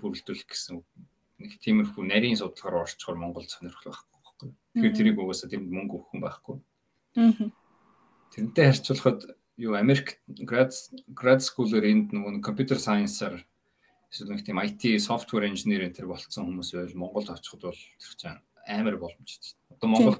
бүрэлдүүлэх 0.00 0.48
гэсэн 0.48 0.80
нэг 0.80 1.52
тиймэрхүү 1.60 2.02
нарийн 2.06 2.38
судалгаар 2.40 2.86
орчхоор 2.86 3.18
Монгол 3.18 3.46
сонирхол 3.46 3.92
байхгүй. 3.92 4.50
Тэгэхээр 4.74 4.96
тэрийг 4.96 5.18
угаасаа 5.20 5.50
тийм 5.50 5.68
мөнгө 5.68 5.94
өгөх 6.00 6.14
юм 6.16 6.22
байхгүй. 6.22 6.56
Аа. 7.18 7.50
Тэрнтэй 8.32 8.64
харьцуулахад 8.72 9.20
юу 9.56 9.74
Америк 9.74 10.20
grad 10.28 10.72
grad 11.12 11.40
school-ээр 11.44 11.84
энд 11.90 12.08
нөгөө 12.16 12.40
компьютер 12.40 12.78
сайенсаар 12.80 13.44
эсвэл 14.12 14.32
нэг 14.32 14.44
тийм 14.44 14.60
IT 14.60 15.00
software 15.00 15.48
engineer 15.48 15.84
энэ 15.84 15.96
төр 15.96 16.08
болцсон 16.12 16.48
хүмүүс 16.48 16.72
байвал 16.72 17.00
Монголд 17.00 17.32
очиход 17.32 17.72
бол 17.72 17.82
тэр 18.00 18.14
чинь 18.16 18.40
амар 18.68 18.96
боломжтой. 18.96 19.56
Одоо 19.72 19.88
Монгол 19.88 20.18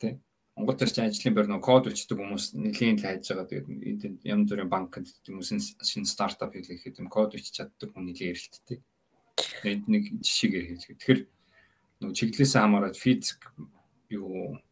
тий 0.00 0.20
Монгол 0.56 0.78
төр 0.78 0.90
чинь 0.92 1.10
ажлын 1.10 1.34
байр 1.34 1.48
нөгөө 1.50 1.66
код 1.66 1.90
өчтдөг 1.90 2.14
хүмүүс 2.14 2.44
нэлийн 2.54 2.96
л 3.00 3.02
хайж 3.02 3.26
байгаа. 3.26 3.50
Тэгээд 3.50 3.68
энд 4.06 4.22
янз 4.22 4.46
бүрийн 4.46 4.70
банкнд 4.70 5.10
хүмүүсийн 5.26 5.60
шинэ 5.82 6.06
стартап 6.06 6.54
хийлгэхэд 6.54 7.02
юм 7.02 7.10
код 7.10 7.34
өчч 7.34 7.58
чаддаг 7.58 7.90
хүн 7.90 8.06
нэлийн 8.06 8.38
эрэлттэй. 8.38 8.78
Энд 9.66 9.84
нэг 9.90 10.04
жишээгээр 10.22 10.66
хэлгээ. 10.70 10.94
Тэгэхээр 10.94 11.20
нөгөө 12.06 12.14
чиглэлээс 12.14 12.54
хамаарат 12.54 12.94
физик 12.94 13.50
юу 14.14 14.62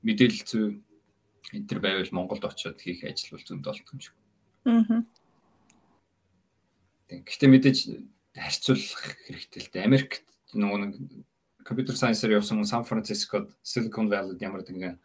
мэдээлэл 0.00 0.48
зүй 0.48 0.80
энэ 1.52 1.68
төр 1.68 1.80
байвал 1.80 2.12
Монголд 2.12 2.44
очиод 2.44 2.80
хийх 2.80 3.04
ажил 3.04 3.36
бол 3.36 3.46
зөнд 3.46 3.64
болт 3.64 3.88
юм 3.92 4.00
шиг. 4.00 4.14
Аа. 4.68 5.04
Гэхдээ 7.08 7.48
мэдээж 7.48 7.78
харьцуулах 8.36 9.16
хэрэгтэй 9.24 9.60
л 9.64 9.70
дээ. 9.72 9.88
Америкт 9.88 10.24
нөгөө 10.52 10.78
нэг 10.84 10.92
компьютер 11.64 11.96
сайенсээр 11.96 12.36
явсан 12.40 12.64
Сан 12.64 12.84
Францискод 12.84 13.52
Silicon 13.64 14.08
Valley-д 14.12 14.44
ямар 14.44 14.64
нэгэн 14.64 15.00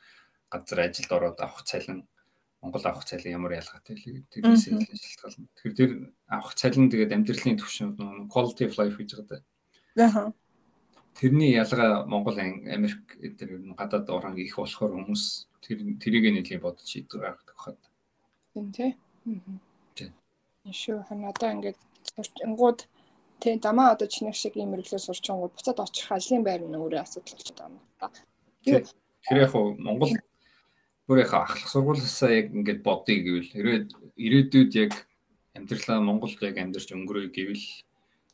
газар 0.52 0.80
ажилд 0.88 1.12
ороод 1.12 1.40
авах 1.40 1.64
цалин 1.64 2.08
Монгол 2.64 2.84
авах 2.88 3.04
цалин 3.04 3.36
ямар 3.36 3.60
ялгаатай 3.60 3.96
вэ 3.96 4.24
гэдэг 4.24 4.32
тэрнээс 4.32 4.68
шалтгаална. 4.72 5.48
Тэгэхээр 5.60 5.76
тэр 5.76 5.92
авах 6.28 6.56
цалин 6.56 6.88
тэгээд 6.88 7.16
амьдралын 7.16 7.60
түвшинд 7.60 7.98
quality 8.32 8.64
of 8.68 8.76
life 8.80 8.96
гэж 8.96 9.10
байгаа. 9.20 9.42
Аа. 10.00 10.32
Тэрний 11.20 11.52
ялгаа 11.56 12.08
Монгол 12.08 12.40
Америк 12.40 13.16
тэр 13.40 13.60
гадаад 13.76 14.08
орон 14.08 14.40
их 14.40 14.56
болохоор 14.56 14.96
хүмүүс 14.96 15.53
тэр 15.64 15.80
тэрийг 16.02 16.26
нэлийн 16.36 16.62
бодож 16.62 16.88
шийдвэр 16.88 17.22
гаргадаг 17.24 17.58
хаад. 17.58 17.82
Тийм 18.54 18.72
тий. 18.76 18.92
Тийм. 19.96 20.12
Шүү 20.68 21.04
ханадаа 21.08 21.56
ингээд 21.56 21.80
сурчингууд 22.16 22.80
тий 23.40 23.56
дамаа 23.60 23.96
одоо 23.96 24.08
чиний 24.08 24.36
шиг 24.36 24.56
ийм 24.56 24.76
мэрэглээ 24.76 25.00
сурчингууд 25.00 25.56
буцаад 25.56 25.80
очих 25.80 26.12
алын 26.12 26.44
байр 26.44 26.62
нь 26.68 26.76
өөрөө 26.76 27.02
асуудал 27.04 27.40
юм 27.64 27.80
да. 28.00 28.12
Тэр 28.64 29.38
яг 29.40 29.52
Монгол 29.56 30.12
өөрийнхөө 31.08 31.40
ахлах 31.44 31.72
сургуулиасаа 31.72 32.32
яг 32.32 32.48
ингээд 32.56 32.80
бодъё 32.84 33.18
гэвэл 33.24 33.52
хэрвээ 33.52 33.80
ирээдүйд 34.26 34.72
яг 34.84 34.94
амьдралаа 35.56 36.00
Монголд 36.00 36.40
яг 36.44 36.56
амьдарч 36.60 36.90
өнгөрөё 36.96 37.28
гэвэл 37.32 37.66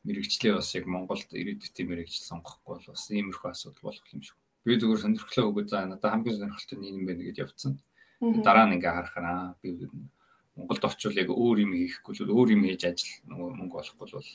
мэрэгчлээ 0.06 0.54
бас 0.54 0.70
яг 0.78 0.86
Монголд 0.86 1.30
ирээдүйдээ 1.34 1.86
мэрэгчл 1.90 2.30
сонгохгүй 2.30 2.72
бол 2.78 2.88
бас 2.94 3.04
иймэрхүү 3.10 3.50
асуудал 3.52 3.86
болох 3.90 4.06
юм 4.14 4.22
шиг. 4.22 4.38
Би 4.66 4.76
зүгээр 4.76 5.01
сонирхлоо 5.03 5.45
өгөө 5.49 5.66
за 5.68 5.86
надад 5.88 6.12
хамгийн 6.12 6.38
сонирхолтой 6.38 6.78
нь 6.80 6.89
юм 6.89 7.05
байна 7.07 7.24
гэж 7.24 7.38
явцсан. 7.43 7.80
Дараа 8.20 8.66
нь 8.68 8.76
ингээ 8.76 8.95
харахаа 8.95 9.55
би 9.62 9.88
Монголд 10.60 10.84
очивол 10.84 11.16
яг 11.16 11.30
өөр 11.32 11.57
юм 11.64 11.72
хийхгүй 11.72 12.14
л 12.20 12.36
өөр 12.36 12.49
юм 12.51 12.68
хийж 12.68 12.84
ажил 12.84 13.14
нөгөө 13.32 13.49
мөнгө 13.55 13.80
олохгүй 13.80 14.07
бол 14.12 14.30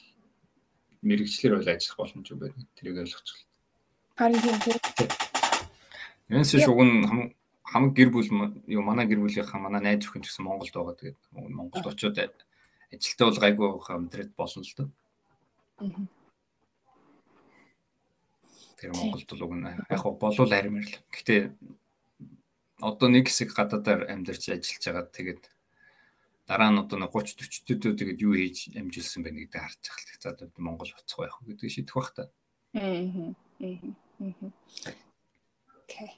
мэрэгчлэр 1.04 1.52
бол 1.60 1.68
ажиллах 1.68 1.98
боломжгүй 2.00 2.38
байна. 2.40 2.64
Тэрийг 2.80 3.04
ойлгочих. 3.04 3.44
Харин 4.16 4.40
тийм. 4.64 5.10
Янс 6.32 6.56
шуган 6.56 7.04
хамаг 7.68 7.92
гэр 7.92 8.08
бүл 8.08 8.24
юу 8.64 8.82
манай 8.82 9.04
гэр 9.04 9.20
бүлийнхаа 9.20 9.60
манай 9.60 9.84
найз 9.84 10.08
өхөн 10.08 10.24
ч 10.24 10.32
гэсэн 10.32 10.48
Монголд 10.48 10.72
байгаа. 10.72 10.96
Тэгээд 10.96 11.18
Монголд 11.52 11.86
очиод 11.92 12.16
ажилтаа 12.88 13.26
бол 13.28 13.42
гайгүй 13.44 13.68
хамтраад 13.84 14.32
болно 14.32 14.62
л 14.64 14.72
доо. 14.78 14.88
Тэр 18.78 18.92
Монголд 18.92 19.28
бол 19.30 19.44
уг 19.44 19.52
нь 19.54 19.66
яг 19.66 20.02
болов 20.18 20.48
харимэр 20.48 20.86
л. 20.86 20.96
Гэтэ 21.10 21.52
одоо 22.80 23.08
нэг 23.08 23.28
хэсэг 23.28 23.54
гадаадаар 23.54 24.10
амьдарч 24.10 24.50
ажиллаж 24.50 24.84
байгаа. 24.84 25.06
Тэгээд 25.14 25.42
дараа 26.46 26.70
нь 26.70 26.80
одоо 26.82 26.98
30 26.98 27.38
40 27.40 27.68
төдөө 27.68 27.92
тэгээд 27.98 28.22
юу 28.24 28.34
хийж 28.34 28.74
амжилсан 28.74 29.22
бэ 29.22 29.30
гэдгийг 29.32 29.54
харж 29.54 29.82
байгаа. 29.84 30.18
За 30.20 30.28
одоо 30.34 30.46
Монгол 30.58 30.90
буцах 30.90 31.18
байх 31.18 31.38
гэдэг 31.44 31.70
шийдэх 31.70 31.94
бах 31.94 32.10
та. 32.14 32.30
Аа. 32.74 33.34
Окей 35.84 36.12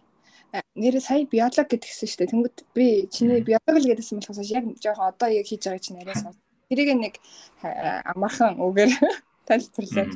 нэрээ 0.77 1.03
сая 1.03 1.25
биолог 1.27 1.69
гэдгсэн 1.69 2.09
шүү 2.09 2.19
дээ. 2.21 2.33
Тэнгүүд 2.33 2.59
би 2.77 2.87
чиний 3.13 3.41
биологи 3.43 3.93
л 3.93 3.97
гэдсэн 3.97 4.21
болохоос 4.21 4.51
яг 4.53 4.65
жоохон 4.81 5.09
одоо 5.11 5.29
яг 5.29 5.47
хийж 5.47 5.63
байгаа 5.67 5.83
чинь 5.83 6.01
арай 6.01 6.17
сонс. 6.17 6.39
Тэрийг 6.71 6.97
нэг 6.97 7.15
амархан 7.63 8.61
үгээр 8.61 8.93
тайлбарлаад. 9.49 10.13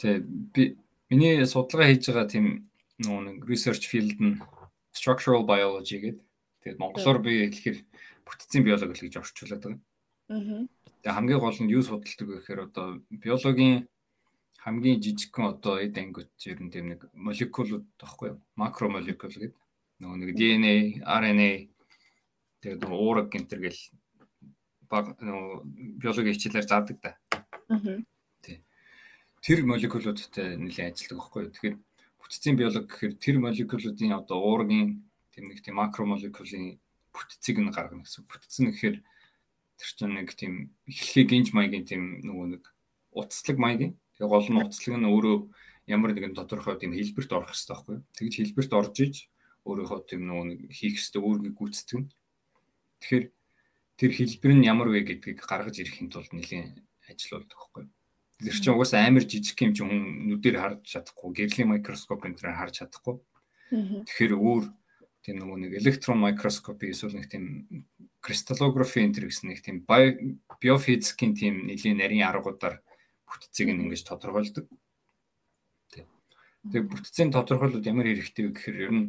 Тэг 0.00 0.26
би 0.52 0.76
миний 1.12 1.44
судалгаа 1.44 1.92
хийж 1.92 2.08
байгаа 2.08 2.26
тийм 2.32 2.46
нэг 3.04 3.44
research 3.44 3.84
field 3.84 4.16
нь 4.16 4.40
structural 4.96 5.44
biology 5.44 6.00
гэдэг. 6.00 6.24
Тэгээд 6.64 6.80
монголоор 6.80 7.18
би 7.20 7.52
хэлэхээр 7.52 7.78
бүтцийн 8.24 8.64
биологи 8.64 8.96
гэж 8.96 9.20
орчуулад 9.20 9.60
байгаа. 9.60 9.80
Аа. 10.32 10.64
Тэгээ 11.04 11.16
хамгийн 11.16 11.40
гол 11.42 11.58
нь 11.60 11.72
юу 11.72 11.82
судалдаг 11.84 12.26
вэ 12.28 12.36
гэхээр 12.40 12.60
одоо 12.72 12.86
биологийн 13.10 13.88
хамгийн 14.64 15.02
жижигхэн 15.02 15.52
одоо 15.52 15.74
эд 15.82 15.98
ангиуд 15.98 16.30
ер 16.46 16.58
нь 16.62 16.72
тийм 16.72 16.86
нэг 16.94 17.00
молекулууд 17.12 17.84
тахгүй 17.98 18.32
юу? 18.32 18.38
Макромолекул 18.56 19.28
гэдэг. 19.28 19.52
Нөгөө 20.00 20.16
нэг 20.16 20.30
DNA, 20.38 21.02
RNA 21.02 21.50
тэгээд 22.62 22.80
нөгөө 22.86 23.00
уураг 23.02 23.28
гэмтэр 23.28 23.60
гэл 23.60 23.82
баг 24.86 25.18
нөгөө 25.18 25.98
биологи 25.98 26.32
хичээлээр 26.32 26.70
заадаг 26.70 26.98
да. 27.02 27.12
Аа. 27.68 28.00
Тэр 29.42 29.66
молекулуудтай 29.66 30.56
нэлээд 30.56 30.94
ажилладаг 30.94 31.18
байхгүй? 31.18 31.42
Тэгэхээр 31.50 31.76
бүтцийн 32.22 32.56
биологи 32.56 32.86
гэхээр 32.86 33.14
тэр 33.18 33.36
молекулуудын 33.42 34.14
одоо 34.14 34.38
уургийн 34.38 35.02
тийм 35.34 35.44
нэг 35.50 35.60
тийм 35.66 35.82
макромолекулын 35.82 36.78
бүтцийг 37.10 37.58
нь 37.58 37.74
гаргана 37.74 38.06
гэсэн. 38.06 38.24
Бүтц 38.30 38.62
нь 38.62 38.70
гэхээр 38.70 38.96
тэр 39.02 39.90
чинь 39.98 40.14
нэг 40.14 40.30
тийм 40.38 40.70
эхлэхийг 40.86 41.28
гинж 41.28 41.48
маягийн 41.50 41.84
тийм 41.90 42.02
нөгөө 42.22 42.46
нэг 42.54 42.62
утаслаг 43.10 43.58
маягийн 43.58 43.98
Тэгээ 44.22 44.28
гол 44.38 44.48
нь 44.54 44.62
уцлаг 44.62 44.94
нь 45.02 45.10
өөрөө 45.10 45.36
ямар 45.90 46.14
нэгэн 46.14 46.38
тодорхой 46.38 46.78
тийм 46.78 46.94
хэлбэрт 46.94 47.32
орох 47.34 47.50
хэрэгтэй 47.50 47.74
байхгүй? 47.74 47.96
Тэгж 48.14 48.34
хэлбэрт 48.38 48.72
орж 48.78 48.94
иж 49.02 49.14
өөрийнхөө 49.66 50.00
тийм 50.06 50.22
нөгөө 50.30 50.46
нэг 50.46 50.60
хийх 50.70 50.94
хэрэгтэй 50.94 51.22
үүргийг 51.26 51.56
гүйцэтгэв. 51.58 52.06
Тэгэхээр 53.02 53.24
тэр 53.98 54.10
хэлбэр 54.14 54.52
нь 54.54 54.68
ямар 54.70 54.88
вэ 54.94 55.00
гэдгийг 55.02 55.42
гаргаж 55.42 55.76
ирэхин 55.82 56.06
тулд 56.12 56.30
нэлийн 56.30 56.86
ажил 57.10 57.42
болдог 57.42 57.58
байхгүй 57.58 57.82
юу? 57.82 57.90
Тэр 58.42 58.56
чинь 58.58 58.74
угаасаа 58.74 59.06
амар 59.06 59.24
жижиг 59.24 59.58
юм 59.62 59.72
чинь 59.72 59.86
хүн 59.86 60.02
нүдээр 60.34 60.56
харж 60.58 60.82
чадахгүй, 60.82 61.30
гэрлийн 61.30 61.70
микроскоп 61.70 62.26
энтрээр 62.26 62.58
харж 62.58 62.82
чадахгүй. 62.82 63.22
Тэгэхээр 63.70 64.34
өөр 64.34 64.64
тийм 65.22 65.36
нөгөө 65.38 65.58
нэг 65.62 65.72
электрон 65.78 66.18
микроскоп 66.18 66.82
эсвэл 66.82 67.22
нэг 67.22 67.30
тийм 67.30 67.70
кристаллографи 68.18 69.06
энэ 69.06 69.30
гэсэн 69.30 69.46
нэг 69.50 69.62
тийм 69.62 69.86
биофизикийн 69.86 71.32
тийм 71.38 71.54
нэлийн 71.70 72.02
нарийн 72.02 72.26
аргуудаар 72.26 72.82
бүтцийг 73.26 73.70
ингэж 73.70 74.02
тодорхойлдог. 74.02 74.66
Тэгээ 75.94 76.84
бүтцийн 76.90 77.30
тодорхойлолт 77.30 77.86
ямар 77.86 78.06
хэрэгтэй 78.10 78.50
вэ 78.50 78.54
гэхээр 78.54 78.78
ер 78.86 78.92
нь 78.94 79.06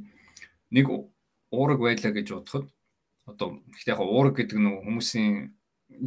нэг 0.74 0.86
уураг 1.54 1.80
байлаа 1.82 2.12
гэж 2.14 2.28
бодоход 2.34 2.66
одоо 3.30 3.62
гэхдээ 3.74 3.94
яг 3.94 4.02
уураг 4.02 4.34
гэдэг 4.38 4.58
нь 4.58 4.74
хүмүүсийн 4.86 5.34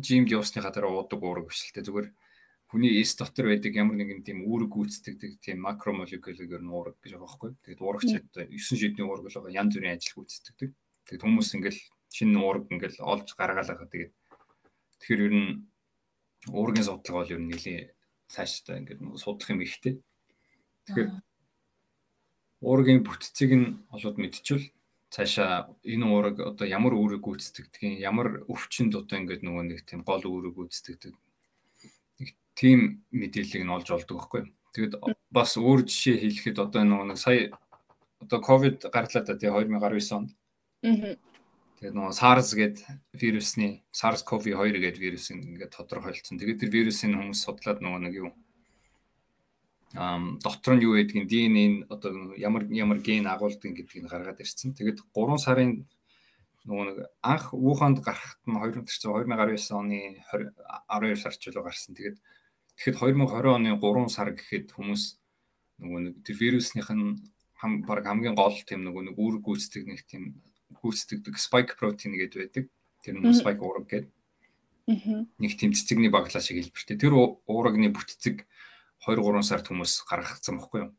жимд 0.03 0.29
явсныхаа 0.35 0.75
дараа 0.75 0.91
уудаг 0.91 1.23
уураг 1.23 1.47
биш 1.47 1.71
л 1.71 1.75
те 1.75 1.87
зүгээр 1.87 2.11
хүний 2.67 2.99
эс 2.99 3.15
дотор 3.15 3.47
байдаг 3.47 3.73
ямар 3.79 3.95
нэгэн 3.95 4.27
тийм 4.27 4.43
үүрэг 4.43 4.71
гүйцэтгэдэг 4.75 5.33
тийм 5.39 5.63
макромолекулыг 5.63 6.51
ер 6.51 6.63
нь 6.67 6.73
уураг 6.75 6.99
гэж 6.99 7.15
байгаа 7.15 7.27
байхгүй. 7.27 7.51
Тэгээд 7.63 7.85
уурагч 7.85 8.11
одоо 8.19 8.43
9 8.43 8.59
шидний 8.59 9.07
уураг 9.07 9.23
бол 9.23 9.55
янз 9.55 9.73
бүрийн 9.79 9.95
ажил 9.95 10.19
гүйцэтгэдэг. 10.19 10.71
Тэгээд 11.07 11.23
хүмүүс 11.23 11.49
ингээл 11.55 11.81
шинэ 12.11 12.39
уураг 12.43 12.65
ингээл 12.75 13.07
олж 13.07 13.29
гаргаалаа 13.39 13.87
тэгээд 13.87 14.13
тэгэхээр 14.99 15.25
ер 15.31 15.35
нь 15.39 15.51
уургийн 16.51 16.87
судалгаа 16.87 17.23
бол 17.23 17.35
ер 17.39 17.43
нь 17.43 17.51
нэлийн 17.55 17.87
цаашдаа 18.27 18.83
ингээд 18.83 19.01
судлах 19.15 19.51
юм 19.55 19.63
ихтэй. 19.63 19.95
Тэгэхээр 20.91 21.11
уургийн 22.67 23.07
бүтцийг 23.07 23.53
нь 23.55 23.67
олоод 23.95 24.17
мэдчихвэл 24.19 24.67
цаашаа 25.15 25.71
энэ 25.87 26.07
уураг 26.11 26.37
одоо 26.43 26.67
ямар 26.67 26.95
үүрэг 26.99 27.23
гүйцэтгэдэг, 27.23 28.03
ямар 28.03 28.43
өвчнөд 28.51 28.95
одоо 28.99 29.17
ингээд 29.23 29.43
нөгөө 29.47 29.65
нэг 29.71 29.81
тийм 29.87 30.03
гол 30.03 30.25
үүрэг 30.27 30.55
гүйцэтгэдэг. 30.59 31.15
Тийм 32.57 33.05
мэдээллийг 33.13 33.65
нь 33.69 33.75
олж 33.77 33.89
олдог 33.93 34.17
байхгүй? 34.17 34.43
Тэгэд 34.73 34.97
бас 35.29 35.61
өөр 35.61 35.85
жишээ 35.85 36.25
хэлэхэд 36.25 36.59
одоо 36.65 36.83
нэг 36.89 37.21
сая 37.21 37.53
одоо 38.21 38.41
ковид 38.41 38.81
гарлаа 38.89 39.23
да 39.25 39.37
тий 39.37 39.53
2019 39.53 40.17
онд. 40.17 40.31
Аа. 40.83 41.21
Тэгээд 41.77 41.93
нөгөө 41.93 42.17
SARS 42.17 42.51
гээд 42.57 42.77
вирусны 43.13 43.85
SARS-CoV-2 43.93 44.81
гээд 44.81 44.97
вирус 44.97 45.29
ингээд 45.29 45.77
тодорхойлцсон. 45.77 46.41
Тэгээд 46.41 46.61
тэр 46.65 46.73
вирусын 46.73 47.13
хүмүүс 47.13 47.45
судлаад 47.45 47.85
нөгөө 47.85 48.01
нэг 48.01 48.15
юу 48.17 48.31
ам 49.93 50.41
дотор 50.41 50.81
нь 50.81 50.85
юу 50.89 50.97
байдгийг 50.97 51.29
нь 51.29 51.85
одоо 51.93 52.33
ямар 52.41 52.65
ямар 52.73 53.05
ген 53.05 53.29
агуулдаг 53.29 53.77
гэдгийг 53.77 54.09
гаргаад 54.09 54.41
ирсэн. 54.41 54.73
Тэгээд 54.73 55.05
3 55.13 55.37
сарын 55.37 55.85
нөгөө 56.65 56.85
нэг 56.89 56.99
анх 57.21 57.53
Уханд 57.53 58.01
гарахт 58.01 58.41
нь 58.49 58.57
2019 58.57 59.77
оны 59.77 60.25
12 60.33 61.21
сард 61.21 61.37
ч 61.37 61.53
үлээ 61.53 61.61
гарсан. 61.61 61.93
Тэгээд 61.93 62.17
тэгэхэд 62.77 62.97
2020 63.01 63.57
оны 63.57 63.71
3 63.81 64.13
сар 64.13 64.33
гэхэд 64.37 64.77
хүмүүс 64.77 65.03
нөгөө 65.81 66.01
нэг 66.05 66.15
тэр 66.25 66.37
вирусных 66.37 66.89
нь 66.93 67.21
хам 67.57 67.83
баг 67.89 68.05
хамгийн 68.05 68.37
гол 68.37 68.53
тийм 68.53 68.85
нөгөө 68.85 69.13
нэг 69.13 69.17
үүрэг 69.17 69.43
гүйцэтгэх 69.45 69.85
нэг 69.89 70.01
тийм 70.05 70.41
гүйцэтгэдэг 70.77 71.35
spike 71.41 71.73
protein 71.81 72.17
гэдэг 72.17 72.39
байдаг. 72.41 72.65
Тэр 73.01 73.15
нь 73.21 73.33
spike 73.33 73.63
уураг 73.65 73.89
гэдэг. 73.89 74.13
Нэг 75.41 75.53
тийм 75.57 75.73
цэцэгний 75.73 76.13
баглаа 76.13 76.41
шиг 76.41 76.61
хэлбэртэй. 76.61 77.01
Тэр 77.01 77.17
уурагны 77.17 77.91
бүтцэг 77.91 78.45
2 79.05 79.19
3 79.19 79.43
сард 79.43 79.67
хүмүүс 79.69 80.05
гаргацсан 80.05 80.61
байхгүй 80.61 80.81
юу? 80.85 80.91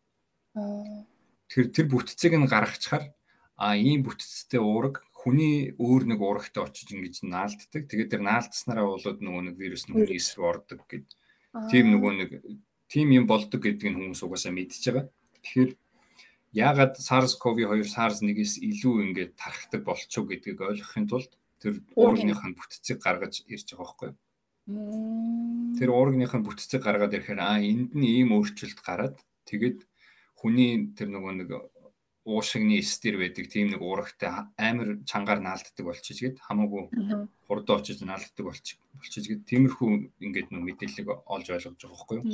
Тэр 1.47 1.65
тэр 1.71 1.85
бүтцийг 1.87 2.33
нь 2.35 2.49
гаргачихаар 2.49 3.13
а 3.57 3.77
ийм 3.77 4.05
бүтцтэй 4.05 4.61
уураг 4.61 5.01
хүний 5.13 5.73
өөр 5.81 6.13
нэг 6.13 6.19
уурагтай 6.21 6.61
очиж 6.65 6.93
ингэж 6.93 7.25
наалддаг. 7.25 7.89
Тэгээд 7.89 8.11
тэр 8.17 8.21
наалдснараа 8.21 8.85
болоод 8.85 9.19
нөгөө 9.21 9.43
нэг 9.49 9.55
вирус 9.57 9.89
нь 9.89 9.97
хүний 9.97 10.21
эсрэг 10.21 10.45
ордог 10.45 10.85
гэд. 10.85 11.09
Тийм 11.71 11.85
нөгөө 11.95 12.11
нэг 12.17 12.29
тийм 12.91 13.11
юм 13.15 13.25
болдог 13.27 13.61
гэдгийг 13.63 13.95
хүмүүс 13.95 14.21
угаасаа 14.23 14.53
мэдчихэж 14.55 14.85
байгаа. 14.93 15.07
Тэгэхээр 15.41 15.71
яагаад 16.55 16.93
SARS-CoV-2 16.97 17.83
SARS-1-ээс 17.83 18.53
илүү 18.63 18.95
ингээд 19.11 19.33
тархдаг 19.35 19.81
болчихоо 19.83 20.25
гэдгийг 20.31 20.59
ойлгохын 20.63 21.07
тулд 21.07 21.31
тэр 21.59 21.81
уургийнхаа 21.97 22.53
бүтцийг 22.55 22.99
гаргаж 23.03 23.43
ирж 23.49 23.67
байгаа 23.73 23.83
байхгүй 23.83 24.07
юу? 24.11 24.17
Тэр 25.77 25.89
уургийнхаа 25.91 26.41
бүтцийг 26.43 26.81
гаргаад 26.83 27.15
ирэхээр 27.15 27.41
аа 27.41 27.59
энд 27.59 27.91
нь 27.97 28.07
ийм 28.07 28.35
өөрчлөлт 28.35 28.79
гараад 28.83 29.17
тэгээд 29.49 29.83
хүний 30.39 30.93
тэр 30.93 31.09
нөгөө 31.11 31.33
нэг 31.41 31.49
уушигны 32.27 32.81
стер 32.83 33.15
байдаг 33.15 33.47
тийм 33.47 33.71
нэг 33.71 33.79
уурагтай 33.79 34.51
амар 34.59 34.99
чангаар 35.07 35.39
наалддаг 35.39 35.85
болчих 35.87 36.19
гээд 36.19 36.43
хамаагүй 36.43 36.91
хурдан 37.47 37.79
очиж 37.79 38.03
наалддаг 38.03 38.43
болчих 38.43 38.75
болчих 38.99 39.23
гээд 39.23 39.47
тиймэрхүү 39.47 39.89
ингээд 40.19 40.51
нэг 40.51 40.61
мэдээллийг 40.67 41.07
олж 41.23 41.47
ойлгож 41.47 41.79
байгаа 41.79 41.95
байхгүй 41.95 42.15
юу. 42.19 42.27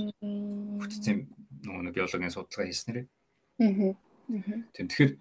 Бүтцийн 0.81 1.29
нөгөө 1.61 1.83
нэг 1.85 1.93
биологийн 1.93 2.33
судалгаа 2.33 2.65
хийснээрээ. 2.65 3.05
Аа. 3.61 3.93
Тийм 4.73 4.85
тэгэхээр 4.89 5.13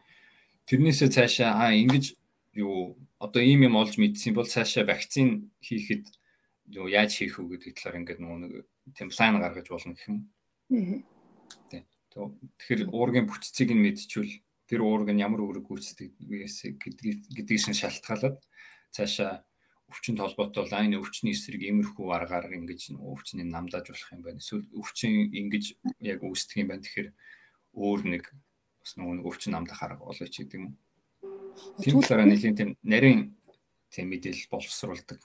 тэрнээсээ 0.64 1.08
цаашаа 1.20 1.50
аа 1.52 1.76
ингэж 1.76 2.16
юу 2.56 2.96
одоо 3.20 3.42
ийм 3.44 3.68
юм 3.68 3.76
олж 3.76 4.00
мэдсэн 4.00 4.32
бол 4.32 4.48
цаашаа 4.48 4.88
вакцин 4.88 5.52
хийхэд 5.60 6.08
юу 6.72 6.88
яаж 6.88 7.12
хийх 7.12 7.36
үү 7.36 7.60
гэдэг 7.60 7.76
талаар 7.76 8.00
ингээд 8.00 8.20
нөгөө 8.24 8.38
нэг 8.40 8.52
тийм 8.96 9.12
план 9.12 9.36
гаргаж 9.36 9.68
болно 9.68 9.92
гэх 9.92 10.08
юм. 10.08 10.32
Аа. 10.72 11.84
Тэгэхээр 12.16 12.88
уургийн 12.88 13.28
бүтцийг 13.28 13.68
нь 13.72 13.84
мэдчихвэл 13.84 14.40
тэр 14.72 14.88
уург 14.88 15.12
нь 15.12 15.20
ямар 15.20 15.44
үүрэг 15.44 15.68
гүйцэтгэх 15.68 16.16
гэдгээс 16.16 17.66
нь 17.68 17.76
шалтгаалаад 17.76 18.40
цаашаа 18.88 19.44
өвчин 19.92 20.16
толботой 20.16 20.64
бол 20.64 20.72
энэ 20.72 20.96
өвчний 20.96 21.36
эсрэг 21.36 21.60
иймэрхүү 21.60 22.08
аргаар 22.08 22.56
ингэж 22.56 22.96
өвчнийг 22.96 23.52
намдааж 23.52 23.92
болох 23.92 24.12
юм 24.16 24.24
байна. 24.24 24.40
Эсвэл 24.40 24.64
өвчин 24.72 25.28
ингэж 25.28 25.76
яг 26.00 26.24
үүсдэг 26.24 26.64
юм 26.64 26.68
байна. 26.72 26.84
Тэгэхээр 26.88 27.08
өөр 27.76 28.00
нэг 28.16 28.24
бас 28.80 28.96
нэг 28.96 29.28
өвчин 29.28 29.52
намдах 29.52 29.84
арга 29.84 30.08
олооч 30.08 30.32
гэдэг 30.40 30.56
юм. 30.56 30.80
Тийм 31.84 32.00
талаараа 32.00 32.32
нэлийн 32.32 32.56
тийм 32.56 32.70
нарийн 32.80 33.36
тийм 33.92 34.08
мэдээлэл 34.08 34.48
боловсруулдаг. 34.48 35.20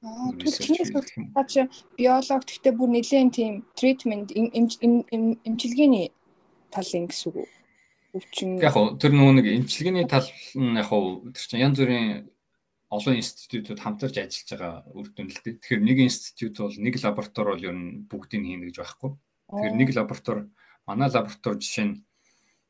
Аа 0.00 0.32
тэгэхээр 0.40 1.44
чи 1.52 1.60
биолог 2.00 2.42
гэхдээ 2.48 2.72
бүр 2.72 2.90
нэлийн 2.96 3.28
тийм 3.28 3.68
тритмент 3.76 4.32
эмчилгээний 4.32 6.16
талын 6.72 7.12
гэсэн 7.12 7.36
үг 7.36 7.55
өвчин 8.16 8.56
яг 8.60 8.72
хөө 8.74 8.96
тэр 9.00 9.12
нөгөө 9.12 9.34
нэг 9.36 9.46
эмчилгээний 9.60 10.06
тал 10.08 10.28
нь 10.56 10.76
яг 10.80 10.88
хөө 10.88 11.32
тэр 11.36 11.44
чинь 11.46 11.64
янз 11.64 11.78
бүрийн 11.80 12.08
олон 12.90 13.18
институтууд 13.18 13.82
хамтарч 13.82 14.16
ажиллаж 14.22 14.50
байгаа 14.50 14.74
үр 14.94 15.08
дүн 15.10 15.28
л 15.30 15.42
дээ. 15.42 15.58
Тэгэхээр 15.58 15.82
нэг 15.82 15.98
институт 16.06 16.54
бол 16.62 16.76
нэг 16.78 16.94
лаборатори 17.02 17.50
бол 17.50 17.66
ер 17.66 17.74
нь 17.74 18.06
бүгдийг 18.06 18.42
хийнэ 18.46 18.66
гэж 18.70 18.76
байхгүй. 18.78 19.10
Тэгэхээр 19.50 19.74
нэг 19.74 19.88
лаборатори 19.98 20.42
манай 20.86 21.08
лаборатори 21.10 21.58
жишээ 21.58 21.86
нь 21.90 21.96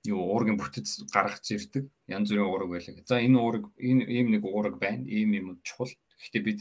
юу 0.09 0.25
уургийн 0.33 0.57
бүтэц 0.57 1.05
гаргаж 1.13 1.45
ирдэг. 1.53 1.85
Янз 2.09 2.33
бүрийн 2.33 2.49
уураг 2.49 2.71
байлаа. 2.73 3.05
За 3.05 3.21
энэ 3.21 3.37
уураг 3.37 3.65
энэ 3.77 4.09
ийм 4.09 4.33
нэг 4.33 4.43
уураг 4.49 4.81
байна. 4.81 5.05
Ийм 5.05 5.37
юм 5.37 5.49
чухал. 5.61 5.93
Гэхдээ 6.17 6.43
бид 6.43 6.61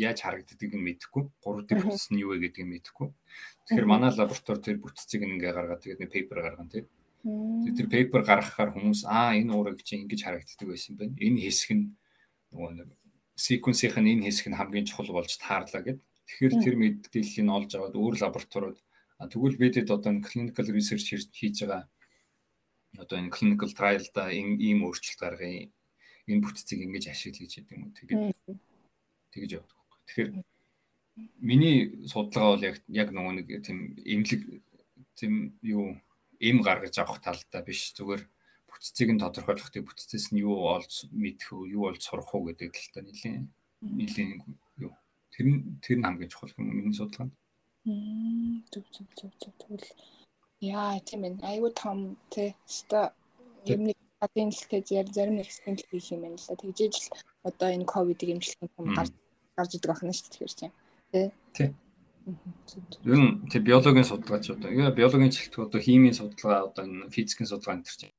яаж 0.00 0.24
харагддгийг 0.24 0.72
нь 0.72 0.86
мэдэхгүй. 0.86 1.28
Гурав 1.44 1.68
дахь 1.68 1.84
бүтэц 1.84 2.08
нь 2.08 2.24
юу 2.24 2.32
вэ 2.32 2.48
гэдгийг 2.48 2.72
мэдэхгүй. 2.72 3.08
Тэгэхээр 3.68 3.84
манай 3.90 4.10
лаборатори 4.16 4.64
тэр 4.64 4.76
бүтэцийг 4.80 5.28
ингээ 5.28 5.52
гаргаад 5.52 5.82
тэгээд 5.84 6.00
нэг 6.00 6.10
пейпер 6.14 6.40
гаргана 6.40 6.72
тийм 6.72 6.88
Тэр 7.24 7.88
пейпер 7.88 8.22
гаргахаар 8.22 8.76
хүмүүс 8.76 9.08
аа 9.08 9.32
энэ 9.32 9.52
уураг 9.56 9.80
чинь 9.80 10.04
ингэж 10.04 10.20
харагддаг 10.28 10.68
байсан 10.68 11.00
байна. 11.00 11.16
Энэ 11.16 11.40
хэсэг 11.48 11.70
нь 11.72 11.96
нөгөө 12.52 12.70
нэг 12.84 12.88
секвенсийнх 13.36 13.96
нь 13.96 14.12
энэ 14.12 14.24
хэсэг 14.28 14.52
нь 14.52 14.58
хамгийн 14.60 14.84
чухал 14.84 15.08
болж 15.16 15.32
таарлаа 15.40 15.80
гэд. 15.80 16.00
Тэгэхээр 16.28 16.54
тэр 16.60 16.76
мэдээллийг 16.76 17.48
олж 17.48 17.70
аваад 17.76 17.96
өөр 17.96 18.14
лабораториуд 18.20 18.78
тэгвэл 19.24 19.56
бидэд 19.56 19.88
одоо 19.88 20.12
clinical 20.20 20.68
research 20.68 21.08
хийж 21.32 21.64
байгаа 21.64 21.88
одоо 23.00 23.16
энэ 23.18 23.32
clinical 23.32 23.70
trial 23.72 24.04
да 24.14 24.28
ийм 24.30 24.84
өөрчлөлт 24.84 25.20
гаргая. 25.20 25.72
Энэ 26.28 26.42
бүтцийг 26.44 26.80
ингэж 26.84 27.08
ашиглая 27.08 27.48
гэдэг 27.48 27.72
юм 27.72 27.82
уу. 27.84 27.96
Тэгээд 27.96 28.20
тэгэж 29.32 29.50
явдаг. 29.58 29.78
Тэгэхээр 30.08 30.30
миний 31.40 32.06
судалгаа 32.08 32.56
бол 32.56 32.64
яг 32.68 32.76
яг 32.88 33.08
нөгөө 33.12 33.32
нэг 33.38 33.46
тийм 33.66 33.78
эмнэлэг 34.04 34.42
тийм 35.18 35.58
юу 35.62 35.96
эм 36.48 36.58
гаргаж 36.66 36.94
авах 37.00 37.20
талдаа 37.24 37.62
биш. 37.64 37.92
Зүгээр 37.96 38.22
бүтцийг 38.68 39.10
нь 39.12 39.22
тодорхойлох 39.22 39.70
тийм 39.72 39.84
бүтцээс 39.88 40.32
нь 40.32 40.42
юу 40.44 40.68
олж 40.76 41.08
мэдэх 41.08 41.56
үү 41.56 41.72
юу 41.76 41.88
олж 41.88 42.02
сурах 42.04 42.30
уу 42.34 42.52
гэдэг 42.52 42.72
талдаа 42.74 43.02
нэлийн 43.08 43.48
нэлийн 43.80 44.30
юу? 44.84 44.92
Тэр 45.32 45.46
нь 45.48 45.60
тэр 45.80 45.96
нь 45.98 46.06
хамгийн 46.06 46.30
чухал 46.30 46.52
юм 46.58 46.68
миний 46.68 46.96
судалгаанд. 46.96 47.32
Зүг 48.72 48.84
зүг 48.94 49.08
зүг 49.18 49.32
зүг 49.40 49.54
тэгвэл 49.60 49.88
яа 50.60 51.00
тийм 51.00 51.24
ээ. 51.24 51.40
Айгуу 51.44 51.72
том 51.72 52.16
тий 52.32 52.56
ста 52.66 53.12
юм 53.64 53.88
нэг 53.88 53.98
адинлтэй 54.20 54.80
зарим 55.12 55.36
нэг 55.36 55.46
эксперимент 55.48 55.84
хийх 55.88 56.12
юм 56.12 56.20
байна 56.24 56.36
л 56.40 56.48
да. 56.48 56.60
Тэгжээж 56.60 56.94
л 56.96 57.08
одоо 57.48 57.68
энэ 57.72 57.90
ковидыг 57.92 58.30
эмчлэх 58.32 58.72
юм 58.78 58.94
гарч 58.96 59.12
гарч 59.56 59.70
идэг 59.76 59.90
байна 59.92 60.12
шүү 60.12 60.24
дээ 60.24 60.32
тэгэхээр 60.32 60.54
чинь. 60.58 60.74
Тий. 61.54 61.68
Тий. 62.24 62.80
Ер 63.04 63.20
нь 63.20 63.44
тэг 63.52 63.68
биологийн 63.68 64.08
судалгаач 64.08 64.48
одоо 64.56 64.72
яа 64.72 64.88
биологийн 64.96 65.28
чиглэл 65.28 65.68
одоо 65.68 65.80
химийн 65.80 66.16
судалгаа 66.16 66.72
одоо 66.72 66.88
энэ 66.88 67.12
физикийн 67.12 67.48
судалгаа 67.48 67.76
энэ 67.76 67.84
чинь 67.84 68.16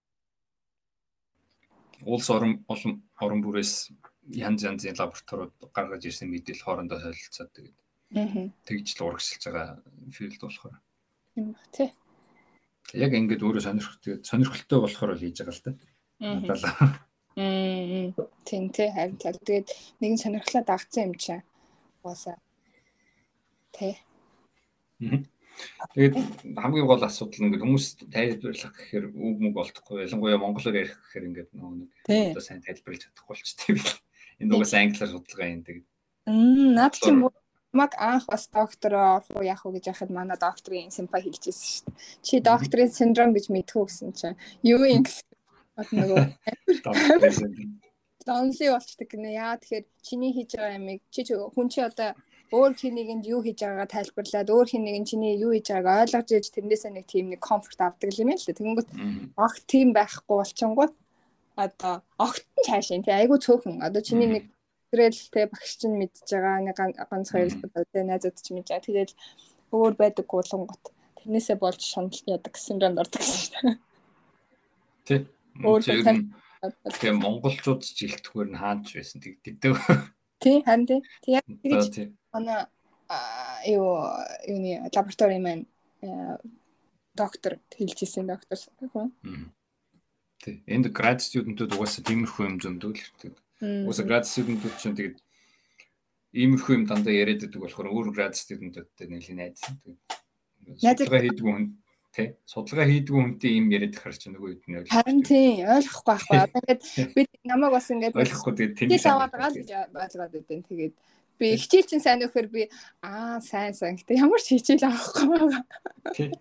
улс 2.05 2.29
орон 2.29 2.61
олон 2.69 3.01
орон 3.17 3.41
бүрээс 3.41 3.89
янз 4.29 4.61
янзын 4.61 4.93
лабораториуд 4.93 5.53
гаргаж 5.73 6.05
ирсэн 6.05 6.29
мэдээлэл 6.29 6.65
хоорондоо 6.65 7.01
солилцоод 7.01 7.51
тэгээд 7.57 7.77
тэгж 8.69 8.87
л 8.93 9.05
урагшилж 9.09 9.41
байгаа 9.41 9.81
филд 10.13 10.41
болохоор 10.41 10.77
юм 11.41 11.47
ба 11.57 11.61
тий. 11.73 11.89
Яг 12.93 13.11
ингээд 13.17 13.41
өөрөө 13.41 13.65
сонирхолтой 13.65 14.13
сонирхолтой 14.21 14.79
болохоор 14.85 15.17
л 15.17 15.23
хийж 15.25 15.41
байгаа 15.41 15.57
л 15.57 15.65
да. 15.65 15.71
Надад. 16.21 16.77
Мм. 17.41 18.13
Тин 18.45 18.69
тий 18.69 18.89
харин 18.93 19.17
тэгээд 19.17 19.67
нэгэн 19.97 20.21
сонирхлоо 20.21 20.61
дагцсан 20.61 21.09
юм 21.09 21.15
чаа. 21.17 21.41
Уусаа 22.05 22.37
Тэ. 23.75 23.99
Тэгээд 25.95 26.15
хамгийн 26.59 26.87
гол 26.87 27.03
асуудал 27.03 27.39
нь 27.39 27.47
ингээд 27.51 27.63
хүмүүс 27.63 27.85
тайлбарлах 28.11 28.75
гэхээр 28.75 29.05
үг 29.15 29.37
мүг 29.39 29.55
олдохгүй. 29.55 30.03
Ялангуяа 30.03 30.39
монголоор 30.39 30.75
ярих 30.75 30.95
гэхээр 30.99 31.27
ингээд 31.31 31.49
нөгөө 31.55 31.75
нэг 31.79 31.89
одоо 32.35 32.43
сайн 32.43 32.63
тайлбарлаж 32.63 33.07
чадахгүй 33.07 33.35
болчтой 33.35 33.71
би. 33.75 33.83
Энэ 34.43 34.51
угаас 34.51 34.73
англиар 34.75 35.11
судалгаа 35.11 35.47
юм 35.55 35.63
тэгээд. 35.63 35.87
Мм 36.27 36.75
наад 36.75 36.93
чи 36.99 37.11
маг 37.75 37.91
анх 37.95 38.25
бас 38.27 38.47
доктороо 38.51 39.23
орох 39.23 39.31
уу 39.31 39.47
яах 39.47 39.63
уу 39.63 39.75
гэж 39.75 39.95
яхад 39.95 40.11
манай 40.11 40.35
докторын 40.39 40.91
симпа 40.91 41.23
хэлчихсэн 41.23 41.67
шүү 41.71 41.83
дээ. 41.87 41.99
Чи 42.23 42.33
докторийн 42.43 42.91
синдром 42.91 43.31
гэж 43.35 43.51
мэдхүү 43.51 43.83
гэсэн 43.87 44.11
чинь 44.15 44.39
юу 44.63 44.83
юм 44.83 45.03
гэсэн 45.03 45.27
нөгөө 45.99 46.23
Донли 48.25 48.67
болчдаг 48.73 49.07
гинэ. 49.11 49.37
Яа 49.37 49.59
тэгэхээр 49.61 49.85
чиний 50.01 50.33
хийж 50.33 50.57
байгаа 50.57 50.79
ямиг 50.81 51.01
чи 51.13 51.21
хүн 51.29 51.67
чи 51.69 51.79
одоо 51.85 52.17
өөр 52.55 52.73
хэнийг 52.79 53.27
юу 53.27 53.41
хийж 53.43 53.59
байгаагаа 53.61 53.89
тайлбарлаад 53.91 54.49
өөр 54.55 54.67
хэнийг 54.71 55.05
чиний 55.09 55.35
юу 55.35 55.51
хийж 55.53 55.67
байгааг 55.75 56.01
ойлгож 56.03 56.29
иж 56.31 56.47
тэрнээсээ 56.55 56.91
нэг 56.95 57.05
тийм 57.11 57.25
нэг 57.31 57.41
комфорт 57.43 57.79
авдаг 57.83 58.11
юм 58.15 58.31
л 58.31 58.45
дээ. 58.45 58.57
Тэгэнгүүт 58.59 58.89
огт 59.35 59.63
тийм 59.67 59.89
байхгүй 59.91 60.35
болчингууд 60.39 60.93
одоо 61.55 61.95
огт 62.25 62.45
нь 62.55 62.65
цаашаа 62.67 63.03
тий 63.03 63.15
айгу 63.15 63.35
цөөхөн 63.45 63.83
одоо 63.87 64.01
чиний 64.07 64.29
нэг 64.31 64.43
тэрэл 64.91 65.21
те 65.33 65.47
багш 65.51 65.71
чинь 65.79 65.99
мэдж 65.99 66.27
байгаа 66.31 66.63
нэг 66.63 66.77
ганц 67.11 67.27
хоёр 67.31 67.49
те 67.91 67.99
найзууд 68.03 68.37
чинь 68.39 68.55
мэдж 68.59 68.69
байгаа. 68.71 68.87
Тэгээд 68.87 69.11
өөр 69.75 69.93
байдаг 69.99 70.25
гуулангууд 70.27 70.83
тэрнээсээ 71.19 71.57
болж 71.59 71.81
шунал 71.81 72.19
ядаг 72.27 72.53
гэсэн 72.53 72.79
юм 72.79 72.99
ордог 73.01 73.23
шээ. 73.23 73.79
Тий. 75.07 75.19
Өөр 75.63 75.81
тийм 76.99 77.15
монголчууд 77.23 77.81
ч 77.83 78.07
илтгэхүүр 78.07 78.47
нь 78.51 78.59
хаанч 78.59 78.85
байсан 78.95 79.19
тэгдэг. 79.21 79.75
Тий 80.43 80.61
харин 80.61 80.85
тий. 80.85 81.01
Тэгээд 81.23 82.13
манай 82.35 82.67
юу 83.71 83.95
юуны 84.47 84.91
лаборатори 84.91 85.39
маань 85.39 85.65
доктор 87.15 87.59
хэлжсэн 87.71 88.27
доктор 88.27 88.59
хүн. 88.91 89.15
Тий. 90.43 90.61
Энд 90.67 90.91
град 90.91 91.23
студентууд 91.23 91.73
угаасаа 91.73 92.03
тиймэрхүү 92.03 92.43
юм 92.45 92.57
зөндөө 92.59 92.91
л 92.91 92.99
хэрэгтэй. 92.99 93.31
Угаасаа 93.87 94.05
град 94.05 94.27
студентууд 94.27 94.75
чинь 94.77 94.97
тэгээд 94.99 95.17
иймэрхүү 96.35 96.73
юм 96.75 96.83
дандаа 96.85 97.15
яриад 97.15 97.47
байдаг 97.47 97.61
болохоор 97.63 97.87
өөр 97.89 98.07
град 98.11 98.35
студентуудтай 98.35 99.07
нэлийн 99.07 99.39
найзсан. 99.39 99.79
Судалгаа 100.75 101.23
хийдэг 101.23 101.45
хүн 101.47 101.65
тий 102.11 102.27
судалгаа 102.43 102.87
хийдэг 102.91 103.13
хүнтэй 103.15 103.51
юм 103.55 103.71
яриад 103.71 103.95
харч 103.95 104.27
нөгөө 104.27 104.49
хэд 104.51 104.63
нь 104.67 104.75
харин 104.91 105.21
тий 105.23 105.63
ойлгохгүй 105.63 106.11
байхгүй. 106.11 106.37
Одоо 106.43 106.59
ингээд 106.63 106.81
бид 107.15 107.29
намайг 107.47 107.71
бас 107.75 107.87
ингээд 107.91 108.15
ойлгохгүй 108.15 108.53
тэгээд 108.55 108.75
тэний 108.75 108.99
аваад 109.07 109.31
байгаа 109.31 109.49
л 109.51 109.59
гэж 109.59 109.69
ойлгоод 109.71 110.33
байдэн. 110.35 110.61
Тэгээд 110.67 110.95
Би 111.39 111.55
хичээл 111.59 111.89
чинь 111.89 112.03
сайн 112.03 112.19
нөхөр 112.23 112.47
би 112.47 112.67
аа 113.03 113.39
сайн 113.43 113.75
сайн 113.75 113.99
гэдэг 113.99 114.19
ямар 114.19 114.41
ч 114.41 114.55
хичээл 114.55 114.87
авахгүй 114.87 115.27
байгаа. 115.27 115.63
Тий. 116.15 116.31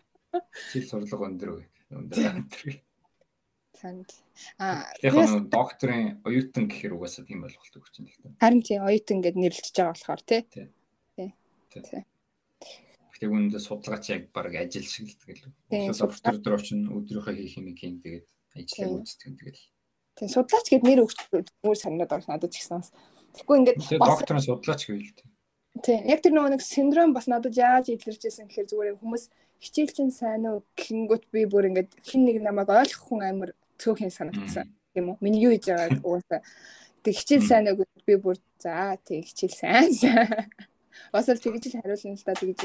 Хичээл 0.70 0.90
сурлага 0.90 1.28
өндөр 1.30 1.50
үү? 1.54 1.62
Өндөр. 1.94 2.82
Танд. 3.74 4.10
Аа 4.58 4.86
яг 5.02 5.14
докторийн 5.50 6.22
оюутан 6.24 6.70
гэхэр 6.70 6.94
угаасаа 6.94 7.26
тийм 7.26 7.44
ойлголт 7.44 7.74
өгч 7.74 7.94
л 8.00 8.18
та. 8.22 8.30
Харин 8.40 8.62
тийм 8.62 8.86
оюутан 8.86 9.18
гэд 9.22 9.36
нэрлэж 9.36 9.74
байгаа 9.74 9.94
болохоор 9.94 10.22
тий. 10.22 10.42
Тий. 10.50 10.68
Тий. 11.74 12.02
Гэтэ 13.14 13.26
үүндээ 13.30 13.62
судалгаач 13.62 14.04
яг 14.14 14.22
баг 14.34 14.54
ажил 14.54 14.86
шиг 14.86 15.10
л 15.10 15.18
тэгэл. 15.22 15.50
Доктор 15.70 16.38
дээр 16.38 16.58
очино 16.58 16.98
өдрийнхөө 16.98 17.34
хийх 17.34 17.58
юм 17.58 17.74
хийн 17.78 17.98
тэгээд 18.02 18.26
ажлаа 18.58 18.90
үздэг 19.02 19.32
тэгэл. 19.38 19.62
Тийм 20.14 20.28
судлаач 20.30 20.66
гэд 20.70 20.86
нэр 20.86 21.02
өгч 21.02 21.18
өөр 21.66 21.78
санаад 21.78 22.14
орсон 22.14 22.38
надад 22.38 22.54
ч 22.54 22.62
гэсэн 22.62 22.78
бас 22.78 22.90
Тэгэхгүй 23.34 23.56
ингээд 23.58 23.78
докторын 23.98 24.44
судлаач 24.46 24.86
гэвэл 24.86 25.12
тий. 25.82 25.98
Яг 26.06 26.22
тэр 26.22 26.34
нөгөө 26.38 26.54
нэг 26.54 26.62
синдром 26.62 27.10
бас 27.14 27.26
надад 27.26 27.58
яаж 27.58 27.90
илэрч 27.90 28.22
ирсэн 28.30 28.46
гэхээр 28.46 28.70
зүгээр 28.70 28.98
хүмүүс 29.02 29.24
хичээл 29.58 29.96
чинь 29.96 30.14
сайн 30.14 30.46
уу 30.46 30.62
гингүүт 30.78 31.24
би 31.34 31.42
бүр 31.50 31.68
ингээд 31.74 31.90
хин 32.06 32.22
нэг 32.30 32.38
намайг 32.38 32.70
ойлгох 32.70 33.02
хүн 33.10 33.26
амар 33.26 33.50
цөөхөн 33.82 34.14
санагдсан. 34.14 34.70
Тийм 34.94 35.10
үү? 35.10 35.16
Миний 35.18 35.42
юу 35.42 35.52
хийж 35.52 35.66
байгааг 35.66 35.98
угаасаа. 36.06 36.40
Тэг 37.02 37.14
хичээл 37.18 37.48
сайн 37.50 37.66
уу 37.74 37.82
гэд 37.82 38.06
би 38.06 38.14
бүр 38.22 38.38
за 38.62 38.94
тэг 39.02 39.26
хичээл 39.26 39.58
сайн 39.58 39.90
сайн. 39.90 40.46
Бас 41.10 41.26
л 41.26 41.42
тэгж 41.42 41.74
л 41.74 41.82
хариулна 41.82 42.14
л 42.14 42.22
да 42.22 42.38
тэгж 42.38 42.60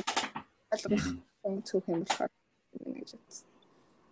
ойлгох 0.70 1.06
хүн 1.41 1.56
цөөхөн 1.66 2.06
болохоор 2.06 2.32
гэж 2.78 3.18
бодсон 3.18 3.59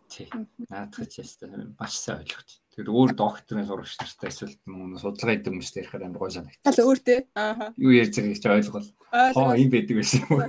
тий 0.10 0.28
наадах 0.72 1.08
ч 1.12 1.22
ястай 1.22 1.52
маш 1.80 2.00
сайн 2.00 2.24
ойлгож 2.24 2.50
Тэр 2.78 2.92
өөр 2.94 3.16
докторын 3.18 3.66
сурагч 3.66 3.98
нартай 3.98 4.30
эсвэл 4.30 4.54
мөн 4.70 5.02
судалгаа 5.02 5.34
хийдэг 5.34 5.50
хүмүүстэй 5.50 5.82
ярихаар 5.82 6.04
амар 6.06 6.22
гой 6.22 6.30
санагт. 6.30 6.62
Тал 6.62 6.78
өөр 6.86 7.00
тий. 7.02 7.26
Ааха. 7.34 7.74
Юу 7.74 7.90
ярьж 7.90 8.14
байгааг 8.22 8.38
ч 8.38 8.46
ойлгол. 8.54 8.90
Хоо 9.34 9.58
юм 9.58 9.70
байдаг 9.74 9.98
байсан 9.98 10.22
юм 10.22 10.30
уу? 10.38 10.46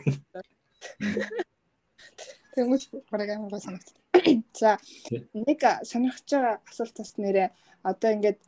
Тэнгүүч 2.53 2.83
бараг 3.09 3.33
амар 3.33 3.49
гой 3.49 3.63
санагт. 3.65 3.97
За 4.61 4.77
нэг 5.33 5.61
сонирхож 5.89 6.29
байгаа 6.29 6.61
асуултаас 6.69 7.17
нэрээ 7.17 7.49
одоо 7.81 8.11
ингээд 8.13 8.39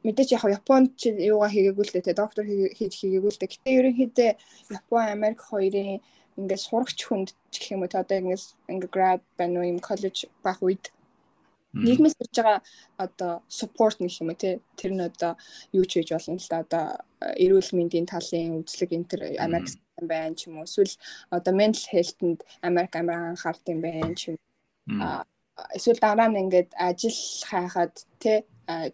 мэдээч 0.00 0.32
яг 0.32 0.48
Японд 0.48 0.96
чи 0.96 1.12
юугаа 1.12 1.52
хийгээгүй 1.52 1.84
л 1.84 1.92
дээ 1.92 2.16
доктор 2.16 2.48
хийж 2.48 2.92
хийгээгүй 3.04 3.30
л 3.36 3.36
дээ. 3.36 3.52
Гэтэ 3.52 3.68
ерөнхийдөө 3.68 4.30
Япон 4.80 5.12
Америк 5.12 5.44
хоёрын 5.44 6.00
ингээд 6.38 6.66
сурагч 6.66 6.98
хүнд 7.04 7.28
гэх 7.52 7.72
юм 7.74 7.82
уу 7.82 7.90
одоо 7.92 8.16
ингээд 8.18 8.44
ингээд 8.70 8.94
grad 8.94 9.22
байна 9.38 9.60
уу 9.60 9.70
юм 9.72 9.80
коллеж 9.80 10.16
байх 10.44 10.60
үед. 10.62 10.84
Нийгмээс 11.72 12.16
ирж 12.20 12.36
байгаа 12.36 12.60
одоо 13.04 13.32
support 13.48 13.96
гэх 13.98 14.20
юм 14.20 14.30
уу 14.32 14.40
тий 14.40 14.60
тэр 14.76 14.92
нь 14.92 15.04
одоо 15.04 15.32
юу 15.72 15.84
ч 15.88 16.00
хийж 16.00 16.10
болно 16.12 16.36
л 16.36 16.50
да. 16.50 16.64
Одоо 16.64 16.84
эрүүл 17.44 17.70
мэндийн 17.76 18.06
талын 18.08 18.60
үзлэг 18.60 18.90
энэ 18.96 19.10
тэр 19.10 19.22
Америк 19.44 19.68
байна 20.00 20.36
ч 20.36 20.48
юм 20.48 20.60
уу. 20.60 20.68
Эсвэл 20.68 20.94
одоо 21.30 21.52
mental 21.52 21.86
health-нд 21.92 22.40
Америк 22.60 22.92
амар 22.96 23.32
анхаард 23.32 23.64
юм 23.72 23.80
байна 23.80 24.14
ч 24.14 24.32
юм 24.32 24.38
аа 25.00 25.24
эсвэл 25.76 26.00
дараа 26.00 26.28
нь 26.28 26.40
ингээд 26.42 26.70
ажил 26.88 27.18
хайхад 27.50 27.94
тий 28.22 28.38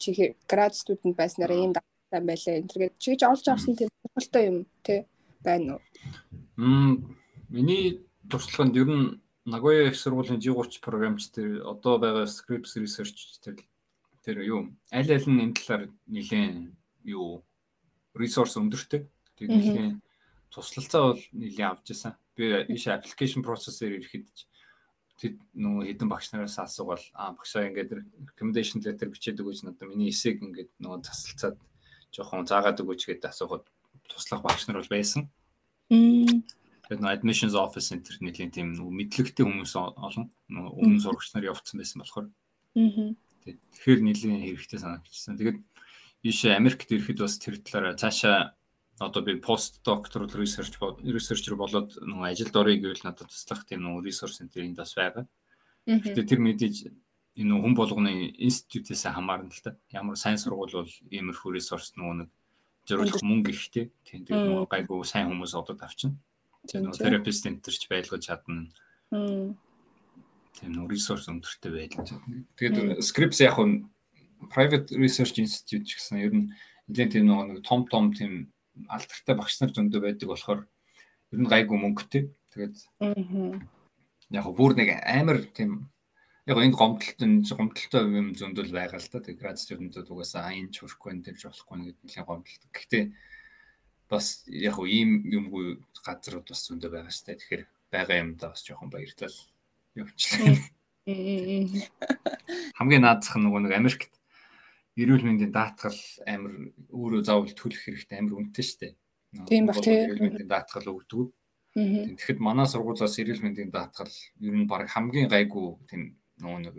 чи 0.01 0.35
град 0.51 0.74
студент 0.74 1.16
байснараа 1.16 1.59
ийм 1.59 1.73
дагтай 1.73 2.23
байлаа. 2.27 2.59
Энэ 2.59 2.70
төргээд 2.70 2.94
чигж 3.02 3.20
олж 3.23 3.44
авсан 3.48 3.74
тийм 3.77 3.89
сонирхолтой 3.90 4.44
юм 4.51 4.59
тий 4.86 4.98
байна 5.47 5.74
уу? 5.74 5.82
Мм 6.56 6.94
миний 7.48 8.04
туршлаганд 8.28 8.76
ер 8.76 8.88
нь 8.88 9.20
Nagoya 9.48 9.88
их 9.88 9.96
сургуулийн 9.96 10.40
G30 10.40 10.84
програмч 10.84 11.32
тэр 11.32 11.64
одоо 11.64 11.96
байгаа 11.96 12.28
scripts 12.28 12.76
research 12.76 13.40
тэр 13.40 13.56
тэр 14.20 14.44
юу 14.44 14.76
аль 14.92 15.08
аль 15.08 15.24
нь 15.24 15.40
энэ 15.40 15.56
талаар 15.56 15.88
нэлээд 16.04 16.68
юу 17.08 17.40
resource 18.12 18.60
өндөртэй. 18.60 19.08
Тэгээд 19.40 19.56
нэлээд 19.56 19.96
туслалцаа 20.52 21.16
бол 21.16 21.22
нэлээд 21.32 21.64
авч 21.64 21.86
ирсэн. 21.96 22.12
Би 22.36 22.52
ийш 22.68 22.92
application 22.92 23.40
process-ээр 23.40 24.04
ирэхэд 24.04 24.28
тэд 25.16 25.40
нөгөө 25.56 25.96
хэдэн 25.96 26.08
багш 26.12 26.28
нараас 26.30 26.60
асуувал 26.60 27.02
аа 27.16 27.32
багшаа 27.32 27.72
ингээд 27.72 27.90
recommendation 28.28 28.84
letter 28.84 29.08
бичээд 29.08 29.40
өгөөч 29.40 29.64
надад 29.64 29.88
миний 29.88 30.12
эсээг 30.12 30.44
ингээд 30.44 30.70
нөгөө 30.78 31.00
тасалцаад 31.08 31.56
жоохон 32.12 32.46
заагаад 32.46 32.78
өгөөч 32.84 33.02
гэдээ 33.08 33.32
асуухад 33.32 33.64
туслах 34.06 34.44
багш 34.44 34.68
нар 34.68 34.78
бол 34.78 34.92
байсан. 34.92 35.32
Тэгээд 36.89 37.05
нөө 37.05 37.12
admissions 37.12 37.52
office 37.52 37.93
center 37.93 38.16
нэлийн 38.24 38.48
тийм 38.48 38.73
мэдлэгтэй 38.73 39.44
хүмүүс 39.44 39.77
олон 39.77 40.32
өмнө 40.48 41.05
сурагч 41.05 41.36
нар 41.36 41.52
явцсан 41.52 41.77
байсан 41.77 42.01
болохоор. 42.01 42.27
Аа. 42.81 43.12
Тэгэхээр 43.44 44.01
нэлийн 44.01 44.40
хэрэгтэй 44.40 44.81
санагдчихсан. 44.81 45.36
Тэгээд 45.36 45.59
ийш 46.24 46.48
Америкт 46.48 46.89
ирэхэд 46.89 47.20
бас 47.20 47.36
тэр 47.36 47.60
талаараа 47.60 48.01
цаашаа 48.01 48.56
одоо 48.98 49.23
би 49.23 49.36
пост 49.36 49.85
докторал 49.85 50.32
research 50.32 50.81
researcher 51.05 51.55
болоод 51.55 51.94
нөгөө 52.01 52.27
ажилд 52.32 52.56
орё 52.56 52.74
гэвэл 52.81 53.05
надад 53.05 53.31
туслах 53.31 53.62
тийм 53.69 53.85
нөгөө 53.85 54.09
resource 54.09 54.40
center 54.40 54.65
энд 54.65 54.81
бас 54.81 54.97
байгаа. 54.97 55.28
Гэтэ 55.86 56.24
тэр 56.24 56.40
мэдээж 56.43 56.90
энэ 57.39 57.55
хүн 57.55 57.74
болгоны 57.78 58.35
институтээс 58.35 59.06
хамаарна 59.06 59.55
л 59.55 59.62
та. 59.62 59.78
Ямар 59.94 60.19
сайн 60.19 60.40
сургууль 60.40 60.74
бол 60.82 60.93
иймэрхүү 61.15 61.51
resource 61.55 61.94
нөгөө 61.94 62.27
нэг 62.27 62.31
зориулах 62.89 63.23
мөнгө 63.23 63.55
ихтэй. 63.55 63.94
Тийм 64.02 64.27
тэр 64.27 64.43
нөгөө 64.43 64.66
гайгүй 64.66 65.06
сайн 65.06 65.31
хүмүүс 65.31 65.55
одод 65.55 65.78
авчна. 65.78 66.19
Тийм 66.69 66.93
терапевт 66.93 67.49
энтерч 67.49 67.89
байлгаж 67.89 68.28
чадна. 68.28 68.69
Тийм 69.11 70.70
нөө 70.77 70.93
ресурс 70.93 71.28
өндөртэй 71.32 71.73
байлгаж 71.73 72.12
чадна. 72.12 72.45
Тэгээд 72.61 73.01
Scripps 73.01 73.40
яг 73.40 73.57
нь 73.65 73.89
private 74.53 74.93
research 75.01 75.40
institute 75.40 75.89
гэсэн 75.89 76.20
ер 76.20 76.32
нь 76.36 76.47
нэлээд 76.93 77.12
тийм 77.16 77.32
нэг 77.32 77.65
том 77.65 77.89
том 77.89 78.12
тийм 78.12 78.53
алдартай 78.86 79.35
багш 79.35 79.59
нар 79.59 79.73
зөндөө 79.73 80.01
байдаг 80.05 80.28
болохоор 80.28 80.61
ер 81.32 81.39
нь 81.40 81.51
гайгүй 81.51 81.78
мөнгөтэй. 81.81 82.23
Тэгээд 82.53 82.77
яг 84.36 84.47
бүр 84.53 84.77
нэг 84.77 84.93
амар 85.09 85.40
тийм 85.57 85.89
яг 86.49 86.57
энэ 86.61 86.77
гомдолт 86.77 87.20
энэ 87.20 87.49
гомдолтой 87.49 88.03
юм 88.09 88.32
зөндөл 88.36 88.73
байгаа 88.73 89.01
л 89.01 89.09
да. 89.12 89.24
Тэгээд 89.24 89.40
град 89.40 89.59
студентууд 89.59 90.09
угаасаа 90.09 90.53
энэ 90.53 90.73
ч 90.73 90.85
хүрхгүй 90.85 91.11
энэ 91.16 91.24
тэр 91.32 91.36
болохгүй 91.49 91.77
гэдэг 91.93 92.05
нэлийн 92.05 92.27
гомдолт. 92.28 92.62
Гэхдээ 92.73 93.05
бас 94.09 94.44
яг 94.48 94.78
уу 94.80 94.89
ийм 94.89 95.22
юмгүй 95.28 95.78
газрууд 96.05 96.48
бас 96.48 96.64
зөндөө 96.66 96.90
байгаа 96.90 97.12
штэ. 97.12 97.39
Тэгэхээр 97.39 97.62
байгаа 97.93 98.16
юмдаа 98.24 98.51
бас 98.52 98.64
жоохон 98.64 98.90
баярлал 98.90 99.36
явуулчихлаа. 99.94 100.56
Хамгийн 102.78 103.05
наадах 103.05 103.36
нь 103.36 103.44
нөгөө 103.44 103.60
нэг 103.64 103.74
Америкт 103.76 104.12
эрүүл 104.98 105.24
мэндийн 105.24 105.52
даатгал 105.55 106.01
амар 106.26 106.74
өөрөө 106.90 107.22
заавал 107.24 107.55
төлөх 107.55 107.80
хэрэгтэй 107.86 108.18
амар 108.18 108.40
үнэтэй 108.40 108.66
штэ. 108.66 108.89
Тийм 109.48 109.68
баг 109.68 109.78
тийм. 109.80 110.10
Эрүүл 110.10 110.24
мэндийн 110.24 110.51
даатгал 110.51 110.93
өгдөг. 110.93 111.28
Тэгэхэд 111.78 112.40
манай 112.43 112.66
сургуулиас 112.66 113.16
эрүүл 113.22 113.44
мэндийн 113.44 113.70
даатгал 113.70 114.10
ер 114.43 114.55
нь 114.56 114.66
баг 114.66 114.90
хамгийн 114.90 115.30
гайгүй 115.30 115.78
тийм 115.86 116.18
нөгөө 116.43 116.60
нэг 116.66 116.74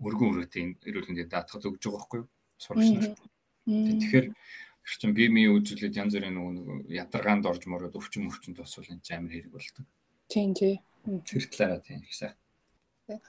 өргөн 0.00 0.30
өрөөтэй 0.32 0.62
эрүүл 0.88 1.08
мэндийн 1.12 1.30
даатгал 1.30 1.68
өгж 1.68 1.82
байгаа 1.84 1.98
байхгүй 2.00 2.18
юу? 2.24 2.28
Сурагч 2.56 2.88
нарт. 2.96 3.18
Тэгэхээр 3.68 4.26
Тэр 4.84 4.94
чинь 5.00 5.16
бие 5.16 5.28
мие 5.28 5.52
үзүүлээд 5.52 5.98
янз 6.00 6.14
бүрийн 6.16 6.36
нөгөө 6.36 6.90
ядаргаанд 6.90 7.46
орж 7.46 7.66
мороод 7.68 7.94
өвчин 7.94 8.26
өвчин 8.26 8.56
тусвал 8.56 8.88
энэ 8.88 9.04
амар 9.12 9.32
хэрэг 9.32 9.52
болдог. 9.52 9.86
Тийм 10.28 10.54
тий. 10.54 10.80
Тэр 11.04 11.44
талаараа 11.48 11.80
тийм 11.84 12.00
их 12.02 12.14
сайн. 12.14 12.34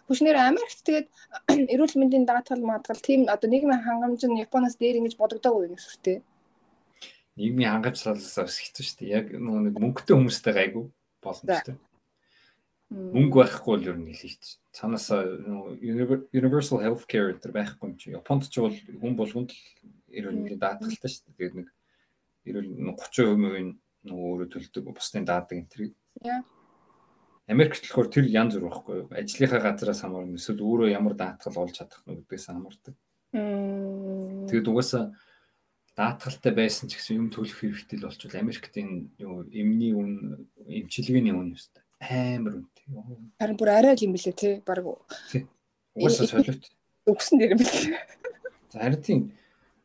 Хүчнэр 0.07 0.37
Америкт 0.37 0.81
тэгээд 0.85 1.07
эрүүл 1.73 1.97
мэндийн 1.97 2.25
даатгал 2.29 2.61
маатгал 2.61 3.01
тийм 3.01 3.25
одоо 3.25 3.49
нийгмийн 3.49 3.81
хангамж 3.81 4.21
нь 4.29 4.41
Японоос 4.45 4.77
дээр 4.77 5.01
ингэж 5.01 5.17
бодогдоогүй 5.17 5.73
юм 5.73 5.77
сүртэй. 5.81 6.21
Нийгмийн 7.39 7.71
хангамжлалаас 7.81 8.37
бас 8.37 8.57
хэцүү 8.61 8.85
шүү 8.85 8.97
дээ. 9.01 9.15
Яг 9.17 9.25
нөгөө 9.33 9.61
нэг 9.71 9.75
мөнгөтэй 9.81 10.15
хүмүүстэй 10.15 10.53
гайгүй 10.53 10.85
дээ. 10.85 11.77
Мөнгө 12.91 13.37
байхгүй 13.39 13.71
бол 13.71 13.87
ер 13.87 13.97
нь 13.97 14.11
хэлийч. 14.11 14.59
Цаанаасаа 14.75 15.23
universal 16.35 16.83
healthcare 16.83 17.31
гэдэг 17.31 17.55
байхгүй 17.55 17.87
юм 17.87 17.95
чи. 17.95 18.11
Японд 18.11 18.51
ч 18.51 18.59
бол 18.59 18.75
хүн 18.75 19.15
болгонд 19.15 19.55
л 19.55 19.61
эрүүл 20.11 20.37
мэндийн 20.37 20.61
даатгалтай 20.61 21.09
шүү 21.09 21.23
дээ. 21.25 21.35
Тэгээд 21.37 21.55
нэг 21.57 21.67
эрүүл 22.47 22.69
30% 22.95 23.79
нөгөө 24.07 24.25
өөрөө 24.31 24.49
төлдөг 24.51 24.83
бусдын 24.91 25.25
даадаг 25.25 25.57
энэ 25.57 25.71
төр. 25.71 25.91
Америкт 27.51 27.83
болохоор 27.83 28.09
тэр 28.09 28.25
янз 28.31 28.55
бүр 28.55 28.69
байхгүй 28.69 28.95
юу? 29.01 29.07
Ажлынхаа 29.11 29.61
газраас 29.61 30.01
хамаарна. 30.01 30.37
Эсвэл 30.39 30.61
өөрөө 30.61 30.89
ямар 30.93 31.15
даатгал 31.17 31.65
олж 31.65 31.81
чадах 31.81 32.01
нь 32.07 32.21
гэдгээс 32.21 32.47
хамаардаг. 32.49 32.95
Тэгээд 33.31 34.71
угаасаа 34.71 35.13
даатгалтай 35.95 36.53
байсан 36.55 36.87
ч 36.87 36.97
гэсэн 36.97 37.17
юм 37.19 37.27
төлөх 37.29 37.59
хэрэгтэй 37.59 37.99
л 37.99 38.07
болчихвол 38.07 38.41
Америкт 38.41 38.75
энэ 38.77 39.11
юу 39.19 39.43
эмний 39.51 39.91
үн 39.91 40.47
эмчилгээний 40.65 41.35
үн 41.35 41.55
ёстой 41.55 41.83
амар 42.01 42.57
үнэтэй. 42.57 42.85
Харин 43.37 43.57
бүр 43.59 43.69
арай 43.69 43.93
л 43.93 44.05
юм 44.05 44.15
билээ 44.15 44.33
тий 44.33 44.53
баг. 44.65 44.81
Угаасаа 45.93 46.27
солиот. 46.27 46.65
Өгсөн 47.05 47.37
дээр 47.37 47.53
юм 47.53 47.61
билээ. 47.61 47.99
За 48.73 48.79
харин 48.81 49.01
тийм 49.03 49.19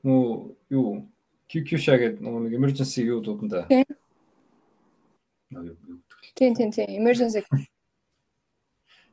нөө 0.06 0.24
юу 0.70 1.10
QQ-шаа 1.50 1.98
гэдэг 1.98 2.22
нэг 2.22 2.54
emergency 2.54 3.02
юу 3.06 3.20
дуудана 3.20 3.66
да. 3.66 3.84
Тийм 6.34 6.54
тийм 6.54 6.70
тийм 6.70 6.88
emergency. 6.90 7.42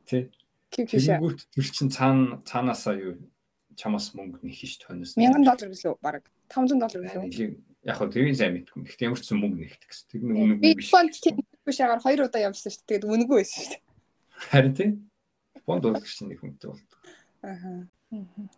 Тий. 0.06 0.30
QQ-шаа. 0.74 1.20
Тэр 1.54 1.66
чин 1.70 1.90
цаана 1.90 2.42
цаанаасаа 2.46 2.96
юу 2.98 3.14
чамаас 3.78 4.14
мөнгө 4.18 4.42
нэх 4.46 4.58
ш 4.66 4.82
тоноос. 4.82 5.14
1000 5.18 5.46
доллар 5.46 5.70
гэлөө 5.74 5.94
баг 6.02 6.26
500 6.50 6.82
доллар 6.82 7.02
гэлөө. 7.10 7.58
Яг 7.84 7.98
хөө 8.00 8.10
тэрийн 8.14 8.38
сайн 8.38 8.54
мэдгүй. 8.58 8.86
Гэхдээ 8.86 9.08
ямар 9.10 9.20
ч 9.20 9.28
зэн 9.30 9.40
мөнгө 9.42 9.60
нэхдэг 9.62 9.90
гэсэн. 9.90 10.06
Тэр 10.10 10.22
нэг 10.24 10.38
үнэг 10.40 10.58
биш. 10.62 10.78
Би 10.78 10.90
фонд 10.90 11.14
QQ-шаагаар 11.14 12.02
хоёр 12.02 12.20
удаа 12.26 12.42
явуулсан 12.48 12.72
шүү 12.72 12.82
дээ. 12.82 12.90
Тэгээд 12.90 13.10
үнэгүй 13.10 13.38
байсан 13.44 13.60
шүү 13.60 13.72
дээ. 13.74 13.82
Харин 14.50 14.74
тий. 14.78 14.90
Фонд 15.66 15.84
уулах 15.86 16.08
чинь 16.08 16.30
нэг 16.32 16.40
хүнтэй 16.40 16.70
болдог. 16.70 17.00
Аха. 17.44 17.72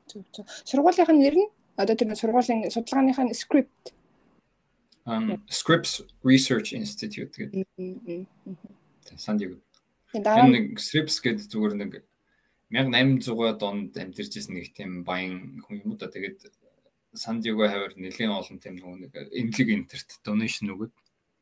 Зүг 0.08 0.26
зүг. 0.36 0.46
Сургуулийн 0.68 1.20
нэр 1.20 1.36
нь 1.42 1.50
одоо 1.76 1.96
тэр 1.96 2.16
сургуулийн 2.16 2.72
судалгааныхаа 2.72 3.32
script 3.34 3.96
um 5.06 5.42
Scripps 5.48 6.02
Research 6.24 6.74
Institute 6.74 7.32
гэдэг. 7.38 7.66
Сан 9.18 9.38
Диего. 9.38 9.62
Энэ 10.14 10.76
Scripps 10.82 11.22
гэдэг 11.22 11.46
зүгээр 11.46 11.74
нэг 11.78 11.92
1800 12.74 13.62
донд 13.62 13.94
амьдарч 13.94 14.34
ирсэн 14.34 14.58
нэг 14.58 14.74
тийм 14.74 15.06
баян 15.06 15.62
хүн 15.62 15.86
юм 15.86 15.94
да. 15.98 16.10
Тэгээд 16.10 16.50
Сан 17.14 17.40
Диего 17.40 17.70
хавар 17.70 17.94
нэлийн 17.96 18.34
олон 18.34 18.58
тийм 18.58 18.82
нэг 18.82 19.14
эмнэлэг 19.14 19.70
интерт 19.70 20.10
donation 20.26 20.74
өгöd. 20.74 20.92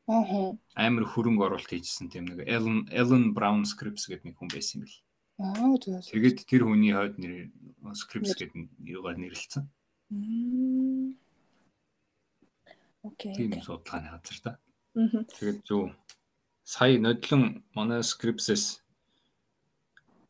Аа. 0.04 0.52
амар 0.76 1.08
хөрөнгө 1.08 1.48
оруулалт 1.48 1.72
хийжсэн 1.72 2.12
тийм 2.12 2.28
нэг 2.28 2.44
Ellen 2.44 2.84
Ellen 2.92 3.32
Brown 3.32 3.64
Scripps 3.64 4.04
гэдэг 4.04 4.28
нэг 4.28 4.36
хүн 4.36 4.52
байсан 4.52 4.84
юм 4.84 4.84
бэл. 4.84 5.00
Аа. 5.40 6.04
Тэгээд 6.12 6.44
тэр 6.44 6.68
хүний 6.68 6.92
хойд 6.92 7.16
нэр 7.16 7.48
Scripps 7.96 8.36
гэдэг 8.36 8.52
нь 8.52 8.68
юугаар 8.84 9.16
нэрлэлсэн. 9.16 9.64
Мм. 9.64 9.83
Окей. 13.04 13.34
Тийм 13.36 13.62
судалгааны 13.62 14.08
газар 14.16 14.38
та. 14.42 14.58
Тэгээд 14.94 15.60
зөв 15.64 15.92
сая 16.64 16.98
нодлон 16.98 17.64
манай 17.74 18.00
Scripps-с 18.00 18.80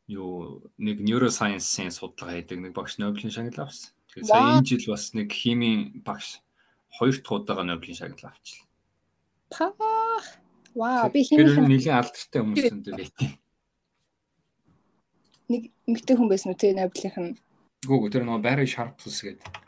юу 0.06 0.70
нэг 0.78 1.00
neuroscience-ийн 1.00 1.94
судалгаа 1.94 2.34
хийдэг 2.42 2.58
нэг 2.58 2.72
багш 2.74 2.98
Нобелийн 2.98 3.30
шагнал 3.30 3.66
авсан. 3.70 3.94
Тэгээд 4.10 4.26
сая 4.26 4.58
энэ 4.58 4.66
жил 4.66 4.90
бас 4.90 5.14
нэг 5.14 5.30
химийн 5.30 6.02
багш 6.02 6.42
хоёр 6.98 7.14
дахь 7.14 7.32
удаага 7.32 7.62
Нобелийн 7.62 7.98
шагнал 7.98 8.30
авчихлаа. 8.30 8.66
Па. 9.50 9.70
Вау, 10.74 11.10
би 11.14 11.22
хин 11.22 11.46
нэлийн 11.70 11.94
алдартай 11.94 12.42
хүмүүс 12.42 12.66
энэ 12.66 12.98
байт. 12.98 13.14
нэг 15.48 15.70
эмэгтэй 15.86 16.16
хүн 16.16 16.28
байсан 16.28 16.50
үү 16.52 16.58
те 16.58 16.74
Нобелийнх 16.74 17.18
нь. 17.20 17.38
Гүү 17.84 18.10
тэр 18.10 18.24
нөгөө 18.26 18.42
Barry 18.42 18.66
Sharpless 18.66 19.22
гэдэг 19.22 19.63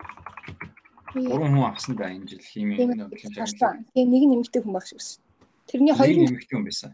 Би 1.16 1.24
гурван 1.24 1.56
хүн 1.56 1.64
авсан 1.64 1.96
да 1.96 2.12
энэ 2.12 2.28
жил 2.28 2.44
химийн 2.44 3.08
харсан. 3.08 3.88
Тэгээ 3.96 4.04
нэг 4.04 4.22
нь 4.28 4.34
эмэгтэй 4.36 4.60
хүн 4.60 4.76
багш 4.76 4.92
байсан. 4.92 5.24
Тэрний 5.64 5.96
Хоёр 5.96 6.28
нэмэгтэй 6.28 6.56
хүн 6.56 6.68
байсан. 6.68 6.92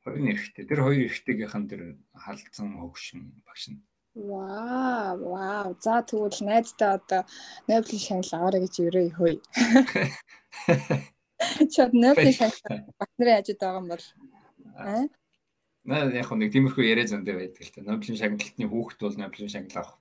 Хоёр 0.00 0.20
нь 0.24 0.32
эрэгтэй. 0.32 0.64
Тэр 0.64 0.80
хоёр 0.80 1.04
эрэгтэйгийнхэн 1.04 1.64
тэр 1.68 1.82
халдсан 2.16 2.80
хөгшин 2.80 3.20
багш 3.44 3.68
нь. 3.68 3.84
Вау, 4.16 5.16
вау. 5.28 5.76
За 5.76 6.00
тэгвэл 6.00 6.40
найздаа 6.40 6.96
одоо 6.96 7.28
Нобелийн 7.68 8.24
шагнал 8.24 8.48
аваарай 8.48 8.64
гэж 8.64 8.74
өрөө 8.80 9.12
хөөе. 9.12 9.36
Чад 11.72 11.92
Нобелийн 11.92 12.32
шагнал 12.32 12.88
батнарын 12.96 13.44
ажид 13.44 13.60
байгаа 13.60 13.80
юм 13.84 13.92
бол 13.92 14.04
аа 14.80 15.04
Наа 15.84 16.08
яг 16.12 16.28
нэг 16.32 16.52
тиймэрхүү 16.52 16.84
яриа 16.84 17.08
зөндөө 17.08 17.36
байдаг 17.36 17.60
л 17.60 17.72
та. 17.76 17.84
Нобелийн 17.84 18.20
шагналтны 18.20 18.66
хүүхэд 18.72 19.00
бол 19.04 19.20
Нобелийн 19.20 19.52
шагнал 19.52 19.84
авах 19.84 20.00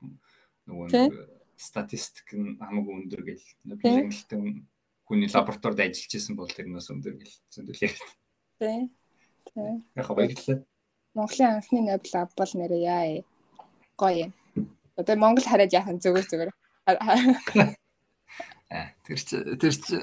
нөгөө 0.64 1.39
статистик 1.60 2.31
нь 2.34 2.56
хамаагүй 2.56 2.95
өндөр 3.03 3.22
гэл. 3.27 3.45
Шагналтын 3.68 4.65
хүний 5.03 5.27
лабораторид 5.27 5.84
ажиллаж 5.84 6.14
исэн 6.15 6.40
бол 6.40 6.48
тэр 6.48 6.72
нас 6.72 6.88
өндөр 6.88 7.19
гэл 7.19 7.36
зөндөл 7.52 7.84
яриа. 7.84 8.07
тий. 8.64 8.80
Тий. 9.52 9.73
Яг 9.99 10.07
баярлалаа. 10.15 10.64
Монголын 11.14 11.52
анхны 11.60 11.80
Нобель 11.84 12.15
авбал 12.15 12.52
нэрээ 12.56 12.81
яа. 12.88 13.23
Гоё 13.99 14.31
юм. 14.31 14.31
Одоо 14.95 15.15
Монгол 15.19 15.44
хараад 15.44 15.73
яах 15.76 15.91
нь 15.91 15.99
зүгээр 15.99 16.27
зүгээр. 16.31 16.52
Аа 18.72 18.94
тэр 19.06 19.19
чи 19.19 19.36
тэр 19.60 19.73
чи 19.73 19.98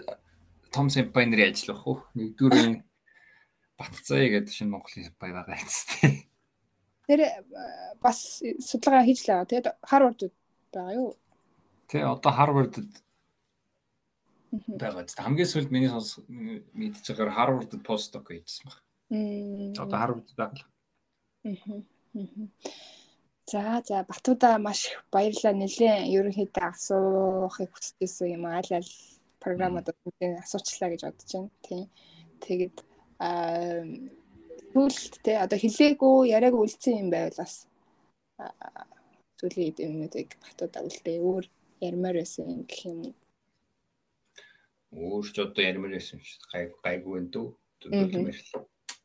том 0.75 0.91
симпай 0.91 1.25
нарын 1.25 1.55
ажил 1.55 1.73
бах 1.73 1.87
уу? 1.87 1.99
Нэгдүгээр 2.19 2.83
Батцаа 3.77 4.25
гэдэг 4.25 4.53
шинэ 4.53 4.73
Монголын 4.73 5.07
симпай 5.07 5.31
байгаа 5.33 5.57
юм. 5.57 5.71
Тэр 7.07 7.21
э, 7.23 7.31
бас 8.03 8.43
судалгаа 8.43 9.07
хийж 9.07 9.23
л 9.23 9.31
байгаа. 9.31 9.47
Тэгээд 9.47 9.67
Харвард 9.85 10.21
байгаа 10.73 10.95
юу? 10.99 11.09
Тэ 11.89 12.03
одоо 12.03 12.33
Харвардд 12.33 12.91
Мгм. 14.53 14.79
байгаа. 14.79 15.05
Хамгийн 15.07 15.49
сүүлд 15.51 15.71
миний 15.71 15.91
сонс 15.91 16.19
мэдж 16.79 17.05
байгаагаар 17.07 17.37
Харвардд 17.37 17.83
постдок 17.83 18.31
хийжсэн 18.31 18.65
баг. 18.67 18.79
Мм. 19.11 19.75
Одоо 19.79 19.99
Харвардд 19.99 20.35
байгаа. 20.39 20.67
За 23.47 23.83
за 23.87 24.05
Батуудаа 24.09 24.59
маш 24.59 24.87
их 24.91 25.05
баярлалаа. 25.13 25.55
Нилээн 25.55 26.11
ерөнхийдөө 26.11 26.67
асуухыг 26.67 27.71
хүсчихсэн 27.71 28.35
юм 28.35 28.47
аль 28.51 28.73
аль 28.75 28.93
програмууд 29.39 29.87
үгүй 29.95 30.35
асуучлаа 30.43 30.91
гэж 30.91 31.03
бодож 31.07 31.31
байна. 31.31 31.51
Тийм. 31.63 31.87
Тэгээд 32.43 32.77
аа 33.23 33.87
сүүлд 34.75 35.15
те 35.23 35.39
одоо 35.39 35.59
хилээгүй 35.59 36.31
яриаг 36.37 36.55
үлдсэн 36.59 37.07
юм 37.07 37.09
байвал 37.15 37.39
бас 37.39 37.67
аа, 38.39 38.51
сүүлийн 39.39 39.79
юмнуудыг 39.79 40.35
Батуудаа 40.43 40.83
үлдээ 40.83 41.19
өөр 41.23 41.47
ярмаар 41.81 42.17
байсан 42.21 42.45
юм 42.51 42.63
гэх 42.65 42.83
юм. 42.87 43.15
Өөр 44.93 45.27
ч 45.29 45.37
одоо 45.43 45.63
ярмаар 45.65 45.93
байсан 45.97 46.21
ч 46.21 46.39
гай 46.53 46.73
гайгүй 46.85 47.21
энэ 47.21 47.31
дүү. 47.33 47.47
Мгм. 47.53 47.93
Түлхэмэр. 47.93 48.39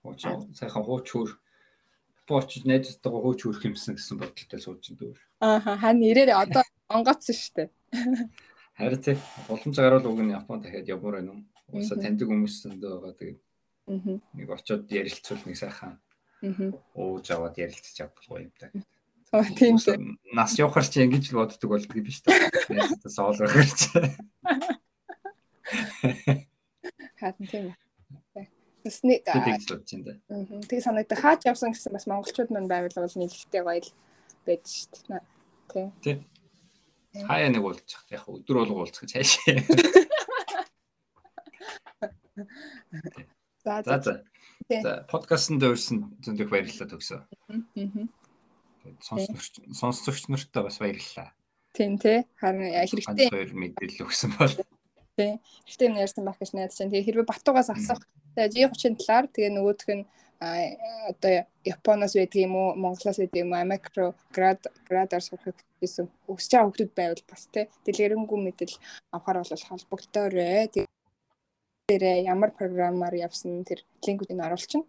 Хууч 0.01 0.21
сайхан 0.55 0.83
хууч 0.85 1.07
хөр 1.11 1.29
бооч 2.27 2.63
найзтайгаа 2.63 3.21
хууч 3.21 3.39
хөрх 3.43 3.65
юмсан 3.67 3.95
гэсэн 3.95 4.17
бодолтой 4.17 4.59
сууж 4.61 4.81
энэ 4.89 4.99
дүү. 4.99 5.11
Ааха 5.43 5.75
хань 5.77 6.01
ирээрээ 6.05 6.37
одоо 6.37 6.63
онгоцсон 6.89 7.35
шүү 7.35 7.53
дээ. 7.55 7.69
Харин 8.79 9.01
тэ 9.03 9.19
боломж 9.47 9.75
гарвал 9.75 10.07
уг 10.07 10.19
нь 10.23 10.31
Японд 10.31 10.63
дахиад 10.63 10.87
явмаар 10.87 11.19
байна 11.19 11.31
уу? 11.35 11.43
Уусаа 11.75 11.99
таньдаг 11.99 12.27
хүмүүс 12.27 12.55
зөндөө 12.63 12.89
байгаа. 13.03 13.19
Тэгээд 13.19 13.39
нэг 14.37 14.49
очиод 14.49 14.87
ярилцвал 14.87 15.43
нэг 15.45 15.57
сайхан 15.59 15.99
ууж 16.95 17.25
аваад 17.31 17.55
ярилцчих 17.59 17.93
чадах 17.93 18.23
гоё 18.25 18.47
юм 18.47 18.53
та. 18.57 18.71
Тийм 19.31 19.77
тийм. 19.79 20.19
Нас 20.35 20.59
явахар 20.59 20.83
чи 20.83 21.07
ингэж 21.07 21.31
л 21.31 21.39
боддог 21.39 21.69
болдог 21.71 21.95
юм 21.95 22.03
биш 22.03 22.19
үү? 22.27 23.07
Соол 23.07 23.39
гарч. 23.39 23.87
Хатан 27.15 27.47
тийм. 27.47 27.71
аа, 29.31 30.35
мгм. 30.35 30.59
тэг 30.67 30.83
санагдах 30.83 31.21
хаач 31.23 31.47
явсан 31.47 31.71
гэсэн 31.71 31.95
бас 31.95 32.09
монголчууд 32.11 32.51
мань 32.51 32.67
байвал 32.67 32.91
бол 32.91 33.15
нийлэлтэй 33.15 33.63
гоё 33.63 33.79
л 33.79 33.93
байж 34.43 34.91
дээ. 34.91 35.23
Тийм. 35.71 35.87
Тий. 36.03 36.15
Хаяа 37.23 37.55
нэг 37.55 37.63
уулзах. 37.63 38.03
Яг 38.11 38.27
өдөр 38.27 38.67
болго 38.67 38.83
уулзах 38.83 39.07
гэж 39.07 39.15
хайшаа. 39.15 39.63
За 43.63 43.83
За 43.85 44.01
за. 44.01 45.05
подкастт 45.11 45.53
дөрсөн 45.61 46.17
зөндөх 46.25 46.49
баярлалаа 46.49 46.89
төгсөө. 46.89 47.19
Мгм. 47.77 48.09
Тэгээд 48.81 49.01
Сонсогч 49.05 49.53
сонсогч 49.77 50.23
нартаа 50.27 50.65
бас 50.65 50.81
баярлалаа. 50.81 51.29
Тийм 51.73 51.97
тий. 52.01 52.25
Харин 52.41 52.73
яа, 52.73 52.85
хэрэгтэй 52.85 53.53
мэдээлэл 53.53 54.05
өгсөн 54.09 54.33
бол 54.35 54.53
хэрэгтэй 55.15 55.87
юм 55.87 56.01
ярьсан 56.01 56.25
байх 56.25 56.39
гэж 56.39 56.51
найдаж 56.57 56.77
байна. 56.77 56.91
Тэгээ 56.91 57.07
хэрвээ 57.07 57.29
Батуугаас 57.31 57.69
асах 57.69 58.01
тэгээ 58.35 58.71
G30-ын 58.73 58.95
талаар 58.97 59.25
тэгээ 59.29 59.51
нөгөөх 59.53 59.89
нь 59.93 60.03
одоо 60.41 61.45
Японоос 61.63 62.13
байдаг 62.17 62.41
юм 62.41 62.55
уу, 62.57 62.73
Монголоос 62.73 63.17
байдаг 63.21 63.39
юм 63.45 63.53
уу, 63.53 63.61
Америкро 63.61 64.05
град 64.33 64.61
градаар 64.89 65.21
сурахыг 65.21 65.57
гэсэн 65.77 66.09
өсч 66.25 66.49
байгаа 66.49 66.73
хүмүүс 66.73 66.97
байвал 66.97 67.23
бас 67.29 67.45
тий 67.53 67.69
дэлгэрэнгүй 67.85 68.39
мэдэл 68.41 68.75
авахар 69.13 69.45
бол 69.45 69.67
холбогдоорой. 69.69 70.89
Тэр 71.89 72.03
ямар 72.21 72.51
програмаар 72.51 73.15
явсан 73.17 73.63
тэр 73.65 73.81
линкүүдийг 74.05 74.39
оруулчихна. 74.39 74.85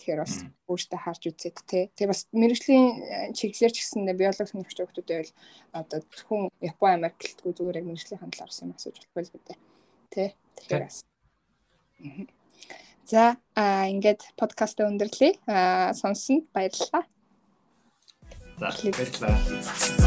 Тэгэхээр 0.00 0.20
бас 0.24 0.34
өөртөө 0.66 0.98
харж 1.04 1.22
үзээд 1.28 1.58
тий. 1.68 1.84
Тэгээ 1.92 2.10
бас 2.10 2.24
мэрэгжлийн 2.32 2.86
э, 3.04 3.16
чиглэлээр 3.36 3.72
ч 3.76 3.78
гэсэн 3.84 4.08
биологи 4.16 4.48
сонирхч 4.48 4.78
хүмүүс 4.80 5.04
байвал 5.04 5.32
одоо 5.76 5.98
зөвхөн 6.00 6.48
Япон 6.64 6.90
Америктгүй 6.96 7.52
зүгээр 7.52 7.80
яг 7.84 7.86
мэрэгжлийн 7.86 8.20
хандлаар 8.24 8.48
авсан 8.48 8.72
юм 8.72 8.74
асууж 8.80 8.96
болох 8.96 9.14
байл 9.14 9.32
гэдэг. 9.36 9.56
Тэ. 10.10 10.34
Тэгэхээр 10.56 10.84
бас. 10.88 11.04
За 13.04 13.36
а 13.54 13.86
ингээд 13.92 14.22
подкаст 14.40 14.80
өндөрлөе. 14.80 15.36
А 15.46 15.92
сонсон 15.92 16.48
баярлалаа. 16.54 17.04
за 18.56 18.92
баярлалаа. 18.96 19.99